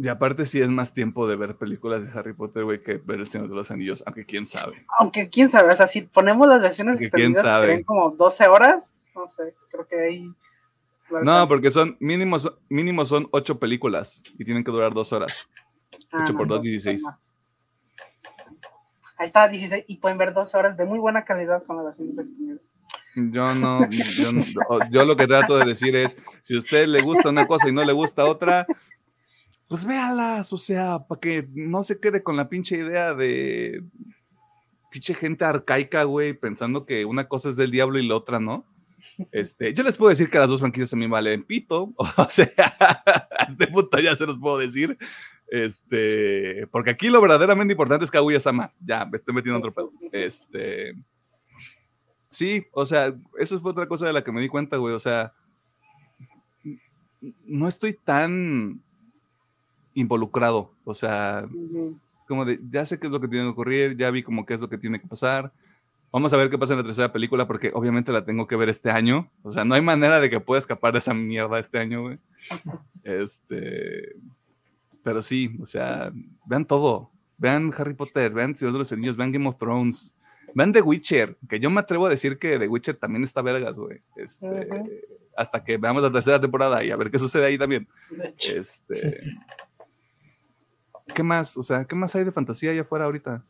Y 0.04 0.10
aparte, 0.10 0.44
sí 0.46 0.60
es 0.60 0.70
más 0.70 0.94
tiempo 0.94 1.30
de 1.30 1.38
ver 1.38 1.56
películas 1.56 2.04
de 2.06 2.20
Harry 2.20 2.34
Potter, 2.34 2.66
güey, 2.66 2.84
que 2.84 2.98
ver 2.98 3.22
El 3.22 3.28
Señor 3.30 3.48
de 3.48 3.56
los 3.56 3.72
Anillos, 3.72 4.04
aunque 4.06 4.26
quién 4.26 4.46
sabe. 4.46 4.86
Aunque 5.00 5.30
quién 5.30 5.50
sabe, 5.50 5.72
o 5.72 5.76
sea, 5.78 5.88
si 5.88 6.02
ponemos 6.02 6.46
las 6.46 6.62
versiones 6.62 7.00
Que 7.00 7.10
quién 7.10 7.32
extendidas, 7.32 7.62
que 7.62 7.68
serían 7.68 7.84
como 7.84 8.12
12 8.12 8.48
horas, 8.50 9.00
no 9.16 9.30
sé, 9.30 9.56
creo 9.72 9.88
que 9.88 9.96
ahí. 10.02 10.30
No, 11.24 11.48
porque 11.48 11.72
son 11.72 11.96
mínimo, 12.02 12.38
son- 12.38 12.56
mínimo 12.68 13.06
son 13.06 13.30
ocho 13.32 13.60
películas 13.60 14.22
y 14.38 14.44
tienen 14.44 14.66
que 14.66 14.72
durar 14.72 14.94
dos 14.94 15.14
horas. 15.14 15.48
Ah, 16.12 16.20
8 16.24 16.36
por 16.36 16.48
no, 16.48 16.56
2, 16.56 16.64
16. 16.64 17.02
son 17.02 17.12
más. 17.12 17.36
Ahí 19.18 19.28
está, 19.28 19.48
16, 19.48 19.86
y 19.88 19.98
pueden 19.98 20.18
ver 20.18 20.34
12 20.34 20.58
horas 20.58 20.76
de 20.76 20.84
muy 20.86 21.00
buena 21.00 21.24
calidad 21.24 21.64
con 21.64 21.78
las 21.78 21.86
versiones 21.86 22.18
extendidas. 22.20 22.70
Yo 23.16 23.54
no, 23.56 23.88
yo, 24.18 24.32
no- 24.34 24.90
yo 24.90 25.06
lo 25.06 25.16
que 25.16 25.28
trato 25.28 25.56
de 25.58 25.66
decir 25.66 25.96
es, 25.96 26.18
si 26.42 26.56
a 26.56 26.58
usted 26.58 26.88
le 26.88 27.02
gusta 27.02 27.30
una 27.30 27.46
cosa 27.48 27.70
y 27.70 27.72
no 27.72 27.84
le 27.86 27.94
gusta 27.94 28.26
otra, 28.26 28.66
pues 29.74 29.88
véalas, 29.88 30.54
o 30.54 30.60
sea, 30.60 31.00
para 31.00 31.20
que 31.20 31.48
no 31.52 31.82
se 31.82 32.00
quede 32.00 32.22
con 32.22 32.38
la 32.38 32.48
pinche 32.48 32.78
idea 32.78 33.16
de 33.16 33.84
pinche 34.92 35.16
gente 35.16 35.46
arcaica, 35.46 36.04
güey, 36.04 36.34
pensando 36.34 36.86
que 36.86 37.06
una 37.06 37.28
cosa 37.28 37.50
es 37.50 37.56
del 37.56 37.72
diablo 37.72 37.98
y 37.98 38.08
la 38.08 38.16
otra 38.16 38.40
no. 38.40 38.68
Este, 39.32 39.74
yo 39.74 39.82
les 39.82 39.98
puedo 39.98 40.10
decir 40.10 40.30
que 40.30 40.38
las 40.38 40.48
dos 40.48 40.60
franquicias 40.60 40.94
a 40.94 40.96
mí 40.96 41.08
valen 41.08 41.44
pito, 41.44 41.92
o 41.98 42.30
sea, 42.30 42.52
a 42.56 43.46
este 43.50 43.66
punto 43.66 43.98
ya 43.98 44.16
se 44.16 44.28
los 44.28 44.38
puedo 44.38 44.60
decir. 44.60 44.96
Este, 45.48 46.68
porque 46.68 46.92
aquí 46.92 47.10
lo 47.10 47.20
verdaderamente 47.20 47.72
importante 47.72 48.06
es 48.06 48.12
Kaguya 48.12 48.40
Sama. 48.40 48.72
Ya, 48.80 49.06
me 49.06 49.18
estoy 49.18 49.34
metiendo 49.34 49.58
en 49.58 49.66
otro 49.66 49.74
pedo. 49.74 49.92
Este, 50.12 50.94
sí, 52.30 52.68
o 52.74 52.86
sea, 52.86 53.12
eso 53.40 53.60
fue 53.60 53.72
otra 53.72 53.88
cosa 53.88 54.06
de 54.06 54.14
la 54.14 54.24
que 54.24 54.32
me 54.32 54.42
di 54.42 54.50
cuenta, 54.50 54.78
güey. 54.78 54.94
O 54.94 55.00
sea, 55.00 55.34
no 57.48 57.68
estoy 57.68 57.94
tan 57.94 58.84
involucrado. 59.94 60.72
O 60.86 60.94
sea, 60.94 61.46
Ujú. 61.52 61.98
es 62.20 62.26
como 62.26 62.46
de, 62.46 62.60
ya 62.70 62.86
sé 62.86 63.00
qué 63.00 63.08
es 63.08 63.14
lo 63.14 63.20
que 63.20 63.28
tiene 63.28 63.46
que 63.46 63.52
ocurrir, 63.52 63.98
ya 63.98 64.12
vi 64.12 64.24
como 64.24 64.46
qué 64.46 64.54
es 64.54 64.62
lo 64.62 64.70
que 64.70 64.78
tiene 64.78 65.00
que 65.00 65.08
pasar. 65.08 65.52
Vamos 66.12 66.32
a 66.32 66.38
ver 66.38 66.50
qué 66.52 66.60
pasa 66.60 66.74
en 66.74 66.80
la 66.80 66.86
tercera 66.86 67.12
película 67.12 67.48
porque 67.48 67.72
obviamente 67.74 68.12
la 68.12 68.24
tengo 68.24 68.46
que 68.48 68.56
ver 68.56 68.70
este 68.70 68.92
año. 68.92 69.32
O 69.42 69.52
sea, 69.52 69.66
no 69.66 69.74
hay 69.74 69.82
manera 69.82 70.20
de 70.20 70.30
que 70.30 70.40
pueda 70.40 70.60
escapar 70.60 70.92
de 70.94 71.00
esa 71.00 71.14
mierda 71.14 71.58
este 71.60 71.80
año, 71.80 72.04
güey. 72.04 72.20
Este, 73.04 74.16
pero 75.04 75.22
sí, 75.22 75.58
o 75.62 75.66
sea, 75.66 76.12
vean 76.46 76.66
todo. 76.66 77.10
Vean 77.38 77.72
Harry 77.78 77.94
Potter, 77.94 78.32
vean 78.32 78.56
Señor 78.56 78.74
de 78.74 78.80
los 78.80 78.92
Anillos, 78.92 79.18
vean 79.18 79.32
Game 79.32 79.48
of 79.48 79.58
Thrones, 79.58 80.16
vean 80.54 80.72
The 80.72 80.82
Witcher, 80.82 81.36
que 81.50 81.60
yo 81.60 81.70
me 81.70 81.80
atrevo 81.80 82.06
a 82.06 82.10
decir 82.10 82.38
que 82.38 82.60
The 82.60 82.68
Witcher 82.68 82.96
también 82.96 83.24
está 83.24 83.42
vergas, 83.42 83.78
güey. 83.78 84.02
Este. 84.16 84.70
Hasta 85.36 85.64
que 85.64 85.78
veamos 85.78 86.04
la 86.04 86.12
tercera 86.12 86.40
temporada 86.40 86.84
y 86.84 86.92
a 86.92 86.96
ver 86.96 87.10
qué 87.10 87.18
sucede 87.18 87.46
ahí 87.46 87.58
también. 87.58 87.88
Este. 88.38 89.24
¿Qué 91.14 91.24
más? 91.24 91.58
O 91.58 91.64
sea, 91.64 91.86
¿qué 91.86 91.96
más 91.96 92.16
hay 92.16 92.24
de 92.24 92.32
fantasía 92.32 92.72
allá 92.72 92.82
afuera 92.82 93.06
ahorita? 93.06 93.44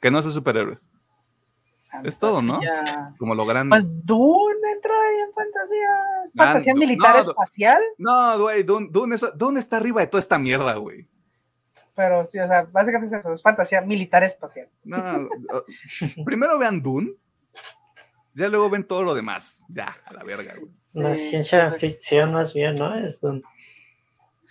Que 0.00 0.10
no 0.10 0.20
sea 0.22 0.30
superhéroes. 0.30 0.90
es 2.04 2.18
todo, 2.18 2.40
¿no? 2.42 2.54
fantasía. 2.60 3.14
Como 3.18 3.34
lo 3.34 3.44
grande. 3.46 3.74
Pues 3.74 3.88
Dune 4.06 4.54
entra 4.74 4.92
ahí 4.94 5.16
en 5.28 5.32
fantasía. 5.34 5.98
Fantasía 6.36 6.72
Ah, 6.72 6.74
Du- 6.74 6.80
militar 6.80 7.14
no, 7.16 7.20
espacial, 7.20 7.82
No, 7.98 8.38
güey, 8.40 8.62
Dune, 8.62 8.88
Dune 8.90 9.14
es- 9.16 9.26
Dune 9.36 9.58
está 9.60 9.76
arriba 9.78 10.00
de 10.00 10.06
toda 10.06 10.20
esta 10.20 10.38
mierda, 10.38 10.74
güey. 10.76 11.06
pero 11.94 12.24
sí, 12.24 12.38
o 12.38 12.46
sea, 12.46 12.62
básicamente 12.62 13.14
es 13.14 13.20
eso, 13.20 13.32
es 13.32 13.42
fantasía 13.42 13.80
militar 13.82 14.22
espacial. 14.24 14.68
No, 14.84 15.28
primero 16.24 16.56
vean 16.58 16.80
Dune, 16.80 17.12
ya 18.34 18.48
luego 18.48 18.70
ven 18.70 18.84
todo 18.84 19.02
lo 19.02 19.14
demás. 19.14 19.64
Ya, 19.68 19.94
a 20.06 20.12
la 20.14 20.22
verga, 20.22 20.54
güey. 20.58 21.16
Sí, 21.16 21.28
ciencia 21.30 21.70
ficción 21.72 22.32
más 22.32 22.54
bien, 22.54 22.76
¿no? 22.76 22.94
Es 22.96 23.20
donde 23.20 23.44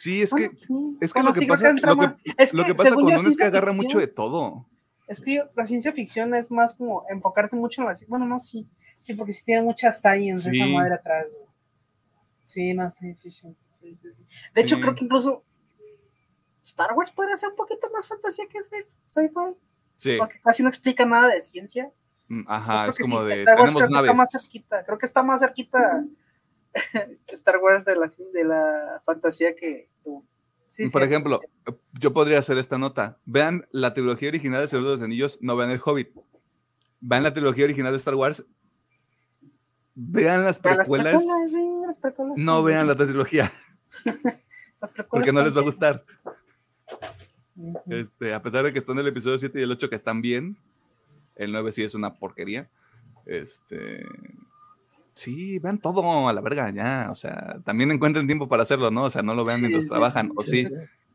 Sí, 0.01 0.21
es 0.21 0.34
que, 0.34 0.47
Bueno, 0.47 0.57
sí. 0.57 0.97
es 1.01 1.13
que 1.13 1.19
Bueno, 1.19 1.30
lo 1.30 1.34
que 1.34 1.39
sí, 1.41 1.45
pasa, 1.45 1.63
lo 1.73 2.17
es 2.38 2.53
lo 2.53 2.63
que 2.63 2.67
que 2.69 2.76
pasa 2.76 2.89
según 2.89 3.03
con 3.03 3.11
yo, 3.11 3.17
Dune 3.17 3.17
es 3.17 3.23
que 3.23 3.30
ciencia 3.31 3.45
agarra 3.47 3.67
ficción- 3.67 3.76
mucho 3.76 3.99
de 3.99 4.07
todo. 4.07 4.65
Es 5.07 5.19
que 5.21 5.35
yo- 5.35 5.49
la 5.55 5.65
ciencia 5.65 5.91
ficción 5.91 6.34
es 6.35 6.49
más 6.51 6.76
como 6.76 7.03
enfocarte 7.09 7.55
mucho 7.55 7.81
en 7.81 7.88
la. 7.88 7.95
Bueno, 8.07 8.26
no, 8.26 8.39
sí. 8.39 8.67
Sí, 8.99 9.13
porque 9.13 9.34
sí 9.34 9.43
tiene 9.45 9.61
mucha 9.61 9.91
science 9.91 10.49
Sí. 10.51 10.57
esa 10.61 10.69
madre 10.71 10.95
atrás. 10.95 11.34
güey. 11.34 11.47
Sí, 12.45 12.73
no, 12.73 12.89
sí, 12.91 13.13
sí, 13.15 13.31
sí. 13.31 13.47
sí, 13.81 13.95
sí, 14.01 14.07
sí. 14.13 14.23
De 14.53 14.61
hecho, 14.61 14.80
creo 14.80 14.95
que 14.95 15.03
incluso 15.05 15.43
Star 16.63 16.93
Wars 16.93 17.11
podría 17.11 17.38
ser 17.38 17.49
un 17.49 17.55
poquito 17.55 17.89
más 17.91 18.07
fantasía 18.07 18.45
que 18.47 18.59
sci- 18.59 18.85
sci-fi. 19.13 19.55
Sí, 19.95 20.15
Porque 20.17 20.39
casi 20.41 20.63
no 20.63 20.69
explica 20.69 21.05
nada 21.05 21.27
de 21.30 21.41
ciencia. 21.41 21.91
mm, 22.27 22.43
ajá, 22.47 22.88
es 22.88 22.97
como 22.99 23.21
sí, 23.23 23.27
de, 23.27 23.34
Star 23.41 23.59
Wars 23.59 23.73
tenemos 23.76 23.89
creo 23.89 24.01
que 24.03 24.07
está 24.07 24.13
más 24.13 24.31
cerquita. 24.31 24.84
Creo 24.85 24.97
que 24.97 25.05
está 25.05 25.23
más 25.23 25.39
cerquita 25.41 26.05
Star 27.27 27.57
Wars 27.57 27.85
de 27.85 27.95
la, 27.95 28.11
de 28.33 28.43
la 28.43 29.01
fantasía 29.05 29.55
que 29.55 29.89
tú. 30.03 30.23
Sí, 30.67 30.87
Por 30.89 31.01
sí, 31.01 31.07
ejemplo, 31.07 31.41
yo 31.93 32.13
podría 32.13 32.39
hacer 32.39 32.57
esta 32.57 32.77
nota. 32.77 33.17
Vean 33.25 33.67
la 33.71 33.93
trilogía 33.93 34.29
original 34.29 34.61
de 34.61 34.67
Señor 34.67 34.85
de 34.85 34.91
los 34.91 35.01
Anillos, 35.01 35.39
no 35.41 35.55
vean 35.55 35.71
El 35.71 35.81
Hobbit. 35.83 36.09
Vean 37.01 37.23
la 37.23 37.33
trilogía 37.33 37.65
original 37.65 37.91
de 37.91 37.97
Star 37.97 38.15
Wars. 38.15 38.45
Vean 39.95 40.45
las 40.45 40.59
precuelas. 40.59 41.23
las. 41.25 41.53
No 42.35 42.63
vean 42.63 42.87
la 42.87 42.95
trilogía, 42.95 43.51
porque 45.09 45.33
no 45.33 45.43
les 45.43 45.55
va 45.55 45.61
a 45.61 45.63
gustar. 45.63 46.05
Este, 47.89 48.33
a 48.33 48.41
pesar 48.41 48.63
de 48.63 48.71
que 48.71 48.79
están 48.79 48.97
el 48.99 49.07
episodio 49.07 49.37
7 49.37 49.59
y 49.59 49.63
el 49.63 49.71
8 49.71 49.89
que 49.89 49.95
están 49.95 50.21
bien, 50.21 50.55
el 51.35 51.51
9 51.51 51.71
sí 51.71 51.83
es 51.83 51.95
una 51.95 52.13
porquería. 52.13 52.69
Este. 53.25 54.05
Sí, 55.19 55.59
vean 55.59 55.79
todo 55.79 56.29
a 56.29 56.31
la 56.31 56.39
verga, 56.39 56.71
ya. 56.71 57.09
O 57.11 57.15
sea, 57.15 57.57
también 57.65 57.91
encuentren 57.91 58.25
tiempo 58.25 58.47
para 58.47 58.63
hacerlo, 58.63 58.89
¿no? 58.89 59.03
O 59.03 59.09
sea, 59.09 59.21
no 59.21 59.35
lo 59.35 59.43
vean 59.43 59.57
Sí, 59.57 59.61
mientras 59.63 59.83
sí, 59.83 59.89
trabajan, 59.89 60.31
o 60.33 60.41
sí. 60.41 60.65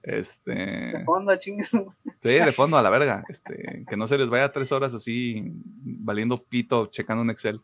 Este. 0.03 0.53
De 0.53 1.03
fondo, 1.07 1.35
chingues. 1.37 1.71
Sí, 1.71 1.81
de 2.21 2.53
fondo 2.53 2.77
a 2.77 2.83
la 2.83 2.91
verga. 2.91 3.25
Este, 3.27 3.87
que 3.89 3.97
no 3.97 4.07
se 4.07 4.19
les 4.19 4.29
vaya 4.29 4.53
tres 4.53 4.71
horas 4.73 4.93
así 4.93 5.43
valiendo 5.83 6.37
pito, 6.37 6.89
checando 6.89 7.23
un 7.23 7.31
Excel. 7.31 7.63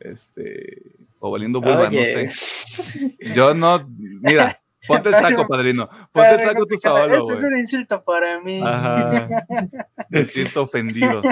Este, 0.00 0.82
o 1.18 1.30
valiendo 1.30 1.62
vulva, 1.62 1.88
Oye. 1.88 2.26
no 2.26 2.30
sé. 2.30 3.16
Yo 3.34 3.54
no, 3.54 3.88
mira, 3.88 4.60
ponte 4.86 5.08
el 5.10 5.14
saco, 5.14 5.46
padrino. 5.46 5.88
Ponte 6.12 6.34
el 6.34 6.40
saco 6.40 6.66
tú 6.66 6.76
solo, 6.76 7.14
Esto 7.14 7.32
es 7.32 7.42
un 7.44 7.58
insulto 7.58 8.04
para 8.04 8.40
mí. 8.40 8.60
Ajá. 8.64 9.28
Me 10.08 10.26
siento 10.26 10.62
ofendido. 10.62 11.22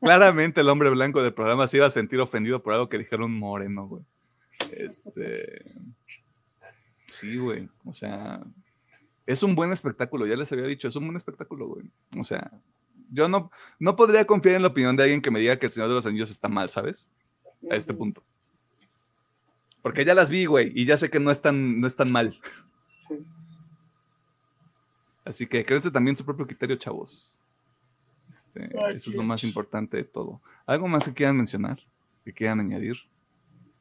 Claramente 0.00 0.60
el 0.60 0.68
hombre 0.68 0.90
blanco 0.90 1.22
del 1.22 1.34
programa 1.34 1.66
se 1.66 1.78
iba 1.78 1.86
a 1.86 1.90
sentir 1.90 2.20
ofendido 2.20 2.62
por 2.62 2.74
algo 2.74 2.88
que 2.88 2.98
dijeron 2.98 3.32
moreno, 3.32 3.86
güey. 3.86 4.02
Este. 4.72 5.62
Sí, 7.08 7.36
güey. 7.36 7.68
O 7.84 7.92
sea, 7.92 8.40
es 9.26 9.42
un 9.42 9.54
buen 9.54 9.72
espectáculo, 9.72 10.26
ya 10.26 10.36
les 10.36 10.50
había 10.52 10.66
dicho, 10.66 10.88
es 10.88 10.96
un 10.96 11.04
buen 11.04 11.16
espectáculo, 11.16 11.66
güey. 11.66 11.90
O 12.16 12.24
sea, 12.24 12.50
yo 13.10 13.28
no, 13.28 13.50
no 13.78 13.96
podría 13.96 14.24
confiar 14.24 14.56
en 14.56 14.62
la 14.62 14.68
opinión 14.68 14.96
de 14.96 15.02
alguien 15.02 15.20
que 15.20 15.30
me 15.30 15.40
diga 15.40 15.58
que 15.58 15.66
el 15.66 15.72
Señor 15.72 15.88
de 15.88 15.94
los 15.94 16.06
Anillos 16.06 16.30
está 16.30 16.48
mal, 16.48 16.70
¿sabes? 16.70 17.10
A 17.70 17.74
este 17.74 17.92
punto. 17.92 18.22
Porque 19.82 20.04
ya 20.04 20.14
las 20.14 20.30
vi, 20.30 20.46
güey, 20.46 20.72
y 20.74 20.84
ya 20.84 20.96
sé 20.96 21.10
que 21.10 21.20
no 21.20 21.30
están, 21.30 21.80
no 21.80 21.86
están 21.86 22.10
mal. 22.10 22.38
Sí. 23.08 23.26
Así 25.24 25.46
que 25.46 25.64
créanse 25.64 25.90
también 25.90 26.16
su 26.16 26.24
propio 26.24 26.46
criterio, 26.46 26.76
chavos. 26.76 27.38
Este, 28.30 28.70
Ay, 28.78 28.96
eso 28.96 29.10
es 29.10 29.16
lo 29.16 29.22
más 29.22 29.42
importante 29.44 29.96
de 29.96 30.04
todo. 30.04 30.40
¿Algo 30.66 30.86
más 30.88 31.04
que 31.04 31.14
quieran 31.14 31.36
mencionar? 31.36 31.78
¿Que 32.24 32.32
quieran 32.32 32.60
añadir? 32.60 32.96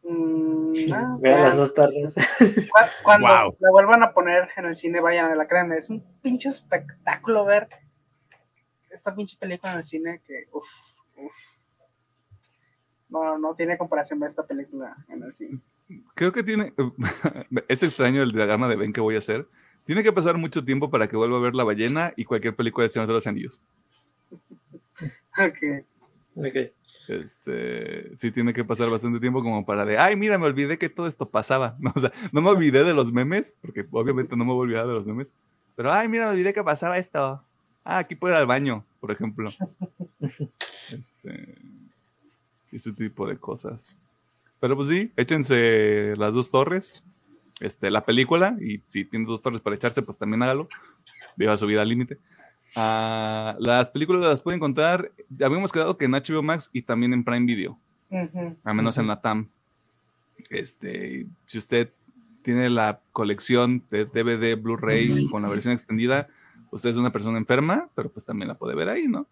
Mm, 0.03 0.73
ah, 0.93 1.17
Vean 1.19 1.41
las 1.43 1.57
dos 1.57 1.73
tardes. 1.73 2.15
Cu- 2.39 3.03
Cuando 3.03 3.27
Wow. 3.27 3.57
la 3.59 3.71
vuelvan 3.71 4.03
a 4.03 4.13
poner 4.13 4.49
en 4.55 4.65
el 4.65 4.75
cine, 4.75 4.99
vayan 5.01 5.31
a 5.31 5.35
la 5.35 5.47
créanme. 5.47 5.77
Es 5.77 5.89
un 5.89 6.03
pinche 6.21 6.49
espectáculo 6.49 7.45
ver 7.45 7.67
esta 8.89 9.13
pinche 9.15 9.35
película 9.37 9.73
en 9.73 9.79
el 9.79 9.85
cine 9.87 10.21
que, 10.25 10.45
uff, 10.51 10.67
uff. 11.17 11.35
No, 13.09 13.37
no 13.37 13.55
tiene 13.55 13.77
comparación 13.77 14.19
ver 14.19 14.29
esta 14.29 14.45
película 14.45 14.95
en 15.09 15.23
el 15.23 15.33
cine. 15.33 15.59
Creo 16.15 16.31
que 16.31 16.43
tiene. 16.43 16.73
es 17.67 17.83
extraño 17.83 18.23
el 18.23 18.31
diagrama 18.31 18.67
de 18.67 18.75
Ben 18.75 18.93
que 18.93 19.01
voy 19.01 19.15
a 19.15 19.19
hacer, 19.19 19.47
Tiene 19.85 20.03
que 20.03 20.11
pasar 20.11 20.37
mucho 20.37 20.63
tiempo 20.63 20.89
para 20.89 21.07
que 21.07 21.15
vuelva 21.15 21.37
a 21.37 21.41
ver 21.41 21.55
La 21.55 21.63
Ballena 21.63 22.13
y 22.15 22.25
cualquier 22.25 22.55
película 22.55 22.85
de 22.85 22.89
Señor 22.89 23.07
de 23.07 23.13
los 23.13 23.27
Anillos. 23.27 23.61
Ok. 25.37 25.85
Ok. 26.37 26.55
Este, 27.07 28.17
sí 28.17 28.31
tiene 28.31 28.51
que 28.51 28.63
pasar 28.63 28.89
bastante 28.89 29.19
tiempo 29.19 29.43
como 29.43 29.63
para 29.63 29.85
de, 29.85 29.97
ay, 29.97 30.15
mira, 30.15 30.37
me 30.37 30.47
olvidé 30.47 30.77
que 30.77 30.89
todo 30.89 31.07
esto 31.07 31.29
pasaba. 31.29 31.75
No, 31.79 31.91
o 31.95 31.99
sea, 31.99 32.11
no 32.31 32.41
me 32.41 32.49
olvidé 32.49 32.83
de 32.83 32.93
los 32.93 33.11
memes, 33.13 33.57
porque 33.61 33.85
obviamente 33.91 34.35
no 34.35 34.43
me 34.43 34.53
voy 34.53 34.59
a 34.59 34.63
olvidar 34.63 34.87
de 34.87 34.93
los 34.93 35.05
memes, 35.05 35.33
pero, 35.75 35.91
ay, 35.91 36.07
mira, 36.07 36.25
me 36.25 36.31
olvidé 36.31 36.53
que 36.53 36.63
pasaba 36.63 36.97
esto. 36.97 37.43
Ah, 37.83 37.99
aquí 37.99 38.15
puedo 38.15 38.33
ir 38.33 38.39
al 38.39 38.47
baño, 38.47 38.85
por 38.99 39.11
ejemplo. 39.11 39.49
Este, 40.91 41.55
ese 42.71 42.93
tipo 42.93 43.27
de 43.27 43.37
cosas. 43.37 43.97
Pero 44.59 44.75
pues 44.75 44.87
sí, 44.87 45.11
échense 45.15 46.13
las 46.17 46.33
dos 46.33 46.49
torres, 46.49 47.05
este, 47.59 47.91
la 47.91 48.01
película, 48.01 48.57
y 48.61 48.81
si 48.87 49.05
tiene 49.05 49.25
dos 49.25 49.41
torres 49.41 49.61
para 49.61 49.75
echarse, 49.75 50.01
pues 50.01 50.17
también 50.17 50.41
hágalo. 50.43 50.67
Viva 51.35 51.55
su 51.57 51.65
vida 51.67 51.81
al 51.81 51.89
límite. 51.89 52.17
Ah, 52.75 53.55
las 53.59 53.89
películas 53.89 54.21
las 54.21 54.41
pueden 54.41 54.57
encontrar, 54.57 55.11
habíamos 55.41 55.71
quedado 55.71 55.97
que 55.97 56.05
en 56.05 56.11
HBO 56.11 56.41
Max 56.43 56.69
y 56.73 56.81
también 56.81 57.13
en 57.13 57.23
Prime 57.23 57.45
Video, 57.45 57.77
Ujú. 58.09 58.57
a 58.63 58.73
menos 58.73 58.97
en 58.97 59.07
la 59.07 59.21
TAM. 59.21 59.47
Este, 60.49 61.25
si 61.45 61.57
usted 61.57 61.89
tiene 62.41 62.69
la 62.69 62.99
colección 63.11 63.83
de 63.89 64.05
DVD 64.05 64.55
Blu-ray 64.61 65.27
con 65.29 65.41
la 65.41 65.49
versión 65.49 65.73
extendida, 65.73 66.27
usted 66.71 66.89
es 66.89 66.97
una 66.97 67.11
persona 67.11 67.37
enferma, 67.37 67.89
pero 67.95 68.09
pues 68.09 68.25
también 68.25 68.49
la 68.49 68.55
puede 68.55 68.75
ver 68.75 68.89
ahí, 68.89 69.07
¿no? 69.07 69.25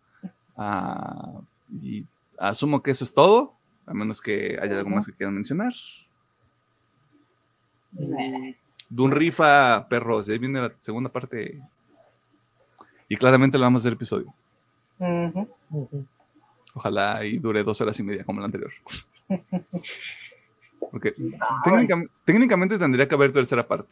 Ah, 0.56 1.42
y 1.82 2.06
asumo 2.40 2.82
que 2.82 2.92
eso 2.92 3.04
es 3.04 3.14
todo, 3.14 3.56
a 3.86 3.94
menos 3.94 4.22
que 4.22 4.58
haya 4.62 4.78
algo 4.78 4.90
más 4.90 5.06
que 5.06 5.14
quieran 5.14 5.36
mencionar. 5.36 5.74
Dun 8.90 9.12
rifa, 9.12 9.88
perros, 9.88 10.30
ahí 10.30 10.38
viene 10.38 10.62
la 10.62 10.74
segunda 10.80 11.10
parte. 11.10 11.62
Y 13.10 13.18
claramente 13.18 13.58
le 13.58 13.64
vamos 13.64 13.82
a 13.82 13.84
hacer 13.84 13.94
episodio. 13.94 14.34
Ojalá 16.74 17.24
y 17.26 17.38
dure 17.38 17.64
dos 17.64 17.80
horas 17.82 18.00
y 18.00 18.04
media 18.04 18.24
como 18.24 18.40
el 18.40 18.46
anterior. 18.46 18.72
Porque 20.92 21.16
técnicamente 22.26 22.78
tendría 22.78 23.08
que 23.08 23.16
haber 23.16 23.32
tercera 23.32 23.66
parte. 23.68 23.90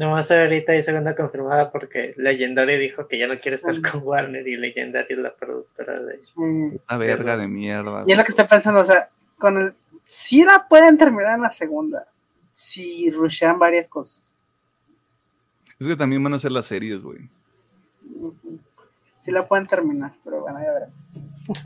No 0.00 0.12
más 0.12 0.30
ahorita 0.30 0.72
hay 0.72 0.80
segunda 0.80 1.14
confirmada 1.14 1.70
porque 1.70 2.14
Legendary 2.16 2.78
dijo 2.78 3.06
que 3.06 3.18
ya 3.18 3.26
no 3.26 3.38
quiere 3.38 3.56
estar 3.56 3.74
con 3.82 4.00
Warner 4.02 4.48
y 4.48 4.56
Legendary 4.56 5.12
es 5.12 5.18
la 5.18 5.34
productora 5.34 6.00
de. 6.00 6.18
Una 6.36 6.96
verga 6.96 7.36
de 7.36 7.46
mierda. 7.46 8.04
Y 8.06 8.12
es 8.12 8.16
lo 8.16 8.24
que 8.24 8.30
estoy 8.30 8.46
pensando, 8.46 8.80
o 8.80 8.84
sea, 8.84 9.10
con 9.36 9.58
el. 9.58 9.74
Sí 10.06 10.42
la 10.42 10.66
pueden 10.70 10.96
terminar 10.96 11.34
en 11.34 11.42
la 11.42 11.50
segunda. 11.50 12.06
Si 12.50 13.10
rushean 13.10 13.58
varias 13.58 13.90
cosas. 13.90 14.32
Es 15.78 15.86
que 15.86 15.96
también 15.96 16.24
van 16.24 16.32
a 16.32 16.36
hacer 16.36 16.52
las 16.52 16.64
series, 16.64 17.02
güey. 17.02 17.28
Sí 19.20 19.30
la 19.30 19.46
pueden 19.46 19.66
terminar, 19.66 20.14
pero 20.24 20.40
bueno, 20.40 20.60
ya 20.60 20.72
veremos. 20.72 20.94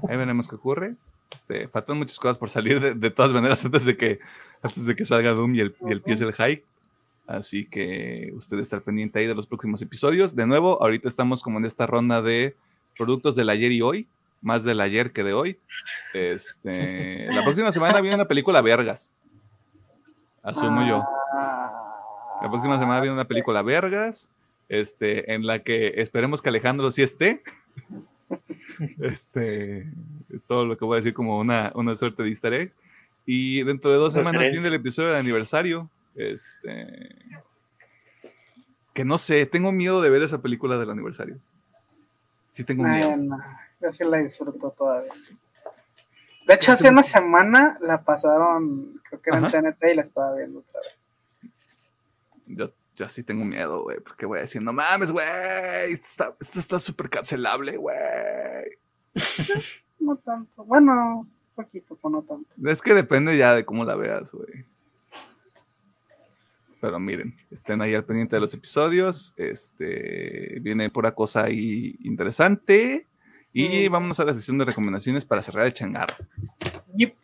Ahí 0.08 0.16
veremos 0.16 0.48
qué 0.48 0.56
ocurre. 0.56 0.96
Este, 1.32 1.68
faltan 1.68 1.98
muchas 1.98 2.18
cosas 2.18 2.36
por 2.36 2.50
salir 2.50 2.80
de, 2.80 2.94
de 2.94 3.10
todas 3.12 3.32
maneras 3.32 3.64
antes 3.64 3.84
de 3.84 3.96
que 3.96 4.18
antes 4.60 4.86
de 4.86 4.96
que 4.96 5.04
salga 5.04 5.34
Doom 5.34 5.54
y 5.54 5.60
el, 5.60 5.76
y 5.86 5.92
el 5.92 6.02
pie 6.02 6.14
es 6.14 6.20
el 6.20 6.32
hype. 6.32 6.64
Así 7.26 7.64
que 7.64 8.32
usted 8.34 8.58
estar 8.58 8.82
pendiente 8.82 9.18
ahí 9.18 9.26
de 9.26 9.34
los 9.34 9.46
próximos 9.46 9.80
episodios. 9.80 10.36
De 10.36 10.46
nuevo, 10.46 10.82
ahorita 10.82 11.08
estamos 11.08 11.42
como 11.42 11.58
en 11.58 11.64
esta 11.64 11.86
ronda 11.86 12.20
de 12.20 12.54
productos 12.96 13.34
del 13.34 13.48
ayer 13.48 13.72
y 13.72 13.80
hoy, 13.80 14.06
más 14.42 14.62
del 14.62 14.80
ayer 14.80 15.12
que 15.12 15.24
de 15.24 15.32
hoy. 15.32 15.58
Este, 16.12 17.26
la 17.32 17.42
próxima 17.42 17.72
semana 17.72 18.00
viene 18.00 18.16
una 18.16 18.26
película 18.26 18.60
Vergas. 18.60 19.14
Asumo 20.42 20.86
yo. 20.86 21.02
La 22.42 22.50
próxima 22.50 22.78
semana 22.78 23.00
viene 23.00 23.14
una 23.14 23.24
película 23.24 23.62
Vergas, 23.62 24.30
este, 24.68 25.32
en 25.32 25.46
la 25.46 25.60
que 25.60 25.94
esperemos 25.96 26.42
que 26.42 26.50
Alejandro 26.50 26.90
sí 26.90 27.02
esté. 27.02 27.42
Este, 29.00 29.86
es 30.34 30.42
todo 30.48 30.64
lo 30.64 30.76
que 30.76 30.84
voy 30.84 30.96
a 30.96 30.96
decir 30.96 31.14
como 31.14 31.38
una, 31.38 31.70
una 31.76 31.94
suerte 31.94 32.24
de 32.24 32.30
easter 32.30 32.54
egg. 32.54 32.72
Y 33.24 33.62
dentro 33.62 33.92
de 33.92 33.98
dos 33.98 34.12
semanas 34.12 34.42
viene 34.50 34.66
el 34.66 34.74
episodio 34.74 35.10
de 35.10 35.18
aniversario. 35.18 35.88
Este, 36.14 37.18
que 38.92 39.04
no 39.04 39.18
sé, 39.18 39.46
tengo 39.46 39.72
miedo 39.72 40.00
de 40.02 40.10
ver 40.10 40.22
esa 40.22 40.40
película 40.40 40.78
del 40.78 40.90
aniversario. 40.90 41.38
Sí 42.52 42.64
tengo 42.64 42.84
miedo. 42.84 43.38
Yo 43.80 43.92
sí 43.92 44.04
la 44.04 44.18
disfruto 44.18 44.70
todavía. 44.70 45.12
De 46.46 46.54
hecho, 46.54 46.72
hace 46.72 46.90
una 46.90 47.02
semana 47.02 47.78
la 47.80 48.02
pasaron, 48.02 49.00
creo 49.08 49.20
que 49.20 49.30
era 49.30 49.38
en. 49.40 49.46
TNT 49.50 49.84
y 49.92 49.94
la 49.94 50.02
estaba 50.02 50.34
viendo 50.36 50.60
otra 50.60 50.80
vez. 50.80 51.50
Yo, 52.46 52.70
yo 52.94 53.08
sí 53.08 53.22
tengo 53.22 53.44
miedo, 53.44 53.82
güey, 53.82 53.98
porque 54.00 54.26
voy 54.26 54.38
a 54.38 54.42
decir, 54.42 54.62
no 54.62 54.72
mames, 54.72 55.10
güey, 55.10 55.26
esto 55.92 56.06
está- 56.06 56.36
esto 56.38 56.58
está 56.58 56.78
súper 56.78 57.08
cancelable, 57.10 57.76
güey. 57.76 57.96
No 60.00 60.16
tanto. 60.16 60.62
Bueno, 60.64 61.20
un 61.20 61.30
poquito, 61.54 61.96
pero 61.96 62.10
no 62.10 62.22
tanto. 62.22 62.50
Es 62.66 62.82
que 62.82 62.92
depende 62.92 63.38
ya 63.38 63.54
de 63.54 63.64
cómo 63.64 63.84
la 63.86 63.94
veas, 63.94 64.32
güey. 64.32 64.66
Pero 66.84 67.00
miren, 67.00 67.34
estén 67.50 67.80
ahí 67.80 67.94
al 67.94 68.04
pendiente 68.04 68.36
de 68.36 68.40
los 68.42 68.52
episodios. 68.52 69.32
Este 69.38 70.58
viene 70.60 70.90
pura 70.90 71.14
cosa 71.14 71.44
ahí 71.44 71.96
interesante. 72.00 73.06
Y 73.54 73.88
Mm. 73.88 73.92
vámonos 73.92 74.20
a 74.20 74.24
la 74.26 74.34
sesión 74.34 74.58
de 74.58 74.66
recomendaciones 74.66 75.24
para 75.24 75.42
cerrar 75.42 75.64
el 75.64 75.72
changarro. 75.72 76.14
Yep. 76.94 77.14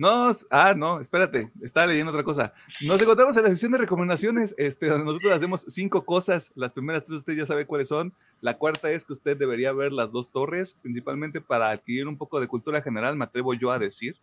No, 0.00 0.34
ah, 0.48 0.72
no, 0.74 0.98
espérate, 0.98 1.50
estaba 1.60 1.88
leyendo 1.88 2.10
otra 2.10 2.24
cosa. 2.24 2.54
Nos 2.86 3.02
encontramos 3.02 3.36
en 3.36 3.42
la 3.42 3.50
sesión 3.50 3.72
de 3.72 3.76
recomendaciones, 3.76 4.54
este, 4.56 4.86
donde 4.86 5.04
nosotros 5.04 5.30
hacemos 5.30 5.66
cinco 5.68 6.06
cosas. 6.06 6.52
Las 6.54 6.72
primeras 6.72 7.04
tres 7.04 7.18
usted 7.18 7.34
ya 7.34 7.44
sabe 7.44 7.66
cuáles 7.66 7.88
son. 7.88 8.14
La 8.40 8.56
cuarta 8.56 8.90
es 8.90 9.04
que 9.04 9.12
usted 9.12 9.36
debería 9.36 9.74
ver 9.74 9.92
las 9.92 10.10
dos 10.10 10.30
torres, 10.30 10.74
principalmente 10.80 11.42
para 11.42 11.68
adquirir 11.68 12.08
un 12.08 12.16
poco 12.16 12.40
de 12.40 12.48
cultura 12.48 12.80
general, 12.80 13.14
me 13.14 13.26
atrevo 13.26 13.52
yo 13.52 13.70
a 13.70 13.78
decir. 13.78 14.16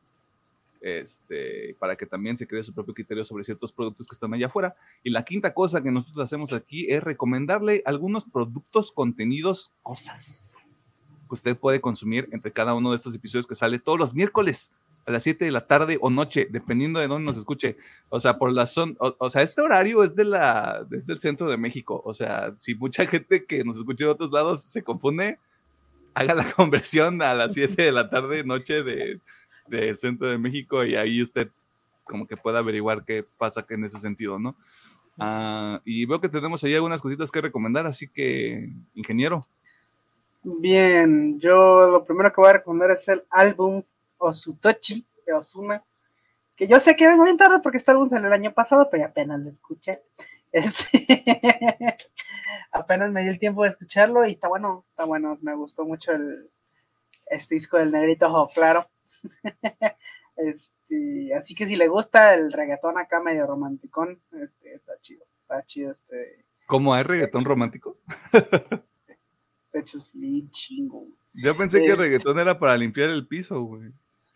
Este, 0.81 1.75
para 1.77 1.95
que 1.95 2.07
también 2.07 2.37
se 2.37 2.47
cree 2.47 2.63
su 2.63 2.73
propio 2.73 2.95
criterio 2.95 3.23
sobre 3.23 3.43
ciertos 3.43 3.71
productos 3.71 4.07
que 4.07 4.15
están 4.15 4.33
allá 4.33 4.47
afuera. 4.47 4.75
Y 5.03 5.11
la 5.11 5.21
quinta 5.21 5.53
cosa 5.53 5.83
que 5.83 5.91
nosotros 5.91 6.23
hacemos 6.23 6.53
aquí 6.53 6.87
es 6.89 7.03
recomendarle 7.03 7.83
algunos 7.85 8.25
productos, 8.25 8.91
contenidos, 8.91 9.71
cosas 9.83 10.57
que 11.29 11.35
usted 11.35 11.55
puede 11.55 11.81
consumir 11.81 12.27
entre 12.31 12.51
cada 12.51 12.73
uno 12.73 12.89
de 12.89 12.95
estos 12.95 13.13
episodios 13.13 13.45
que 13.45 13.53
sale 13.53 13.77
todos 13.77 13.99
los 13.99 14.15
miércoles 14.15 14.71
a 15.07 15.11
las 15.11 15.23
7 15.23 15.45
de 15.45 15.51
la 15.51 15.65
tarde 15.65 15.97
o 16.01 16.09
noche, 16.09 16.47
dependiendo 16.49 16.99
de 16.99 17.07
dónde 17.07 17.25
nos 17.25 17.37
escuche. 17.37 17.77
O 18.09 18.19
sea, 18.19 18.37
por 18.37 18.51
la 18.51 18.65
zona, 18.65 18.93
o, 18.99 19.29
sea, 19.29 19.41
este 19.41 19.61
horario 19.61 20.03
es 20.03 20.15
de 20.15 20.25
la, 20.25 20.85
desde 20.89 21.13
el 21.13 21.21
centro 21.21 21.49
de 21.49 21.55
México. 21.55 22.01
O 22.03 22.13
sea, 22.13 22.51
si 22.57 22.75
mucha 22.75 23.05
gente 23.07 23.45
que 23.45 23.63
nos 23.63 23.77
escucha 23.77 24.03
de 24.03 24.11
otros 24.11 24.31
lados 24.31 24.63
se 24.63 24.83
confunde, 24.83 25.39
haga 26.13 26.33
la 26.33 26.43
conversión 26.55 27.21
a 27.21 27.33
las 27.33 27.53
7 27.53 27.81
de 27.81 27.91
la 27.93 28.09
tarde, 28.09 28.43
noche 28.43 28.83
de, 28.83 29.21
del 29.67 29.97
centro 29.97 30.27
de 30.27 30.37
México 30.37 30.83
y 30.83 30.95
ahí 30.95 31.21
usted 31.21 31.49
como 32.03 32.27
que 32.27 32.35
pueda 32.35 32.59
averiguar 32.59 33.05
qué 33.05 33.25
pasa 33.37 33.65
en 33.69 33.85
ese 33.85 33.99
sentido, 33.99 34.39
¿no? 34.39 34.55
Ah, 35.17 35.81
y 35.85 36.05
veo 36.05 36.19
que 36.19 36.29
tenemos 36.29 36.63
ahí 36.63 36.75
algunas 36.75 37.01
cositas 37.01 37.31
que 37.31 37.41
recomendar, 37.41 37.87
así 37.87 38.07
que, 38.07 38.69
ingeniero. 38.93 39.39
Bien, 40.43 41.39
yo 41.39 41.89
lo 41.89 42.05
primero 42.05 42.31
que 42.31 42.41
voy 42.41 42.49
a 42.49 42.53
recomendar 42.53 42.91
es 42.91 43.07
el 43.07 43.23
álbum 43.29 43.83
Osutochi 44.17 45.05
de 45.25 45.33
Osuna, 45.33 45.83
que 46.55 46.67
yo 46.67 46.79
sé 46.79 46.95
que 46.95 47.07
vengo 47.07 47.23
bien 47.23 47.37
tarde 47.37 47.59
porque 47.61 47.77
este 47.77 47.91
álbum 47.91 48.09
salió 48.09 48.27
el 48.27 48.33
año 48.33 48.53
pasado, 48.53 48.87
pero 48.89 49.05
apenas 49.05 49.39
lo 49.39 49.49
escuché. 49.49 50.01
Este, 50.53 51.05
apenas 52.71 53.11
me 53.11 53.21
di 53.21 53.27
el 53.27 53.37
tiempo 53.37 53.63
de 53.63 53.69
escucharlo 53.69 54.25
y 54.25 54.31
está 54.31 54.47
bueno, 54.47 54.85
está 54.89 55.03
bueno, 55.03 55.37
me 55.41 55.53
gustó 55.55 55.83
mucho 55.83 56.13
el, 56.13 56.49
este 57.25 57.55
disco 57.55 57.77
del 57.77 57.91
negrito 57.91 58.27
ojo 58.27 58.47
claro. 58.53 58.89
Este, 60.37 61.33
así 61.35 61.55
que 61.55 61.65
si 61.67 61.75
le 61.75 61.87
gusta 61.87 62.35
el 62.35 62.51
reggaetón 62.51 62.97
acá 62.99 63.19
medio 63.19 63.47
romanticón, 63.47 64.21
este, 64.41 64.75
está 64.75 64.93
chido, 65.01 65.25
está 65.41 65.65
chido 65.65 65.91
este, 65.91 66.45
¿Cómo 66.67 66.93
hay 66.93 67.01
reggaetón 67.03 67.43
romántico? 67.43 67.97
de 69.73 69.79
hecho 69.79 69.99
sí, 69.99 70.47
chingo. 70.51 71.07
Yo 71.33 71.57
pensé 71.57 71.79
que 71.79 71.85
el 71.87 71.91
Este- 71.91 72.03
reggaetón 72.03 72.39
era 72.39 72.57
para 72.59 72.77
limpiar 72.77 73.09
el 73.09 73.27
piso, 73.27 73.61
güey. 73.63 73.91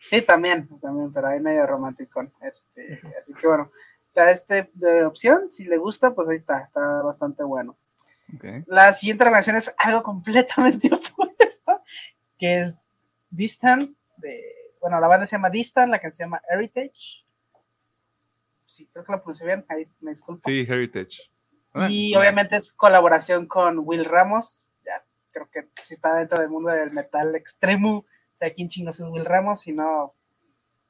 Sí, 0.08 0.22
también, 0.22 0.68
también, 0.80 1.12
pero 1.12 1.28
ahí 1.28 1.40
medio 1.40 1.66
romanticón. 1.66 2.32
Este, 2.40 3.00
así 3.20 3.32
que 3.34 3.46
bueno, 3.46 3.70
está 4.08 4.30
este 4.30 4.70
de 4.74 5.04
opción. 5.04 5.52
Si 5.52 5.64
le 5.64 5.78
gusta, 5.78 6.14
pues 6.14 6.28
ahí 6.28 6.36
está, 6.36 6.60
está 6.60 6.80
bastante 7.02 7.42
bueno. 7.44 7.76
Ok. 8.34 8.44
La 8.66 8.92
siguiente 8.92 9.24
recomendación 9.24 9.56
es 9.56 9.74
algo 9.78 10.02
completamente 10.02 10.88
opuesto, 10.94 11.82
que 12.38 12.62
es 12.62 12.74
Distant, 13.30 13.96
de, 14.18 14.42
bueno, 14.80 15.00
la 15.00 15.06
banda 15.08 15.26
se 15.26 15.36
llama 15.36 15.48
Distant, 15.50 15.90
la 15.90 15.98
canción 15.98 16.16
se 16.16 16.24
llama 16.24 16.42
Heritage. 16.50 17.24
Sí, 18.66 18.88
creo 18.92 19.04
que 19.04 19.12
lo 19.12 19.22
puse 19.22 19.44
bien, 19.44 19.64
ahí 19.68 19.86
me 20.00 20.10
disculpo. 20.10 20.42
Sí, 20.44 20.66
Heritage. 20.68 21.30
Y 21.88 22.14
Ah, 22.14 22.18
obviamente 22.18 22.56
es 22.56 22.72
colaboración 22.72 23.46
con 23.46 23.78
Will 23.78 24.04
Ramos. 24.04 24.62
Ya 24.84 25.02
creo 25.30 25.48
que 25.50 25.68
si 25.82 25.94
está 25.94 26.14
dentro 26.16 26.38
del 26.38 26.50
mundo 26.50 26.70
del 26.70 26.90
metal 26.90 27.34
extremo, 27.34 28.04
sea, 28.46 28.54
quién 28.54 28.68
chingos 28.68 28.98
es 29.00 29.06
Will 29.06 29.24
Ramos, 29.24 29.60
si 29.60 29.72
no, 29.72 30.14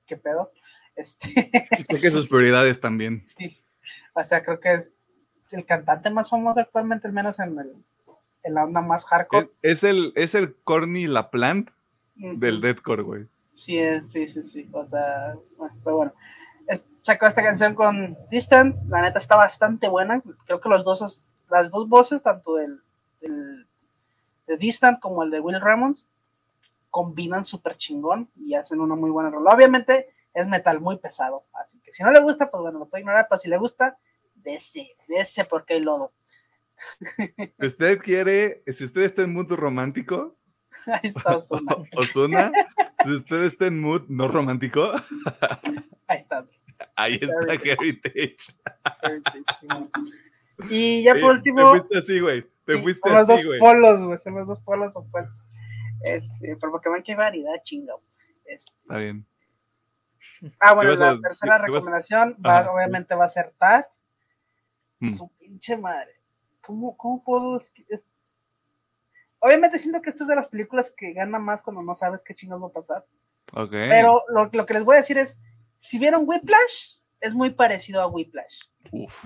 ¿qué 0.07 0.16
pedo? 0.16 0.53
Este, 0.97 1.29
Creo 1.89 2.01
que 2.01 2.11
sus 2.11 2.27
prioridades 2.29 2.81
también. 2.81 3.24
sí. 3.39 3.59
O 4.15 4.23
sea, 4.24 4.45
creo 4.45 4.61
que 4.61 4.73
es 4.74 4.93
el 5.51 5.65
cantante 5.66 6.09
más 6.11 6.31
famoso 6.31 6.61
actualmente, 6.61 7.07
al 7.07 7.12
menos 7.12 7.39
en, 7.41 7.59
el, 7.59 7.73
en 8.45 8.55
la 8.55 8.65
onda 8.65 8.81
más 8.81 9.05
hardcore. 9.07 9.51
es 9.62 9.85
el, 9.85 10.12
es 10.16 10.35
el 10.35 10.55
Corny 10.65 11.07
LaPlante 11.07 11.73
Ujú. 12.20 12.39
del 12.39 12.61
deathcore, 12.61 13.03
güey. 13.03 13.27
Sí, 13.53 13.79
sí, 14.07 14.27
sí, 14.29 14.43
sí. 14.43 14.69
O 14.73 14.87
sea, 14.87 15.35
bueno, 15.59 15.74
pero 15.85 15.97
bueno. 15.97 16.12
Es- 16.69 16.85
sacó 17.03 17.27
esta 17.27 17.43
canción 17.43 17.74
con 17.74 18.16
Distant. 18.31 18.77
La 18.89 19.03
neta 19.03 19.19
está 19.19 19.37
bastante 19.37 19.89
buena. 19.89 20.23
Creo 20.47 20.61
que 20.61 20.69
los 20.70 20.85
dos, 20.85 21.33
las 21.51 21.70
dos 21.70 21.89
voces, 21.89 22.23
tanto 22.23 22.55
del, 22.57 22.81
del- 23.20 23.66
de 24.47 24.57
Distant 24.57 25.01
como 25.01 25.23
el 25.23 25.31
de 25.31 25.41
Will 25.41 25.61
Ramones, 25.61 26.09
combinan 26.93 27.44
súper 27.44 27.77
chingón 27.77 28.31
y 28.36 28.55
hacen 28.55 28.78
una 28.81 28.94
muy 28.94 29.10
buena 29.10 29.31
rola. 29.31 29.51
Obviamente 29.52 30.10
es 30.35 30.47
metal 30.47 30.78
muy 30.81 30.98
pesado. 30.98 31.47
Así 31.55 31.81
que 31.81 31.90
si 31.93 32.02
no 32.05 32.10
le 32.12 32.20
gusta, 32.20 32.51
pues 32.51 32.60
bueno, 32.60 32.78
lo 32.78 32.86
puede 32.89 33.01
ignorar. 33.01 33.27
Pero 33.28 33.39
si 33.39 33.48
le 33.48 33.56
gusta, 33.56 33.98
dese, 34.35 34.86
dese 35.09 35.44
porque 35.47 35.74
hay 35.74 35.82
lodo. 35.82 36.12
Si 37.59 37.66
usted 37.66 37.98
quiere, 37.98 38.62
si 38.66 38.85
usted 38.85 39.02
está 39.02 39.23
en 39.23 39.32
mood 39.32 39.51
romántico, 39.52 40.36
Ahí 40.86 41.01
está 41.10 41.36
Ozuna. 41.36 41.77
Osuna, 41.97 42.52
si 43.05 43.10
usted 43.12 43.44
está 43.44 43.66
en 43.66 43.81
mood 43.81 44.02
no 44.09 44.28
romántico, 44.28 44.90
Ahí 46.09 46.19
está. 46.19 46.47
ahí 46.97 47.14
está 47.20 47.55
Heritage. 47.55 48.36
Y 50.70 51.02
ya 51.02 51.12
por 51.14 51.20
Te 51.20 51.27
último. 51.27 51.70
fuiste 51.70 51.98
así, 51.98 52.20
güey. 52.20 52.43
Te 52.64 52.77
Sí, 52.77 52.82
fuiste 52.82 53.09
son 53.09 53.19
los 53.19 53.31
así, 53.31 53.32
dos 53.43 53.47
güey. 53.47 53.60
polos, 53.60 54.05
güey. 54.05 54.19
Son 54.19 54.35
los 54.35 54.47
dos 54.47 54.60
polos 54.60 54.93
opuestos. 54.97 55.47
Este, 56.05 56.57
pero 56.61 56.81
ven 56.93 57.03
qué 57.03 57.15
variedad, 57.15 57.55
chingo. 57.62 58.03
Este, 58.45 58.73
Está 58.83 58.97
bien. 58.97 59.27
ah, 60.61 60.74
bueno, 60.74 60.95
la 60.95 61.11
a- 61.11 61.20
tercera 61.20 61.59
recomendación 61.59 62.37
va, 62.45 62.59
Ajá, 62.61 62.73
obviamente 62.73 63.15
va 63.15 63.24
a 63.24 63.29
ser 63.29 63.53
Tar. 63.59 63.91
Mm. 65.01 65.12
Su 65.15 65.29
pinche 65.39 65.77
madre. 65.77 66.20
¿Cómo, 66.61 66.97
cómo 66.97 67.23
puedo? 67.24 67.59
es 67.89 68.05
Obviamente 69.41 69.79
siento 69.81 70.01
que 70.01 70.11
esta 70.11 70.23
es 70.23 70.29
de 70.29 70.37
las 70.37 70.47
películas 70.47 70.93
que 70.97 71.12
gana 71.12 71.41
más 71.41 71.62
cuando 71.62 71.83
no 71.83 71.97
sabes 71.97 72.23
qué 72.23 72.33
chingados 72.33 72.62
va 72.62 72.69
a 72.69 72.73
pasar. 72.73 73.07
Ok. 73.55 73.70
Pero 73.73 74.23
lo, 74.29 74.45
lo 74.53 74.66
que 74.66 74.74
les 74.74 74.85
voy 74.85 74.95
a 74.95 74.99
decir 75.01 75.19
es, 75.19 75.41
si 75.79 75.99
vieron 75.99 76.23
Whiplash, 76.29 76.99
es 77.20 77.35
muy 77.35 77.51
parecido 77.51 78.01
a 78.01 78.07
Whiplash. 78.07 78.61
Uf. 78.93 79.24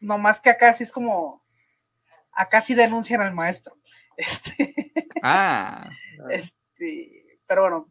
No 0.00 0.18
más 0.18 0.38
que 0.38 0.50
acá 0.50 0.74
sí 0.74 0.82
es 0.82 0.92
como, 0.92 1.42
acá 2.32 2.60
sí 2.60 2.74
denuncian 2.74 3.20
al 3.22 3.34
maestro. 3.34 3.76
Este, 4.16 4.72
Ah, 5.26 5.88
este, 6.30 7.40
pero 7.46 7.62
bueno, 7.62 7.88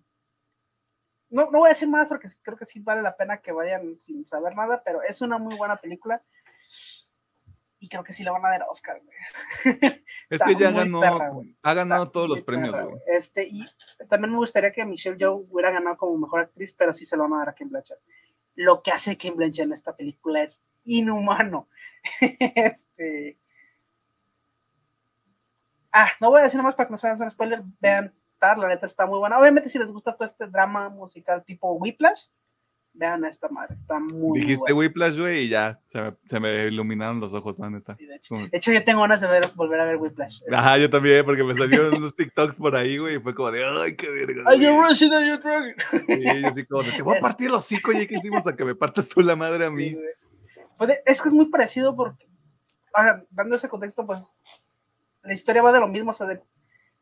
no, 1.31 1.49
no 1.49 1.59
voy 1.59 1.67
a 1.67 1.69
decir 1.69 1.89
más 1.89 2.07
porque 2.07 2.27
creo 2.43 2.55
que 2.55 2.67
sí 2.67 2.79
vale 2.79 3.01
la 3.01 3.17
pena 3.17 3.41
que 3.41 3.51
vayan 3.51 3.97
sin 3.99 4.27
saber 4.27 4.55
nada, 4.55 4.83
pero 4.85 5.01
es 5.01 5.19
una 5.21 5.39
muy 5.39 5.55
buena 5.55 5.77
película. 5.77 6.21
Y 7.79 7.89
creo 7.89 8.03
que 8.03 8.13
sí 8.13 8.23
le 8.23 8.29
van 8.29 8.45
a 8.45 8.49
dar 8.49 8.61
a 8.61 8.67
Oscar, 8.67 9.01
güey. 9.03 9.17
es 10.29 10.41
que 10.43 10.55
ya 10.55 10.71
ganó, 10.71 11.01
perra, 11.01 11.31
ha 11.63 11.73
ganado 11.73 12.03
Está 12.03 12.13
todos 12.13 12.29
los 12.29 12.41
premios, 12.43 12.75
perra, 12.75 12.85
güey. 12.85 13.01
Este, 13.07 13.47
y 13.49 13.65
también 14.07 14.31
me 14.31 14.37
gustaría 14.37 14.71
que 14.71 14.85
Michelle 14.85 15.17
Yeoh 15.17 15.47
hubiera 15.49 15.71
ganado 15.71 15.97
como 15.97 16.17
mejor 16.17 16.41
actriz, 16.41 16.71
pero 16.71 16.93
sí 16.93 17.03
se 17.03 17.17
lo 17.17 17.23
van 17.23 17.33
a 17.33 17.37
dar 17.39 17.49
a 17.49 17.55
Kim 17.55 17.69
Blanchett. 17.69 17.99
Lo 18.53 18.83
que 18.83 18.91
hace 18.91 19.17
Kim 19.17 19.35
Blanchett 19.35 19.65
en 19.65 19.73
esta 19.73 19.95
película 19.95 20.43
es 20.43 20.61
inhumano. 20.83 21.67
este. 22.21 23.39
Ah, 25.93 26.09
no 26.19 26.31
voy 26.31 26.41
a 26.41 26.43
decir 26.45 26.57
nada 26.57 26.69
más 26.69 26.75
para 26.75 26.87
que 26.87 26.91
no 26.91 26.97
se 26.97 27.07
hagan 27.07 27.31
spoiler. 27.31 27.61
Vean, 27.79 28.13
Tar, 28.39 28.57
la 28.57 28.67
neta 28.67 28.85
está 28.85 29.05
muy 29.05 29.19
buena. 29.19 29.39
Obviamente, 29.39 29.69
si 29.69 29.77
les 29.77 29.87
gusta 29.87 30.13
todo 30.13 30.25
este 30.25 30.47
drama 30.47 30.89
musical 30.89 31.43
tipo 31.45 31.71
Whiplash, 31.73 32.25
vean 32.93 33.25
esta 33.25 33.49
madre, 33.49 33.75
está 33.75 33.99
muy 33.99 34.39
Dijiste 34.39 34.59
buena. 34.59 34.75
Whiplash, 34.75 35.17
güey, 35.17 35.45
y 35.45 35.49
ya 35.49 35.79
se 35.87 36.01
me, 36.01 36.15
se 36.25 36.39
me 36.39 36.67
iluminaron 36.67 37.19
los 37.19 37.33
ojos, 37.33 37.57
la 37.59 37.69
neta. 37.69 37.95
Sí, 37.95 38.05
de, 38.05 38.15
hecho. 38.15 38.35
De 38.35 38.57
hecho, 38.57 38.71
yo 38.71 38.83
tengo 38.83 39.01
ganas 39.01 39.21
de 39.21 39.27
ver, 39.27 39.51
volver 39.55 39.79
a 39.79 39.85
ver 39.85 39.97
Whiplash. 39.97 40.41
Ajá, 40.51 40.77
yo 40.77 40.89
también, 40.89 41.25
porque 41.25 41.43
me 41.43 41.55
salieron 41.55 41.93
unos 41.97 42.15
TikToks 42.15 42.55
por 42.55 42.75
ahí, 42.75 42.97
güey, 42.97 43.15
y 43.17 43.19
fue 43.19 43.33
como 43.33 43.51
de, 43.51 43.63
ay, 43.65 43.95
qué 43.95 44.09
verga. 44.09 44.43
Are 44.45 44.57
you 44.57 44.73
güey". 44.73 44.89
rushing 44.89 45.13
or 45.13 45.23
you 45.23 45.37
drunk? 45.37 45.79
Sí, 46.07 46.41
yo 46.41 46.47
así 46.47 46.65
como 46.65 46.83
de, 46.83 46.91
te 46.91 47.01
voy 47.01 47.17
a 47.17 47.21
partir 47.21 47.49
los 47.49 47.63
hocico, 47.63 47.91
ya 47.91 48.05
que 48.05 48.15
hicimos 48.15 48.45
a 48.47 48.55
que 48.55 48.65
me 48.65 48.75
partas 48.75 49.07
tú 49.07 49.21
la 49.21 49.35
madre 49.35 49.65
a 49.65 49.71
mí. 49.71 49.95
Pues 50.77 51.01
es 51.05 51.21
que 51.21 51.29
es 51.29 51.33
muy 51.33 51.45
parecido 51.45 51.95
porque, 51.95 52.27
ahora, 52.93 53.23
dando 53.31 53.55
ese 53.55 53.69
contexto, 53.69 54.05
pues 54.05 54.31
la 55.23 55.33
historia 55.33 55.61
va 55.61 55.71
de 55.71 55.79
lo 55.79 55.87
mismo, 55.87 56.11
o 56.11 56.13
sea, 56.13 56.27
de, 56.27 56.41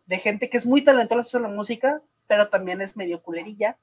de 0.06 0.18
gente 0.18 0.50
que 0.50 0.58
es 0.58 0.66
muy 0.66 0.84
talentosa 0.84 1.38
en 1.38 1.44
la 1.44 1.50
música, 1.50 2.02
pero 2.28 2.50
también 2.50 2.82
es 2.82 2.96
medio 2.96 3.22
culerilla. 3.22 3.78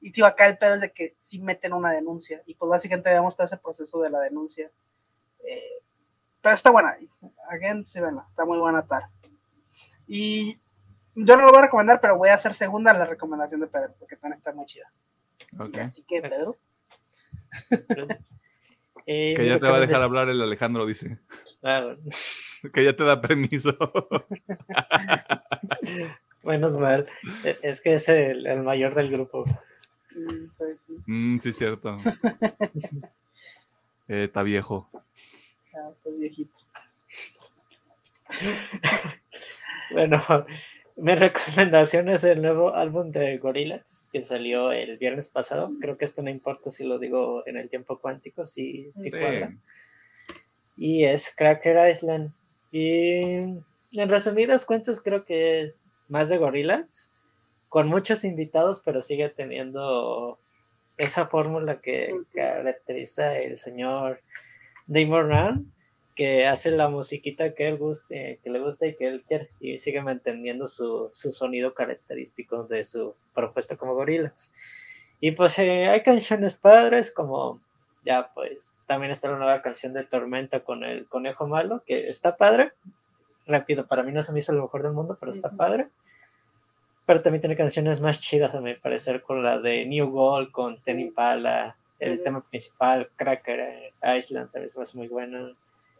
Y 0.00 0.12
tío, 0.12 0.26
acá 0.26 0.46
el 0.46 0.58
pedo 0.58 0.74
es 0.74 0.82
de 0.82 0.92
que 0.92 1.14
sí 1.16 1.40
meten 1.40 1.72
una 1.72 1.90
denuncia, 1.90 2.42
y 2.46 2.54
pues 2.54 2.68
básicamente 2.68 3.10
vemos 3.10 3.36
todo 3.36 3.46
ese 3.46 3.56
proceso 3.56 4.00
de 4.00 4.10
la 4.10 4.20
denuncia. 4.20 4.70
Eh, 5.46 5.82
pero 6.40 6.54
está 6.54 6.70
buena, 6.70 6.96
again, 7.48 7.86
sí, 7.86 8.00
venla, 8.00 8.26
está 8.28 8.44
muy 8.44 8.58
buena 8.58 8.86
Tar. 8.86 9.04
Y 10.06 10.60
yo 11.14 11.36
no 11.36 11.46
lo 11.46 11.50
voy 11.50 11.60
a 11.60 11.62
recomendar, 11.62 12.00
pero 12.00 12.18
voy 12.18 12.28
a 12.28 12.34
hacer 12.34 12.54
segunda 12.54 12.92
la 12.92 13.06
recomendación 13.06 13.60
de 13.60 13.66
Pedro, 13.66 13.94
porque 13.98 14.16
también 14.16 14.36
está 14.36 14.52
muy 14.52 14.66
chida. 14.66 14.92
Así 15.80 16.02
que, 16.02 16.20
Pedro. 16.20 16.56
Eh, 19.06 19.34
Que 19.36 19.46
ya 19.46 19.60
te 19.60 19.68
va 19.68 19.76
a 19.76 19.80
dejar 19.80 20.00
hablar 20.00 20.30
el 20.30 20.40
Alejandro, 20.40 20.86
dice. 20.86 21.18
Ah, 21.62 21.82
bueno. 21.82 22.00
Que 22.72 22.84
ya 22.84 22.96
te 22.96 23.04
da 23.04 23.20
permiso. 23.20 23.76
Menos 26.42 26.78
mal. 26.78 27.06
E- 27.44 27.58
Es 27.62 27.80
que 27.80 27.94
es 27.94 28.08
el, 28.08 28.46
el 28.46 28.62
mayor 28.62 28.94
del 28.94 29.10
grupo. 29.10 29.44
Mm, 31.06 31.38
sí, 31.40 31.52
cierto. 31.52 31.96
Eh, 34.06 34.24
está 34.24 34.42
viejo. 34.42 34.90
ya, 35.72 35.80
pues, 36.02 36.18
viejito. 36.18 36.58
Bueno, 39.92 40.20
mi 40.96 41.14
recomendación 41.14 42.10
es 42.10 42.22
el 42.24 42.42
nuevo 42.42 42.74
álbum 42.74 43.10
de 43.10 43.38
Gorillaz 43.38 44.10
que 44.12 44.20
salió 44.20 44.72
el 44.72 44.98
viernes 44.98 45.30
pasado. 45.30 45.72
Creo 45.80 45.96
que 45.96 46.04
esto 46.04 46.22
no 46.22 46.28
importa 46.28 46.68
si 46.70 46.84
lo 46.84 46.98
digo 46.98 47.44
en 47.46 47.56
el 47.56 47.70
tiempo 47.70 47.98
cuántico, 47.98 48.44
si, 48.44 48.92
si 48.94 49.04
Sí. 49.04 49.10
cuadra. 49.10 49.54
Y 50.76 51.04
es 51.04 51.34
Cracker 51.34 51.90
Island. 51.90 52.30
Y 52.76 53.20
en 53.92 54.08
resumidas 54.08 54.66
cuentas, 54.66 55.00
creo 55.00 55.24
que 55.24 55.60
es 55.60 55.94
más 56.08 56.28
de 56.28 56.38
Gorillaz, 56.38 57.12
con 57.68 57.86
muchos 57.86 58.24
invitados, 58.24 58.82
pero 58.84 59.00
sigue 59.00 59.28
teniendo 59.28 60.40
esa 60.96 61.28
fórmula 61.28 61.80
que 61.80 62.12
caracteriza 62.34 63.38
el 63.38 63.58
señor 63.58 64.22
Damon 64.88 65.28
Run, 65.30 65.72
que 66.16 66.48
hace 66.48 66.72
la 66.72 66.88
musiquita 66.88 67.54
que 67.54 67.68
él 67.68 67.78
guste, 67.78 68.40
que 68.42 68.50
le 68.50 68.58
gusta 68.58 68.88
y 68.88 68.96
que 68.96 69.06
él 69.06 69.22
quiere, 69.22 69.50
y 69.60 69.78
sigue 69.78 70.02
manteniendo 70.02 70.66
su, 70.66 71.10
su 71.12 71.30
sonido 71.30 71.74
característico 71.74 72.64
de 72.64 72.82
su 72.82 73.14
propuesta 73.32 73.76
como 73.76 73.94
Gorillaz. 73.94 74.50
Y 75.20 75.30
pues 75.30 75.56
eh, 75.60 75.86
hay 75.86 76.02
canciones 76.02 76.56
padres 76.56 77.14
como 77.14 77.60
ya 78.04 78.30
pues 78.34 78.76
también 78.86 79.10
está 79.10 79.30
la 79.30 79.38
nueva 79.38 79.62
canción 79.62 79.92
de 79.92 80.04
Tormenta 80.04 80.60
con 80.60 80.84
el 80.84 81.06
conejo 81.06 81.46
malo, 81.46 81.82
que 81.86 82.08
está 82.08 82.36
padre. 82.36 82.72
Rápido, 83.46 83.86
para 83.86 84.02
mí 84.02 84.12
no 84.12 84.22
se 84.22 84.32
me 84.32 84.38
hizo 84.38 84.52
lo 84.52 84.62
mejor 84.62 84.82
del 84.82 84.92
mundo, 84.92 85.16
pero 85.18 85.32
está 85.32 85.48
Ujú. 85.48 85.56
padre. 85.56 85.88
Pero 87.06 87.20
también 87.20 87.40
tiene 87.40 87.56
canciones 87.56 88.00
más 88.00 88.20
chidas 88.20 88.54
a 88.54 88.60
mi 88.60 88.74
parecer, 88.74 89.22
con 89.22 89.42
la 89.42 89.58
de 89.58 89.84
New 89.84 90.10
Gold, 90.10 90.50
con 90.50 90.80
Ten 90.82 91.00
Impala, 91.00 91.76
el 91.98 92.22
tema 92.22 92.42
principal, 92.42 93.10
Cracker 93.16 93.92
Island, 94.02 94.50
también 94.50 94.70
se 94.70 94.78
me 94.78 94.82
hace 94.82 94.98
muy 94.98 95.08
bueno. 95.08 95.54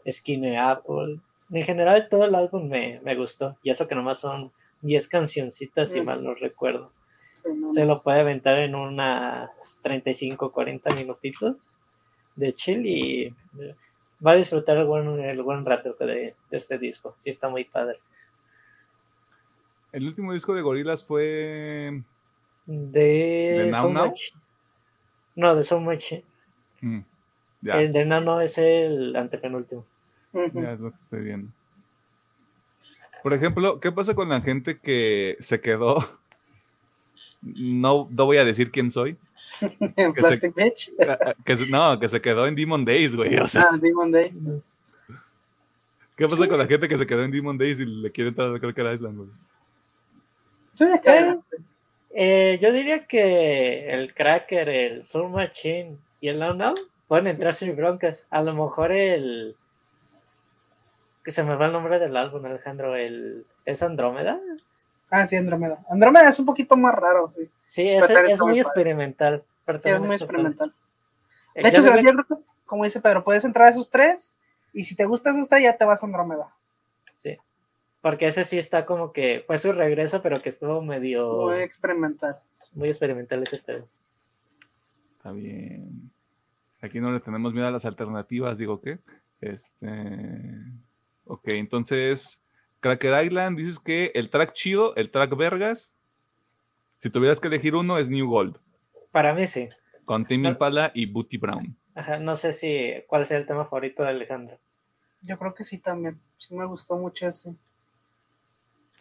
Skinny 0.09 0.55
Apple. 0.55 1.19
En 1.51 1.63
general 1.63 2.07
todo 2.09 2.25
el 2.25 2.35
álbum 2.35 2.67
me, 2.67 2.99
me 3.01 3.15
gustó. 3.15 3.57
Y 3.63 3.69
eso 3.69 3.87
que 3.87 3.95
nomás 3.95 4.19
son 4.19 4.51
10 4.81 5.07
cancioncitas, 5.07 5.89
si 5.89 6.01
mal 6.01 6.23
no 6.23 6.33
recuerdo 6.35 6.91
no, 7.53 7.71
se 7.71 7.85
lo 7.85 8.01
puede 8.01 8.21
aventar 8.21 8.57
en 8.59 8.75
unas 8.75 9.79
35, 9.83 10.51
40 10.51 10.93
minutitos 10.95 11.75
de 12.35 12.53
chill 12.53 12.85
y 12.85 13.35
va 14.25 14.31
a 14.31 14.35
disfrutar 14.35 14.77
el 14.77 14.85
buen, 14.85 15.19
el 15.19 15.41
buen 15.41 15.65
rato 15.65 15.95
de, 15.99 16.05
de 16.05 16.35
este 16.57 16.77
disco. 16.77 17.13
Sí, 17.17 17.29
está 17.29 17.49
muy 17.49 17.63
padre. 17.65 17.99
El 19.91 20.07
último 20.07 20.33
disco 20.33 20.53
de 20.53 20.61
Gorilas 20.61 21.05
fue. 21.05 22.03
De, 22.65 22.99
¿De 22.99 23.69
Now 23.71 23.81
So 23.81 23.89
Now? 23.93 24.07
Much. 24.07 24.21
No, 25.35 25.55
de 25.55 25.63
So 25.63 25.79
Much. 25.79 26.13
Mm, 26.81 26.99
El 27.63 27.93
de 27.93 28.01
enano 28.01 28.41
es 28.41 28.57
el 28.57 29.15
antepenúltimo. 29.15 29.85
Ya 30.33 30.73
es 30.73 30.79
lo 30.79 30.91
que 30.91 30.97
estoy 30.97 31.21
viendo. 31.21 31.49
Por 33.23 33.33
ejemplo, 33.33 33.79
¿qué 33.79 33.91
pasa 33.91 34.13
con 34.13 34.29
la 34.29 34.41
gente 34.41 34.79
que 34.79 35.37
se 35.39 35.61
quedó? 35.61 35.97
No, 37.41 38.07
no 38.11 38.25
voy 38.25 38.37
a 38.37 38.45
decir 38.45 38.71
quién 38.71 38.89
soy. 38.91 39.17
En 39.95 40.13
que 40.13 40.21
se- 40.21 40.27
Plastic 40.27 40.55
Beach. 40.55 40.91
Que 41.45 41.57
se- 41.57 41.69
no, 41.71 41.99
que 41.99 42.07
se 42.07 42.21
quedó 42.21 42.47
en 42.47 42.55
Demon 42.55 42.83
Days, 42.85 43.15
güey. 43.15 43.37
O 43.37 43.47
sea, 43.47 43.67
Ah, 43.71 43.77
Demon 43.77 44.11
Days. 44.11 44.41
¿qué 46.17 46.27
pasa 46.27 46.47
con 46.47 46.57
la 46.57 46.65
gente 46.67 46.87
que 46.87 46.97
se 46.97 47.05
quedó 47.05 47.23
en 47.23 47.31
Demon 47.31 47.57
Days 47.57 47.79
y 47.79 47.85
le 47.85 48.11
quiere 48.11 48.29
entrar 48.29 48.53
a 48.55 48.59
Cracker 48.59 48.93
Island, 48.93 49.17
güey? 49.17 49.29
Yo 50.79 50.87
caí. 51.03 51.39
Eh, 52.17 52.57
yo 52.61 52.71
diría 52.71 53.05
que 53.05 53.89
el 53.89 54.13
Cracker, 54.13 54.69
el 54.69 55.03
Soul 55.03 55.29
Machine 55.31 55.97
y 56.21 56.29
el 56.29 56.39
Now 56.39 56.53
Now 56.53 56.75
pueden 57.07 57.27
entrar 57.27 57.53
sin 57.53 57.75
broncas. 57.75 58.27
A 58.29 58.41
lo 58.41 58.53
mejor 58.53 58.91
el. 58.93 59.55
Que 61.23 61.31
se 61.31 61.43
me 61.43 61.55
va 61.55 61.65
el 61.65 61.71
nombre 61.73 61.99
del 61.99 62.15
álbum, 62.15 62.45
Alejandro. 62.45 62.95
El, 62.95 63.45
¿Es 63.65 63.83
Andrómeda? 63.83 64.39
Ah, 65.15 65.27
sí, 65.27 65.35
Andrómeda. 65.35 65.79
Andrómeda 65.89 66.29
es 66.29 66.39
un 66.39 66.45
poquito 66.45 66.75
más 66.75 66.93
raro. 66.95 67.33
Sí, 67.37 67.49
Sí, 67.67 67.89
es, 67.89 68.09
es 68.09 68.39
muy 68.41 68.49
padre. 68.49 68.59
experimental. 68.61 69.43
Sí, 69.65 69.89
es 69.89 69.99
muy 69.99 70.07
padre. 70.07 70.15
experimental. 70.15 70.73
Eh, 71.55 71.63
De 71.63 71.69
hecho, 71.69 71.81
diría- 71.81 72.01
cierto, 72.01 72.41
como 72.65 72.83
dice 72.83 72.99
Pedro, 73.01 73.23
puedes 73.23 73.45
entrar 73.45 73.67
a 73.67 73.69
esos 73.71 73.89
tres 73.89 74.37
y 74.73 74.83
si 74.83 74.95
te 74.95 75.05
gusta 75.05 75.31
esos 75.31 75.47
tres 75.47 75.63
ya 75.63 75.77
te 75.77 75.85
vas 75.85 76.03
a 76.03 76.05
Andrómeda. 76.05 76.53
Sí. 77.15 77.37
Porque 78.01 78.27
ese 78.27 78.43
sí 78.43 78.57
está 78.57 78.85
como 78.85 79.11
que 79.13 79.43
fue 79.47 79.57
su 79.57 79.71
regreso, 79.71 80.21
pero 80.21 80.41
que 80.41 80.49
estuvo 80.49 80.81
medio 80.81 81.47
Muy 81.47 81.59
experimental. 81.61 82.39
muy 82.73 82.89
experimental 82.89 83.41
ese 83.43 83.57
pedo. 83.59 83.87
Está 85.17 85.31
bien. 85.31 86.11
Aquí 86.81 86.99
no 86.99 87.11
le 87.11 87.19
tenemos 87.19 87.53
miedo 87.53 87.67
a 87.67 87.71
las 87.71 87.85
alternativas, 87.85 88.57
digo 88.59 88.79
que. 88.81 88.99
Este. 89.41 89.87
Ok, 91.25 91.47
entonces. 91.47 92.41
Cracker 92.85 93.25
Island, 93.25 93.57
dices 93.57 93.79
que 93.79 94.11
el 94.13 94.29
track 94.29 94.53
chido, 94.53 94.95
el 94.95 95.09
track 95.09 95.35
vergas. 95.35 95.95
Si 96.97 97.09
tuvieras 97.09 97.39
que 97.39 97.47
elegir 97.47 97.73
uno, 97.73 97.97
es 97.97 98.11
New 98.11 98.29
Gold. 98.29 98.59
Para 99.11 99.33
mí 99.33 99.47
sí. 99.47 99.69
Con 100.05 100.23
Tim 100.27 100.43
No. 100.43 100.49
Impala 100.49 100.91
y 100.93 101.07
Booty 101.07 101.37
Brown. 101.37 101.75
Ajá, 101.95 102.19
no 102.19 102.35
sé 102.35 102.53
si 102.53 102.93
cuál 103.07 103.25
sea 103.25 103.39
el 103.39 103.47
tema 103.47 103.63
favorito 103.63 104.03
de 104.03 104.09
Alejandro. 104.09 104.59
Yo 105.23 105.39
creo 105.39 105.55
que 105.55 105.63
sí 105.63 105.79
también. 105.79 106.19
Sí 106.37 106.53
me 106.53 106.65
gustó 106.65 106.95
mucho 106.95 107.27
ese. 107.27 107.55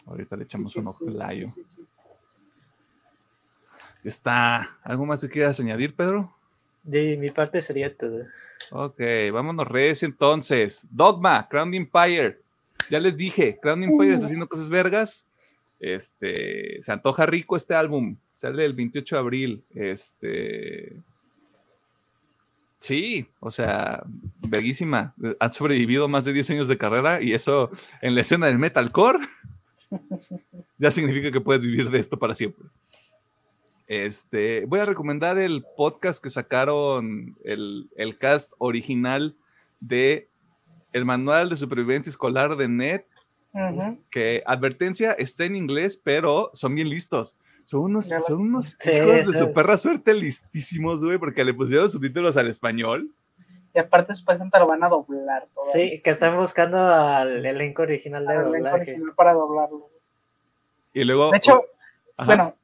Ahorita 0.07 0.35
le 0.37 0.45
echamos 0.45 0.73
Sí, 0.73 0.79
un 0.79 0.87
sí, 0.87 0.91
ojlayo. 1.05 1.49
sí, 1.51 1.63
sí. 1.77 1.83
Está. 4.03 4.79
¿Algo 4.83 5.05
más 5.05 5.21
que 5.21 5.29
quieras 5.29 5.61
añadir, 5.61 5.95
Pedro? 5.95 6.35
De 6.83 7.19
mi 7.19 7.31
parte 7.31 7.61
sería 7.61 7.95
todo. 7.95 8.25
Ok, 8.71 8.99
vámonos 9.31 9.69
recio 9.69 10.07
entonces. 10.09 10.87
Dogma, 10.91 11.47
Crown 11.51 11.75
Empire. 11.75 12.41
Ya 12.91 13.01
les 13.01 13.17
dije, 13.17 13.59
Crown 13.61 13.83
Empire 13.83 14.15
está 14.15 14.27
haciendo 14.27 14.49
cosas 14.49 14.71
vergas. 14.71 15.27
Este, 15.81 16.83
se 16.83 16.93
antoja 16.93 17.27
rico 17.27 17.57
este 17.57 17.75
álbum. 17.75 18.17
Sale 18.35 18.65
el 18.65 18.73
28 18.73 19.17
de 19.17 19.21
abril. 19.21 19.65
Este. 19.75 20.97
Sí, 22.79 23.27
o 23.41 23.51
sea, 23.51 24.03
verguísima. 24.41 25.15
Han 25.41 25.53
sobrevivido 25.53 26.09
más 26.09 26.25
de 26.25 26.33
10 26.33 26.51
años 26.51 26.69
de 26.69 26.79
carrera 26.79 27.23
y 27.23 27.33
eso 27.33 27.71
en 28.03 28.15
la 28.15 28.21
escena 28.21 28.47
del 28.47 28.59
metalcore 28.59 29.21
ya 30.79 30.91
significa 30.91 31.31
que 31.31 31.41
puedes 31.41 31.63
vivir 31.63 31.91
de 31.91 31.99
esto 31.99 32.19
para 32.19 32.35
siempre. 32.35 32.67
Este, 33.87 34.65
voy 34.67 34.81
a 34.81 34.87
recomendar 34.87 35.39
el 35.39 35.65
podcast 35.77 36.23
que 36.23 36.31
sacaron, 36.31 37.37
el, 37.45 37.89
el 37.97 38.19
cast 38.19 38.53
original 38.59 39.35
de 39.81 40.29
El 40.95 41.05
Manual 41.05 41.51
de 41.51 41.57
Supervivencia 41.57 42.09
Escolar 42.09 42.57
de 42.57 42.69
NET, 42.69 43.07
Ujú. 43.53 43.99
que 44.11 44.43
advertencia 44.47 45.13
está 45.13 45.45
en 45.45 45.55
inglés, 45.57 46.01
pero 46.03 46.51
son 46.55 46.75
bien 46.75 46.89
listos. 46.89 47.37
Son 47.65 47.81
unos, 47.83 48.07
son 48.27 48.41
unos 48.43 48.77
Sí, 48.79 48.93
hijos 48.93 49.27
de 49.27 49.39
su 49.39 49.53
perra 49.55 49.77
suerte 49.77 50.13
listísimos, 50.15 51.05
güey, 51.05 51.19
porque 51.19 51.45
le 51.45 51.55
pusieron 51.55 51.89
subtítulos 51.91 52.37
al 52.37 52.49
español. 52.49 53.11
Y 53.75 53.79
aparte 53.79 54.15
supuestamente 54.15 54.59
lo 54.59 54.67
van 54.67 54.85
a 54.85 54.89
doblar. 54.89 55.47
todavía. 55.55 55.73
Sí, 55.73 56.01
que 56.03 56.11
están 56.11 56.37
buscando 56.37 56.79
al 56.79 57.45
elenco 57.45 57.83
original 57.83 58.25
de 58.27 58.33
Al 58.35 58.41
elenco 58.47 58.57
doblaje. 58.69 58.83
original 58.93 59.15
para 59.17 59.33
doblarlo. 59.33 59.89
Y 60.93 61.05
luego. 61.05 61.31
De 61.33 61.39
hecho, 61.39 61.61
Ajá. 62.17 62.27
bueno, 62.27 62.55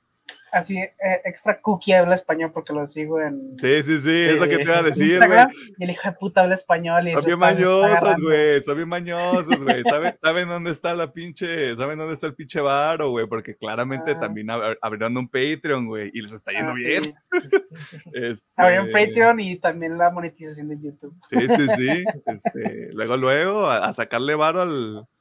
así 0.52 0.78
eh, 0.78 0.93
extra 1.24 1.60
cookie 1.60 1.93
habla 1.94 2.14
español 2.14 2.51
porque 2.52 2.72
lo 2.72 2.86
sigo 2.89 3.20
en 3.20 3.59
Sí, 3.59 3.82
sí, 3.82 3.98
sí, 4.01 4.22
Sí, 4.22 4.31
es 4.31 4.40
lo 4.40 4.48
que 4.48 4.56
te 4.56 4.62
iba 4.62 4.78
a 4.78 4.82
decir, 4.82 5.18
güey. 5.27 5.40
Y 5.78 5.85
el 5.85 5.90
hijo 5.90 6.09
de 6.09 6.16
puta 6.16 6.43
habla 6.43 6.55
español 6.55 7.09
y 7.09 7.12
Son 7.12 7.24
bien 7.24 7.39
mañosos, 7.39 8.20
güey. 8.20 8.60
Son 8.60 8.77
bien 8.77 8.89
mañosos, 8.89 9.62
güey. 9.62 9.82
¿Saben, 9.85 10.14
saben 10.22 10.48
dónde 10.48 10.70
está 10.70 10.94
la 10.94 11.12
pinche, 11.12 11.74
saben 11.77 11.98
dónde 11.98 12.14
está 12.14 12.27
el 12.27 12.35
pinche 12.35 12.60
varo, 12.60 13.10
güey? 13.10 13.27
Porque 13.27 13.55
claramente 13.56 14.12
Ah. 14.12 14.20
también 14.20 14.48
ab- 14.48 14.77
abrieron 14.82 15.16
un 15.16 15.28
Patreon, 15.28 15.86
güey, 15.86 16.10
y 16.14 16.22
les 16.22 16.32
está 16.32 16.52
yendo 16.52 16.72
Ah, 16.72 16.77
sí. 16.77 16.85
bien. 16.85 17.14
Este, 18.12 18.48
Abrió 18.56 18.82
un 18.85 18.90
Patreon 18.93 19.40
y 19.40 19.56
también 19.56 19.97
la 19.98 20.10
monetización 20.10 20.68
de 20.68 20.77
YouTube. 20.81 21.14
Sí, 21.28 21.36
sí, 21.39 21.68
sí. 21.77 22.05
Este, 22.27 22.89
luego, 22.93 23.16
luego, 23.16 23.66
a, 23.66 23.86
a 23.89 23.93
sacarle 23.93 24.35
varo 24.35 24.62
al, 24.62 24.70
Sí, 24.70 25.01
sí, 25.01 25.05
sí. 25.06 25.19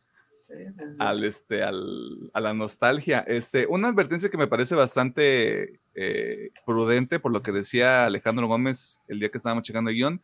Al, 0.97 1.23
este, 1.23 1.63
al, 1.63 2.29
a 2.33 2.39
la 2.39 2.53
nostalgia. 2.53 3.19
Este, 3.27 3.65
una 3.67 3.89
advertencia 3.89 4.29
que 4.29 4.37
me 4.37 4.47
parece 4.47 4.75
bastante 4.75 5.79
eh, 5.95 6.51
prudente 6.65 7.19
por 7.19 7.31
lo 7.31 7.41
que 7.41 7.51
decía 7.51 8.05
Alejandro 8.05 8.47
Gómez 8.47 9.01
el 9.07 9.19
día 9.19 9.29
que 9.29 9.37
estábamos 9.37 9.63
checando 9.63 9.89
el 9.89 9.95
guion. 9.95 10.21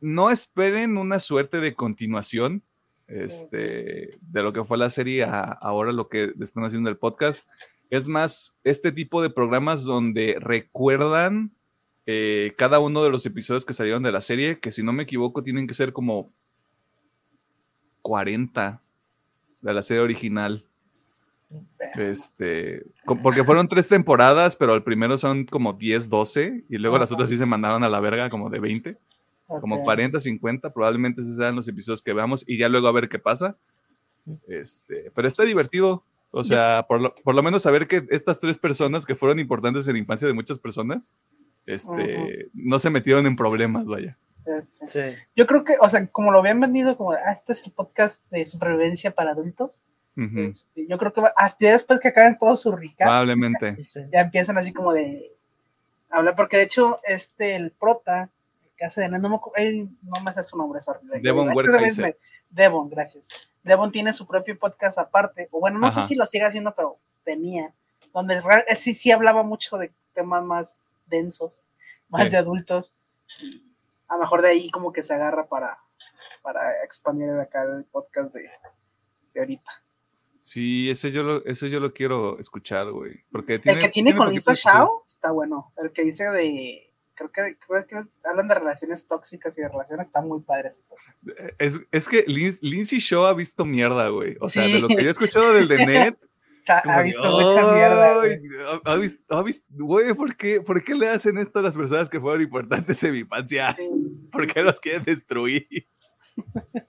No 0.00 0.30
esperen 0.30 0.98
una 0.98 1.18
suerte 1.18 1.60
de 1.60 1.74
continuación 1.74 2.62
este, 3.06 4.18
de 4.20 4.42
lo 4.42 4.52
que 4.52 4.64
fue 4.64 4.78
la 4.78 4.90
serie 4.90 5.24
a 5.24 5.40
ahora 5.42 5.92
lo 5.92 6.08
que 6.08 6.32
están 6.40 6.64
haciendo 6.64 6.90
el 6.90 6.96
podcast. 6.96 7.48
Es 7.90 8.08
más, 8.08 8.58
este 8.64 8.92
tipo 8.92 9.22
de 9.22 9.30
programas 9.30 9.84
donde 9.84 10.36
recuerdan 10.40 11.52
eh, 12.06 12.52
cada 12.58 12.80
uno 12.80 13.02
de 13.02 13.10
los 13.10 13.24
episodios 13.24 13.64
que 13.64 13.72
salieron 13.72 14.02
de 14.02 14.12
la 14.12 14.20
serie, 14.20 14.58
que 14.58 14.72
si 14.72 14.82
no 14.82 14.92
me 14.92 15.04
equivoco 15.04 15.42
tienen 15.42 15.66
que 15.66 15.74
ser 15.74 15.92
como 15.92 16.32
40 18.04 18.82
de 19.62 19.72
la 19.72 19.82
serie 19.82 20.02
original. 20.02 20.62
Este, 21.96 22.84
porque 23.22 23.44
fueron 23.44 23.66
tres 23.66 23.88
temporadas, 23.88 24.56
pero 24.56 24.74
el 24.74 24.82
primero 24.82 25.16
son 25.16 25.46
como 25.46 25.72
10, 25.72 26.10
12, 26.10 26.64
y 26.68 26.76
luego 26.76 26.98
las 26.98 27.12
otras 27.12 27.30
sí 27.30 27.36
se 27.38 27.46
mandaron 27.46 27.82
a 27.82 27.88
la 27.88 28.00
verga 28.00 28.28
como 28.28 28.50
de 28.50 28.60
20, 28.60 28.98
como 29.46 29.76
Ok. 29.76 29.84
40, 29.84 30.20
50, 30.20 30.70
probablemente 30.70 31.22
esos 31.22 31.36
sean 31.36 31.56
los 31.56 31.66
episodios 31.66 32.02
que 32.02 32.12
veamos 32.12 32.44
y 32.46 32.58
ya 32.58 32.68
luego 32.68 32.88
a 32.88 32.92
ver 32.92 33.08
qué 33.08 33.18
pasa. 33.18 33.56
Este, 34.48 35.10
pero 35.14 35.26
está 35.26 35.44
divertido, 35.44 36.04
o 36.30 36.44
sea, 36.44 36.84
por 36.86 37.00
lo, 37.00 37.14
por 37.14 37.34
lo 37.34 37.42
menos 37.42 37.62
saber 37.62 37.86
que 37.86 38.04
estas 38.10 38.38
tres 38.38 38.58
personas 38.58 39.06
que 39.06 39.14
fueron 39.14 39.38
importantes 39.38 39.86
en 39.88 39.94
la 39.94 40.00
infancia 40.00 40.28
de 40.28 40.34
muchas 40.34 40.58
personas, 40.58 41.14
este, 41.64 42.50
no 42.52 42.78
se 42.78 42.90
metieron 42.90 43.26
en 43.26 43.36
problemas, 43.36 43.86
vaya. 43.86 44.18
Sí. 44.62 45.00
Yo 45.36 45.46
creo 45.46 45.64
que, 45.64 45.74
o 45.80 45.88
sea, 45.88 46.06
como 46.08 46.30
lo 46.30 46.40
habían 46.40 46.60
vendido, 46.60 46.96
como, 46.96 47.12
ah, 47.12 47.32
este 47.32 47.52
es 47.52 47.64
el 47.64 47.72
podcast 47.72 48.28
de 48.30 48.44
supervivencia 48.46 49.10
para 49.10 49.30
adultos. 49.32 49.82
Este, 50.16 50.86
yo 50.86 50.96
creo 50.96 51.12
que 51.12 51.20
va- 51.22 51.32
hasta 51.36 51.66
después 51.72 51.98
que 51.98 52.08
acaben 52.08 52.38
todos 52.38 52.60
sus 52.60 52.72
ricas, 52.78 53.04
Probablemente. 53.06 53.76
ya 54.12 54.20
empiezan 54.20 54.56
así 54.58 54.72
como 54.72 54.92
de 54.92 55.32
hablar, 56.08 56.36
porque 56.36 56.56
de 56.58 56.62
hecho, 56.62 57.00
este, 57.04 57.56
el 57.56 57.72
prota, 57.72 58.28
que 58.76 58.84
hace 58.84 59.00
de 59.00 59.08
no, 59.08 59.42
ay, 59.56 59.88
no 60.02 60.20
me 60.24 60.32
sé 60.32 60.42
su 60.44 60.56
nombre. 60.56 60.80
Devon 61.20 61.48
Ese 61.50 61.56
Werkheiser. 61.56 62.04
es- 62.06 62.16
Devon, 62.50 62.88
gracias. 62.90 63.26
Devon 63.64 63.90
tiene 63.90 64.12
su 64.12 64.24
propio 64.26 64.56
podcast 64.58 64.98
aparte, 64.98 65.48
o 65.50 65.58
bueno, 65.58 65.78
no 65.80 65.88
Ajá. 65.88 66.02
sé 66.02 66.08
si 66.08 66.14
lo 66.14 66.26
sigue 66.26 66.44
haciendo, 66.44 66.72
pero 66.76 66.96
tenía, 67.24 67.72
donde 68.12 68.40
real- 68.40 68.64
sí, 68.76 68.94
sí 68.94 69.10
hablaba 69.10 69.42
mucho 69.42 69.78
de 69.78 69.90
temas 70.12 70.44
más 70.44 70.80
densos, 71.06 71.68
más 72.08 72.24
Sí. 72.26 72.30
de 72.30 72.36
adultos. 72.36 72.92
A 74.14 74.16
lo 74.16 74.22
mejor 74.22 74.42
de 74.42 74.48
ahí 74.48 74.70
como 74.70 74.92
que 74.92 75.02
se 75.02 75.12
agarra 75.14 75.46
para, 75.48 75.78
para 76.42 76.84
expandir 76.84 77.30
acá 77.30 77.64
el 77.64 77.84
podcast 77.84 78.32
de, 78.34 78.48
de 79.34 79.40
ahorita. 79.40 79.70
Sí, 80.38 80.90
ese 80.90 81.10
yo 81.10 81.22
lo, 81.22 81.44
eso 81.46 81.66
yo 81.66 81.80
lo 81.80 81.92
quiero 81.94 82.38
escuchar, 82.38 82.90
güey. 82.90 83.24
Porque 83.32 83.54
el 83.54 83.60
que 83.62 83.72
tiene 83.72 83.88
tiene 83.88 84.14
con 84.16 84.28
Lisa 84.30 84.52
Shao 84.54 85.02
está 85.06 85.30
bueno. 85.30 85.72
El 85.76 85.90
que 85.92 86.02
dice 86.04 86.24
de. 86.30 86.90
Creo 87.14 87.30
que, 87.30 87.56
creo 87.66 87.86
que 87.86 87.98
es- 87.98 88.14
hablan 88.24 88.48
de 88.48 88.54
relaciones 88.54 89.06
tóxicas 89.06 89.56
y 89.56 89.62
de 89.62 89.68
relaciones, 89.68 90.06
está 90.06 90.20
muy 90.20 90.40
padre. 90.40 90.70
Es, 91.58 91.80
es 91.92 92.08
que 92.08 92.24
Lin- 92.26 92.58
Lindsay 92.60 92.98
Shaw 92.98 93.24
ha 93.26 93.34
visto 93.34 93.64
mierda, 93.64 94.08
güey. 94.08 94.36
O 94.40 94.48
sea, 94.48 94.64
Sí. 94.64 94.72
de 94.74 94.80
lo 94.80 94.88
que 94.88 94.96
yo 95.02 95.08
he 95.08 95.10
escuchado 95.10 95.52
del 95.54 95.68
de 95.68 95.86
Net. 95.86 96.16
Sea, 96.64 96.82
ha 96.84 96.98
de, 96.98 97.04
visto 97.04 97.22
mucha 97.30 97.72
mierda. 97.72 98.20
"Ay, 98.22 98.38
güey. 98.38 98.50
ha- 98.66 98.92
ha 98.92 98.96
visto- 98.96 99.22
ha 99.34 99.42
visto- 99.42 99.64
Güey, 99.70 100.14
¿por 100.14 100.34
qué, 100.36 100.60
¿por 100.60 100.82
qué 100.82 100.94
le 100.94 101.08
hacen 101.08 101.36
esto 101.38 101.58
a 101.58 101.62
las 101.62 101.76
personas 101.76 102.08
que 102.08 102.20
fueron 102.20 102.42
importantes 102.42 103.02
en 103.04 103.12
mi 103.12 103.18
infancia? 103.20 103.76
¿Por 104.32 104.46
qué 104.46 104.62
los 104.62 104.80
quieren 104.80 105.04
destruir? 105.04 105.66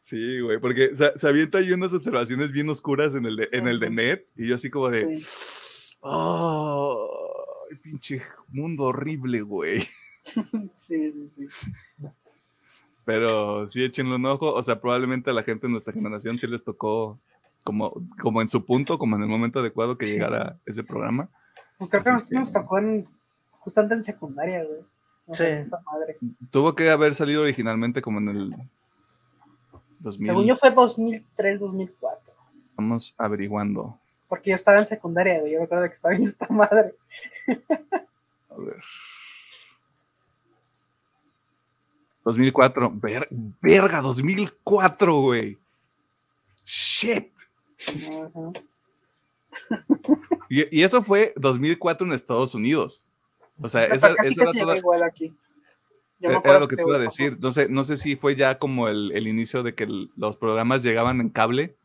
Sí, 0.00 0.38
güey, 0.40 0.58
porque 0.60 0.94
se, 0.94 1.16
se 1.18 1.26
avienta 1.28 1.56
ahí 1.58 1.72
unas 1.72 1.94
observaciones 1.94 2.52
bien 2.52 2.68
oscuras 2.68 3.14
en 3.14 3.24
el 3.24 3.36
de, 3.36 3.48
en 3.52 3.66
el 3.68 3.80
de. 3.80 3.88
Net. 3.88 4.26
Y 4.36 4.48
yo 4.48 4.54
así 4.54 4.68
como 4.68 4.90
de. 4.90 5.16
Sí. 5.16 5.96
Oh, 6.00 7.08
pinche 7.82 8.20
mundo 8.48 8.84
horrible, 8.84 9.40
güey. 9.40 9.80
sí, 10.22 10.70
sí, 10.76 11.26
sí. 11.28 11.48
Pero 13.06 13.66
sí, 13.66 13.82
échenle 13.82 14.16
un 14.16 14.26
ojo. 14.26 14.52
O 14.52 14.62
sea, 14.62 14.78
probablemente 14.78 15.30
a 15.30 15.32
la 15.32 15.42
gente 15.42 15.66
de 15.66 15.70
nuestra 15.72 15.94
generación 15.94 16.36
sí 16.36 16.46
les 16.48 16.62
tocó 16.62 17.18
como, 17.64 17.92
como 18.22 18.40
en 18.42 18.48
su 18.48 18.64
punto, 18.64 18.98
como 18.98 19.16
en 19.16 19.22
el 19.22 19.28
momento 19.28 19.58
adecuado 19.60 19.98
que 19.98 20.06
llegara 20.06 20.58
ese 20.66 20.84
programa. 20.84 21.28
Pues 21.78 21.90
creo 21.90 22.02
que 22.02 22.12
nos, 22.12 22.24
que- 22.24 22.34
nos 22.36 22.52
tocó 22.52 22.78
en, 22.78 23.08
justamente 23.60 23.94
en 23.94 24.04
secundaria, 24.04 24.62
güey. 24.64 24.80
No 25.26 25.34
Sí. 25.34 25.44
esta 25.44 25.80
madre. 25.80 26.18
Tuvo 26.50 26.74
que 26.74 26.90
haber 26.90 27.14
salido 27.14 27.42
originalmente 27.42 28.02
como 28.02 28.18
en 28.20 28.28
el 28.28 28.54
2000. 30.00 30.26
Según 30.26 30.46
yo 30.46 30.54
fue 30.54 30.70
2003, 30.70 31.58
2004. 31.60 32.34
Estamos 32.70 33.14
averiguando. 33.16 33.98
Porque 34.28 34.50
yo 34.50 34.56
estaba 34.56 34.78
en 34.80 34.86
secundaria, 34.86 35.40
güey. 35.40 35.52
Yo 35.54 35.58
me 35.60 35.64
acuerdo 35.64 35.86
que 35.86 35.92
estaba 35.94 36.12
viendo 36.12 36.30
esta 36.30 36.46
madre. 36.52 36.94
A 38.50 38.56
ver. 38.58 38.82
2004. 42.24 42.90
Ver- 42.94 43.28
verga, 43.60 44.00
2004, 44.00 45.20
güey. 45.20 45.58
Shit. 46.64 47.33
Y, 50.48 50.78
y 50.80 50.82
eso 50.82 51.02
fue 51.02 51.32
2004 51.36 52.06
en 52.06 52.12
Estados 52.12 52.54
Unidos. 52.54 53.08
O 53.60 53.68
sea, 53.68 53.84
esa, 53.84 54.14
casi, 54.14 54.32
esa 54.32 54.42
era 54.42 54.46
casi 54.52 54.58
toda- 54.60 54.74
llegó 54.74 54.76
igual 54.78 55.02
aquí. 55.02 55.32
Yo 56.20 56.30
me 56.30 56.36
Era 56.44 56.58
lo 56.58 56.68
que 56.68 56.76
te 56.76 56.82
iba 56.82 56.96
a 56.96 57.00
decir. 57.00 57.38
No 57.40 57.52
sé, 57.52 57.68
no 57.68 57.84
sé 57.84 57.96
si 57.96 58.16
fue 58.16 58.34
ya 58.36 58.58
como 58.58 58.88
el, 58.88 59.12
el 59.12 59.26
inicio 59.28 59.62
de 59.62 59.74
que 59.74 59.84
el- 59.84 60.10
los 60.16 60.36
programas 60.36 60.82
llegaban 60.82 61.20
en 61.20 61.28
cable 61.28 61.76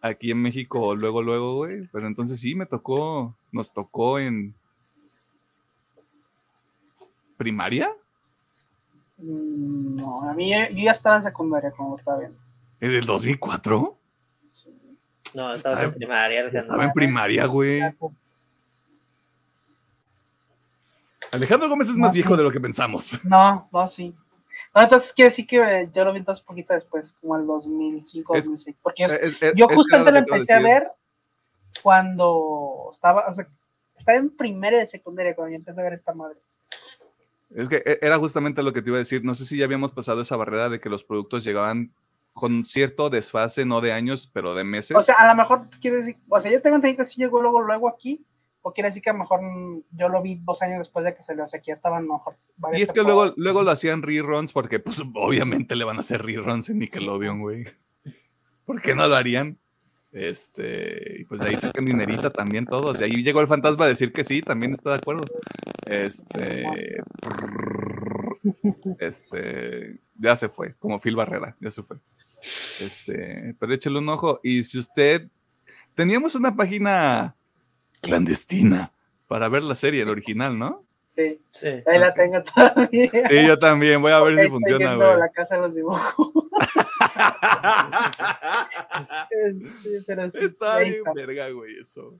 aquí 0.00 0.30
en 0.32 0.42
México 0.42 0.94
luego, 0.96 1.22
luego, 1.22 1.54
güey. 1.56 1.86
Pero 1.92 2.06
entonces 2.06 2.40
sí, 2.40 2.54
me 2.54 2.66
tocó, 2.66 3.34
nos 3.52 3.72
tocó 3.72 4.18
en 4.18 4.54
primaria, 7.36 7.90
Mm, 9.20 9.96
No, 9.96 10.30
a 10.30 10.34
mí 10.34 10.50
yo 10.52 10.84
ya 10.84 10.92
estaba 10.92 11.16
en 11.16 11.24
secundaria 11.24 11.72
cuando 11.76 11.98
estaba 11.98 12.20
viendo. 12.20 12.38
en 12.80 12.92
el 12.92 13.04
2004. 13.04 13.96
Sí. 14.48 14.70
No, 15.38 15.52
estabas 15.52 15.78
en 15.80 15.84
Estaba- 15.86 15.94
primaria. 15.96 16.40
Alejandro. 16.40 16.58
Estaba 16.60 16.84
en 16.84 16.92
primaria, 16.92 17.46
güey. 17.46 17.80
Alejandro 21.30 21.68
Gómez 21.68 21.88
es 21.88 21.96
más 21.96 22.10
No, 22.10 22.14
viejo 22.14 22.30
sí. 22.34 22.36
de 22.38 22.42
lo 22.42 22.50
que 22.50 22.60
pensamos. 22.60 23.20
No, 23.24 23.68
no, 23.72 23.86
sí. 23.86 24.14
No, 24.74 24.82
entonces 24.82 25.12
quiere 25.12 25.28
decir 25.28 25.46
que 25.46 25.58
eh, 25.58 25.90
yo 25.94 26.04
lo 26.04 26.12
vi 26.12 26.18
entonces 26.18 26.44
poquito 26.44 26.74
después, 26.74 27.12
como 27.20 27.36
el 27.36 27.46
2005, 27.46 28.34
Es- 28.34 28.44
2006. 28.46 28.76
Porque 28.82 29.02
yo, 29.06 29.14
Es- 29.14 29.40
es- 29.42 29.52
yo 29.54 29.64
es 29.66 29.68
que 29.68 29.74
justamente 29.76 30.10
lo 30.10 30.18
empecé 30.18 30.54
a 30.54 30.60
ver 30.60 30.90
cuando 31.82 32.88
estaba, 32.90 33.28
o 33.28 33.34
sea, 33.34 33.46
estaba 33.96 34.18
en 34.18 34.30
primera 34.36 34.78
de 34.78 34.86
secundaria 34.86 35.34
cuando 35.36 35.50
yo 35.52 35.56
empecé 35.56 35.80
a 35.80 35.84
ver 35.84 35.92
esta 35.92 36.14
madre. 36.14 36.38
Es 37.50 37.68
que 37.68 37.76
e- 37.84 37.98
era 38.02 38.18
justamente 38.18 38.62
lo 38.62 38.72
que 38.72 38.82
te 38.82 38.88
iba 38.88 38.96
a 38.96 39.00
decir. 39.00 39.24
No 39.24 39.34
sé 39.34 39.44
si 39.44 39.56
ya 39.58 39.64
habíamos 39.66 39.92
pasado 39.92 40.20
esa 40.20 40.34
barrera 40.36 40.68
de 40.68 40.80
que 40.80 40.88
los 40.88 41.04
productos 41.04 41.44
llegaban 41.44 41.92
con 42.38 42.64
cierto 42.64 43.10
desfase, 43.10 43.64
no 43.64 43.80
de 43.80 43.92
años, 43.92 44.30
pero 44.32 44.54
de 44.54 44.62
meses. 44.62 44.96
O 44.96 45.02
sea, 45.02 45.16
a 45.16 45.26
lo 45.26 45.34
mejor 45.34 45.68
quiere 45.80 45.96
decir, 45.96 46.16
o 46.28 46.40
sea, 46.40 46.52
yo 46.52 46.62
tengo 46.62 46.76
entendido 46.76 47.02
que 47.02 47.06
sí 47.06 47.20
llegó 47.20 47.42
luego, 47.42 47.60
luego 47.60 47.88
aquí, 47.88 48.24
o 48.62 48.72
quiere 48.72 48.90
decir 48.90 49.02
que 49.02 49.10
a 49.10 49.12
lo 49.12 49.18
mejor 49.18 49.40
yo 49.90 50.08
lo 50.08 50.22
vi 50.22 50.36
dos 50.44 50.62
años 50.62 50.78
después 50.78 51.04
de 51.04 51.16
que 51.16 51.24
salió, 51.24 51.42
o 51.42 51.48
sea, 51.48 51.58
que 51.58 51.66
ya 51.66 51.72
estaban 51.72 52.06
mejor 52.06 52.36
y 52.74 52.82
es 52.82 52.92
que 52.92 53.02
luego, 53.02 53.32
luego 53.36 53.64
lo 53.64 53.72
hacían 53.72 54.02
reruns 54.02 54.52
porque, 54.52 54.78
pues, 54.78 54.98
obviamente 55.14 55.74
le 55.74 55.84
van 55.84 55.96
a 55.96 56.00
hacer 56.00 56.22
reruns 56.22 56.70
en 56.70 56.78
Nickelodeon, 56.78 57.40
güey. 57.40 57.64
¿Por 58.64 58.80
qué 58.80 58.94
no 58.94 59.08
lo 59.08 59.16
harían? 59.16 59.58
Este, 60.12 61.20
y 61.20 61.24
pues 61.24 61.40
de 61.40 61.48
ahí 61.48 61.56
sacan 61.56 61.84
dinerita 61.84 62.30
también 62.30 62.66
todos. 62.66 63.00
Y 63.00 63.04
ahí 63.04 63.22
llegó 63.24 63.40
el 63.40 63.48
fantasma 63.48 63.84
a 63.84 63.88
decir 63.88 64.12
que 64.12 64.22
sí, 64.22 64.42
también 64.42 64.74
está 64.74 64.90
de 64.90 64.96
acuerdo. 64.96 65.24
Este, 65.86 66.64
este, 68.98 69.98
ya 70.16 70.36
se 70.36 70.48
fue, 70.48 70.74
como 70.78 71.00
Phil 71.00 71.16
Barrera, 71.16 71.56
ya 71.60 71.70
se 71.70 71.82
fue. 71.82 71.98
Este, 72.40 73.54
pero 73.58 73.74
échale 73.74 73.98
un 73.98 74.08
ojo. 74.08 74.40
Y 74.42 74.62
si 74.62 74.78
usted, 74.78 75.26
teníamos 75.94 76.34
una 76.34 76.54
página 76.54 77.34
clandestina 78.00 78.92
para 79.26 79.48
ver 79.48 79.62
la 79.62 79.74
serie, 79.74 80.02
el 80.02 80.08
original, 80.08 80.58
¿no? 80.58 80.84
Sí, 81.06 81.40
Sí. 81.50 81.68
ahí 81.86 81.98
la 81.98 82.12
tengo 82.14 82.42
todavía. 82.42 83.10
Sí, 83.28 83.46
yo 83.46 83.58
también, 83.58 84.00
voy 84.00 84.12
a 84.12 84.20
ver 84.20 84.34
si 84.36 84.40
estoy 84.42 84.50
funciona, 84.50 84.94
güey. 84.94 85.18
la 85.18 85.28
casa 85.30 85.56
de 85.56 85.60
los 85.62 85.74
dibujos. 85.74 86.12
Este, 89.30 90.02
pero 90.06 90.30
sí, 90.30 90.38
Está 90.42 90.78
bien 90.78 90.94
está. 90.94 91.12
verga, 91.14 91.50
güey, 91.50 91.78
eso. 91.80 92.14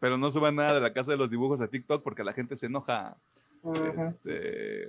Pero 0.00 0.16
no 0.18 0.30
suban 0.30 0.56
nada 0.56 0.74
de 0.74 0.80
la 0.80 0.92
casa 0.92 1.12
de 1.12 1.16
los 1.18 1.30
dibujos 1.30 1.60
a 1.60 1.68
TikTok 1.68 2.02
porque 2.02 2.22
la 2.24 2.32
gente 2.32 2.56
se 2.56 2.66
enoja. 2.66 3.16
Ajá. 3.64 4.08
Este, 4.08 4.88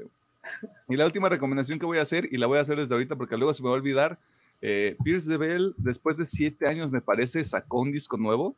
Y 0.87 0.95
la 0.95 1.05
última 1.05 1.29
recomendación 1.29 1.79
que 1.79 1.85
voy 1.85 1.97
a 1.97 2.03
hacer, 2.03 2.27
y 2.31 2.37
la 2.37 2.47
voy 2.47 2.57
a 2.57 2.61
hacer 2.61 2.77
desde 2.77 2.93
ahorita 2.95 3.15
porque 3.15 3.37
luego 3.37 3.53
se 3.53 3.61
me 3.61 3.69
va 3.69 3.75
a 3.75 3.77
olvidar, 3.77 4.19
eh, 4.61 4.97
Pierce 5.03 5.29
DeVille, 5.29 5.73
después 5.77 6.17
de 6.17 6.25
siete 6.25 6.67
años, 6.67 6.91
me 6.91 7.01
parece, 7.01 7.45
sacó 7.45 7.79
un 7.79 7.91
disco 7.91 8.17
nuevo. 8.17 8.55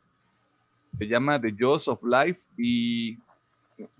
Se 0.98 1.06
llama 1.06 1.40
The 1.40 1.54
Jaws 1.58 1.88
of 1.88 2.02
Life 2.02 2.40
y 2.56 3.18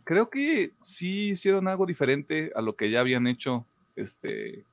creo 0.05 0.29
que 0.29 0.73
sí 0.81 1.31
hicieron 1.31 1.69
algo 1.69 1.87
diferente 1.87 2.53
a 2.55 2.61
lo 2.61 2.77
que 2.77 2.91
ya 2.91 3.01
habían 3.01 3.27
hecho 3.27 3.65
este, 3.97 4.65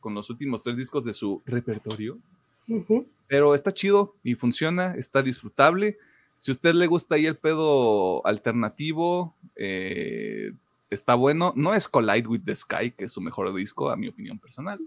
con 0.00 0.14
los 0.14 0.30
últimos 0.30 0.62
tres 0.62 0.76
discos 0.76 1.04
de 1.04 1.12
su 1.12 1.42
repertorio. 1.46 2.18
Pero 3.26 3.54
está 3.54 3.72
chido 3.72 4.14
y 4.22 4.34
funciona, 4.34 4.94
está 4.94 5.22
disfrutable. 5.22 5.98
Si 6.38 6.50
a 6.50 6.54
usted 6.54 6.74
le 6.74 6.86
gusta 6.86 7.16
ahí 7.16 7.26
el 7.26 7.36
pedo 7.36 8.26
alternativo, 8.26 9.34
eh, 9.56 10.52
está 10.90 11.14
bueno. 11.14 11.52
No 11.56 11.72
es 11.72 11.88
Collide 11.88 12.26
with 12.26 12.42
the 12.44 12.54
Sky, 12.54 12.90
que 12.90 13.04
es 13.04 13.12
su 13.12 13.20
mejor 13.20 13.54
disco, 13.54 13.90
a 13.90 13.96
mi 13.96 14.08
opinión 14.08 14.38
personal. 14.38 14.78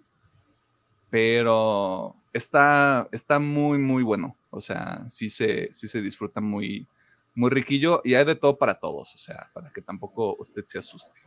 Pero 1.10 2.16
está, 2.34 3.08
está 3.12 3.40
muy, 3.40 3.78
muy 3.78 4.04
bueno. 4.04 4.36
O 4.50 4.62
sea, 4.62 5.04
sí 5.08 5.30
se, 5.30 5.70
sí 5.74 5.88
se 5.88 6.02
disfruta 6.02 6.42
muy, 6.42 6.88
muy 7.36 7.50
riquillo 7.50 8.02
y 8.04 8.16
hay 8.16 8.26
de 8.26 8.36
todo 8.36 8.58
para 8.58 8.76
todos. 8.76 9.14
O 9.16 9.18
sea, 9.18 9.50
para 9.54 9.72
que 9.72 9.82
tampoco 9.82 10.36
usted 10.40 10.64
se 10.66 10.80
asuste. 10.80 11.22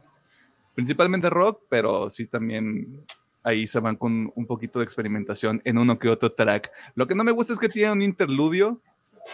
Principalmente 0.75 1.31
rock, 1.31 1.63
pero 1.69 2.11
sí 2.11 2.27
también 2.27 3.05
ahí 3.43 3.67
se 3.67 3.79
van 3.79 3.97
con 3.97 4.33
un 4.35 4.47
poquito 4.47 4.81
de 4.81 4.85
experimentación 4.85 5.63
en 5.65 5.79
uno 5.79 5.99
que 5.99 6.09
otro 6.09 6.33
track. 6.33 6.71
Lo 6.97 7.07
que 7.07 7.15
no 7.15 7.25
me 7.25 7.33
gusta 7.33 7.53
es 7.53 7.59
que 7.59 7.69
tiene 7.69 7.93
un 7.93 8.03
interludio. 8.03 8.81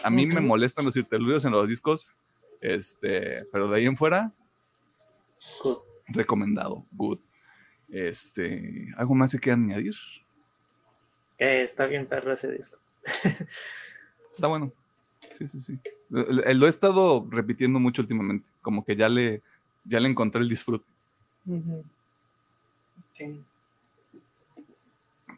A 0.05 0.11
mí 0.11 0.27
me 0.27 0.41
molestan 0.41 0.85
los 0.85 0.97
interludios 0.97 1.45
en 1.47 1.53
los 1.53 1.67
discos. 1.67 2.11
Este, 2.61 3.39
pero 3.51 3.69
de 3.69 3.79
ahí 3.79 3.87
en 3.87 3.97
fuera, 3.97 4.33
Good. 5.63 5.79
recomendado. 6.09 6.85
Good. 6.93 7.19
Este, 7.89 8.89
¿algo 8.97 9.15
más 9.15 9.33
que 9.33 9.39
quieran 9.39 9.65
añadir? 9.65 9.95
Eh, 11.39 11.63
está 11.63 11.87
bien 11.87 12.07
perro 12.07 12.33
ese 12.33 12.53
disco. 12.53 12.79
Está 14.33 14.47
bueno. 14.47 14.73
Sí, 15.33 15.47
sí, 15.47 15.61
sí. 15.61 15.79
Lo, 16.09 16.67
he 16.67 16.69
estado 16.69 17.27
repitiendo 17.31 17.79
mucho 17.79 18.03
últimamente. 18.03 18.47
Como 18.63 18.85
que 18.85 18.97
ya 18.97 19.09
le, 19.09 19.43
ya 19.85 20.01
le 20.01 20.09
encontré 20.09 20.41
el 20.41 20.49
disfrute. 20.49 20.87
Ujú. 21.47 21.85
Ok. 22.99 23.45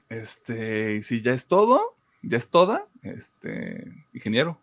Este, 0.09 0.97
y 0.97 1.03
si 1.03 1.23
ya 1.23 1.33
es 1.33 1.47
todo, 1.47 1.95
ya 2.23 2.37
es 2.37 2.49
toda, 2.49 2.87
este, 3.03 3.93
ingeniero. 4.13 4.59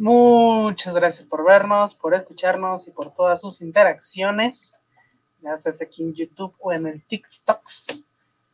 Muchas 0.00 0.94
gracias 0.94 1.28
por 1.28 1.44
vernos, 1.44 1.94
por 1.94 2.14
escucharnos 2.14 2.88
y 2.88 2.90
por 2.90 3.14
todas 3.14 3.42
sus 3.42 3.60
interacciones, 3.60 4.80
ya 5.42 5.58
sea 5.58 5.74
aquí 5.82 6.02
en 6.02 6.14
YouTube 6.14 6.54
o 6.58 6.72
en 6.72 6.86
el 6.86 7.02
TikToks, 7.02 8.02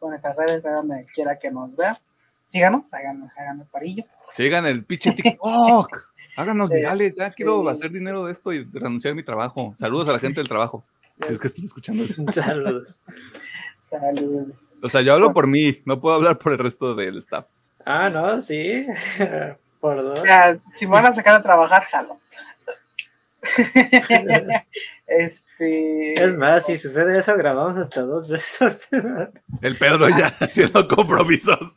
con 0.01 0.11
nuestras 0.11 0.35
redes, 0.35 0.61
de 0.61 0.71
donde 0.71 1.07
quiera 1.15 1.39
que 1.39 1.49
nos 1.53 1.77
vea. 1.77 2.01
Síganos, 2.47 2.93
hagan 2.93 3.31
el 3.61 3.67
parillo. 3.69 4.05
Sigan 4.35 4.67
el 4.67 4.85
pinche 4.85 5.13
TikTok. 5.17 6.09
Háganos 6.37 6.69
virales. 6.69 7.15
Ya 7.15 7.31
quiero 7.31 7.63
sí. 7.63 7.69
hacer 7.69 7.93
dinero 7.93 8.25
de 8.25 8.33
esto 8.33 8.53
y 8.53 8.65
renunciar 8.65 9.13
a 9.13 9.15
mi 9.15 9.23
trabajo. 9.23 9.73
Saludos 9.77 10.09
a 10.09 10.15
la 10.15 10.19
gente 10.19 10.41
del 10.41 10.49
trabajo. 10.49 10.83
Si 11.25 11.33
es 11.33 11.39
que 11.39 11.47
están 11.47 11.67
escuchando. 11.67 12.03
Saludos. 12.33 13.01
Saludos. 13.89 14.69
O 14.83 14.89
sea, 14.89 15.01
yo 15.03 15.13
hablo 15.13 15.33
por 15.33 15.47
mí, 15.47 15.81
no 15.85 16.01
puedo 16.01 16.17
hablar 16.17 16.39
por 16.39 16.51
el 16.51 16.59
resto 16.59 16.97
del 16.97 17.19
staff. 17.19 17.47
Ah, 17.85 18.11
no, 18.11 18.41
sí. 18.41 18.85
O 19.81 20.17
sea, 20.17 20.59
si 20.75 20.87
me 20.87 20.93
van 20.93 21.07
a 21.07 21.13
sacar 21.13 21.35
a 21.35 21.43
trabajar, 21.43 21.85
jalo. 21.85 22.19
este. 25.07 26.15
Es 26.15 26.37
más, 26.37 26.67
si 26.67 26.77
sucede 26.77 27.19
eso, 27.19 27.37
grabamos 27.37 27.77
hasta 27.77 28.03
dos 28.03 28.29
veces. 28.29 28.89
El 29.63 29.77
Pedro 29.77 30.09
ya 30.09 30.27
haciendo 30.41 30.87
compromisos. 30.89 31.75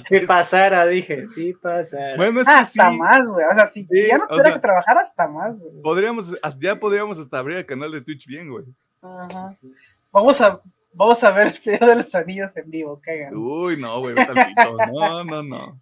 Si 0.00 0.20
pasara, 0.20 0.86
dije, 0.86 1.26
si 1.26 1.54
pasara. 1.54 2.16
Bueno, 2.16 2.40
es 2.40 2.46
que 2.46 2.52
sí. 2.52 2.58
hasta 2.60 2.90
más, 2.90 3.30
güey. 3.30 3.46
O 3.50 3.54
sea, 3.54 3.66
si, 3.66 3.86
ya 3.90 4.18
no 4.18 4.26
tuviera 4.26 4.44
sea- 4.44 4.54
que 4.54 4.60
trabajar, 4.60 4.98
hasta 4.98 5.28
más, 5.28 5.58
güey. 5.58 5.80
Podríamos, 5.82 6.34
ya 6.58 6.78
podríamos 6.78 7.18
hasta 7.18 7.38
abrir 7.38 7.58
el 7.58 7.66
canal 7.66 7.90
de 7.92 8.02
Twitch 8.02 8.26
bien, 8.26 8.50
güey. 8.50 8.64
Ajá. 9.02 9.56
Vamos 10.12 10.40
a, 10.40 10.60
vamos 10.92 11.24
a 11.24 11.30
ver 11.30 11.48
el 11.48 11.54
Señor 11.54 11.86
de 11.86 11.96
los 11.96 12.14
Anillos 12.14 12.56
en 12.56 12.70
vivo, 12.70 13.00
caigan. 13.02 13.34
Uy, 13.34 13.76
no, 13.76 14.00
güey. 14.00 14.14
No, 14.92 15.24
no, 15.24 15.42
no. 15.42 15.80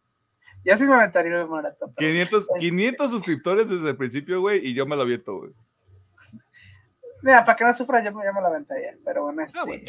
Ya 0.65 0.77
sí 0.77 0.87
me 0.87 0.95
aventaría 0.95 1.41
el 1.41 1.49
maratón. 1.49 1.93
pero 1.97 2.09
500, 2.09 2.43
Este- 2.45 2.61
500 2.61 3.11
suscriptores 3.11 3.69
desde 3.69 3.91
el 3.91 3.97
principio, 3.97 4.41
güey, 4.41 4.65
y 4.67 4.75
yo 4.75 4.87
me 4.87 4.97
lo 4.97 5.03
aviento, 5.03 5.39
güey. 5.39 5.53
Mira, 7.23 7.45
para 7.45 7.57
que 7.57 7.65
no 7.65 7.75
sufra, 7.75 8.03
yo 8.03 8.13
me, 8.13 8.25
la 8.25 8.31
aventaría. 8.31 8.97
Pero 9.05 9.23
bueno, 9.23 9.43
este. 9.43 9.59
Ah, 9.59 9.65
bueno, 9.65 9.85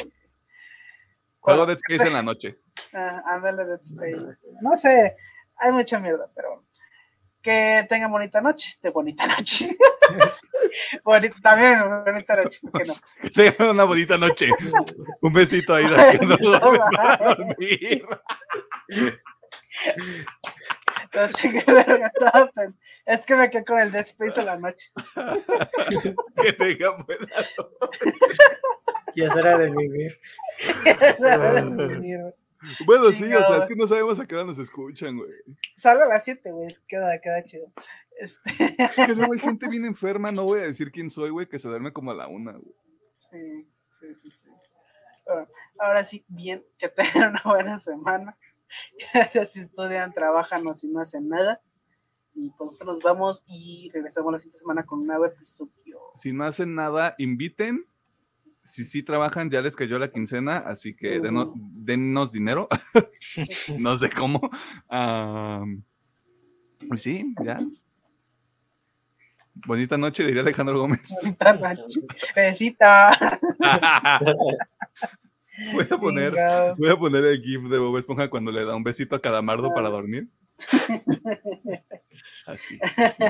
Juego 1.40 1.66
Dead 1.66 1.76
Space 1.76 2.08
en 2.08 2.14
la 2.14 2.22
noche. 2.22 2.58
ah, 2.94 3.22
ándale, 3.26 3.64
Dead 3.64 3.80
Space. 3.80 4.46
No 4.62 4.76
sé, 4.76 5.16
hay 5.56 5.72
mucha 5.72 5.98
mierda, 5.98 6.30
pero 6.34 6.64
que 7.42 7.84
tengan 7.88 8.10
bonita 8.10 8.40
noche. 8.40 8.78
De 8.82 8.90
bonita 8.90 9.26
noche. 9.26 9.76
bonita, 11.04 11.36
también, 11.42 11.78
bonita 12.04 12.36
noche, 12.36 12.58
¿por 12.62 12.82
qué 12.82 12.88
no? 12.88 12.94
Que 13.20 13.30
tengan 13.30 13.70
una 13.70 13.84
bonita 13.84 14.16
noche. 14.16 14.48
Un 15.20 15.32
besito 15.32 15.74
ahí. 15.74 15.84
De 21.12 22.04
estaba 22.06 22.50
pensando. 22.50 22.78
Es 23.06 23.24
que 23.24 23.36
me 23.36 23.50
quedé 23.50 23.64
con 23.64 23.78
el 23.78 23.92
Dead 23.92 24.02
Space 24.02 24.40
en 24.40 24.46
la 24.46 24.58
noche. 24.58 24.90
Que 26.42 26.52
tengan 26.52 27.04
buena 27.04 27.28
Y 29.14 29.22
es 29.22 29.34
hora 29.34 29.58
de 29.58 29.70
vivir. 29.70 30.12
Bueno, 32.86 33.12
sí, 33.12 33.24
o 33.34 33.44
sea, 33.44 33.58
es 33.58 33.66
que 33.66 33.76
no 33.76 33.86
sabemos 33.86 34.18
a 34.18 34.26
qué 34.26 34.34
hora 34.34 34.44
nos 34.44 34.58
escuchan, 34.58 35.16
güey. 35.18 35.30
Sale 35.76 36.02
a 36.02 36.06
las 36.06 36.24
7, 36.24 36.50
güey. 36.50 36.76
Queda, 36.88 37.20
queda 37.20 37.44
chido. 37.44 37.70
Este, 38.18 38.50
Es 38.78 39.06
que 39.06 39.14
luego 39.14 39.32
hay 39.32 39.38
gente 39.38 39.68
bien 39.68 39.84
enferma, 39.84 40.30
no 40.32 40.44
voy 40.44 40.60
a 40.60 40.64
decir 40.64 40.90
quién 40.90 41.10
soy, 41.10 41.30
güey, 41.30 41.48
que 41.48 41.58
se 41.58 41.68
duerme 41.68 41.92
como 41.92 42.12
a 42.12 42.14
la 42.14 42.28
una, 42.28 42.52
güey. 42.52 42.74
sí, 43.30 43.68
sí, 44.00 44.14
sí, 44.14 44.30
sí. 44.30 44.50
Bueno, 45.26 45.48
ahora 45.78 46.04
sí, 46.04 46.24
bien, 46.28 46.64
que 46.78 46.88
tengan 46.88 47.30
una 47.30 47.42
buena 47.44 47.76
semana. 47.76 48.36
Gracias 49.14 49.52
si 49.52 49.60
estudian, 49.60 50.12
trabajan 50.12 50.66
o 50.66 50.74
si 50.74 50.88
no 50.88 51.00
hacen 51.00 51.28
nada. 51.28 51.60
Y 52.34 52.50
pues 52.50 52.66
nosotros 52.72 52.96
nos 52.96 53.02
vamos 53.04 53.44
y 53.46 53.90
regresamos 53.92 54.32
la 54.32 54.40
siguiente 54.40 54.58
semana 54.58 54.84
con 54.84 55.00
un 55.00 55.06
nuevo 55.06 55.24
episodio. 55.26 56.00
Si 56.14 56.32
no 56.32 56.44
hacen 56.44 56.74
nada, 56.74 57.14
inviten. 57.18 57.86
Si 58.62 58.82
sí 58.84 59.02
trabajan, 59.02 59.50
ya 59.50 59.60
les 59.60 59.76
cayó 59.76 59.98
la 59.98 60.10
quincena, 60.10 60.56
así 60.56 60.96
que 60.96 61.20
deno- 61.20 61.48
Ujú. 61.50 61.54
dennos 61.74 62.32
dinero. 62.32 62.66
no 63.78 63.96
sé 63.98 64.08
cómo. 64.10 64.40
Pues 66.88 67.02
sí, 67.02 67.34
ya. 67.42 67.60
Bonita 69.66 69.96
noche, 69.96 70.24
diría 70.24 70.40
Alejandro 70.40 70.80
Gómez. 70.80 71.08
Bonita 71.22 71.52
noche. 71.52 72.00
Besita. 72.34 73.40
Voy 75.72 75.86
a 75.88 75.96
poner, 75.96 76.30
Chingado. 76.30 76.76
voy 76.76 76.88
a 76.88 76.96
poner 76.96 77.24
el 77.24 77.42
GIF 77.42 77.62
de 77.64 77.78
Bob 77.78 77.96
Esponja 77.96 78.28
cuando 78.28 78.50
le 78.50 78.64
da 78.64 78.74
un 78.74 78.82
besito 78.82 79.14
a 79.14 79.20
Calamardo 79.20 79.72
para 79.72 79.88
dormir. 79.88 80.28
Así. 82.46 82.78
así. 82.96 83.24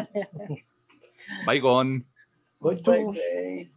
Bye, 1.47 1.61
gone. 1.61 2.05
Bye. 2.61 3.71